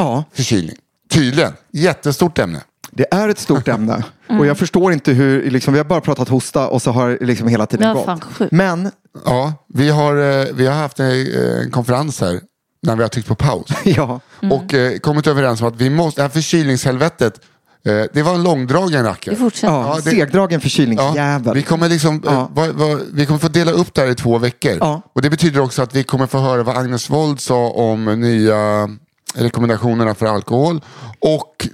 Ja, 0.00 0.24
Förkylning. 0.32 0.76
Tydligen. 1.10 1.52
Jättestort 1.72 2.38
ämne. 2.38 2.60
det 2.90 3.06
är 3.14 3.28
ett 3.28 3.38
stort 3.38 3.68
ämne. 3.74 4.04
Och 4.38 4.46
jag 4.46 4.58
förstår 4.58 4.92
inte 4.92 5.12
hur, 5.12 5.50
liksom, 5.50 5.72
vi 5.72 5.78
har 5.78 5.84
bara 5.84 6.00
pratat 6.00 6.28
hosta 6.28 6.68
och 6.68 6.82
så 6.82 6.90
har 6.90 7.18
liksom 7.20 7.48
hela 7.48 7.66
tiden 7.66 7.96
Ja, 8.06 8.18
gått. 8.38 8.52
Men, 8.52 8.90
Ja, 9.24 9.52
vi 9.74 9.90
har, 9.90 10.16
eh, 10.40 10.46
vi 10.54 10.66
har 10.66 10.74
haft 10.74 11.00
en, 11.00 11.10
eh, 11.10 11.60
en 11.64 11.70
konferens 11.70 12.20
här 12.20 12.40
när 12.82 12.96
vi 12.96 13.02
har 13.02 13.08
tryckt 13.08 13.28
på 13.28 13.34
paus. 13.34 13.68
ja. 13.84 14.20
Och 14.50 14.74
eh, 14.74 14.98
kommit 14.98 15.26
överens 15.26 15.60
om 15.60 15.68
att 15.68 15.76
vi 15.76 15.90
måste, 15.90 16.20
det 16.20 16.22
här 16.22 16.28
förkylningshelvetet, 16.30 17.40
eh, 17.86 18.02
det 18.12 18.22
var 18.22 18.34
en 18.34 18.42
långdragen 18.42 19.04
rackare. 19.04 19.36
Ja, 19.40 19.50
Ja, 19.62 19.98
det- 20.04 20.10
segdragen 20.10 20.60
förkylningsjävel. 20.60 21.54
vi, 21.54 21.62
kommer 21.62 21.88
liksom, 21.88 22.14
eh, 22.26 22.32
Ja. 22.32 22.48
vad, 22.52 23.00
vi 23.12 23.26
kommer 23.26 23.38
få 23.40 23.48
dela 23.48 23.70
upp 23.72 23.94
det 23.94 24.00
här 24.00 24.08
i 24.08 24.14
två 24.14 24.38
veckor. 24.38 24.76
Ja. 24.80 25.02
Och 25.12 25.22
det 25.22 25.30
betyder 25.30 25.60
också 25.60 25.82
att 25.82 25.94
vi 25.94 26.02
kommer 26.04 26.26
få 26.26 26.38
höra 26.38 26.62
vad 26.62 26.76
Agnes 26.76 27.10
Wold 27.10 27.40
sa 27.40 27.68
om 27.70 28.04
nya 28.20 28.88
rekommendationerna 29.34 30.14
för 30.14 30.26
alkohol. 30.26 30.80
Och 31.18 31.68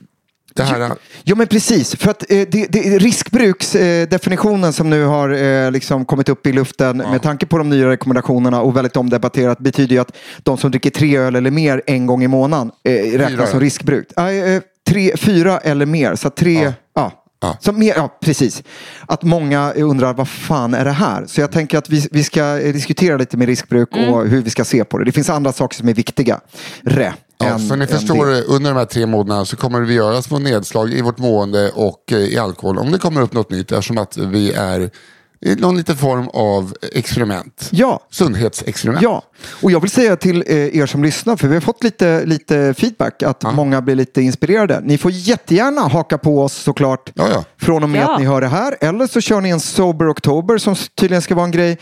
det 0.57 0.63
här... 0.63 0.93
Jo 1.25 1.37
men 1.37 1.47
precis, 1.47 1.97
för 1.97 2.11
att 2.11 2.31
eh, 2.31 2.47
det, 2.49 2.67
det, 2.73 2.99
riskbruksdefinitionen 2.99 4.73
som 4.73 4.91
nu 4.91 5.05
har 5.05 5.29
eh, 5.31 5.71
liksom 5.71 6.05
kommit 6.05 6.29
upp 6.29 6.47
i 6.47 6.53
luften 6.53 6.97
med 6.97 7.23
tanke 7.23 7.47
på 7.47 7.59
de 7.59 7.69
nya 7.69 7.89
rekommendationerna 7.89 8.61
och 8.61 8.77
väldigt 8.77 8.97
omdebatterat 8.97 9.59
betyder 9.59 9.95
ju 9.95 10.01
att 10.01 10.17
de 10.43 10.59
som 10.59 10.71
dricker 10.71 10.91
tre 10.91 11.19
öl 11.19 11.37
eller 11.37 11.51
mer 11.51 11.83
en 11.87 12.07
gång 12.07 12.25
i 12.25 12.29
månaden 12.29 12.71
eh, 12.85 12.93
räknas 12.93 13.31
Fyra 13.31 13.47
som 13.47 13.61
riskbruk. 13.61 14.09
Ja, 14.17 14.33
eh, 14.33 14.63
tre, 14.89 15.17
fyra 15.17 15.59
eller 15.59 15.87
mer, 15.87 16.15
så 16.15 16.31
tre, 16.31 16.63
ja. 16.63 16.73
Ja. 16.95 17.23
Ja. 17.41 17.57
Så 17.61 17.73
mer, 17.73 17.95
ja, 17.97 18.19
precis. 18.21 18.63
Att 19.07 19.23
många 19.23 19.73
undrar 19.73 20.15
vad 20.15 20.29
fan 20.29 20.75
är 20.75 20.85
det 20.85 20.91
här? 20.91 21.27
Så 21.27 21.41
jag 21.41 21.53
tänker 21.53 21.79
att 21.79 21.91
vi, 21.91 22.09
vi 22.11 22.25
ska 22.25 22.61
eh, 22.61 22.73
diskutera 22.73 23.17
lite 23.17 23.37
med 23.37 23.49
riskbruk 23.49 23.89
och 23.93 24.27
hur 24.27 24.43
vi 24.43 24.51
ska 24.51 24.65
se 24.65 24.85
på 24.85 24.99
det. 24.99 25.05
Det 25.05 25.13
finns 25.13 25.31
andra 25.31 25.53
saker 25.53 25.77
som 25.77 25.89
är 25.89 25.95
viktiga. 25.95 26.41
Re, 26.83 27.13
Ja, 27.39 27.59
så 27.59 27.77
ni 27.77 27.87
förstår, 27.87 28.27
det. 28.27 28.43
under 28.43 28.71
de 28.71 28.77
här 28.77 28.85
tre 28.85 29.07
månaderna 29.07 29.45
så 29.45 29.57
kommer 29.57 29.81
vi 29.81 29.95
göra 29.95 30.23
små 30.23 30.39
nedslag 30.39 30.93
i 30.93 31.01
vårt 31.03 31.19
mående 31.19 31.71
och 31.71 32.13
eh, 32.13 32.19
i 32.19 32.39
alkohol. 32.39 32.79
Om 32.79 32.93
det 32.93 32.99
kommer 32.99 33.21
upp 33.21 33.33
något 33.33 33.51
nytt 33.51 33.73
eftersom 33.73 33.99
att 33.99 34.17
vi 34.17 34.53
är 34.53 34.91
någon 35.41 35.77
liten 35.77 35.97
form 35.97 36.29
av 36.29 36.75
experiment. 36.93 37.69
Ja. 37.73 38.01
Sundhetsexperiment. 38.11 39.03
Ja, 39.03 39.23
och 39.63 39.71
jag 39.71 39.81
vill 39.81 39.91
säga 39.91 40.17
till 40.17 40.45
eh, 40.47 40.57
er 40.79 40.87
som 40.87 41.03
lyssnar, 41.05 41.37
för 41.37 41.49
vi 41.49 41.55
har 41.55 41.61
fått 41.61 41.85
lite, 41.85 42.25
lite 42.25 42.75
feedback, 42.79 43.23
att 43.23 43.55
många 43.55 43.83
blir 43.83 43.95
lite 43.95 44.23
inspirerade. 44.23 44.81
Ni 44.85 44.99
får 44.99 45.11
jättegärna 45.11 45.81
haka 45.81 46.19
på 46.19 46.43
oss 46.43 46.53
såklart, 46.55 47.11
Ja, 47.15 47.29
ja. 47.33 47.45
från 47.61 47.83
och 47.83 47.89
med 47.91 48.01
Ja. 48.01 48.15
att 48.15 48.21
ni 48.21 48.27
hör 48.27 48.41
det 48.41 48.49
här. 48.49 48.77
Eller 48.81 49.07
så 49.07 49.21
kör 49.21 49.41
ni 49.41 49.49
en 49.51 49.61
Sober 49.61 50.09
October 50.11 50.59
som 50.59 50.75
tydligen 50.95 51.23
ska 51.23 51.35
vara 51.35 51.45
en 51.45 51.51
grej. 51.51 51.79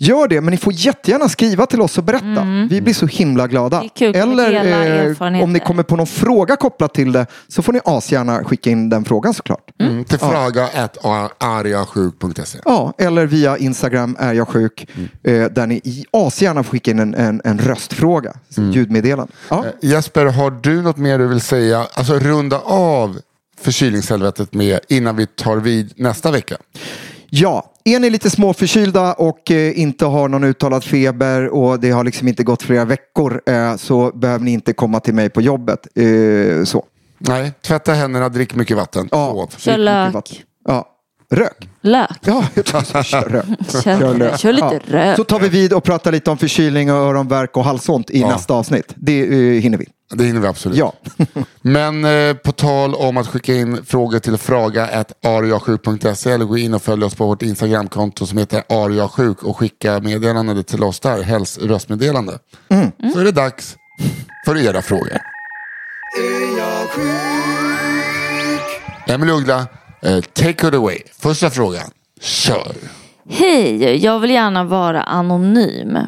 Gör 0.00 0.28
det, 0.28 0.40
men 0.40 0.50
ni 0.50 0.56
får 0.56 0.72
jättegärna 0.72 1.28
skriva 1.28 1.66
till 1.66 1.80
oss 1.80 1.98
och 1.98 2.04
berätta. 2.04 2.66
Vi 2.70 2.80
blir 2.80 2.94
så 2.94 3.06
himla 3.06 3.46
glada. 3.46 3.84
Eller 4.00 5.06
eh, 5.36 5.42
om 5.42 5.52
ni 5.52 5.60
kommer 5.60 5.82
på 5.82 5.96
någon 5.96 6.06
fråga 6.06 6.56
kopplat 6.56 6.94
till 6.94 7.12
det 7.12 7.26
så 7.48 7.62
får 7.62 7.72
ni 7.72 7.80
asgärna 7.84 8.44
skicka 8.44 8.70
in 8.70 8.88
den 8.88 9.04
frågan 9.04 9.34
såklart. 9.34 9.70
Mm, 9.80 10.04
till 10.04 10.18
fråga 10.18 10.64
at 10.76 10.98
ariasjuk.se. 11.38 12.58
Ja, 12.64 12.92
eller 12.98 13.26
via 13.26 13.58
Instagram 13.58 14.16
är 14.18 14.32
jag 14.32 14.48
sjuk, 14.48 14.86
eh, 15.24 15.44
där 15.44 15.66
ni 15.66 16.04
asgärna 16.10 16.62
får 16.62 16.70
skicka 16.70 16.90
in 16.90 16.98
en, 16.98 17.14
en, 17.14 17.40
en 17.44 17.58
röstfråga, 17.58 18.32
ljudmeddelande. 18.72 19.32
Ja. 19.48 19.64
Eh, 19.66 19.90
Jesper, 19.90 20.26
har 20.26 20.50
du 20.50 20.82
något 20.82 20.96
mer 20.96 21.18
du 21.18 21.26
vill 21.28 21.40
säga? 21.40 21.86
Alltså 21.94 22.18
runda 22.18 22.58
av 22.64 23.18
förkylningshelvetet 23.60 24.54
med 24.54 24.80
innan 24.88 25.16
vi 25.16 25.26
tar 25.26 25.56
vid 25.56 25.92
nästa 25.96 26.30
vecka. 26.30 26.56
Ja, 27.30 27.72
är 27.84 27.98
ni 28.00 28.10
lite 28.10 28.30
småförkylda 28.30 29.12
och 29.12 29.50
eh, 29.50 29.80
inte 29.80 30.04
har 30.04 30.28
någon 30.28 30.44
uttalad 30.44 30.84
feber 30.84 31.48
och 31.48 31.80
det 31.80 31.90
har 31.90 32.04
liksom 32.04 32.28
inte 32.28 32.42
gått 32.44 32.62
flera 32.62 32.84
veckor 32.84 33.40
eh, 33.46 33.76
så 33.76 34.10
behöver 34.14 34.44
ni 34.44 34.50
inte 34.50 34.72
komma 34.72 35.00
till 35.00 35.14
mig 35.14 35.30
på 35.30 35.40
jobbet. 35.42 35.86
Eh, 35.94 36.64
så. 36.64 36.84
Nej, 37.18 37.52
tvätta 37.62 37.92
händerna, 37.92 38.28
drick 38.28 38.54
mycket 38.54 38.76
vatten. 38.76 39.08
Ja. 39.10 39.48
Kör 39.56 39.70
Mycket 39.72 39.80
lök. 39.84 40.14
vatten. 40.14 40.36
Ja. 40.68 40.88
Rök. 41.30 41.68
Lök. 41.80 42.10
Ja, 42.20 42.44
kör 43.04 43.28
rök. 43.28 43.44
Kör, 43.84 44.14
lök. 44.14 44.38
kör 44.38 44.52
lite 44.52 44.80
rök. 44.86 45.16
Så 45.16 45.24
tar 45.24 45.40
vi 45.40 45.48
vid 45.48 45.72
och 45.72 45.84
pratar 45.84 46.12
lite 46.12 46.30
om 46.30 46.38
förkylning 46.38 46.92
och 46.92 46.96
öronvärk 46.98 47.56
och 47.56 47.64
halsont 47.64 48.10
i 48.10 48.20
Ja. 48.20 48.28
nästa 48.28 48.54
avsnitt. 48.54 48.92
Det 48.96 49.20
eh, 49.22 49.62
hinner 49.62 49.78
vi. 49.78 49.86
Det 50.14 50.24
hinner 50.24 50.40
vi 50.40 50.46
absolut. 50.46 50.78
Ja. 50.78 50.92
Men 51.62 52.04
eh, 52.04 52.34
på 52.34 52.52
tal 52.52 52.94
om 52.94 53.16
att 53.16 53.26
skicka 53.26 53.54
in 53.54 53.84
frågor 53.84 54.18
till 54.18 54.36
fraga.ariasjuk.se 54.38 56.30
eller 56.30 56.44
gå 56.44 56.58
in 56.58 56.74
och 56.74 56.82
följ 56.82 57.04
oss 57.04 57.14
på 57.14 57.26
vårt 57.26 57.42
Instagramkonto 57.42 58.26
som 58.26 58.38
heter 58.38 58.62
ariasjuk 58.68 59.42
och 59.42 59.56
skicka 59.56 60.00
meddelande 60.00 60.62
till 60.62 60.82
oss 60.84 61.00
där, 61.00 61.22
helst 61.22 61.58
röstmeddelande. 61.62 62.38
Mm. 62.68 62.90
Så 63.12 63.18
är 63.20 63.24
det 63.24 63.32
dags 63.32 63.76
för 64.46 64.56
era 64.66 64.82
frågor. 64.82 65.18
Är 66.18 66.58
jag 66.58 66.88
sjuk? 66.88 67.10
Emelie 69.06 69.34
Uggla, 69.34 69.66
Eh, 70.02 70.20
take 70.20 70.68
it 70.68 70.74
away. 70.74 70.98
Första 71.18 71.50
frågan, 71.50 71.90
kör. 72.20 72.74
Hej, 73.30 73.96
jag 74.04 74.18
vill 74.18 74.30
gärna 74.30 74.64
vara 74.64 75.02
anonym. 75.02 75.98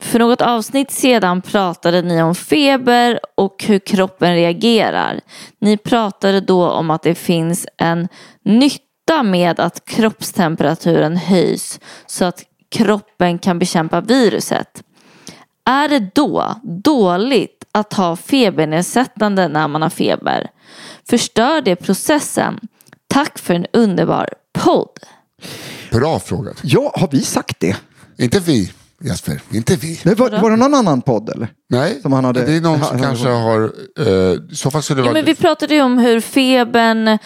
För 0.00 0.18
något 0.18 0.40
avsnitt 0.40 0.90
sedan 0.90 1.42
pratade 1.42 2.02
ni 2.02 2.22
om 2.22 2.34
feber 2.34 3.20
och 3.34 3.64
hur 3.66 3.78
kroppen 3.78 4.34
reagerar. 4.34 5.20
Ni 5.60 5.76
pratade 5.76 6.40
då 6.40 6.70
om 6.70 6.90
att 6.90 7.02
det 7.02 7.14
finns 7.14 7.66
en 7.78 8.08
nytta 8.44 9.22
med 9.22 9.60
att 9.60 9.84
kroppstemperaturen 9.84 11.16
höjs 11.16 11.80
så 12.06 12.24
att 12.24 12.44
kroppen 12.70 13.38
kan 13.38 13.58
bekämpa 13.58 14.00
viruset. 14.00 14.82
Är 15.64 15.88
det 15.88 16.10
då 16.14 16.54
dåligt 16.62 17.64
att 17.72 17.92
ha 17.92 18.16
febernedsättande 18.16 19.48
när 19.48 19.68
man 19.68 19.82
har 19.82 19.90
feber? 19.90 20.50
Förstör 21.08 21.60
det 21.60 21.76
processen? 21.76 22.60
Tack 23.12 23.38
för 23.38 23.54
en 23.54 23.66
underbar 23.72 24.28
podd. 24.52 24.88
Bra 25.92 26.18
fråga. 26.18 26.50
ja, 26.62 26.92
har 26.96 27.08
vi 27.12 27.22
sagt 27.22 27.60
det? 27.60 27.76
Inte 28.18 28.40
vi, 28.40 28.72
Jesper. 29.04 29.40
Inte 29.52 29.76
vi. 29.76 30.00
det 30.02 30.14
var, 30.18 30.30
var 30.42 30.50
det 30.50 30.56
någon 30.56 30.74
annan 30.74 31.02
podd 31.02 31.28
eller? 31.30 31.48
Nej, 31.70 31.98
Som 32.02 32.12
han 32.12 32.24
hade- 32.24 32.44
det 32.46 32.52
är 32.52 32.60
någon 32.60 32.84
som 32.84 32.96
ha- 32.98 33.04
kanske 33.04 33.28
har... 33.28 33.62
Eh, 33.62 34.38
så 34.52 34.70
skulle 34.82 35.00
det 35.00 35.00
Ja, 35.00 35.04
vara... 35.04 35.12
men 35.12 35.24
vi 35.24 35.34
pratade 35.34 35.74
ju 35.74 35.82
om 35.82 35.98
hur 35.98 36.20
febern, 36.20 37.08
eh, 37.08 37.18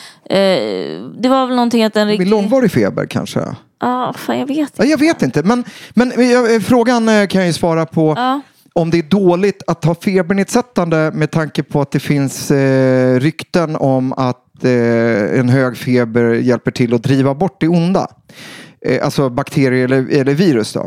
det 1.20 1.28
var 1.28 1.46
väl 1.46 1.56
någonting 1.56 1.84
att 1.84 1.94
den... 1.94 2.08
Med 2.08 2.28
långvarig 2.28 2.70
feber 2.72 3.06
kanske? 3.06 3.40
Ja, 3.80 4.14
fan 4.18 4.38
jag 4.38 4.46
vet 4.46 4.56
Ja, 4.58 4.64
inte. 4.64 4.84
jag 4.84 4.98
vet 4.98 5.22
inte, 5.22 5.42
men, 5.42 5.64
men 5.90 6.12
eh, 6.12 6.60
frågan 6.60 7.08
eh, 7.08 7.26
kan 7.26 7.40
jag 7.40 7.46
ju 7.46 7.52
svara 7.52 7.86
på. 7.86 8.14
Ja. 8.16 8.40
Om 8.72 8.90
det 8.90 8.98
är 8.98 9.02
dåligt 9.02 9.62
att 9.66 9.84
ha 9.84 9.94
febernedsättande 9.94 11.10
med 11.14 11.30
tanke 11.30 11.62
på 11.62 11.80
att 11.80 11.90
det 11.90 12.00
finns 12.00 12.50
eh, 12.50 13.20
rykten 13.20 13.76
om 13.76 14.12
att 14.12 14.42
en 14.64 15.48
hög 15.48 15.76
feber 15.76 16.34
hjälper 16.34 16.70
till 16.70 16.94
att 16.94 17.02
driva 17.02 17.34
bort 17.34 17.60
det 17.60 17.68
onda. 17.68 18.08
Eh, 18.86 19.04
alltså 19.04 19.30
bakterier 19.30 19.84
eller, 19.84 20.10
eller 20.10 20.34
virus. 20.34 20.72
Då. 20.72 20.80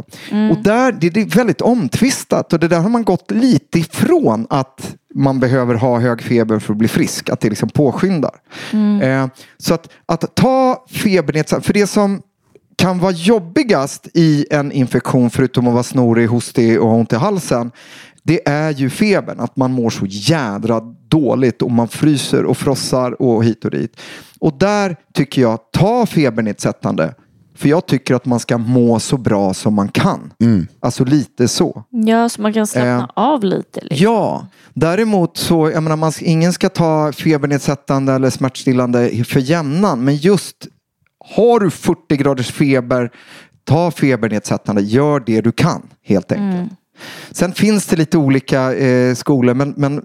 Och 0.52 0.64
där, 0.64 0.92
det, 0.92 1.10
det 1.10 1.22
är 1.22 1.26
väldigt 1.26 1.62
omtvistat 1.62 2.54
och 2.54 2.60
det 2.60 2.68
där 2.68 2.80
har 2.80 2.90
man 2.90 3.04
gått 3.04 3.32
lite 3.32 3.80
ifrån 3.80 4.48
att 4.50 4.96
man 5.16 5.40
behöver 5.40 5.76
ha 5.76 6.00
hög 6.00 6.22
feber 6.22 6.60
för 6.60 6.74
att 6.74 6.78
bli 6.78 6.88
frisk. 6.88 7.30
Att 7.30 7.40
det 7.40 7.50
liksom 7.50 7.70
påskyndar. 7.70 8.32
Eh, 9.02 9.28
så 9.58 9.74
att, 9.74 9.90
att 10.06 10.36
ta 10.36 10.86
febernedsättande, 10.90 11.66
för 11.66 11.74
det 11.74 11.88
som 11.88 12.22
kan 12.76 13.00
vara 13.00 13.12
jobbigast 13.12 14.08
i 14.14 14.46
en 14.52 14.72
infektion 14.72 15.30
förutom 15.30 15.68
att 15.68 15.74
vara 15.74 15.84
snorig, 15.84 16.28
hostig 16.28 16.82
och 16.82 16.94
ont 16.94 17.14
i 17.14 17.16
halsen. 17.16 17.72
Det 18.30 18.48
är 18.50 18.72
ju 18.72 18.90
febern, 18.90 19.40
att 19.40 19.56
man 19.56 19.72
mår 19.72 19.90
så 19.90 20.06
jädra 20.06 20.80
dåligt 21.08 21.62
och 21.62 21.72
man 21.72 21.88
fryser 21.88 22.46
och 22.46 22.58
frossar 22.58 23.22
och 23.22 23.44
hit 23.44 23.66
och 23.66 23.72
dit. 23.72 24.02
Och 24.40 24.54
där 24.58 24.96
tycker 25.14 25.42
jag, 25.42 25.60
ta 25.72 26.06
febernedsättande. 26.06 27.14
För 27.58 27.70
jag 27.70 27.86
tycker 27.86 28.16
att 28.16 28.26
man 28.26 28.40
ska 28.40 28.58
må 28.58 29.00
så 29.00 29.18
bra 29.18 29.54
som 29.54 29.74
man 29.74 29.88
kan. 29.88 30.34
Alltså 30.80 31.06
lite 31.06 31.48
så. 31.48 31.84
Ja, 31.90 32.30
så 32.30 32.42
man 32.42 32.54
kan 32.54 32.68
slappna 32.68 32.98
Eh, 32.98 33.10
av 33.14 33.44
lite. 33.44 33.80
Liksom. 33.82 34.04
Ja, 34.04 34.48
däremot 34.74 35.38
så, 35.38 35.70
jag 35.70 35.84
menar, 35.84 35.96
man, 35.96 36.12
ingen 36.22 36.54
ska 36.54 36.70
ta 36.70 37.12
febernedsättande 37.12 38.14
eller 38.14 38.30
smärtstillande 38.30 39.24
för 39.26 39.40
jämnan. 39.40 40.04
Men 40.04 40.16
just 40.16 40.68
har 41.36 41.60
du 41.60 41.70
40 41.70 42.18
graders 42.18 42.52
feber, 42.52 43.12
ta 43.64 43.92
febernedsättande. 43.92 44.82
Gör 44.82 45.20
det 45.20 45.42
du 45.42 45.52
kan 45.52 45.82
helt 46.04 46.32
enkelt. 46.32 46.79
Sen 47.32 47.54
finns 47.54 47.86
det 47.86 47.96
lite 47.96 48.18
olika 48.18 48.74
eh, 48.74 49.16
skolor, 49.16 49.54
men, 49.54 49.74
men 49.78 49.96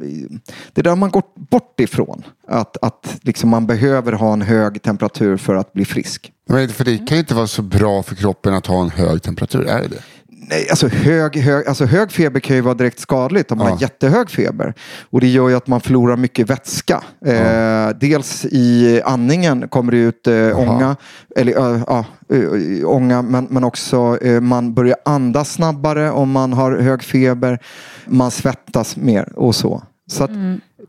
det 0.73 0.83
där 0.83 0.91
har 0.91 0.97
man 0.97 1.11
gått 1.11 1.35
bort 1.35 1.81
ifrån. 1.81 2.23
Att, 2.49 2.77
att 2.83 3.19
liksom 3.23 3.51
man 3.51 3.67
behöver 3.67 4.13
ha 4.13 4.33
en 4.33 4.43
hög 4.43 4.83
temperatur 4.83 5.37
för 5.37 5.55
att 5.55 5.73
bli 5.73 5.85
frisk. 5.85 6.33
Men 6.49 6.69
för 6.69 6.85
det 6.85 6.99
kan 6.99 7.17
ju 7.17 7.19
inte 7.19 7.35
vara 7.35 7.47
så 7.47 7.63
bra 7.63 8.03
för 8.03 8.15
kroppen 8.15 8.55
att 8.55 8.67
ha 8.67 8.83
en 8.83 8.91
hög 8.91 9.23
temperatur, 9.23 9.67
är 9.67 9.83
det 9.83 9.89
det? 9.89 10.03
Nej, 10.49 10.67
alltså 10.71 10.89
hög, 10.89 11.37
hög, 11.37 11.67
alltså 11.69 11.85
hög 11.85 12.13
feber 12.13 12.41
kan 12.41 12.57
ju 12.57 12.63
vara 12.63 12.75
direkt 12.75 12.99
skadligt 13.01 13.53
om 13.53 13.59
man 13.59 13.67
Ja. 13.67 13.73
har 13.75 13.81
jättehög 13.83 14.31
feber. 14.31 14.75
Och 15.11 15.21
det 15.21 15.27
gör 15.29 15.49
ju 15.49 15.55
att 15.57 15.67
man 15.67 15.81
förlorar 15.81 16.17
mycket 16.17 16.51
vätska. 16.51 17.03
Eh, 17.27 17.89
dels 18.01 18.45
i 18.45 19.01
andningen 19.05 19.69
kommer 19.69 19.93
det 19.93 19.99
ut 19.99 20.27
eh, 20.27 20.59
ånga, 20.59 20.97
eller, 21.37 21.75
eh, 21.75 21.83
ja, 21.87 22.05
eh, 22.33 22.89
ånga 22.89 23.23
men, 23.23 23.47
men 23.51 23.65
också 23.65 24.19
eh, 24.23 24.41
man 24.41 24.75
börjar 24.75 24.97
andas 25.05 25.53
snabbare 25.53 26.11
om 26.11 26.31
man 26.31 26.53
har 26.53 26.73
hög 26.79 27.03
feber. 27.03 27.59
Man 28.07 28.31
svettas 28.31 28.97
mer 28.97 29.39
och 29.39 29.55
så. 29.55 29.83
Så 30.11 30.25
att, 30.25 30.31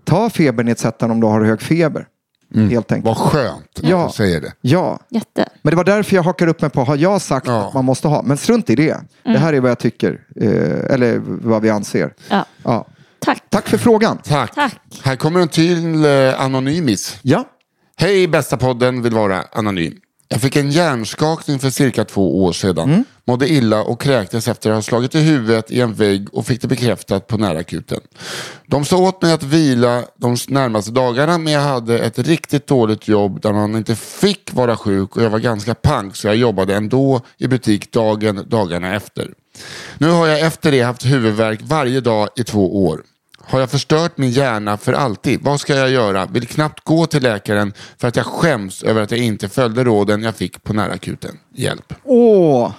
ta 0.03 0.29
febernedsättande 0.29 1.13
om 1.13 1.19
du 1.21 1.27
har 1.27 1.41
hög 1.41 1.61
feber. 1.61 2.07
Helt 2.55 2.91
enkelt. 2.91 3.05
Vad 3.05 3.17
skönt 3.31 3.79
att 3.79 3.83
Ja. 3.89 4.05
du 4.07 4.13
säger 4.13 4.41
det. 4.41 4.53
Ja, 4.61 4.99
Jätte. 5.09 5.49
men 5.61 5.71
det 5.71 5.77
var 5.77 5.83
därför 5.83 6.15
jag 6.15 6.23
hakar 6.23 6.47
upp 6.47 6.61
mig 6.61 6.69
på, 6.69 6.83
har 6.83 6.95
jag 6.95 7.21
sagt 7.21 7.47
Ja. 7.47 7.67
att 7.67 7.73
man 7.73 7.85
måste 7.85 8.07
ha? 8.07 8.21
Men 8.21 8.37
strunt 8.37 8.69
i 8.69 8.75
det. 8.75 8.97
Det 9.23 9.37
här 9.37 9.53
är 9.53 9.59
vad 9.59 9.71
jag 9.71 9.79
tycker, 9.79 10.19
eh, 10.41 10.93
eller 10.93 11.21
vad 11.25 11.61
vi 11.61 11.69
anser. 11.69 12.13
Ja. 12.29 12.45
Ja. 12.63 12.87
Tack. 13.19 13.43
Tack 13.49 13.67
för 13.67 13.77
frågan. 13.77 14.17
Tack. 14.17 14.55
Tack. 14.55 14.75
Här 15.03 15.15
kommer 15.15 15.39
en 15.39 15.47
till 15.47 16.05
eh, 16.05 16.41
Anonymis. 16.41 17.19
Ja. 17.21 17.43
Hej 17.97 18.27
bästa 18.27 18.57
podden, 18.57 19.01
vill 19.01 19.13
vara 19.13 19.43
anonym. 19.51 19.93
Jag 20.27 20.41
fick 20.41 20.55
en 20.55 20.71
hjärnskakning 20.71 21.59
för 21.59 21.69
cirka 21.69 22.05
två 22.05 22.43
år 22.43 22.53
sedan. 22.53 23.05
Mådde 23.27 23.49
illa 23.49 23.83
och 23.83 24.01
kräktes 24.01 24.47
efter 24.47 24.69
att 24.69 24.75
ha 24.75 24.81
slagit 24.81 25.15
i 25.15 25.19
huvudet 25.19 25.71
i 25.71 25.81
en 25.81 25.93
vägg 25.93 26.33
och 26.33 26.45
fick 26.45 26.61
det 26.61 26.67
bekräftat 26.67 27.27
på 27.27 27.37
närakuten. 27.37 27.99
De 28.67 28.85
sa 28.85 28.97
åt 28.97 29.21
mig 29.21 29.33
att 29.33 29.43
vila 29.43 30.03
de 30.17 30.37
närmaste 30.47 30.91
dagarna 30.91 31.37
men 31.37 31.53
jag 31.53 31.61
hade 31.61 31.99
ett 31.99 32.19
riktigt 32.19 32.67
dåligt 32.67 33.07
jobb 33.07 33.41
där 33.41 33.53
man 33.53 33.75
inte 33.75 33.95
fick 33.95 34.53
vara 34.53 34.77
sjuk 34.77 35.17
och 35.17 35.23
jag 35.23 35.29
var 35.29 35.39
ganska 35.39 35.75
pank 35.75 36.15
så 36.15 36.27
jag 36.27 36.35
jobbade 36.35 36.75
ändå 36.75 37.21
i 37.37 37.47
butik 37.47 37.91
dagen, 37.91 38.45
dagarna 38.47 38.95
efter. 38.95 39.33
Nu 39.97 40.09
har 40.09 40.27
jag 40.27 40.39
efter 40.39 40.71
det 40.71 40.81
haft 40.81 41.05
huvudvärk 41.05 41.59
varje 41.63 42.01
dag 42.01 42.29
i 42.35 42.43
två 42.43 42.85
år. 42.85 43.01
Har 43.47 43.59
jag 43.59 43.69
förstört 43.69 44.17
min 44.17 44.29
hjärna 44.31 44.77
för 44.77 44.93
alltid? 44.93 45.39
Vad 45.43 45.59
ska 45.59 45.75
jag 45.75 45.89
göra? 45.89 46.25
Vill 46.25 46.47
knappt 46.47 46.83
gå 46.83 47.05
till 47.05 47.23
läkaren 47.23 47.73
för 47.97 48.07
att 48.07 48.15
jag 48.15 48.25
skäms 48.25 48.83
över 48.83 49.01
att 49.01 49.11
jag 49.11 49.19
inte 49.19 49.49
följde 49.49 49.83
råden 49.83 50.23
jag 50.23 50.35
fick 50.35 50.63
på 50.63 50.73
närakuten. 50.73 51.37
Hjälp. 51.55 51.93
Åh, 52.03 52.71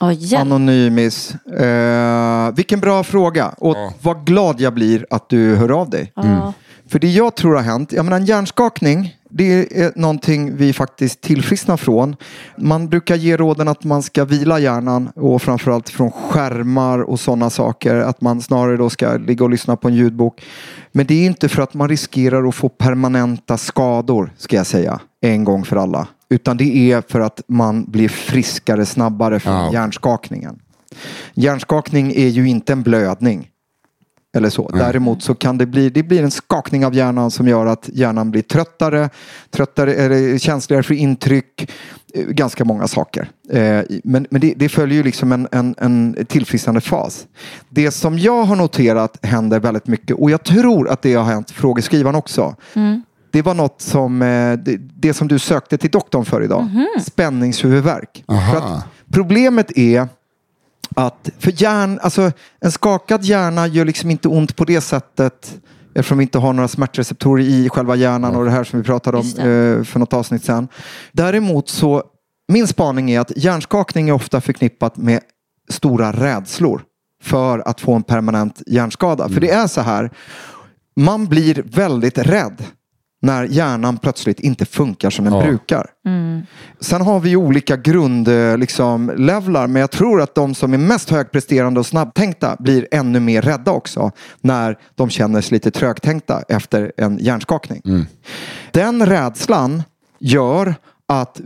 Oh, 0.00 0.12
hjälp. 0.18 0.40
Anonymis. 0.42 1.34
Eh, 1.34 2.50
vilken 2.54 2.80
bra 2.80 3.04
fråga. 3.04 3.48
Och 3.48 3.76
Ja. 3.76 3.92
vad 4.02 4.26
glad 4.26 4.60
jag 4.60 4.74
blir 4.74 5.06
att 5.10 5.28
du 5.28 5.54
hör 5.56 5.70
av 5.80 5.90
dig. 5.90 6.12
Ja. 6.16 6.52
För 6.88 6.98
det 6.98 7.10
jag 7.10 7.34
tror 7.34 7.54
har 7.54 7.62
hänt, 7.62 7.92
jag 7.92 8.04
menar 8.04 8.16
en 8.16 8.24
hjärnskakning, 8.26 9.16
det 9.30 9.80
är 9.82 9.92
någonting 9.96 10.56
vi 10.56 10.72
faktiskt 10.72 11.20
tillfrisknar 11.20 11.76
från. 11.76 12.16
Man 12.58 12.88
brukar 12.88 13.16
ge 13.16 13.36
råden 13.36 13.68
att 13.68 13.84
man 13.84 14.02
ska 14.02 14.24
vila 14.24 14.58
hjärnan 14.58 15.08
och 15.14 15.42
framförallt 15.42 15.88
från 15.88 16.10
skärmar 16.10 16.98
och 16.98 17.20
sådana 17.20 17.50
saker. 17.50 17.94
Att 17.96 18.20
man 18.20 18.40
snarare 18.42 18.76
då 18.76 18.90
ska 18.90 19.16
ligga 19.16 19.44
och 19.44 19.50
lyssna 19.50 19.76
på 19.76 19.88
en 19.88 19.94
ljudbok. 19.94 20.44
Men 20.92 21.06
det 21.06 21.14
är 21.14 21.26
inte 21.26 21.48
för 21.48 21.62
att 21.62 21.74
man 21.74 21.88
riskerar 21.88 22.48
att 22.48 22.54
få 22.54 22.68
permanenta 22.68 23.56
skador, 23.56 24.32
ska 24.36 24.56
jag 24.56 24.66
säga, 24.66 25.00
en 25.20 25.44
gång 25.44 25.64
för 25.64 25.76
alla. 25.76 26.08
Utan 26.30 26.56
det 26.56 26.92
är 26.92 27.02
för 27.08 27.20
att 27.20 27.40
man 27.48 27.84
blir 27.84 28.08
friskare 28.08 28.86
snabbare 28.86 29.40
från 29.40 29.52
Ja. 29.54 29.72
hjärnskakningen. 29.72 30.58
Hjärnskakning 31.34 32.12
är 32.16 32.28
ju 32.28 32.48
inte 32.48 32.72
en 32.72 32.82
blödning. 32.82 33.48
Eller 34.38 34.50
så. 34.50 34.68
Däremot 34.68 35.22
så 35.22 35.34
kan 35.34 35.58
det 35.58 35.66
bli, 35.66 35.90
det 35.90 36.02
blir 36.02 36.22
en 36.22 36.30
skakning 36.30 36.86
av 36.86 36.94
hjärnan 36.94 37.30
som 37.30 37.48
gör 37.48 37.66
att 37.66 37.88
hjärnan 37.92 38.30
blir 38.30 38.42
tröttare, 38.42 39.10
tröttare 39.50 39.94
eller 39.94 40.38
känsligare 40.38 40.82
för 40.82 40.94
intryck. 40.94 41.70
eh, 42.14 42.24
Ganska 42.24 42.64
många 42.64 42.88
saker. 42.88 43.30
Eh, 43.52 43.80
Men, 44.04 44.26
men 44.30 44.40
det, 44.40 44.54
det 44.56 44.68
följer 44.68 44.96
ju 44.96 45.02
liksom 45.02 45.32
en, 45.32 45.48
en, 45.52 45.74
en 45.78 46.16
tillfrisknande 46.28 46.80
fas. 46.80 47.26
Det 47.68 47.90
som 47.90 48.18
jag 48.18 48.44
har 48.44 48.56
noterat 48.56 49.18
händer 49.22 49.60
väldigt 49.60 49.86
mycket 49.86 50.16
och 50.16 50.30
jag 50.30 50.42
tror 50.44 50.88
att 50.88 51.02
det 51.02 51.14
har 51.14 51.24
hänt 51.24 51.50
frågeskrivaren 51.50 52.16
också. 52.16 52.54
Det 53.30 53.42
var 53.42 53.54
något 53.54 53.80
som, 53.80 54.22
eh, 54.22 54.52
det, 54.52 54.76
det 55.00 55.14
som 55.14 55.28
du 55.28 55.38
sökte 55.38 55.78
till 55.78 55.90
doktorn 55.90 56.24
för 56.24 56.44
idag. 56.44 56.68
Spänningshuvudvärk. 57.06 58.24
Aha. 58.28 58.52
För 58.52 58.58
att 58.58 58.84
problemet 59.12 59.78
är 59.78 60.08
att 60.96 61.30
för 61.38 61.62
hjärn, 61.62 61.98
alltså, 62.02 62.32
en 62.60 62.72
skakad 62.72 63.24
hjärna 63.24 63.66
gör 63.66 63.84
liksom 63.84 64.10
inte 64.10 64.28
ont 64.28 64.56
på 64.56 64.64
det 64.64 64.80
sättet 64.80 65.60
eftersom 65.94 66.18
vi 66.18 66.22
inte 66.22 66.38
har 66.38 66.52
några 66.52 66.68
smärtreceptorer 66.68 67.44
i 67.44 67.68
själva 67.68 67.96
hjärnan 67.96 68.36
och 68.36 68.44
det 68.44 68.50
här 68.50 68.64
som 68.64 68.78
vi 68.78 68.84
pratade 68.84 69.16
om 69.16 69.26
eh, 69.26 69.84
för 69.84 69.98
något 69.98 70.12
avsnitt 70.12 70.44
sedan. 70.44 70.68
Däremot 71.12 71.68
så, 71.68 72.02
min 72.52 72.66
spaning 72.66 73.10
är 73.10 73.20
att 73.20 73.32
hjärnskakning 73.36 74.08
är 74.08 74.12
ofta 74.12 74.40
förknippat 74.40 74.96
med 74.96 75.20
stora 75.70 76.12
rädslor 76.12 76.82
för 77.22 77.68
att 77.68 77.80
få 77.80 77.94
en 77.94 78.02
permanent 78.02 78.62
hjärnskada. 78.66 79.28
För 79.28 79.40
det 79.40 79.50
är 79.50 79.66
så 79.66 79.80
här, 79.80 80.10
man 80.96 81.26
blir 81.26 81.62
väldigt 81.66 82.18
rädd 82.18 82.64
när 83.20 83.44
hjärnan 83.44 83.98
plötsligt 83.98 84.40
inte 84.40 84.64
funkar 84.64 85.10
som 85.10 85.24
den 85.24 85.34
Ja. 85.34 85.42
brukar. 85.42 85.86
Sen 86.80 87.00
har 87.02 87.20
vi 87.20 87.36
olika 87.36 87.76
grundlevlar, 87.76 88.56
liksom, 88.56 89.12
levlar, 89.16 89.66
men 89.66 89.80
jag 89.80 89.90
tror 89.90 90.20
att 90.22 90.34
de 90.34 90.54
som 90.54 90.72
är 90.74 90.78
mest 90.78 91.10
högpresterande 91.10 91.80
och 91.80 91.86
snabbtänkta 91.86 92.56
blir 92.58 92.86
ännu 92.90 93.20
mer 93.20 93.42
rädda 93.42 93.70
också 93.72 94.10
när 94.40 94.78
de 94.94 95.10
känner 95.10 95.40
sig 95.40 95.52
lite 95.56 95.70
trögtänkta 95.70 96.42
efter 96.48 96.92
en 96.96 97.18
hjärnskakning. 97.18 98.06
Den 98.72 99.06
rädslan 99.06 99.82
gör 100.18 100.74
att 101.08 101.40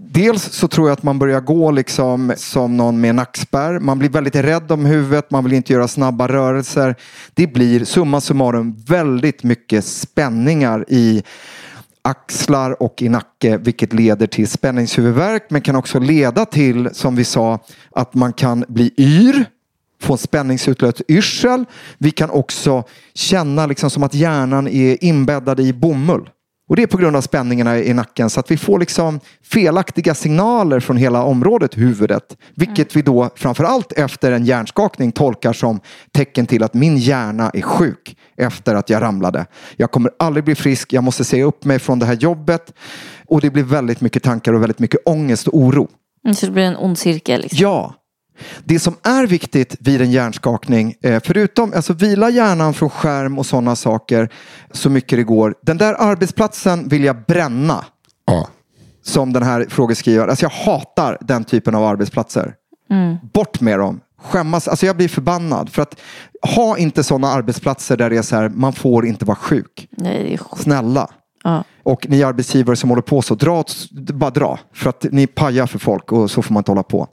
Dels 0.00 0.42
så 0.42 0.68
tror 0.68 0.88
jag 0.88 0.92
att 0.92 1.02
man 1.02 1.18
börjar 1.18 1.40
gå 1.40 1.70
liksom 1.70 2.32
som 2.36 2.76
någon 2.76 3.00
med 3.00 3.14
nackspärr. 3.14 3.80
Man 3.80 3.98
blir 3.98 4.08
väldigt 4.08 4.34
rädd 4.34 4.72
om 4.72 4.84
huvudet, 4.84 5.30
man 5.30 5.44
vill 5.44 5.52
inte 5.52 5.72
göra 5.72 5.88
snabba 5.88 6.28
rörelser. 6.28 6.94
Det 7.34 7.46
blir 7.46 7.84
summa 7.84 8.20
summarum 8.20 8.76
väldigt 8.86 9.42
mycket 9.42 9.84
spänningar 9.84 10.84
i 10.88 11.22
axlar 12.02 12.82
och 12.82 13.02
i 13.02 13.08
nacke 13.08 13.56
vilket 13.56 13.92
leder 13.92 14.26
till 14.26 14.48
spänningshuvudvärk 14.48 15.46
men 15.50 15.60
kan 15.60 15.76
också 15.76 15.98
leda 15.98 16.44
till, 16.44 16.88
som 16.92 17.16
vi 17.16 17.24
sa, 17.24 17.58
att 17.90 18.14
man 18.14 18.32
kan 18.32 18.64
bli 18.68 18.94
yr 18.98 19.46
få 20.02 20.12
en 20.12 20.18
spänningsutlöst 20.18 21.02
yrsel. 21.08 21.64
Vi 21.98 22.10
kan 22.10 22.30
också 22.30 22.84
känna 23.14 23.66
liksom 23.66 23.90
som 23.90 24.02
att 24.02 24.14
hjärnan 24.14 24.68
är 24.68 25.04
inbäddad 25.04 25.60
i 25.60 25.72
bomull. 25.72 26.30
Och 26.68 26.76
det 26.76 26.82
är 26.82 26.86
på 26.86 26.96
grund 26.96 27.16
av 27.16 27.20
spänningarna 27.20 27.78
i 27.78 27.94
nacken 27.94 28.30
så 28.30 28.40
att 28.40 28.50
vi 28.50 28.56
får 28.56 28.78
liksom 28.78 29.20
felaktiga 29.44 30.14
signaler 30.14 30.80
från 30.80 30.96
hela 30.96 31.22
området 31.22 31.76
huvudet. 31.78 32.36
Vilket 32.54 32.96
vi 32.96 33.02
då 33.02 33.30
framförallt 33.36 33.92
efter 33.92 34.32
en 34.32 34.44
hjärnskakning 34.44 35.12
tolkar 35.12 35.52
som 35.52 35.80
tecken 36.12 36.46
till 36.46 36.62
att 36.62 36.74
min 36.74 36.96
hjärna 36.96 37.50
är 37.54 37.60
sjuk 37.62 38.16
efter 38.36 38.74
att 38.74 38.90
jag 38.90 39.02
ramlade. 39.02 39.46
Jag 39.76 39.90
kommer 39.90 40.10
aldrig 40.18 40.44
bli 40.44 40.54
frisk, 40.54 40.92
jag 40.92 41.04
måste 41.04 41.24
säga 41.24 41.44
upp 41.44 41.64
mig 41.64 41.78
från 41.78 41.98
det 41.98 42.06
här 42.06 42.14
jobbet. 42.14 42.72
Och 43.26 43.40
det 43.40 43.50
blir 43.50 43.62
väldigt 43.62 44.00
mycket 44.00 44.22
tankar 44.22 44.52
och 44.52 44.62
väldigt 44.62 44.78
mycket 44.78 45.00
ångest 45.04 45.48
och 45.48 45.58
oro. 45.58 45.88
Mm, 46.24 46.34
Så 46.34 46.46
det 46.46 46.52
blir 46.52 46.64
en 46.64 46.76
ond 46.76 46.98
cirkel. 46.98 47.40
Liksom. 47.40 47.58
Ja. 47.62 47.94
Det 48.64 48.78
som 48.78 48.96
är 49.02 49.26
viktigt 49.26 49.76
vid 49.80 50.00
en 50.00 50.10
hjärnskakning, 50.10 50.94
eh, 51.02 51.20
förutom 51.24 51.72
alltså 51.76 51.92
vila 51.92 52.30
hjärnan 52.30 52.74
från 52.74 52.90
skärm 52.90 53.38
och 53.38 53.46
sådana 53.46 53.76
saker 53.76 54.28
så 54.72 54.90
mycket 54.90 55.18
det 55.18 55.22
går. 55.24 55.54
Den 55.62 55.78
där 55.78 55.94
arbetsplatsen 55.98 56.88
vill 56.88 57.04
jag 57.04 57.24
bränna, 57.26 57.84
Ja. 58.26 58.48
som 59.02 59.32
den 59.32 59.42
här 59.42 59.66
frågeskrivaren. 59.68 60.30
Alltså 60.30 60.44
jag 60.44 60.50
hatar 60.50 61.18
den 61.20 61.44
typen 61.44 61.74
av 61.74 61.84
arbetsplatser. 61.84 62.54
Bort 63.32 63.60
med 63.60 63.78
dem. 63.78 64.00
Skämmas. 64.22 64.68
Alltså 64.68 64.86
jag 64.86 64.96
blir 64.96 65.08
förbannad. 65.08 65.70
För 65.70 65.82
att 65.82 65.96
ha 66.56 66.78
inte 66.78 67.04
sådana 67.04 67.28
arbetsplatser 67.28 67.96
där 67.96 68.10
det 68.10 68.16
är 68.16 68.22
så 68.22 68.36
här, 68.36 68.48
man 68.48 68.72
får 68.72 69.06
inte 69.06 69.24
vara 69.24 69.36
sjuk. 69.36 69.88
Nej. 69.90 70.38
Snälla. 70.56 71.10
Ja. 71.44 71.64
Och 71.82 72.06
ni 72.08 72.22
arbetsgivare 72.22 72.76
som 72.76 72.90
håller 72.90 73.02
på 73.02 73.22
så, 73.22 73.34
dra, 73.34 73.64
bara 73.92 74.30
dra. 74.30 74.58
För 74.74 74.90
att 74.90 75.06
ni 75.10 75.26
pajar 75.26 75.66
för 75.66 75.78
folk 75.78 76.12
och 76.12 76.30
så 76.30 76.42
får 76.42 76.54
man 76.54 76.60
inte 76.60 76.70
hålla 76.70 76.82
på. 76.82 77.08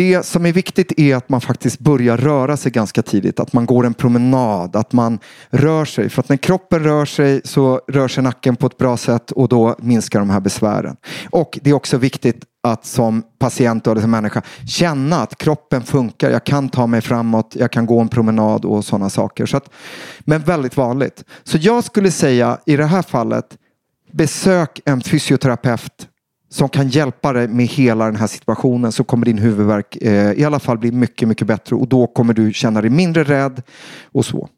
Det 0.00 0.26
som 0.26 0.46
är 0.46 0.52
viktigt 0.52 0.92
är 1.00 1.16
att 1.16 1.28
man 1.28 1.40
faktiskt 1.40 1.78
börjar 1.78 2.16
röra 2.16 2.56
sig 2.56 2.72
ganska 2.72 3.02
tidigt. 3.02 3.40
Att 3.40 3.52
man 3.52 3.66
går 3.66 3.86
en 3.86 3.94
promenad, 3.94 4.76
att 4.76 4.92
man 4.92 5.18
rör 5.50 5.84
sig. 5.84 6.08
För 6.08 6.20
att 6.20 6.28
när 6.28 6.36
kroppen 6.36 6.84
rör 6.84 7.04
sig 7.04 7.40
så 7.44 7.80
rör 7.88 8.08
sig 8.08 8.22
nacken 8.22 8.56
på 8.56 8.66
ett 8.66 8.78
bra 8.78 8.96
sätt 8.96 9.30
och 9.30 9.48
då 9.48 9.76
minskar 9.78 10.18
de 10.18 10.30
här 10.30 10.40
besvären. 10.40 10.96
Och 11.30 11.58
det 11.62 11.70
är 11.70 11.74
också 11.74 11.96
viktigt 11.96 12.44
att 12.62 12.86
som 12.86 13.22
patient 13.38 13.86
eller 13.86 14.00
som 14.00 14.10
människa 14.10 14.42
känna 14.66 15.22
att 15.22 15.38
kroppen 15.38 15.82
funkar. 15.82 16.30
Jag 16.30 16.44
kan 16.44 16.68
ta 16.68 16.86
mig 16.86 17.00
framåt, 17.00 17.56
jag 17.58 17.70
kan 17.70 17.86
gå 17.86 18.00
en 18.00 18.08
promenad 18.08 18.64
och 18.64 18.84
sådana 18.84 19.10
saker. 19.10 19.46
Så 19.46 19.56
att, 19.56 19.70
men 20.20 20.42
väldigt 20.42 20.76
vanligt. 20.76 21.24
Så 21.44 21.58
jag 21.60 21.84
skulle 21.84 22.10
säga 22.10 22.58
i 22.66 22.76
det 22.76 22.86
här 22.86 23.02
fallet 23.02 23.58
besök 24.12 24.80
en 24.84 25.00
fysioterapeut 25.00 26.09
som 26.50 26.68
kan 26.68 26.88
hjälpa 26.88 27.32
dig 27.32 27.48
med 27.48 27.66
hela 27.66 28.04
den 28.04 28.16
här 28.16 28.26
situationen 28.26 28.92
så 28.92 29.04
kommer 29.04 29.26
din 29.26 29.38
huvudvärk 29.38 29.96
eh, 29.96 30.32
i 30.32 30.44
alla 30.44 30.58
fall 30.58 30.78
bli 30.78 30.92
mycket, 30.92 31.28
mycket 31.28 31.46
bättre 31.46 31.76
och 31.76 31.88
då 31.88 32.06
kommer 32.06 32.34
du 32.34 32.52
känna 32.52 32.80
dig 32.80 32.90
mindre 32.90 33.24
rädd 33.24 33.62
och 34.12 34.24
så. 34.24 34.48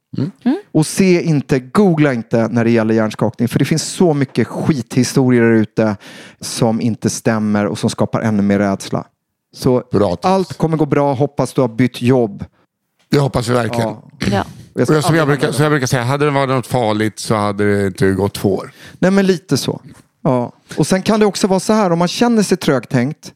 Och 0.72 0.86
se 0.86 1.22
inte, 1.22 1.58
googla 1.60 2.12
inte 2.12 2.48
när 2.48 2.64
det 2.64 2.70
gäller 2.70 2.94
hjärnskakning 2.94 3.48
för 3.48 3.58
det 3.58 3.64
finns 3.64 3.82
så 3.82 4.14
mycket 4.14 4.46
skithistorier 4.46 5.42
där 5.42 5.52
ute 5.52 5.96
som 6.40 6.80
inte 6.80 7.10
stämmer 7.10 7.66
och 7.66 7.78
som 7.78 7.90
skapar 7.90 8.20
ännu 8.20 8.42
mer 8.42 8.58
rädsla. 8.58 9.06
Så 9.54 9.82
allt 10.22 10.58
kommer 10.58 10.76
gå 10.76 10.86
bra, 10.86 11.14
hoppas 11.14 11.52
du 11.52 11.60
har 11.60 11.68
bytt 11.68 12.02
jobb. 12.02 12.44
Det 13.10 13.18
hoppas 13.18 13.48
vi 13.48 13.52
verkligen. 13.52 13.88
Ja. 13.88 14.02
Ja. 14.30 14.44
Och 14.74 14.80
jag 14.80 15.04
som, 15.04 15.16
jag 15.16 15.26
brukar, 15.26 15.52
som 15.52 15.62
jag 15.62 15.72
brukar 15.72 15.86
säga, 15.86 16.02
hade 16.02 16.24
det 16.24 16.30
varit 16.30 16.48
något 16.48 16.66
farligt 16.66 17.18
så 17.18 17.34
hade 17.34 17.80
det 17.80 17.86
inte 17.86 18.10
gått 18.10 18.34
två 18.34 18.54
år. 18.54 18.72
Nej 18.98 19.10
men 19.10 19.26
lite 19.26 19.56
så. 19.56 19.80
Ja. 20.22 20.52
Och 20.76 20.86
sen 20.86 21.02
kan 21.02 21.20
det 21.20 21.26
också 21.26 21.46
vara 21.46 21.60
så 21.60 21.72
här 21.72 21.90
om 21.90 21.98
man 21.98 22.08
känner 22.08 22.42
sig 22.42 22.56
trögtänkt. 22.56 23.32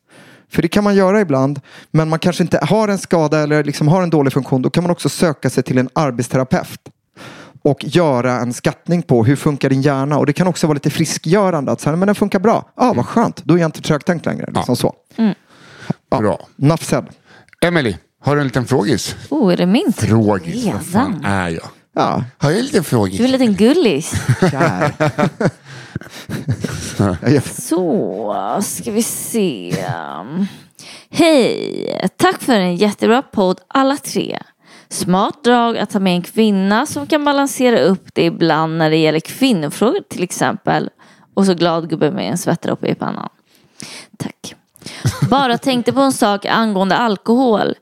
För 0.51 0.63
det 0.63 0.69
kan 0.69 0.85
man 0.85 0.95
göra 0.95 1.21
ibland. 1.21 1.61
Men 1.91 2.09
man 2.09 2.19
kanske 2.19 2.43
inte 2.43 2.59
har 2.63 2.89
en 2.89 2.99
skada 2.99 3.39
eller 3.39 3.65
liksom 3.65 3.89
har 3.89 4.03
en 4.03 4.11
dålig 4.11 4.33
funktion. 4.33 4.63
Då 4.63 4.71
kan 4.71 4.83
man 4.85 4.91
också 4.91 5.09
söka 5.09 5.51
sig 5.51 5.63
till 5.63 5.79
en 5.79 5.89
arbetsterapeut. 5.93 6.81
Och 7.63 7.85
göra 7.85 8.33
en 8.33 8.53
skattning 8.53 9.03
på 9.03 9.25
hur 9.25 9.37
funkar 9.37 9.71
din 9.71 9.83
hjärna. 9.83 10.19
Och 10.19 10.27
det 10.27 10.33
kan 10.33 10.47
också 10.47 10.67
vara 10.67 10.75
lite 10.75 10.91
friskgörande. 10.91 11.73
Att 11.73 11.81
säga, 11.81 11.97
men 11.97 12.07
den 12.07 12.15
funkar 12.15 12.39
bra. 12.39 12.71
Ja, 12.77 12.91
ah, 12.91 12.93
vad 12.93 13.07
skönt. 13.07 13.45
Då 13.45 13.55
är 13.55 13.59
jag 13.59 13.69
inte 13.69 13.83
trögtänkt 13.83 14.27
längre. 14.27 14.51
Liksom 14.55 14.77
så. 14.77 14.95
Ja. 16.11 16.19
Bra. 16.19 16.77
Said. 16.81 17.05
Emily, 17.65 17.97
har 18.21 18.35
du 18.35 18.41
en 18.41 18.47
liten 18.47 18.67
frågis? 18.67 19.17
Oh, 19.31 19.53
är 19.53 19.57
det 19.57 19.67
min 19.67 19.93
tur? 19.93 20.07
Frågis? 20.07 20.67
Vad 20.67 20.87
fan 20.87 21.25
är 21.25 21.49
jag? 21.49 21.69
Ja, 21.95 22.25
Har 22.39 22.51
jag 22.51 22.59
en 22.59 22.65
liten 22.65 22.85
frågis? 22.85 23.19
Du 23.19 23.25
är 23.25 23.27
en 23.27 23.33
liten 23.33 23.55
gullis. 23.55 24.13
Så, 27.43 28.61
ska 28.63 28.91
vi 28.91 29.03
se. 29.03 29.75
Hej! 31.11 32.09
Tack 32.17 32.43
för 32.43 32.53
en 32.53 32.77
jättebra 32.77 33.23
podd 33.23 33.61
alla 33.69 33.97
tre. 33.97 34.39
Smart 34.89 35.45
drag 35.45 35.79
att 35.79 35.93
ha 35.93 36.01
med 36.01 36.15
en 36.15 36.23
kvinna 36.23 36.87
som 36.87 37.07
kan 37.07 37.25
balansera 37.25 37.81
upp 37.81 38.09
det 38.15 38.25
ibland 38.25 38.79
när 38.79 38.91
det 38.91 38.97
gäller 38.97 39.21
kvinnofrågor 39.21 40.01
till 40.09 40.23
exempel. 40.23 40.91
Och 41.35 41.47
så 41.47 41.55
glad 41.55 41.91
gubbe 41.91 42.11
med 42.11 42.31
en 42.31 42.39
svettdroppe 42.39 42.87
i 42.87 42.95
pannan. 42.95 43.29
Tack. 44.17 44.55
Bara 45.31 45.59
tänkte 45.59 45.93
på 45.93 46.01
en 46.01 46.13
sak 46.13 46.45
angående 46.45 46.97
alkohol. 46.97 47.75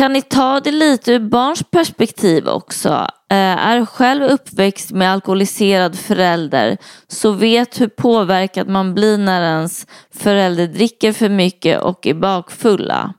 Kan 0.00 0.12
ni 0.12 0.22
ta 0.22 0.60
det 0.60 0.72
lite 0.72 1.12
ur 1.12 1.18
barns 1.20 1.62
perspektiv 1.62 2.48
också? 2.48 2.88
Eh, 3.30 3.36
är 3.36 3.86
själv 3.86 4.24
uppväxt 4.24 4.90
med 4.90 5.12
alkoholiserad 5.12 5.98
förälder 5.98 6.78
så 7.08 7.32
vet 7.32 7.80
hur 7.80 7.88
påverkad 7.88 8.68
man 8.68 8.94
blir 8.94 9.18
när 9.18 9.42
ens 9.42 9.86
förälder 10.14 10.66
dricker 10.66 11.12
för 11.12 11.28
mycket 11.28 11.80
och 11.80 12.06
är 12.06 12.14
bakfulla. 12.14 13.14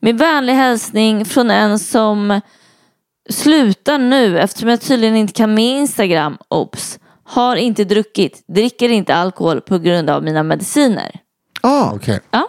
Med 0.00 0.18
vänlig 0.18 0.54
hälsning 0.54 1.24
från 1.24 1.50
en 1.50 1.78
som 1.78 2.40
slutar 3.30 3.98
nu 3.98 4.38
eftersom 4.38 4.68
jag 4.68 4.80
tydligen 4.80 5.16
inte 5.16 5.32
kan 5.32 5.54
med 5.54 5.64
Instagram. 5.64 6.38
Ops. 6.48 6.98
Har 7.24 7.56
inte 7.56 7.84
druckit, 7.84 8.44
dricker 8.46 8.88
inte 8.88 9.14
alkohol 9.14 9.60
på 9.60 9.78
grund 9.78 10.10
av 10.10 10.22
mina 10.24 10.42
mediciner. 10.42 11.20
Ah, 11.60 11.92
Okej. 11.94 12.20
Ja, 12.30 12.48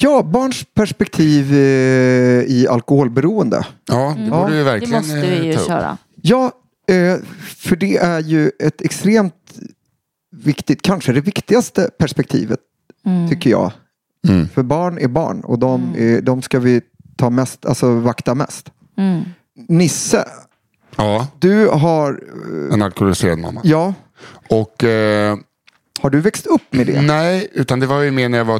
ja, 0.00 0.22
barns 0.22 0.64
perspektiv 0.74 1.52
eh, 1.54 2.42
i 2.42 2.66
alkoholberoende. 2.70 3.66
Ja, 3.88 4.14
det 4.18 4.30
borde 4.30 4.50
vi 4.52 4.58
det 4.58 4.64
verkligen 4.64 4.94
måste 4.94 5.20
vi 5.20 5.44
ju 5.44 5.50
eh, 5.50 5.56
ta 5.56 5.60
upp. 5.62 5.66
köra. 5.68 5.98
Ja, 6.22 6.52
eh, 6.90 7.16
för 7.56 7.76
det 7.76 7.96
är 7.96 8.20
ju 8.20 8.50
ett 8.58 8.80
extremt 8.80 9.34
viktigt, 10.36 10.82
kanske 10.82 11.12
det 11.12 11.20
viktigaste 11.20 11.90
perspektivet 11.98 12.60
tycker 13.30 13.50
jag. 13.50 13.72
Mm. 14.28 14.48
För 14.48 14.62
barn 14.62 14.98
är 14.98 15.08
barn 15.08 15.40
och 15.40 15.58
de, 15.58 15.94
är, 15.98 16.20
de 16.20 16.42
ska 16.42 16.58
vi 16.58 16.80
ta 17.16 17.30
mest, 17.30 17.66
alltså 17.66 17.90
vakta 17.94 18.34
mest. 18.34 18.70
Nisse, 19.68 20.24
Ja, 20.96 21.26
du 21.38 21.68
har, 21.68 22.20
en 22.72 22.82
alkoholiserad 22.82 23.38
mamma. 23.38 23.60
ja, 23.64 23.94
Och 24.48 24.84
eh, 24.84 25.36
har 26.00 26.10
du 26.10 26.20
växt 26.20 26.46
upp 26.46 26.62
med 26.70 26.86
det? 26.86 27.02
nej, 27.02 27.48
utan 27.52 27.80
det 27.80 27.86
var 27.86 28.00
ju 28.00 28.10
mer 28.10 28.28
när 28.28 28.38
jag 28.38 28.44
var 28.44 28.58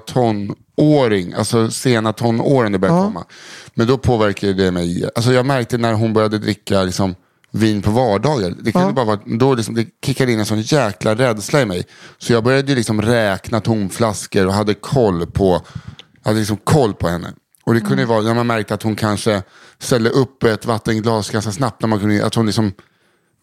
tonåring, 0.80 1.32
alltså 1.34 1.70
sena 1.70 2.12
tonåren 2.12 2.72
det 2.72 2.78
började 2.78 2.98
Ja. 3.00 3.04
komma. 3.04 3.24
Men 3.74 3.86
då 3.86 3.98
påverkade 3.98 4.52
det 4.52 4.70
mig. 4.70 5.08
Alltså 5.14 5.32
jag 5.32 5.46
märkte 5.46 5.78
när 5.78 5.92
hon 5.92 6.12
började 6.12 6.38
dricka 6.38 6.82
liksom 6.82 7.14
vin 7.52 7.82
på 7.82 7.90
vardagar. 7.90 8.54
Det 8.62 8.72
kan 8.72 8.82
Ja. 8.82 8.92
bara 8.92 9.04
vara, 9.04 9.20
då 9.26 9.54
liksom, 9.54 9.74
det 9.74 9.86
kickade 10.06 10.32
in 10.32 10.38
en 10.38 10.46
sån 10.46 10.60
jäkla 10.60 11.14
rädsla 11.14 11.60
i 11.62 11.66
mig. 11.66 11.84
Så 12.18 12.32
jag 12.32 12.44
började 12.44 12.74
liksom 12.74 13.02
räkna 13.02 13.60
tomflaskor 13.60 14.46
och 14.46 14.52
hade 14.54 14.74
koll 14.74 15.26
på, 15.26 15.62
hade 16.24 16.38
liksom 16.38 16.56
koll 16.56 16.94
på 16.94 17.08
henne. 17.08 17.32
Och 17.64 17.74
det 17.74 17.80
kunde 17.80 18.02
ju 18.02 18.06
vara 18.06 18.22
när 18.22 18.34
man 18.34 18.46
märkte 18.46 18.74
att 18.74 18.82
hon 18.82 18.96
kanske 18.96 19.42
ställde 19.78 20.10
upp 20.10 20.42
ett 20.42 20.66
vattenglas 20.66 21.30
ganska 21.30 21.52
snabbt. 21.52 21.80
När 21.82 21.88
man 21.88 21.98
kunde, 22.00 22.26
att 22.26 22.34
hon 22.34 22.46
liksom 22.46 22.72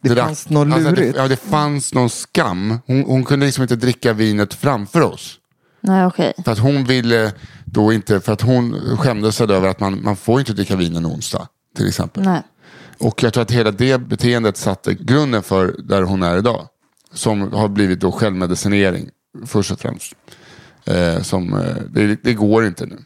Det 0.03 0.09
drack- 0.09 0.25
fanns 0.25 0.49
något 0.49 0.73
alltså 0.73 0.89
att 0.89 0.95
det, 0.95 1.01
lurigt. 1.01 1.17
ja, 1.17 1.27
det 1.27 1.37
fanns 1.37 1.93
någon 1.93 2.09
skam. 2.09 2.79
Hon, 2.87 3.03
hon 3.03 3.23
kunde 3.25 3.45
liksom 3.45 3.61
inte 3.61 3.75
dricka 3.75 4.13
vinet 4.13 4.53
framför 4.53 5.01
oss. 5.01 5.35
Nej, 5.87 6.05
okej. 6.05 6.33
För 6.45 6.51
att 6.51 6.59
hon 6.59 6.83
ville 6.83 7.31
då 7.65 7.93
inte, 7.93 8.19
för 8.19 8.33
att 8.33 8.41
hon 8.41 8.97
skämdes 8.97 9.35
sig 9.35 9.51
över 9.51 9.67
att 9.67 9.79
man, 9.79 10.03
man 10.03 10.15
får 10.15 10.39
inte 10.39 10.53
dricka 10.53 10.75
vin 10.75 10.95
en 10.95 11.05
onsdag. 11.05 11.47
Till 11.75 11.87
exempel. 11.87 12.23
Nej. 12.23 12.41
Och 12.99 13.23
jag 13.23 13.33
tror 13.33 13.41
att 13.41 13.51
hela 13.51 13.71
det 13.71 14.01
beteendet 14.01 14.57
satte 14.57 14.93
grunden 14.93 15.43
för 15.43 15.75
där 15.83 16.01
hon 16.01 16.23
är 16.23 16.37
idag. 16.37 16.67
Som 17.13 17.53
har 17.53 17.67
blivit 17.67 17.99
då 17.99 18.11
självmedicinering 18.11 19.09
först 19.45 19.71
och 19.71 19.79
främst. 19.79 20.13
Eh, 20.85 21.21
som, 21.21 21.53
eh, 21.53 21.75
det, 21.89 22.23
det 22.23 22.33
går 22.33 22.65
inte 22.65 22.85
nu 22.85 22.97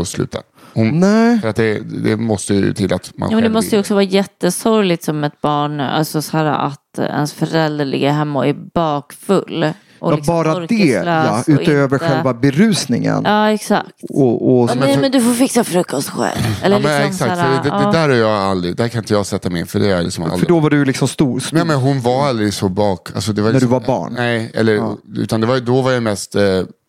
att 0.00 0.08
sluta. 0.08 0.42
Hon, 0.74 1.00
Nej. 1.00 1.40
För 1.40 1.48
att 1.48 1.56
det, 1.56 1.78
det 1.78 2.16
måste 2.16 2.54
ju 2.54 2.74
till 2.74 2.94
att 2.94 3.12
man 3.16 3.30
Ja, 3.30 3.36
men 3.36 3.44
det 3.44 3.50
måste 3.50 3.76
ju 3.76 3.80
också 3.80 3.94
vara 3.94 4.04
jättesorgligt 4.04 5.04
som 5.04 5.24
ett 5.24 5.40
barn, 5.40 5.80
alltså 5.80 6.22
så 6.22 6.36
här 6.36 6.44
att 6.44 6.80
ens 6.98 7.32
förälder 7.32 7.84
ligger 7.84 8.10
hemma 8.12 8.38
och 8.38 8.46
är 8.46 8.56
bakfull. 8.74 9.72
Och 9.98 10.12
Ja, 10.12 10.16
liksom 10.16 10.34
bara 10.34 10.66
det, 10.66 10.74
ja, 10.74 11.42
utöver 11.46 11.96
inte- 11.96 11.98
själva 12.08 12.34
berusningen. 12.34 13.22
Ja, 13.24 13.50
exakt. 13.50 13.88
Och, 14.10 14.60
och, 14.60 14.70
Ja, 14.70 14.74
nej, 14.80 14.98
men 15.00 15.12
du 15.12 15.20
får 15.20 15.32
fixa 15.32 15.64
frukost 15.64 16.08
själv. 16.10 16.58
Eller 16.62 16.76
Ja, 16.76 16.82
men 16.82 17.02
liksom 17.06 17.26
exakt, 17.26 17.40
så 17.40 17.46
här, 17.46 17.56
för 17.62 17.70
det, 17.70 17.76
det 17.76 17.82
ja. 17.84 17.92
där 17.92 18.08
är 18.08 18.14
jag 18.20 18.30
aldrig, 18.30 18.76
där 18.76 18.88
kan 18.88 18.98
inte 19.02 19.12
jag 19.14 19.26
sätta 19.26 19.50
mig 19.50 19.60
in 19.60 19.66
för 19.66 19.80
det 19.80 19.90
är 19.90 20.02
liksom 20.02 20.24
för 20.24 20.32
aldrig. 20.32 20.48
då 20.48 20.60
var 20.60 20.70
du 20.70 20.84
liksom 20.84 21.08
stor. 21.08 21.40
stor. 21.40 21.56
Nej 21.56 21.66
men 21.66 21.76
hon 21.76 22.00
var 22.00 22.26
aldrig 22.28 22.54
så 22.54 22.68
bak. 22.68 23.08
Alltså 23.14 23.32
det 23.32 23.42
var 23.42 23.48
När 23.48 23.52
du 23.52 23.66
liksom, 23.66 23.70
var 23.72 23.80
barn? 23.80 24.14
Nej, 24.16 24.50
eller, 24.54 24.96
utan 25.16 25.40
det 25.40 25.46
var, 25.46 25.60
då 25.60 25.82
var 25.82 25.92
det 25.92 26.00
mest 26.00 26.34
eh, 26.34 26.42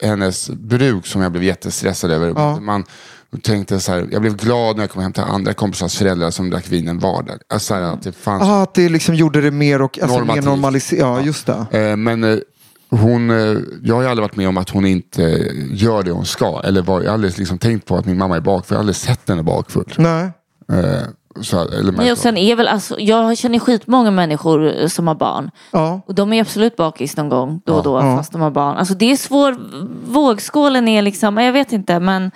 hennes 0.03 0.49
bruk 0.49 1.05
som 1.07 1.21
jag 1.21 1.31
blev 1.31 1.43
jättestressad 1.43 2.11
över. 2.11 2.33
Ja. 2.35 2.59
Tänkte 3.43 3.79
så 3.79 3.91
här, 3.91 4.07
jag 4.11 4.21
blev 4.21 4.35
glad 4.37 4.75
när 4.75 4.83
jag 4.83 4.89
kom 4.89 5.01
hem 5.01 5.13
till 5.13 5.23
andra 5.23 5.53
kompisars 5.53 5.97
föräldrar 5.97 6.29
som 6.31 6.49
drack 6.49 6.65
vinen 6.69 6.99
var 6.99 7.23
där. 7.23 7.37
Alltså, 7.49 7.67
så 7.67 7.73
här, 7.73 7.81
att 7.81 8.01
det 8.03 8.11
fanns, 8.11 8.43
Ah, 8.43 8.61
att 8.61 8.73
det 8.73 8.89
liksom 8.89 9.15
gjorde 9.15 9.41
det 9.41 9.51
mer, 9.51 9.81
och, 9.81 9.99
alltså, 9.99 10.17
mer 10.17 10.19
Normativt. 10.25 10.45
normaliserat. 10.45 10.99
Ja, 11.01 11.21
just 11.21 11.45
det. 11.45 11.65
eh, 11.89 11.95
men 11.97 12.23
eh, 12.23 12.37
hon, 12.89 13.29
eh, 13.29 13.57
jag 13.83 13.95
har 13.95 14.01
ju 14.01 14.07
aldrig 14.07 14.21
varit 14.23 14.35
med 14.35 14.47
om 14.49 14.57
att 14.57 14.69
hon 14.69 14.85
inte 14.85 15.21
gör 15.71 16.03
det 16.03 16.11
hon 16.11 16.25
ska. 16.25 16.61
Eller 16.63 16.81
var, 16.81 17.01
jag 17.01 17.07
har 17.09 17.13
aldrig 17.13 17.39
liksom 17.39 17.57
tänkt 17.57 17.85
på 17.87 17.95
att 17.97 18.05
min 18.05 18.17
mamma 18.17 18.35
är 18.35 18.41
bakfull. 18.41 18.75
Jag 18.75 18.77
har 18.77 18.81
aldrig 18.81 18.95
sett 18.95 19.29
henne 19.29 19.43
bakfull. 19.43 19.93
Nej. 19.97 20.29
Så, 21.41 21.67
eller 21.67 21.91
Nej, 21.91 22.11
och 22.11 22.17
sen 22.17 22.37
är 22.37 22.55
väl, 22.55 22.67
alltså, 22.67 22.99
jag 22.99 23.37
känner 23.37 23.59
skitmånga 23.59 24.11
människor 24.11 24.87
som 24.87 25.07
har 25.07 25.15
barn. 25.15 25.51
Ja. 25.71 26.01
Och 26.07 26.15
de 26.15 26.33
är 26.33 26.41
absolut 26.41 26.75
bakis 26.75 27.17
någon 27.17 27.29
gång 27.29 27.61
då 27.65 27.73
och 27.73 27.83
då 27.83 27.95
Ja. 27.99 28.17
fast 28.17 28.31
de 28.31 28.41
har 28.41 28.51
barn. 28.51 28.77
Alltså 28.77 28.93
det 28.93 29.11
är 29.11 29.17
svår, 29.17 29.57
vågskålen 30.11 30.87
är 30.87 31.01
liksom, 31.01 31.37
jag 31.37 31.53
vet 31.53 31.71
inte 31.73 31.99
men 31.99 32.31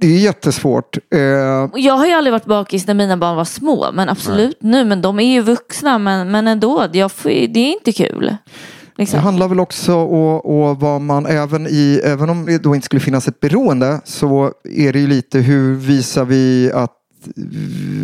Det 0.00 0.06
är 0.06 0.18
jättesvårt. 0.18 0.98
Eh, 1.14 1.20
jag 1.74 1.94
har 1.94 2.06
ju 2.06 2.12
aldrig 2.12 2.32
varit 2.32 2.44
bakis 2.44 2.86
när 2.86 2.94
mina 2.94 3.16
barn 3.16 3.36
var 3.36 3.44
små 3.44 3.90
men 3.92 4.08
absolut 4.08 4.58
nu 4.60 4.84
men 4.84 5.02
de 5.02 5.20
är 5.20 5.32
ju 5.32 5.40
vuxna 5.40 5.98
men, 5.98 6.30
men 6.30 6.48
ändå, 6.48 6.86
jag 6.92 7.12
får, 7.12 7.28
det 7.28 7.60
är 7.60 7.72
inte 7.72 7.92
kul. 7.92 8.26
Det 8.26 8.36
Liksom. 9.02 9.20
handlar 9.20 9.48
väl 9.48 9.60
också 9.60 9.94
om 9.94 10.78
vad 10.78 11.00
man 11.00 11.26
även 11.26 11.66
i, 11.66 12.00
även 12.04 12.30
om 12.30 12.46
det 12.46 12.58
då 12.58 12.74
inte 12.74 12.84
skulle 12.84 13.00
finnas 13.00 13.28
ett 13.28 13.40
beroende 13.40 14.00
så 14.04 14.52
är 14.64 14.92
det 14.92 14.98
ju 14.98 15.06
lite 15.06 15.38
hur 15.38 15.74
visar 15.74 16.24
vi 16.24 16.72
att 16.74 16.96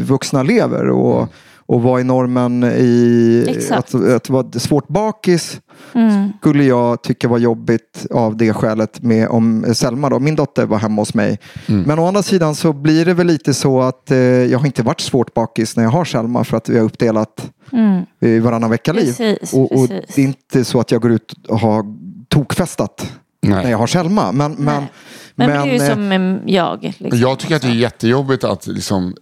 vuxna 0.04 0.42
lever 0.42 0.88
och, 0.90 1.28
och 1.66 1.82
vad 1.82 2.00
är 2.00 2.04
normen 2.04 2.64
i 2.64 3.46
Exakt. 3.48 3.94
att, 3.94 4.08
att 4.08 4.30
vara 4.30 4.52
svårt 4.52 4.88
bakis 4.88 5.60
Mm. 5.92 6.32
skulle 6.40 6.64
jag 6.64 7.02
tycka 7.02 7.28
var 7.28 7.38
jobbigt 7.38 8.06
av 8.10 8.36
det 8.36 8.52
skälet 8.52 9.02
med 9.02 9.28
om 9.28 9.64
Selma 9.74 10.08
då, 10.08 10.18
min 10.18 10.36
dotter 10.36 10.66
var 10.66 10.78
hemma 10.78 11.02
hos 11.02 11.14
mig. 11.14 11.38
Men 11.66 11.98
å 11.98 12.06
andra 12.06 12.22
sidan 12.22 12.54
så 12.54 12.72
blir 12.72 13.04
det 13.04 13.14
väl 13.14 13.26
lite 13.26 13.54
så 13.54 13.82
att 13.82 14.10
eh, 14.10 14.18
jag 14.18 14.58
har 14.58 14.66
inte 14.66 14.82
varit 14.82 15.00
svårt 15.00 15.34
bakis 15.34 15.76
när 15.76 15.84
jag 15.84 15.90
har 15.90 16.04
Selma 16.04 16.44
för 16.44 16.56
att 16.56 16.68
vi 16.68 16.78
har 16.78 16.84
uppdelat 16.84 17.50
Mm. 17.72 18.02
eh, 18.20 18.42
varannan 18.42 18.70
vecka-liv. 18.70 19.14
Och, 19.52 19.72
och 19.82 19.88
precis. 19.88 20.14
det 20.14 20.22
är 20.22 20.26
inte 20.26 20.64
så 20.64 20.80
att 20.80 20.90
jag 20.90 21.02
går 21.02 21.12
ut 21.12 21.34
och 21.48 21.58
har 21.60 21.84
tokfestat 22.28 23.12
när 23.42 23.62
Nej. 23.62 23.70
jag 23.70 23.78
har 23.78 23.86
Selma. 23.86 24.32
Men, 24.32 24.52
men, 24.52 24.84
Men, 25.34 25.48
det 25.48 25.54
är 25.54 25.66
ju 25.72 25.78
som 25.78 26.12
eh, 26.12 26.54
jag. 26.54 26.94
Liksom. 26.98 27.20
Jag 27.20 27.38
tycker 27.38 27.56
att 27.56 27.62
det 27.62 27.68
är 27.68 27.72
jättejobbigt 27.74 28.44
att 28.44 28.66
liksom, 28.66 29.14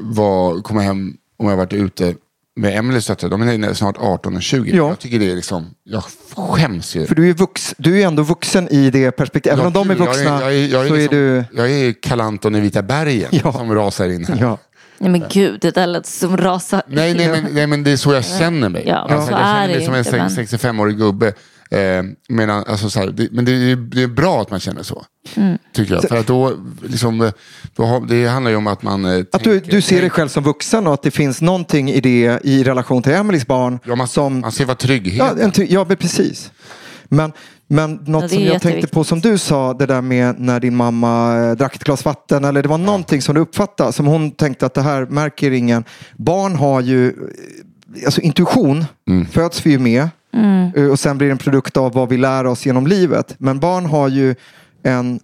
var, 0.00 0.62
komma 0.62 0.80
hem 0.80 1.12
om 1.38 1.48
jag 1.48 1.56
varit 1.56 1.72
ute 1.72 2.14
med 2.56 2.78
Emelies 2.78 3.06
döttrar. 3.06 3.30
De 3.30 3.42
är 3.42 3.74
snart 3.74 3.96
18 3.98 4.36
och 4.36 4.42
20. 4.42 4.76
Ja. 4.76 4.88
Jag 4.88 4.98
tycker 4.98 5.18
det 5.18 5.30
är 5.30 5.36
liksom, 5.36 5.66
jag 5.84 6.04
skäms 6.36 6.96
ju. 6.96 7.06
För 7.06 7.14
du 7.14 7.30
är, 7.30 7.34
vux, 7.34 7.74
du 7.78 8.00
är 8.02 8.06
ändå 8.06 8.22
vuxen 8.22 8.68
i 8.68 8.90
det 8.90 9.10
perspektivet. 9.10 9.58
Även 9.58 9.72
Ja, 9.72 9.80
om 9.80 9.88
de 9.88 9.94
är 9.94 9.98
jag 9.98 10.06
vuxna 10.06 10.40
jag 10.40 10.54
är, 10.54 10.66
jag 10.66 10.84
är 10.84 10.88
så 10.88 10.94
är 10.94 10.98
liksom, 10.98 11.18
du... 11.18 11.44
Jag 11.56 11.70
är 11.70 11.92
Kalanton 12.02 12.54
i 12.54 12.60
Vita 12.60 12.82
bergen 12.82 13.28
Ja. 13.44 13.52
som 13.52 13.74
rasar 13.74 14.08
in 14.08 14.24
här. 14.24 14.38
Ja. 14.40 14.58
Nej 14.98 15.10
men 15.10 15.24
gud, 15.30 15.60
det 15.60 15.74
där 15.74 15.86
lät 15.86 16.06
som 16.06 16.36
rasa. 16.36 16.82
Nej, 16.86 17.14
nej, 17.14 17.28
men, 17.28 17.46
nej, 17.54 17.66
men 17.66 17.84
det 17.84 17.90
är 17.90 17.96
så 17.96 18.12
jag 18.12 18.24
känner 18.24 18.68
mig. 18.68 18.84
Ja, 18.86 19.06
men 19.08 19.16
alltså, 19.18 19.32
så 19.32 19.38
jag 19.38 19.40
är 19.48 19.66
känner 19.66 19.74
mig 19.76 19.84
som 19.84 19.94
en 19.94 19.98
inte, 20.00 20.16
men- 20.16 20.30
sex- 20.30 20.64
65-årig 20.64 20.96
gubbe. 20.98 21.32
Eh, 21.74 22.02
medan, 22.28 22.64
alltså, 22.66 22.90
så 22.90 23.00
här, 23.00 23.06
det, 23.06 23.28
men 23.32 23.44
det 23.44 23.52
är, 23.52 23.76
det 23.76 24.02
är 24.02 24.06
bra 24.06 24.40
att 24.42 24.50
man 24.50 24.60
känner 24.60 24.82
så. 24.82 25.04
Mm. 25.36 25.58
Tycker 25.72 25.94
jag. 25.94 26.02
För 26.08 26.16
att 26.16 26.26
då, 26.26 26.52
liksom, 26.82 27.30
då 27.76 27.84
har, 27.84 28.00
det 28.00 28.26
handlar 28.26 28.50
ju 28.50 28.56
om 28.56 28.66
att 28.66 28.82
man... 28.82 29.04
Eh, 29.04 29.24
Att 29.32 29.44
du, 29.44 29.60
tänker- 29.60 29.70
du 29.70 29.80
ser 29.82 30.00
dig 30.00 30.10
själv 30.10 30.28
som 30.28 30.44
vuxen 30.44 30.86
och 30.86 30.94
att 30.94 31.02
det 31.02 31.10
finns 31.10 31.40
någonting 31.42 31.90
i 31.90 32.00
det 32.00 32.40
i 32.44 32.64
relation 32.64 33.02
till 33.02 33.12
Emelies 33.12 33.46
barn. 33.46 33.78
Ja, 33.84 33.94
man, 33.96 34.08
som, 34.08 34.40
man 34.40 34.52
ser 34.52 34.64
vad 34.64 34.78
trygghet 34.78 35.18
ja, 35.38 35.44
en 35.44 35.50
ty- 35.52 35.66
ja, 35.70 35.84
men 35.88 35.96
precis. 35.96 36.52
Men, 37.08 37.32
men 37.66 37.94
något 38.06 38.30
som 38.30 38.42
jag 38.42 38.62
tänkte 38.62 38.86
på 38.86 39.04
som 39.04 39.20
du 39.20 39.38
sa, 39.38 39.74
det 39.74 39.86
där 39.86 40.00
med 40.02 40.40
när 40.40 40.60
din 40.60 40.76
mamma 40.76 41.36
eh, 41.38 41.52
drack 41.52 41.74
ett 41.76 41.84
glas 41.84 42.04
vatten. 42.04 42.44
Eller 42.44 42.62
det 42.62 42.68
var 42.68 42.78
någonting 42.78 43.22
som 43.22 43.34
du 43.34 43.40
uppfattade, 43.40 43.92
som 43.92 44.06
hon 44.06 44.30
tänkte 44.30 44.66
att 44.66 44.74
det 44.74 44.82
här 44.82 45.06
märker 45.06 45.50
ingen. 45.50 45.84
Barn 46.16 46.56
har 46.56 46.80
ju, 46.80 47.08
eh, 47.08 47.12
alltså 48.04 48.20
intuition 48.20 48.84
föds 49.30 49.66
vi 49.66 49.70
ju 49.70 49.78
med. 49.78 50.08
Eh, 50.76 50.86
Och 50.90 50.98
sen 50.98 51.18
blir 51.18 51.28
det 51.28 51.32
en 51.32 51.38
produkt 51.38 51.76
av 51.76 51.92
vad 51.92 52.08
vi 52.08 52.16
lär 52.16 52.46
oss 52.46 52.66
genom 52.66 52.86
livet. 52.86 53.34
Men 53.38 53.60
barn 53.60 53.86
har 53.86 54.08
ju 54.08 54.34
en 54.82 55.20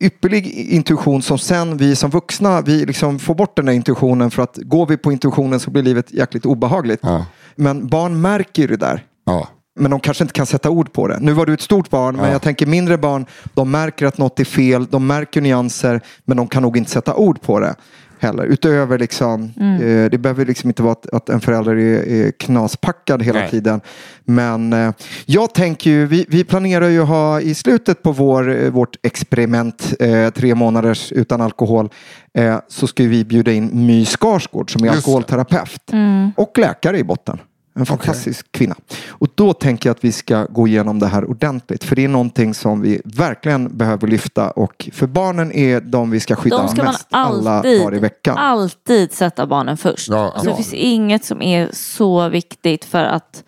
ypperlig 0.00 0.46
intuition 0.46 1.22
som 1.22 1.38
sen 1.38 1.76
vi 1.76 1.96
som 1.96 2.10
vuxna, 2.10 2.60
vi 2.60 2.86
liksom 2.86 3.18
får 3.18 3.34
bort 3.34 3.56
den 3.56 3.66
där 3.66 3.72
intuitionen 3.72 4.30
för 4.30 4.42
att 4.42 4.56
går 4.56 4.86
vi 4.86 4.96
på 4.96 5.12
intuitionen 5.12 5.60
så 5.60 5.70
blir 5.70 5.82
livet 5.82 6.12
jäkligt 6.12 6.46
obehagligt. 6.46 7.00
Ja. 7.02 7.26
Men 7.56 7.86
barn 7.86 8.20
märker 8.20 8.62
ju 8.62 8.68
det 8.68 8.76
där. 8.76 9.04
Ja. 9.26 9.48
Men 9.78 9.90
de 9.90 10.00
kanske 10.00 10.24
inte 10.24 10.34
kan 10.34 10.46
sätta 10.46 10.70
ord 10.70 10.92
på 10.92 11.08
det. 11.08 11.18
Nu 11.20 11.32
var 11.32 11.46
du 11.46 11.54
ett 11.54 11.60
stort 11.60 11.90
barn, 11.90 12.16
men 12.16 12.24
Ja. 12.24 12.32
jag 12.32 12.42
tänker 12.42 12.66
mindre 12.66 12.98
barn, 12.98 13.26
de 13.54 13.70
märker 13.70 14.06
att 14.06 14.18
något 14.18 14.40
är 14.40 14.44
fel, 14.44 14.86
de 14.90 15.06
märker 15.06 15.40
nyanser, 15.40 16.00
men 16.24 16.36
de 16.36 16.48
kan 16.48 16.62
nog 16.62 16.76
inte 16.76 16.90
sätta 16.90 17.14
ord 17.14 17.40
på 17.40 17.60
det 17.60 17.74
heller. 18.22 18.44
Utöver 18.44 18.98
liksom, 18.98 19.42
eh, 19.44 20.10
det 20.10 20.20
behöver 20.20 20.46
liksom 20.46 20.70
inte 20.70 20.82
vara 20.82 20.92
att, 20.92 21.10
att 21.10 21.28
en 21.28 21.40
förälder 21.40 21.76
är, 21.76 22.08
är 22.08 22.30
knaspackad 22.30 23.22
hela 23.22 23.40
Nej. 23.40 23.50
tiden. 23.50 23.80
Men 24.24 24.72
eh, 24.72 24.92
jag 25.26 25.54
tänker 25.54 25.90
ju, 25.90 26.06
vi, 26.06 26.26
vi 26.28 26.44
planerar 26.44 26.88
ju 26.88 27.00
ha 27.00 27.40
i 27.40 27.54
slutet 27.54 28.02
på 28.02 28.12
vår, 28.12 28.64
eh, 28.64 28.70
vårt 28.70 28.96
experiment, 29.02 29.94
eh, 30.00 30.30
tre 30.30 30.54
månaders 30.54 31.12
utan 31.12 31.40
alkohol, 31.40 31.88
eh, 32.34 32.58
så 32.68 32.86
ska 32.86 33.04
vi 33.04 33.24
bjuda 33.24 33.52
in 33.52 33.86
My 33.86 34.04
Skarsgård 34.04 34.72
som 34.72 34.84
är 34.84 34.86
Just 34.86 34.96
alkoholterapeut 34.96 35.90
och 36.36 36.58
läkare 36.58 36.98
i 36.98 37.04
botten. 37.04 37.38
En 37.74 37.86
fantastisk 37.86 38.52
kvinna. 38.52 38.74
Och 39.08 39.28
då 39.34 39.52
tänker 39.52 39.88
jag 39.88 39.94
att 39.96 40.04
vi 40.04 40.12
ska 40.12 40.44
gå 40.44 40.68
igenom 40.68 40.98
det 40.98 41.06
här 41.06 41.24
ordentligt. 41.30 41.84
För 41.84 41.96
det 41.96 42.04
är 42.04 42.08
någonting 42.08 42.54
som 42.54 42.80
vi 42.80 43.00
verkligen 43.04 43.76
behöver 43.76 44.08
lyfta. 44.08 44.50
Och 44.50 44.90
för 44.92 45.06
barnen 45.06 45.52
är 45.52 45.80
de 45.80 46.10
vi 46.10 46.20
ska 46.20 46.36
skydda 46.36 46.58
De 46.58 46.68
ska 46.68 46.84
man 46.84 46.92
mest 46.92 47.06
alla 47.10 47.62
dagar 47.62 47.74
i 47.74 47.84
alltid, 47.84 48.00
veckan. 48.00 48.38
alltid 48.38 49.12
sätta 49.12 49.46
barnen 49.46 49.76
först. 49.76 50.08
Ja, 50.08 50.32
alltså, 50.32 50.46
ja. 50.46 50.50
Det 50.50 50.56
finns 50.56 50.74
inget 50.74 51.24
som 51.24 51.42
är 51.42 51.68
så 51.72 52.28
viktigt 52.28 52.84
för 52.84 53.04
att 53.04 53.44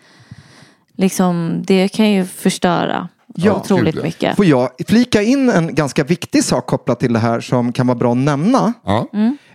liksom, 0.95 1.63
det 1.67 1.87
kan 1.87 2.11
ju 2.11 2.25
förstöra 2.25 3.09
Ja, 3.35 3.53
otroligt 3.53 4.03
mycket. 4.03 4.35
Får 4.35 4.45
jag 4.45 4.69
flika 4.87 5.21
in 5.21 5.49
en 5.49 5.75
ganska 5.75 6.03
viktig 6.03 6.43
sak 6.43 6.65
kopplat 6.65 6.99
till 6.99 7.13
det 7.13 7.19
här 7.19 7.39
som 7.39 7.71
kan 7.71 7.87
vara 7.87 7.97
bra 7.97 8.11
att 8.11 8.17
nämna. 8.17 8.73
Ja. 8.85 9.07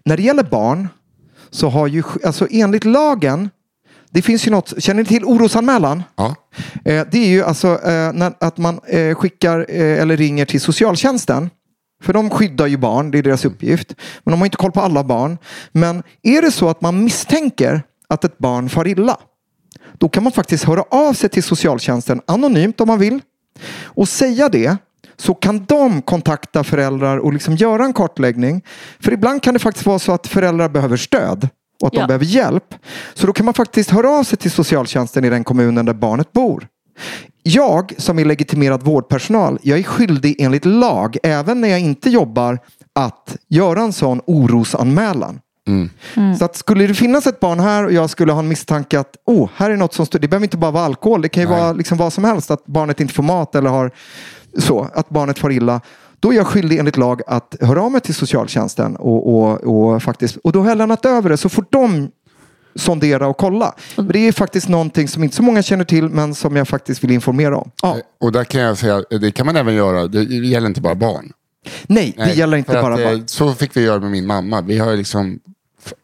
När 0.04 0.16
det 0.16 0.22
gäller 0.22 0.42
barn 0.42 0.88
så 1.50 1.68
har 1.68 1.86
ju, 1.86 2.02
alltså 2.24 2.46
enligt 2.50 2.84
lagen, 2.84 3.50
det 4.10 4.22
finns 4.22 4.46
ju 4.46 4.50
något, 4.50 4.82
känner 4.82 5.02
ni 5.02 5.08
till 5.08 5.24
orosanmälan? 5.24 6.02
Ja. 6.16 6.34
Eh, 6.84 7.06
det 7.10 7.18
är 7.18 7.28
ju 7.28 7.44
alltså 7.44 7.68
eh, 7.68 8.12
när, 8.12 8.32
att 8.40 8.58
man 8.58 8.80
eh, 8.86 9.14
skickar 9.14 9.70
eller 9.70 10.16
ringer 10.16 10.44
till 10.44 10.60
socialtjänsten. 10.60 11.50
För 12.02 12.12
de 12.12 12.30
skyddar 12.30 12.66
ju 12.66 12.76
barn, 12.76 13.10
det 13.10 13.18
är 13.18 13.22
deras 13.22 13.44
uppgift. 13.44 13.94
Men 14.24 14.32
de 14.32 14.40
har 14.40 14.46
inte 14.46 14.56
koll 14.56 14.72
på 14.72 14.80
alla 14.80 15.04
barn. 15.04 15.38
Men 15.72 16.02
är 16.22 16.42
det 16.42 16.50
så 16.50 16.68
att 16.68 16.80
man 16.80 17.04
misstänker 17.04 17.82
att 18.08 18.24
ett 18.24 18.38
barn 18.38 18.68
far 18.68 18.88
illa. 18.88 19.16
Då 19.98 20.08
kan 20.08 20.22
man 20.22 20.32
faktiskt 20.32 20.64
höra 20.64 20.82
av 20.90 21.12
sig 21.12 21.30
till 21.30 21.42
socialtjänsten 21.42 22.20
anonymt 22.26 22.80
om 22.80 22.88
man 22.88 22.98
vill. 22.98 23.20
Och 23.84 24.08
säga 24.08 24.48
det 24.48 24.76
så 25.16 25.34
kan 25.34 25.64
de 25.64 26.02
kontakta 26.02 26.64
föräldrar 26.64 27.18
och 27.18 27.32
liksom 27.32 27.56
göra 27.56 27.84
en 27.84 27.92
kartläggning. 27.92 28.62
För 29.00 29.12
ibland 29.12 29.42
kan 29.42 29.54
det 29.54 29.60
faktiskt 29.60 29.86
vara 29.86 29.98
så 29.98 30.12
att 30.12 30.26
föräldrar 30.26 30.68
behöver 30.68 30.96
stöd. 30.96 31.48
Och 31.82 31.88
att 31.88 31.94
Ja. 31.94 32.00
de 32.00 32.06
behöver 32.06 32.24
hjälp. 32.24 32.74
Så 33.14 33.26
då 33.26 33.32
kan 33.32 33.44
man 33.44 33.54
faktiskt 33.54 33.90
höra 33.90 34.10
av 34.10 34.24
sig 34.24 34.38
till 34.38 34.50
socialtjänsten 34.50 35.24
i 35.24 35.30
den 35.30 35.44
kommunen 35.44 35.86
där 35.86 35.94
barnet 35.94 36.32
bor. 36.32 36.66
Jag 37.42 37.92
som 37.98 38.18
är 38.18 38.24
legitimerad 38.24 38.82
vårdpersonal, 38.82 39.58
jag 39.62 39.78
är 39.78 39.82
skyldig 39.82 40.36
enligt 40.38 40.64
lag, 40.64 41.16
även 41.22 41.60
när 41.60 41.68
jag 41.68 41.80
inte 41.80 42.10
jobbar, 42.10 42.58
att 42.94 43.36
göra 43.48 43.80
en 43.82 43.92
sån 43.92 44.20
orosanmälan. 44.26 45.40
Så 46.38 46.44
att 46.44 46.56
skulle 46.56 46.86
det 46.86 46.94
finnas 46.94 47.26
ett 47.26 47.40
barn 47.40 47.60
här 47.60 47.84
och 47.84 47.92
jag 47.92 48.10
skulle 48.10 48.32
ha 48.32 48.38
en 48.40 48.48
misstanke 48.48 49.00
att 49.00 49.16
oh, 49.26 49.48
här 49.56 49.70
är 49.70 49.76
något 49.76 49.94
som 49.94 50.06
det 50.10 50.28
behöver 50.28 50.44
inte 50.44 50.56
bara 50.56 50.70
vara 50.70 50.84
alkohol, 50.84 51.22
det 51.22 51.28
kan 51.28 51.42
ju 51.42 51.48
vara 51.48 51.72
liksom 51.72 51.98
vad 51.98 52.12
som 52.12 52.24
helst, 52.24 52.50
att 52.50 52.66
barnet 52.66 53.00
inte 53.00 53.14
får 53.14 53.22
mat 53.22 53.54
eller 53.54 53.70
har 53.70 53.90
så, 54.58 54.88
att 54.94 55.08
barnet 55.08 55.38
far 55.38 55.50
illa. 55.50 55.80
Då 56.20 56.32
är 56.32 56.36
jag 56.36 56.46
skyldig 56.46 56.78
enligt 56.78 56.96
lag 56.96 57.20
att 57.26 57.54
höra 57.60 57.82
av 57.82 57.92
mig 57.92 58.00
till 58.00 58.14
socialtjänsten 58.14 58.96
och, 58.96 59.34
och, 59.34 59.64
och, 59.92 60.02
faktiskt, 60.02 60.36
och 60.36 60.52
då 60.52 60.60
har 60.60 60.68
jag 60.68 60.78
lämnat 60.78 61.04
över 61.06 61.30
det 61.30 61.36
så 61.36 61.48
får 61.48 61.64
de 61.70 62.10
sondera 62.74 63.26
och 63.26 63.36
kolla. 63.36 63.74
Men 63.96 64.08
det 64.08 64.18
är 64.18 64.32
faktiskt 64.32 64.68
någonting 64.68 65.08
som 65.08 65.24
inte 65.24 65.36
så 65.36 65.42
många 65.42 65.62
känner 65.62 65.84
till 65.84 66.08
men 66.08 66.34
som 66.34 66.56
jag 66.56 66.68
faktiskt 66.68 67.04
vill 67.04 67.10
informera 67.10 67.56
om. 67.56 67.70
Ja. 67.82 67.96
Och 68.20 68.32
där 68.32 68.44
kan 68.44 68.60
jag 68.60 68.78
säga, 68.78 69.02
det 69.20 69.30
kan 69.30 69.46
man 69.46 69.56
även 69.56 69.74
göra, 69.74 70.06
det 70.06 70.22
gäller 70.22 70.66
inte 70.66 70.80
bara 70.80 70.94
barn. 70.94 71.32
Nej, 71.86 72.14
det 72.16 72.26
Nej, 72.26 72.38
gäller 72.38 72.56
inte 72.56 72.72
bara 72.72 72.94
att, 72.94 73.00
eh, 73.00 73.06
barn. 73.06 73.22
Så 73.26 73.52
fick 73.54 73.76
vi 73.76 73.82
göra 73.82 74.00
med 74.00 74.10
min 74.10 74.26
mamma. 74.26 74.60
Vi 74.60 74.78
har 74.78 74.90
ju 74.90 74.96
liksom 74.96 75.38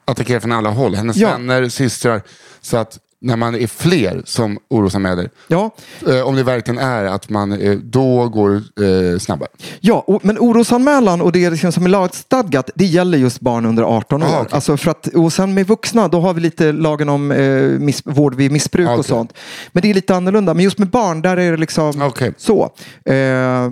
attackerat 0.05 0.43
från 0.43 0.53
alla 0.53 0.71
håll. 0.71 0.95
Hennes 0.95 1.17
Ja. 1.17 1.31
vänner, 1.31 1.69
systrar. 1.69 2.23
Så 2.61 2.77
att 2.77 2.99
när 3.25 3.37
man 3.37 3.55
är 3.55 3.67
fler 3.67 4.23
som 4.25 4.59
orosanmäler, 4.69 5.31
Ja, 5.49 5.71
eh, 6.09 6.21
om 6.21 6.37
det 6.37 6.43
verkligen 6.43 6.79
är 6.79 7.05
att 7.05 7.29
man, 7.31 7.53
eh, 7.53 7.77
då 7.79 8.29
går 8.29 8.63
det 8.77 9.13
eh, 9.13 9.19
snabbare. 9.19 9.49
Ja, 9.81 10.05
och, 10.07 10.25
men 10.25 10.39
orosanmälan 10.39 11.21
och 11.21 11.33
det 11.33 11.51
liksom 11.51 11.73
som 11.73 11.85
är 11.85 11.89
lagstadgat, 11.89 12.71
det 12.75 12.85
gäller 12.85 13.19
just 13.19 13.41
barn 13.41 13.67
under 13.67 13.83
18 13.83 14.23
år. 14.23 14.27
Ah, 14.27 14.41
okej. 14.41 14.49
alltså 14.55 14.77
för 14.77 14.91
att, 14.91 15.07
och 15.07 15.33
sen 15.33 15.55
med 15.55 15.67
vuxna, 15.67 16.09
då 16.09 16.21
har 16.21 16.35
vi 16.35 16.41
lite 16.41 16.73
lagen 16.73 17.09
om 17.09 17.31
eh, 17.31 17.63
miss, 17.63 18.03
vård 18.05 18.35
vid 18.35 18.53
missbruk 18.53 18.89
Ah, 18.89 18.93
och 18.93 18.99
okej. 18.99 19.09
sånt. 19.09 19.33
Men 19.73 19.83
det 19.83 19.91
är 19.91 19.95
lite 19.95 20.15
annorlunda. 20.17 20.55
Men 20.55 20.65
just 20.65 20.79
med 20.79 20.89
barn, 20.89 21.23
där 21.23 21.37
är 21.37 21.51
det 21.51 21.57
liksom 21.57 22.03
Okej. 22.03 22.35
så. 22.37 22.71
Eh, 23.05 23.71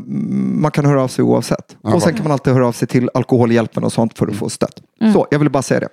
man 0.55 0.71
kan 0.71 0.85
höra 0.85 1.03
av 1.03 1.09
sig 1.09 1.23
oavsett. 1.25 1.77
Ja, 1.83 1.95
och 1.95 2.03
sen 2.03 2.15
kan 2.15 2.23
man 2.23 2.33
alltid 2.33 2.53
höra 2.53 2.67
av 2.69 2.73
sig 2.73 2.89
till 2.89 3.11
Alkoholhjälpen 3.15 3.85
och 3.85 3.93
sånt 3.93 4.19
för 4.19 4.27
att 4.27 4.37
få 4.37 4.49
stöd. 4.49 4.71
Så, 5.13 5.27
jag 5.31 5.39
ville 5.39 5.51
bara 5.51 5.63
säga 5.63 5.81
det. 5.81 5.89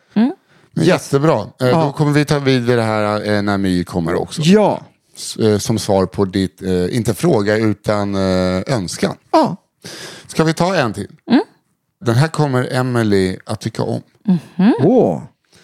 Jättebra. 0.84 1.42
Eh, 1.42 1.68
Ja. 1.68 1.84
Då 1.86 1.92
kommer 1.92 2.12
vi 2.12 2.26
ta 2.26 2.40
vidare 2.40 2.76
det 2.76 2.82
här 2.84 3.30
eh, 3.36 3.42
när 3.42 3.58
My 3.58 3.84
kommer 3.84 4.16
också. 4.16 4.42
Ja, 4.42 4.82
eh, 5.40 5.58
Som 5.58 5.80
svar 5.80 6.06
på 6.06 6.26
ditt, 6.26 6.62
inte 6.92 7.14
fråga 7.14 7.58
utan 7.58 8.16
önskan. 8.16 9.16
ja. 9.32 9.56
Ska 10.28 10.44
vi 10.44 10.54
ta 10.54 10.76
en 10.76 10.94
till? 10.94 11.08
Den 12.06 12.16
här 12.16 12.28
kommer 12.28 12.74
Emily 12.76 13.38
att 13.46 13.62
tycka 13.62 13.84
om. 13.84 14.02
Åh. 14.80 15.22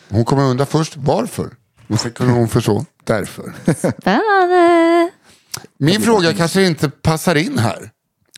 Hon 0.09 0.25
kommer 0.25 0.43
undra 0.43 0.65
först 0.65 0.97
varför. 0.97 1.49
Och 1.89 1.99
sen 1.99 2.11
kommer 2.11 2.33
hon 2.33 2.47
förstå 2.47 2.85
därför. 3.03 3.53
Spännande. 3.73 5.09
Min 5.77 6.01
fråga 6.01 6.33
kanske 6.33 6.63
inte 6.67 6.89
passar 6.89 7.35
in 7.35 7.59
här. 7.59 7.91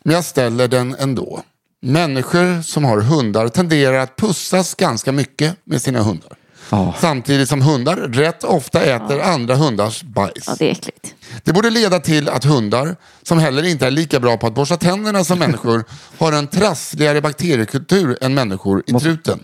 Men 0.04 0.14
jag 0.14 0.24
ställer 0.24 0.68
den 0.68 0.94
ändå. 0.98 1.42
Människor 1.82 2.62
som 2.62 2.84
har 2.84 3.00
hundar 3.00 3.48
tenderar 3.48 3.98
att 3.98 4.16
pussas 4.16 4.74
ganska 4.74 5.12
mycket 5.12 5.56
med 5.64 5.82
sina 5.82 6.02
hundar. 6.02 6.32
Ja. 6.70 6.94
Samtidigt 7.00 7.48
som 7.48 7.62
hundar 7.62 7.96
rätt 7.96 8.44
ofta 8.44 8.82
äter 8.82 9.20
andra 9.20 9.54
hundars 9.54 10.02
bajs. 10.02 10.44
Ja, 10.46 10.56
det 10.58 10.66
är 10.66 10.72
äckligt. 10.72 11.14
Det 11.44 11.52
borde 11.52 11.70
leda 11.70 12.00
till 12.00 12.28
att 12.28 12.44
hundar, 12.44 12.96
som 13.22 13.38
heller 13.38 13.62
inte 13.62 13.86
är 13.86 13.90
lika 13.90 14.20
bra 14.20 14.36
på 14.36 14.46
att 14.46 14.54
borsta 14.54 14.76
tänderna 14.76 15.24
som 15.24 15.38
människor, 15.44 15.84
har 16.18 16.32
en 16.32 16.46
trassligare 16.46 17.20
bakteriekultur 17.20 18.18
än 18.20 18.34
människor 18.34 18.82
i 18.86 18.92
truten. 18.92 19.40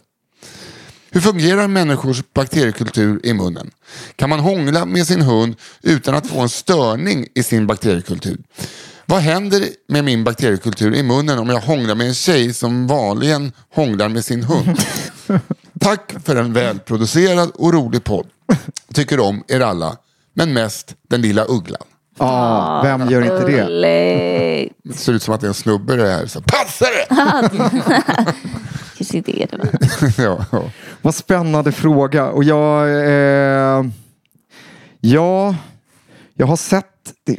Hur 1.10 1.20
fungerar 1.20 1.68
människors 1.68 2.22
bakteriekultur 2.34 3.20
i 3.26 3.34
munnen? 3.34 3.70
Kan 4.16 4.30
man 4.30 4.40
hångla 4.40 4.84
med 4.84 5.06
sin 5.06 5.22
hund 5.22 5.56
utan 5.82 6.14
att 6.14 6.26
få 6.26 6.40
en 6.40 6.48
störning 6.48 7.26
i 7.34 7.42
sin 7.42 7.66
bakteriekultur? 7.66 8.38
Vad 9.06 9.20
händer 9.20 9.64
med 9.88 10.04
min 10.04 10.24
bakteriekultur 10.24 10.94
i 10.94 11.02
munnen 11.02 11.38
om 11.38 11.48
jag 11.48 11.60
hånglar 11.60 11.94
med 11.94 12.06
en 12.06 12.14
tjej 12.14 12.54
som 12.54 12.86
vanligen 12.86 13.52
hånglar 13.74 14.08
med 14.08 14.24
sin 14.24 14.42
hund? 14.42 14.78
Tack 15.84 16.14
för 16.24 16.36
en 16.36 16.52
välproducerad 16.52 17.50
och 17.54 17.72
rolig 17.72 18.04
podd. 18.04 18.26
Tycker 18.94 19.20
om 19.20 19.44
er 19.48 19.60
alla, 19.60 19.96
men 20.34 20.52
mest 20.52 20.94
den 21.08 21.22
lilla 21.22 21.44
ugglan. 21.48 21.82
Ja, 22.18 22.80
vem 22.84 23.10
gör 23.10 23.22
inte 23.22 23.46
det? 23.46 24.68
Det 24.84 24.94
ser 24.94 25.12
ut 25.12 25.22
som 25.22 25.34
att 25.34 25.40
det 25.40 25.46
är 25.46 25.48
en 25.48 25.54
snubbe 25.54 25.96
det 25.96 26.08
här. 26.08 26.26
Så, 26.26 26.40
Passa 26.40 26.84
det! 26.84 27.06
Kanske 28.96 29.16
inte 29.16 29.42
är 29.42 29.46
det. 29.46 29.56
va? 29.56 29.64
ja, 30.18 30.44
ja. 30.52 30.70
Vad 31.02 31.14
spännande 31.14 31.72
fråga. 31.72 32.26
Och 32.26 32.44
jag, 32.44 32.88
eh, 32.88 33.84
ja, 35.00 35.54
jag 36.36 36.46
har 36.46 36.56
sett, 36.56 36.86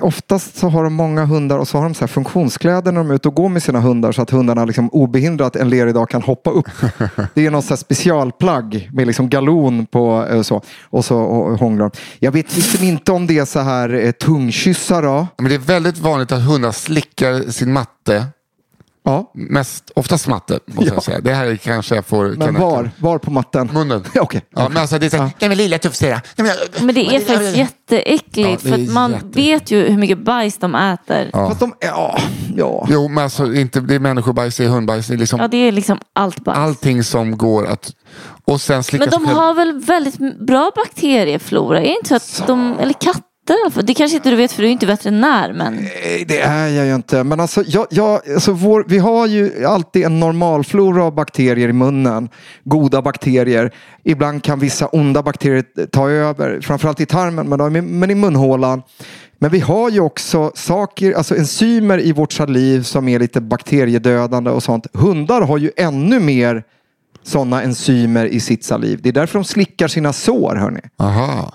oftast 0.02 0.58
så 0.58 0.70
har 0.70 0.84
de 0.84 0.94
många 0.94 1.26
hundar 1.26 1.60
och 1.60 1.68
så 1.68 1.78
har 1.78 1.84
de 1.84 1.94
så 1.94 2.00
här 2.00 2.08
funktionskläder 2.08 2.92
när 2.92 3.00
de 3.00 3.12
är 3.12 3.16
ute 3.16 3.28
och 3.28 3.36
går 3.36 3.50
med 3.50 3.64
sina 3.64 3.80
hundar 3.80 4.12
så 4.12 4.22
att 4.22 4.30
hundarna 4.30 4.66
liksom 4.66 4.90
obehindrat 4.90 5.56
en 5.56 5.70
lerig 5.70 5.94
dag 5.94 6.10
kan 6.10 6.22
hoppa 6.22 6.52
upp. 6.52 6.66
Det 7.34 7.46
är 7.46 7.52
något 7.52 7.66
så 7.66 7.70
här 7.70 7.78
specialplagg 7.78 8.90
med 8.94 9.08
liksom 9.08 9.30
galon 9.30 9.86
på 9.86 10.28
eh, 10.32 10.42
så, 10.42 10.62
och 10.84 11.06
så 11.06 11.18
och 11.18 11.60
hånglar. 11.60 11.92
Jag 12.20 12.32
vet 12.32 12.56
liksom 12.56 12.86
inte 12.86 13.12
om 13.12 13.28
det 13.28 13.38
är 13.38 13.46
så 13.46 13.60
här 13.60 13.94
eh, 13.94 14.12
tungkyssar 14.12 15.04
då. 15.04 15.28
Men 15.38 15.50
det 15.50 15.56
är 15.56 15.60
väldigt 15.60 15.98
vanligt 15.98 16.32
att 16.32 16.42
hundar 16.42 16.72
slickar 16.72 17.52
sin 17.52 17.74
matte. 17.74 18.26
Ja, 19.06 19.32
Mest, 19.34 19.92
oftast 19.96 20.28
matte, 20.28 20.60
måste 20.66 20.86
Ja. 20.90 20.94
jag 20.94 21.04
säga. 21.04 21.20
Det 21.20 21.34
här 21.34 21.56
kanske 21.56 21.96
jag 21.96 22.06
får... 22.06 22.26
men 22.38 22.60
var? 22.60 22.92
Var 22.98 23.18
på 23.18 23.32
matten? 23.32 23.70
Munnen. 23.74 24.04
Ja, 24.14 24.22
Okej. 24.26 24.42
Ja, 24.56 24.70
men 24.70 24.78
alltså 24.82 25.00
det 25.00 25.06
är 25.06 25.10
så 25.10 25.18
här, 25.18 25.30
nej 25.40 25.50
men 25.50 25.58
lilla 25.58 25.78
tuffsera. 25.78 26.22
Nej, 26.36 26.54
men, 26.78 26.86
Men 26.86 26.96
det 26.96 27.16
är 27.16 27.20
faktiskt 27.20 27.58
jätteäckligt 27.58 28.64
Ja, 28.66 28.72
för 28.72 28.74
att 28.84 28.90
man 28.94 29.12
jätte- 29.12 29.26
vet 29.26 29.72
ju 29.72 29.90
hur 29.90 29.98
mycket 29.98 30.18
bajs 30.26 30.58
de 30.58 30.76
äter. 30.76 31.30
Ja, 31.34 31.48
Fast 31.48 31.60
de, 31.60 31.74
ja, 31.80 32.20
ja. 32.56 32.88
Jo, 32.90 33.08
men 33.08 33.24
alltså 33.24 33.54
inte, 33.54 33.80
det 33.80 33.96
är 33.96 34.00
människobajs, 34.00 34.58
det 34.58 34.64
är 34.64 34.68
hundbajs, 34.70 35.08
det 35.08 35.14
är 35.14 35.18
liksom 35.18 35.48
det 35.52 35.58
är 35.58 35.72
liksom 35.72 35.98
allt 36.14 36.44
bajs. 36.44 36.58
allting 36.58 37.04
som 37.04 37.38
går 37.38 37.66
att... 37.68 37.92
Och 38.48 38.62
sen 38.62 38.84
slicka 38.84 39.06
Men 39.12 39.24
de 39.26 39.26
har 39.34 39.54
väl 39.54 39.80
väldigt 39.80 40.40
bra 40.48 40.72
bakterieflora? 40.76 41.80
Är 41.80 41.84
det 41.84 41.96
inte 41.98 42.08
så 42.10 42.16
att 42.16 42.48
de, 42.48 42.74
eller 42.80 42.94
katter. 42.94 43.22
Det 43.84 43.94
kanske 43.94 44.18
inte 44.18 44.30
du 44.30 44.36
vet 44.36 44.52
för 44.52 44.62
du 44.62 44.68
är 44.68 44.72
inte 44.72 44.86
veterinär 44.86 45.54
men 45.54 45.74
Nej, 45.76 46.26
det 46.28 46.40
är 46.42 46.68
jag 46.68 46.86
ju 46.86 46.96
inte. 46.96 47.24
Men 47.24 47.40
alltså, 47.40 47.64
jag, 47.68 47.88
jag, 47.90 48.22
alltså 48.34 48.52
vår, 48.52 48.86
vi 48.88 48.98
har 48.98 49.28
ju 49.28 49.66
alltid 49.66 50.04
en 50.06 50.20
normalflora 50.20 51.04
av 51.04 51.16
bakterier 51.16 51.70
i 51.70 51.74
munnen. 51.74 52.30
Goda 52.64 53.02
bakterier. 53.02 53.72
Ibland 54.04 54.44
kan 54.44 54.60
vissa 54.60 54.88
onda 54.88 55.24
bakterier 55.24 55.64
ta 55.92 56.10
över. 56.10 56.62
Framförallt 56.62 57.00
i 57.00 57.06
tarmen, 57.06 57.50
men, 57.50 57.60
de- 57.60 57.82
men 58.00 58.12
i 58.12 58.16
munhålan. 58.16 58.82
Men 59.40 59.52
vi 59.52 59.60
har 59.60 59.90
ju 59.90 60.00
också 60.00 60.52
saker, 60.56 61.14
alltså 61.14 61.36
enzymer 61.38 62.00
i 62.00 62.12
vårt 62.12 62.34
saliv 62.34 62.84
som 62.84 63.08
är 63.08 63.20
lite 63.20 63.42
bakteriedödande 63.42 64.52
och 64.52 64.64
sånt. 64.64 64.88
Hundar 64.94 65.42
har 65.42 65.58
ju 65.58 65.72
ännu 65.78 66.20
mer 66.20 66.64
sådana 67.24 67.62
enzymer 67.62 68.26
i 68.26 68.40
sitt 68.40 68.64
saliv. 68.64 69.00
Det 69.04 69.10
är 69.10 69.14
därför 69.14 69.40
de 69.40 69.46
slickar 69.46 69.88
sina 69.88 70.14
sår, 70.14 70.56
hörni. 70.56 70.80
Aha, 70.98 71.54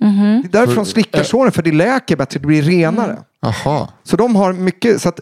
Det 0.00 0.06
är 0.06 0.48
därför 0.48 0.74
de 0.74 0.84
slickar 0.86 1.22
såren, 1.22 1.52
för 1.52 1.62
det 1.62 1.72
läker 1.72 2.16
bättre, 2.16 2.40
det 2.40 2.46
blir 2.46 2.62
renare. 2.62 3.18
aha. 3.42 3.88
Så 4.04 4.16
de 4.16 4.36
har 4.36 4.52
mycket, 4.52 5.02
så 5.02 5.08
att, 5.08 5.20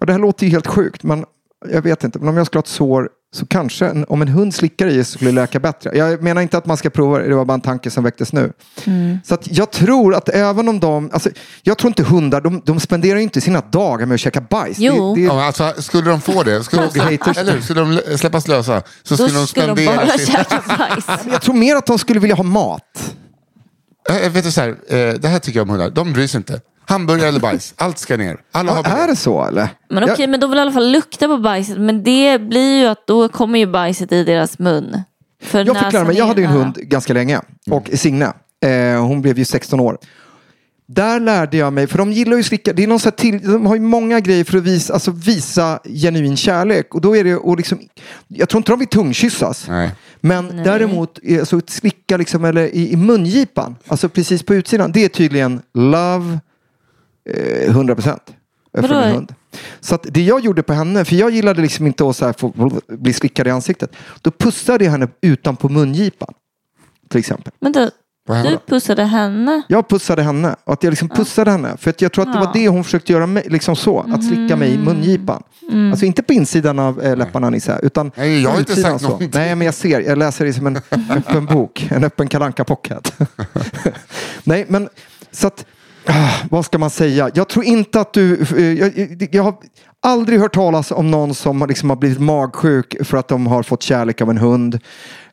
och 0.00 0.06
det 0.06 0.12
här 0.12 0.20
låter 0.20 0.46
ju 0.46 0.52
helt 0.52 0.66
sjukt, 0.66 1.02
men 1.02 1.24
jag 1.72 1.82
vet 1.82 2.04
inte. 2.04 2.18
Men 2.18 2.28
om 2.28 2.36
jag 2.36 2.46
skulle 2.46 2.58
ha 2.58 2.62
ett 2.62 2.68
sår 2.68 3.08
så 3.34 3.46
kanske 3.46 3.86
en, 3.86 4.04
om 4.08 4.22
en 4.22 4.28
hund 4.28 4.54
slickar 4.54 4.86
i 4.86 5.04
så 5.04 5.12
skulle 5.12 5.30
det 5.30 5.34
läka 5.34 5.60
bättre. 5.60 5.90
Jag 5.98 6.22
menar 6.22 6.42
inte 6.42 6.58
att 6.58 6.66
man 6.66 6.76
ska 6.76 6.90
prova 6.90 7.18
det, 7.18 7.28
det 7.28 7.34
var 7.34 7.44
bara 7.44 7.54
en 7.54 7.60
tanke 7.60 7.90
som 7.90 8.04
väcktes 8.04 8.32
nu. 8.32 8.52
Så 9.24 9.34
att 9.34 9.56
jag 9.56 9.70
tror 9.70 10.14
att 10.14 10.28
även 10.28 10.68
om 10.68 10.80
de, 10.80 11.10
alltså, 11.12 11.30
jag 11.62 11.78
tror 11.78 11.88
inte 11.90 12.02
hundar, 12.02 12.40
de, 12.40 12.62
de 12.64 12.80
spenderar 12.80 13.16
ju 13.16 13.22
inte 13.22 13.40
sina 13.40 13.60
dagar 13.60 14.06
med 14.06 14.14
att 14.14 14.20
käka 14.20 14.40
bajs. 14.40 14.78
Jo. 14.78 15.14
Det, 15.14 15.20
det, 15.20 15.26
Ja, 15.26 15.44
alltså, 15.44 15.72
skulle 15.78 16.10
de 16.10 16.20
få 16.20 16.42
det, 16.42 16.64
skulle 16.64 16.82
de, 16.94 17.00
Haters. 17.00 17.36
eller? 17.38 17.60
Skulle 17.60 17.80
de 17.80 17.92
lä- 17.92 18.18
släppas 18.18 18.48
lösa 18.48 18.82
så 19.02 19.14
då 19.14 19.28
skulle 19.28 19.38
de 19.40 19.46
skulle 19.46 19.66
de 19.66 19.72
spendera 19.76 19.96
bara 20.06 20.18
sin... 20.18 20.26
käka 20.34 20.62
bajs. 20.78 21.06
jag 21.32 21.42
tror 21.42 21.54
mer 21.54 21.76
att 21.76 21.86
de 21.86 21.98
skulle 21.98 22.20
vilja 22.20 22.36
ha 22.36 22.44
mat. 22.44 23.14
Eh, 24.08 24.32
vet 24.32 24.44
du, 24.44 24.50
så 24.50 24.60
här, 24.60 24.68
eh, 24.68 25.14
det 25.14 25.28
här 25.28 25.38
tycker 25.38 25.58
jag 25.58 25.64
om 25.64 25.70
hundar, 25.70 25.90
de 25.90 26.12
bryr 26.12 26.26
sig 26.26 26.38
inte. 26.38 26.60
Hamburgare 26.86 27.28
eller 27.28 27.40
bajs, 27.40 27.74
allt 27.76 27.98
ska 27.98 28.16
ner. 28.16 28.36
Alla 28.52 28.72
har 28.72 28.84
är 28.84 29.06
det 29.06 29.16
så 29.16 29.44
eller? 29.44 29.68
Men 29.90 30.04
okej, 30.04 30.26
men 30.26 30.40
de 30.40 30.50
vill 30.50 30.58
i 30.58 30.62
alla 30.62 30.72
fall 30.72 30.90
lukta 30.92 31.28
på 31.28 31.38
bajset. 31.38 31.78
Men 31.78 32.02
det 32.02 32.38
blir 32.38 32.80
ju 32.80 32.86
att 32.86 33.06
då 33.06 33.28
kommer 33.28 33.58
ju 33.58 33.66
bajset 33.66 34.12
i 34.12 34.24
deras 34.24 34.58
mun. 34.58 35.02
För 35.42 35.58
Jag 35.58 35.66
förklarar 35.66 35.92
näsan 35.92 36.06
mig, 36.06 36.16
jag 36.16 36.26
hade 36.26 36.40
ju 36.40 36.46
en 36.46 36.52
nära. 36.52 36.62
hund 36.62 36.74
ganska 36.76 37.12
länge. 37.12 37.40
Och 37.70 37.90
Signe, 37.94 38.32
eh, 38.64 39.06
hon 39.06 39.22
blev 39.22 39.38
ju 39.38 39.44
16 39.44 39.80
år. 39.80 39.98
Där 40.90 41.20
lärde 41.20 41.56
jag 41.56 41.72
mig, 41.72 41.86
för 41.86 41.98
de 41.98 42.12
gillar 42.12 42.36
ju 42.36 42.42
slicka, 42.42 42.72
det 42.72 42.82
är 42.82 42.86
någon 42.86 43.00
så 43.00 43.06
här 43.08 43.16
till, 43.16 43.52
de 43.52 43.66
har 43.66 43.74
ju 43.74 43.80
många 43.80 44.20
grejer 44.20 44.44
för 44.44 44.58
att 44.58 44.64
visa, 44.64 44.92
alltså 44.94 45.10
visa 45.10 45.80
genuin 45.84 46.36
kärlek. 46.36 46.94
Och 46.94 47.00
då 47.00 47.16
är 47.16 47.24
det, 47.24 47.36
och 47.36 47.56
liksom, 47.56 47.78
jag 48.28 48.48
tror 48.48 48.58
inte 48.58 48.72
de 48.72 48.78
vill 48.78 48.88
tungkyssas. 48.88 49.68
Nej. 49.68 49.90
Men 50.20 50.56
däremot, 50.64 51.18
eh, 51.22 51.44
så 51.44 51.60
slicka 51.66 52.16
liksom, 52.16 52.44
eller 52.44 52.62
i, 52.62 52.92
i 52.92 52.96
mungipan, 52.96 53.76
alltså 53.86 54.08
precis 54.08 54.42
på 54.42 54.54
utsidan, 54.54 54.92
det 54.92 55.04
är 55.04 55.08
tydligen 55.08 55.62
love 55.74 56.38
eh, 57.30 57.70
100 57.70 57.94
procent. 57.94 58.22
Hund. 58.72 59.34
Så 59.80 59.94
att 59.94 60.06
det 60.10 60.22
jag 60.22 60.40
gjorde 60.40 60.62
på 60.62 60.72
henne, 60.72 61.04
för 61.04 61.16
jag 61.16 61.30
gillade 61.30 61.62
liksom 61.62 61.86
inte 61.86 62.08
att 62.08 62.16
så 62.16 62.26
här 62.26 62.32
få 62.32 62.80
bli 62.88 63.12
slickad 63.12 63.46
i 63.46 63.50
ansiktet. 63.50 63.96
Då 64.22 64.30
pussade 64.30 64.84
jag 64.84 64.92
henne 64.92 65.08
utanpå 65.20 65.68
mungipan. 65.68 66.34
till 67.08 67.20
exempel. 67.20 67.52
Men 67.60 67.74
hände? 67.74 67.90
Du 68.28 68.58
pussade 68.66 69.04
henne. 69.04 69.62
Jag 69.68 69.88
pussade 69.88 70.22
henne 70.22 70.56
och 70.64 70.72
att 70.72 70.82
jag 70.82 70.90
liksom 70.90 71.08
pussade 71.08 71.50
henne. 71.50 71.76
För 71.78 71.90
att 71.90 72.02
jag 72.02 72.12
tror 72.12 72.26
att 72.28 72.32
det 72.32 72.38
var 72.38 72.50
det 72.52 72.68
hon 72.68 72.84
försökte 72.84 73.12
göra, 73.12 73.26
med, 73.26 73.52
liksom 73.52 73.76
så. 73.76 74.00
Att 74.00 74.24
slicka 74.24 74.56
mig 74.56 74.74
i 74.74 74.78
mungipan. 74.78 75.42
Alltså 75.90 76.06
inte 76.06 76.22
på 76.22 76.32
insidan 76.32 76.78
av 76.78 77.02
eh, 77.02 77.16
läpparna 77.16 77.50
Nisse, 77.50 77.80
utan 77.82 78.10
Nej, 78.16 78.42
jag 78.42 78.50
har 78.50 78.58
inte 78.58 78.76
sagt 78.76 79.00
så. 79.00 79.06
någonting. 79.06 79.30
Nej, 79.34 79.54
men 79.54 79.64
jag 79.64 79.74
ser. 79.74 80.00
Jag 80.00 80.18
läser 80.18 80.44
det 80.44 80.52
som 80.52 80.66
en 80.66 80.76
öppen 81.10 81.46
bok. 81.46 81.88
En 81.90 82.04
öppen 82.04 82.28
kalanka 82.28 82.64
pocket. 82.64 83.12
Nej, 84.44 84.64
men 84.68 84.88
så 85.30 85.46
att, 85.46 85.66
vad 86.50 86.64
ska 86.64 86.78
man 86.78 86.90
säga? 86.90 87.30
Jag 87.34 87.48
tror 87.48 87.64
inte 87.64 88.00
att 88.00 88.12
du, 88.12 88.42
eh, 88.56 88.72
jag, 88.72 89.28
jag, 89.30 89.42
har 89.42 89.54
aldrig 90.02 90.40
hört 90.40 90.54
talas 90.54 90.90
om 90.90 91.10
någon 91.10 91.34
som 91.34 91.60
har 91.60 91.68
liksom 91.68 91.90
har 91.90 91.96
blivit 91.96 92.20
magsjuk 92.20 93.06
för 93.06 93.18
att 93.18 93.28
de 93.28 93.46
har 93.46 93.62
fått 93.62 93.82
kärlek 93.82 94.20
av 94.20 94.30
en 94.30 94.38
hund. 94.38 94.78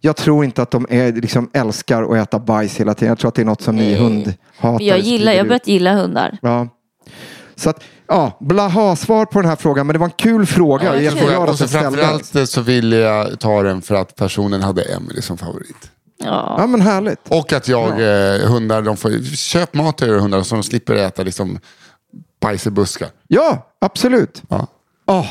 Jag 0.02 0.16
tror 0.16 0.46
inte 0.46 0.62
att 0.62 0.72
de 0.72 0.88
är, 0.90 1.12
liksom, 1.12 1.50
älskar 1.54 2.04
att 2.04 2.28
äta 2.28 2.40
bajs 2.40 2.80
hela 2.80 2.94
tiden. 2.94 3.08
Jag 3.10 3.18
tror 3.18 3.30
att 3.30 3.36
det 3.36 3.42
är 3.42 3.46
något 3.46 3.62
som 3.62 3.76
ni 3.76 3.96
hundhatare 3.96 4.84
Jag 4.84 5.00
gillar, 5.00 5.32
jag 5.32 5.40
har 5.40 5.48
börjat 5.48 5.68
gilla 5.68 5.94
hundar. 5.94 6.38
Ja. 6.42 6.68
Så 7.56 7.70
att, 7.70 7.84
ja, 8.08 8.38
blaha 8.40 8.96
svar 8.96 9.26
på 9.26 9.42
den 9.42 9.50
här 9.50 9.56
frågan, 9.56 9.88
men 9.88 9.94
det 9.94 10.00
var 10.00 10.08
en 10.08 10.14
kul 10.18 10.46
fråga. 10.46 10.86
Ja, 10.86 11.02
jag 11.02 11.18
är 11.18 11.38
Och 11.38 11.50
att 11.50 11.60
den. 11.60 11.68
framförallt 11.68 12.50
så 12.50 12.62
vill 12.62 12.92
jag 12.92 13.40
ta 13.40 13.64
den 13.64 13.82
för 13.82 13.96
att 13.96 14.16
personen 14.16 14.62
hade 14.62 14.82
Emily 14.82 15.22
som 15.22 15.38
favorit. 15.38 15.92
Ja. 16.18 16.56
Ja, 16.60 16.68
men 16.68 16.82
härligt. 16.82 17.20
Och 17.28 17.54
att 17.54 17.68
jag, 17.68 17.90
eh, 17.90 18.48
hundar, 18.50 18.82
de 18.82 18.98
får, 18.98 19.36
köp 19.36 19.74
mat 19.74 19.98
till 19.98 20.10
era 20.10 20.20
hundar 20.20 20.44
så 20.44 20.56
de 20.56 20.64
slipper 20.64 20.96
äta 20.96 21.24
liksom 21.24 21.60
bajs 22.42 22.68
i 22.68 22.70
buskar. 22.72 23.10
Ja, 23.28 23.68
absolut. 23.82 24.44
Ja. 24.50 24.68
Åh, 25.08 25.26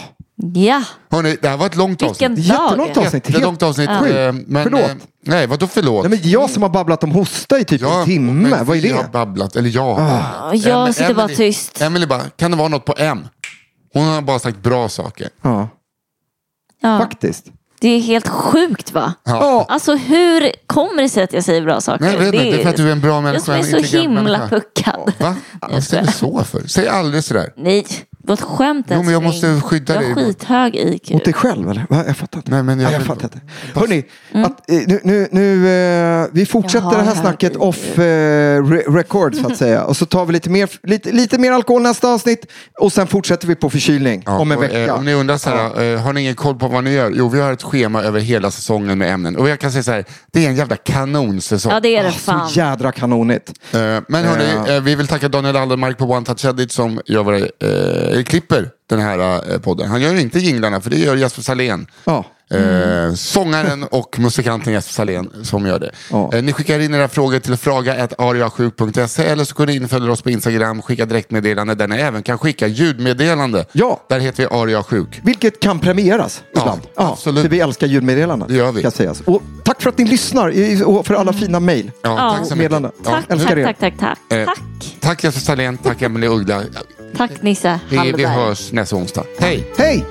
ja. 0.54 0.82
Hörrni, 1.10 1.36
det 1.42 1.48
här 1.48 1.56
var 1.56 1.66
ett 1.66 1.76
långt 1.76 2.02
Vilken 2.02 2.32
avsnitt. 2.32 2.46
jättelångt 2.46 2.96
avsnitt. 2.96 3.28
Jättelångt 3.30 3.62
avsnitt. 3.62 3.88
Eh, 3.88 4.32
men, 4.46 4.62
förlåt. 4.62 4.80
eh, 4.80 4.94
nej, 5.24 5.46
vadå 5.46 5.66
förlåt? 5.66 6.08
Nej, 6.08 6.18
men 6.20 6.30
jag 6.30 6.50
som 6.50 6.62
har 6.62 6.70
babblat 6.70 7.04
om 7.04 7.10
hosta 7.12 7.58
i 7.58 7.64
typ 7.64 7.82
en 7.82 8.04
timme. 8.04 8.32
men 8.48 8.66
Vad 8.66 8.76
är 8.76 8.80
vi 8.80 8.88
har 8.92 9.02
det? 9.02 9.08
babblat, 9.12 9.56
eller 9.56 9.70
jag. 9.70 10.00
Ja, 10.00 10.54
Jag 10.54 10.94
sitter 10.94 11.14
bara 11.14 11.28
tyst. 11.28 11.80
Emily 11.82 12.06
bara, 12.06 12.22
kan 12.36 12.50
det 12.50 12.56
vara 12.56 12.68
något 12.68 12.84
på 12.84 12.94
M? 12.98 13.18
Hon 13.92 14.04
har 14.04 14.22
bara 14.22 14.38
sagt 14.38 14.58
bra 14.58 14.88
saker. 14.88 15.28
Ja, 15.42 15.68
Ja. 16.82 16.98
faktiskt. 16.98 17.44
Det 17.84 17.88
är 17.88 18.00
helt 18.00 18.28
sjukt 18.28 18.92
va? 18.92 19.14
Ja. 19.24 19.66
Alltså 19.68 19.94
hur 19.94 20.52
kommer 20.66 21.02
det 21.02 21.08
sig 21.08 21.22
att 21.24 21.32
jag 21.32 21.44
säger 21.44 21.62
bra 21.62 21.80
saker? 21.80 22.04
Nej, 22.04 22.12
jag 22.12 22.18
vet 22.20 22.34
inte. 22.34 22.44
Det 22.44 22.58
är 22.58 22.62
för 22.62 22.70
att 22.70 22.76
du 22.76 22.88
är 22.88 22.92
en 22.92 23.00
bra 23.00 23.14
Jag 23.14 23.22
människa. 23.22 23.44
som 23.44 23.54
är 23.54 23.62
så 23.82 23.96
himla 23.98 24.22
människa. 24.22 24.48
puckad. 24.48 25.12
Va? 25.18 25.36
Vad 25.70 25.84
säger 25.84 26.06
du 26.06 26.12
så 26.12 26.44
för? 26.44 26.66
Säg 26.66 26.88
aldrig 26.88 27.24
sådär. 27.24 27.52
Nej, 27.56 27.86
ett 28.32 28.40
skämt 28.40 28.86
Jo, 28.90 29.02
men 29.02 29.12
jag 29.12 29.22
måste 29.22 29.60
skydda 29.60 29.94
Jag 29.94 30.02
dig. 30.02 30.12
har 30.12 30.20
skithög 30.32 30.76
IQ. 30.76 31.10
Mot 31.10 31.24
dig 31.24 31.34
själv 31.34 31.70
eller? 31.70 31.86
Va? 31.88 32.04
Jag 32.06 32.16
fattar 32.16 32.38
inte. 32.38 32.50
Nej, 32.50 32.62
men 32.62 32.80
jag 32.80 32.92
jag 32.92 33.02
fattar 33.02 33.24
inte. 33.24 33.40
Hörni, 33.74 34.04
att, 34.32 34.70
eh, 34.70 34.76
nu, 34.86 35.00
nu, 35.04 35.28
nu, 35.30 35.68
eh, 36.22 36.26
vi 36.32 36.46
fortsätter 36.46 36.90
det 36.96 37.02
här 37.02 37.14
snacket 37.14 37.52
IQ. 37.52 37.60
off 37.60 37.98
eh, 37.98 38.02
re- 38.62 38.94
record 38.96 39.34
så 39.34 39.46
att 39.46 39.56
säga. 39.56 39.84
Och 39.84 39.96
så 39.96 40.06
tar 40.06 40.26
vi 40.26 40.32
lite 40.32 40.50
mer, 40.50 40.70
lite, 40.82 41.12
lite 41.12 41.38
mer 41.38 41.52
alkohol 41.52 41.82
nästa 41.82 42.08
avsnitt. 42.08 42.46
Och 42.80 42.92
sen 42.92 43.06
fortsätter 43.06 43.46
vi 43.48 43.54
på 43.54 43.70
förkylning 43.70 44.22
Ja, 44.26 44.38
om 44.38 44.52
en 44.52 44.58
och, 44.58 44.64
vecka. 44.64 44.84
eh, 44.84 44.94
om 44.94 45.04
ni 45.04 45.14
undrar 45.14 45.38
så 45.38 45.50
här, 45.50 45.82
eh, 45.94 46.00
har 46.00 46.12
ni 46.12 46.20
ingen 46.20 46.34
koll 46.34 46.54
på 46.58 46.68
vad 46.68 46.84
ni 46.84 46.90
gör? 46.92 47.12
Jo, 47.14 47.28
vi 47.28 47.40
har 47.40 47.52
ett 47.52 47.62
schema 47.62 48.02
över 48.02 48.20
hela 48.20 48.50
säsongen 48.50 48.98
med 48.98 49.12
ämnen. 49.12 49.36
Och 49.36 49.48
jag 49.48 49.58
kan 49.60 49.72
säga 49.72 49.82
så 49.82 49.92
här, 49.92 50.04
det 50.32 50.44
är 50.44 50.48
en 50.48 50.56
jävla 50.56 50.76
kanonsäsong. 50.76 51.72
Ja 51.72 51.80
det 51.80 51.96
är 51.96 52.02
det 52.02 52.08
Ah, 52.08 52.12
fan. 52.12 52.48
så 52.48 52.58
jädra 52.58 52.92
kanonigt. 52.92 53.48
Eh, 53.72 53.78
Men 54.08 54.24
hörni, 54.24 54.44
Ja. 54.66 54.72
eh, 54.74 54.82
vi 54.82 54.94
vill 54.94 55.06
tacka 55.06 55.28
Daniel 55.28 55.56
Aldermark 55.56 55.98
på 55.98 56.04
One 56.04 56.26
Touch 56.26 56.44
Edit 56.44 56.72
som 56.72 57.00
gör 57.06 57.22
våra, 57.22 57.36
eh, 57.38 58.13
klipper 58.22 58.70
den 58.88 59.00
här 59.00 59.52
eh, 59.52 59.58
podden. 59.58 59.88
Han 59.88 60.00
gör 60.00 60.14
inte 60.14 60.38
jinglarna, 60.38 60.80
för 60.80 60.90
det 60.90 60.96
gör 60.96 61.16
Jesper 61.16 61.42
Salén. 61.42 61.86
Ja. 62.04 62.24
Eh, 62.50 63.14
sångaren 63.14 63.84
och 63.84 64.18
musikanten 64.18 64.72
Jesper 64.72 64.92
Salén 64.92 65.30
som 65.42 65.66
gör 65.66 65.78
det. 65.78 65.90
Ja. 66.10 66.30
Eh, 66.34 66.42
ni 66.42 66.52
skickar 66.52 66.78
in 66.80 66.94
era 66.94 67.08
frågor 67.08 67.38
till 67.38 67.56
fraga.ariasjuk.se 67.56 69.22
eller 69.24 69.44
så 69.44 69.54
går 69.54 69.66
ni 69.66 69.76
in 69.76 69.84
och 69.84 69.90
följer 69.90 70.10
oss 70.10 70.22
på 70.22 70.30
Instagram, 70.30 70.82
skicka 70.82 71.06
direktmeddelande 71.06 71.74
där 71.74 71.88
ni 71.88 71.96
även 71.96 72.22
kan 72.22 72.38
skicka 72.38 72.66
ljudmeddelande. 72.66 73.64
Ja. 73.72 74.00
Där 74.08 74.20
heter 74.20 74.42
vi 74.50 74.56
Ariasjuk. 74.56 75.20
Vilket 75.22 75.60
kan 75.60 75.78
premieras 75.80 76.42
Ja, 76.54 76.60
ibland. 76.60 76.80
absolut. 76.96 77.42
För 77.42 77.48
vi 77.48 77.60
älskar 77.60 77.86
ljudmeddelanden. 77.86 78.48
Det 78.48 78.54
gör 78.54 78.72
vi. 78.72 78.80
Ska 78.80 78.90
sägas. 78.90 79.20
Och 79.20 79.42
tack 79.64 79.82
för 79.82 79.90
att 79.90 79.98
ni 79.98 80.04
lyssnar 80.04 80.84
och 80.86 81.06
för 81.06 81.14
alla 81.14 81.32
fina 81.32 81.60
mejl. 81.60 81.90
Ja, 82.02 82.10
Ja. 82.10 82.36
tack 82.38 82.48
så 82.48 82.56
mycket. 82.56 82.72
Ja. 82.82 82.90
Tack, 83.04 83.28
tack, 83.28 83.38
tack, 83.64 83.78
tack, 83.80 83.94
tack. 83.98 84.18
Eh, 84.32 84.44
Tack. 84.44 84.58
Tack 85.00 85.24
Jesper 85.24 85.40
Salén, 85.40 85.76
tack 85.78 86.02
Emelie 86.02 86.28
Uggla. 86.30 86.62
Tack 87.16 87.42
Nisse 87.42 87.80
Vi, 87.88 87.90
vi 87.90 87.96
Hallberg. 87.96 88.28
hörs 88.28 88.72
nästa 88.72 88.96
onsdag. 88.96 89.24
Hej! 89.38 89.64
Hej! 89.78 90.04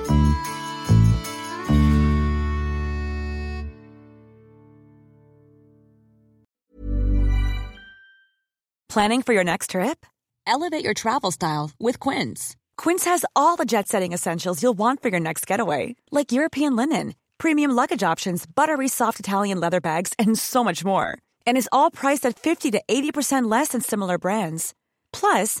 Planning 8.88 9.22
for 9.22 9.32
your 9.32 9.44
next 9.44 9.70
trip? 9.70 10.06
Elevate 10.46 10.84
your 10.84 10.94
travel 10.94 11.30
style 11.32 11.70
with 11.80 11.98
Quince. 11.98 12.54
Quince 12.76 13.04
has 13.04 13.24
all 13.34 13.56
the 13.56 13.64
jet 13.64 13.88
setting 13.88 14.12
essentials 14.12 14.62
you'll 14.62 14.78
want 14.78 15.02
for 15.02 15.08
your 15.08 15.20
next 15.20 15.46
getaway, 15.46 15.96
like 16.12 16.32
European 16.32 16.76
linen, 16.76 17.14
premium 17.38 17.72
luggage 17.72 18.02
options, 18.02 18.46
buttery 18.46 18.88
soft 18.88 19.18
Italian 19.18 19.58
leather 19.60 19.80
bags, 19.80 20.12
and 20.18 20.38
so 20.38 20.62
much 20.62 20.84
more. 20.84 21.18
And 21.46 21.56
is 21.56 21.68
all 21.72 21.90
priced 21.90 22.26
at 22.26 22.38
50 22.38 22.70
to 22.72 22.82
80% 22.88 23.50
less 23.50 23.68
than 23.68 23.80
similar 23.80 24.18
brands. 24.18 24.74
Plus, 25.12 25.60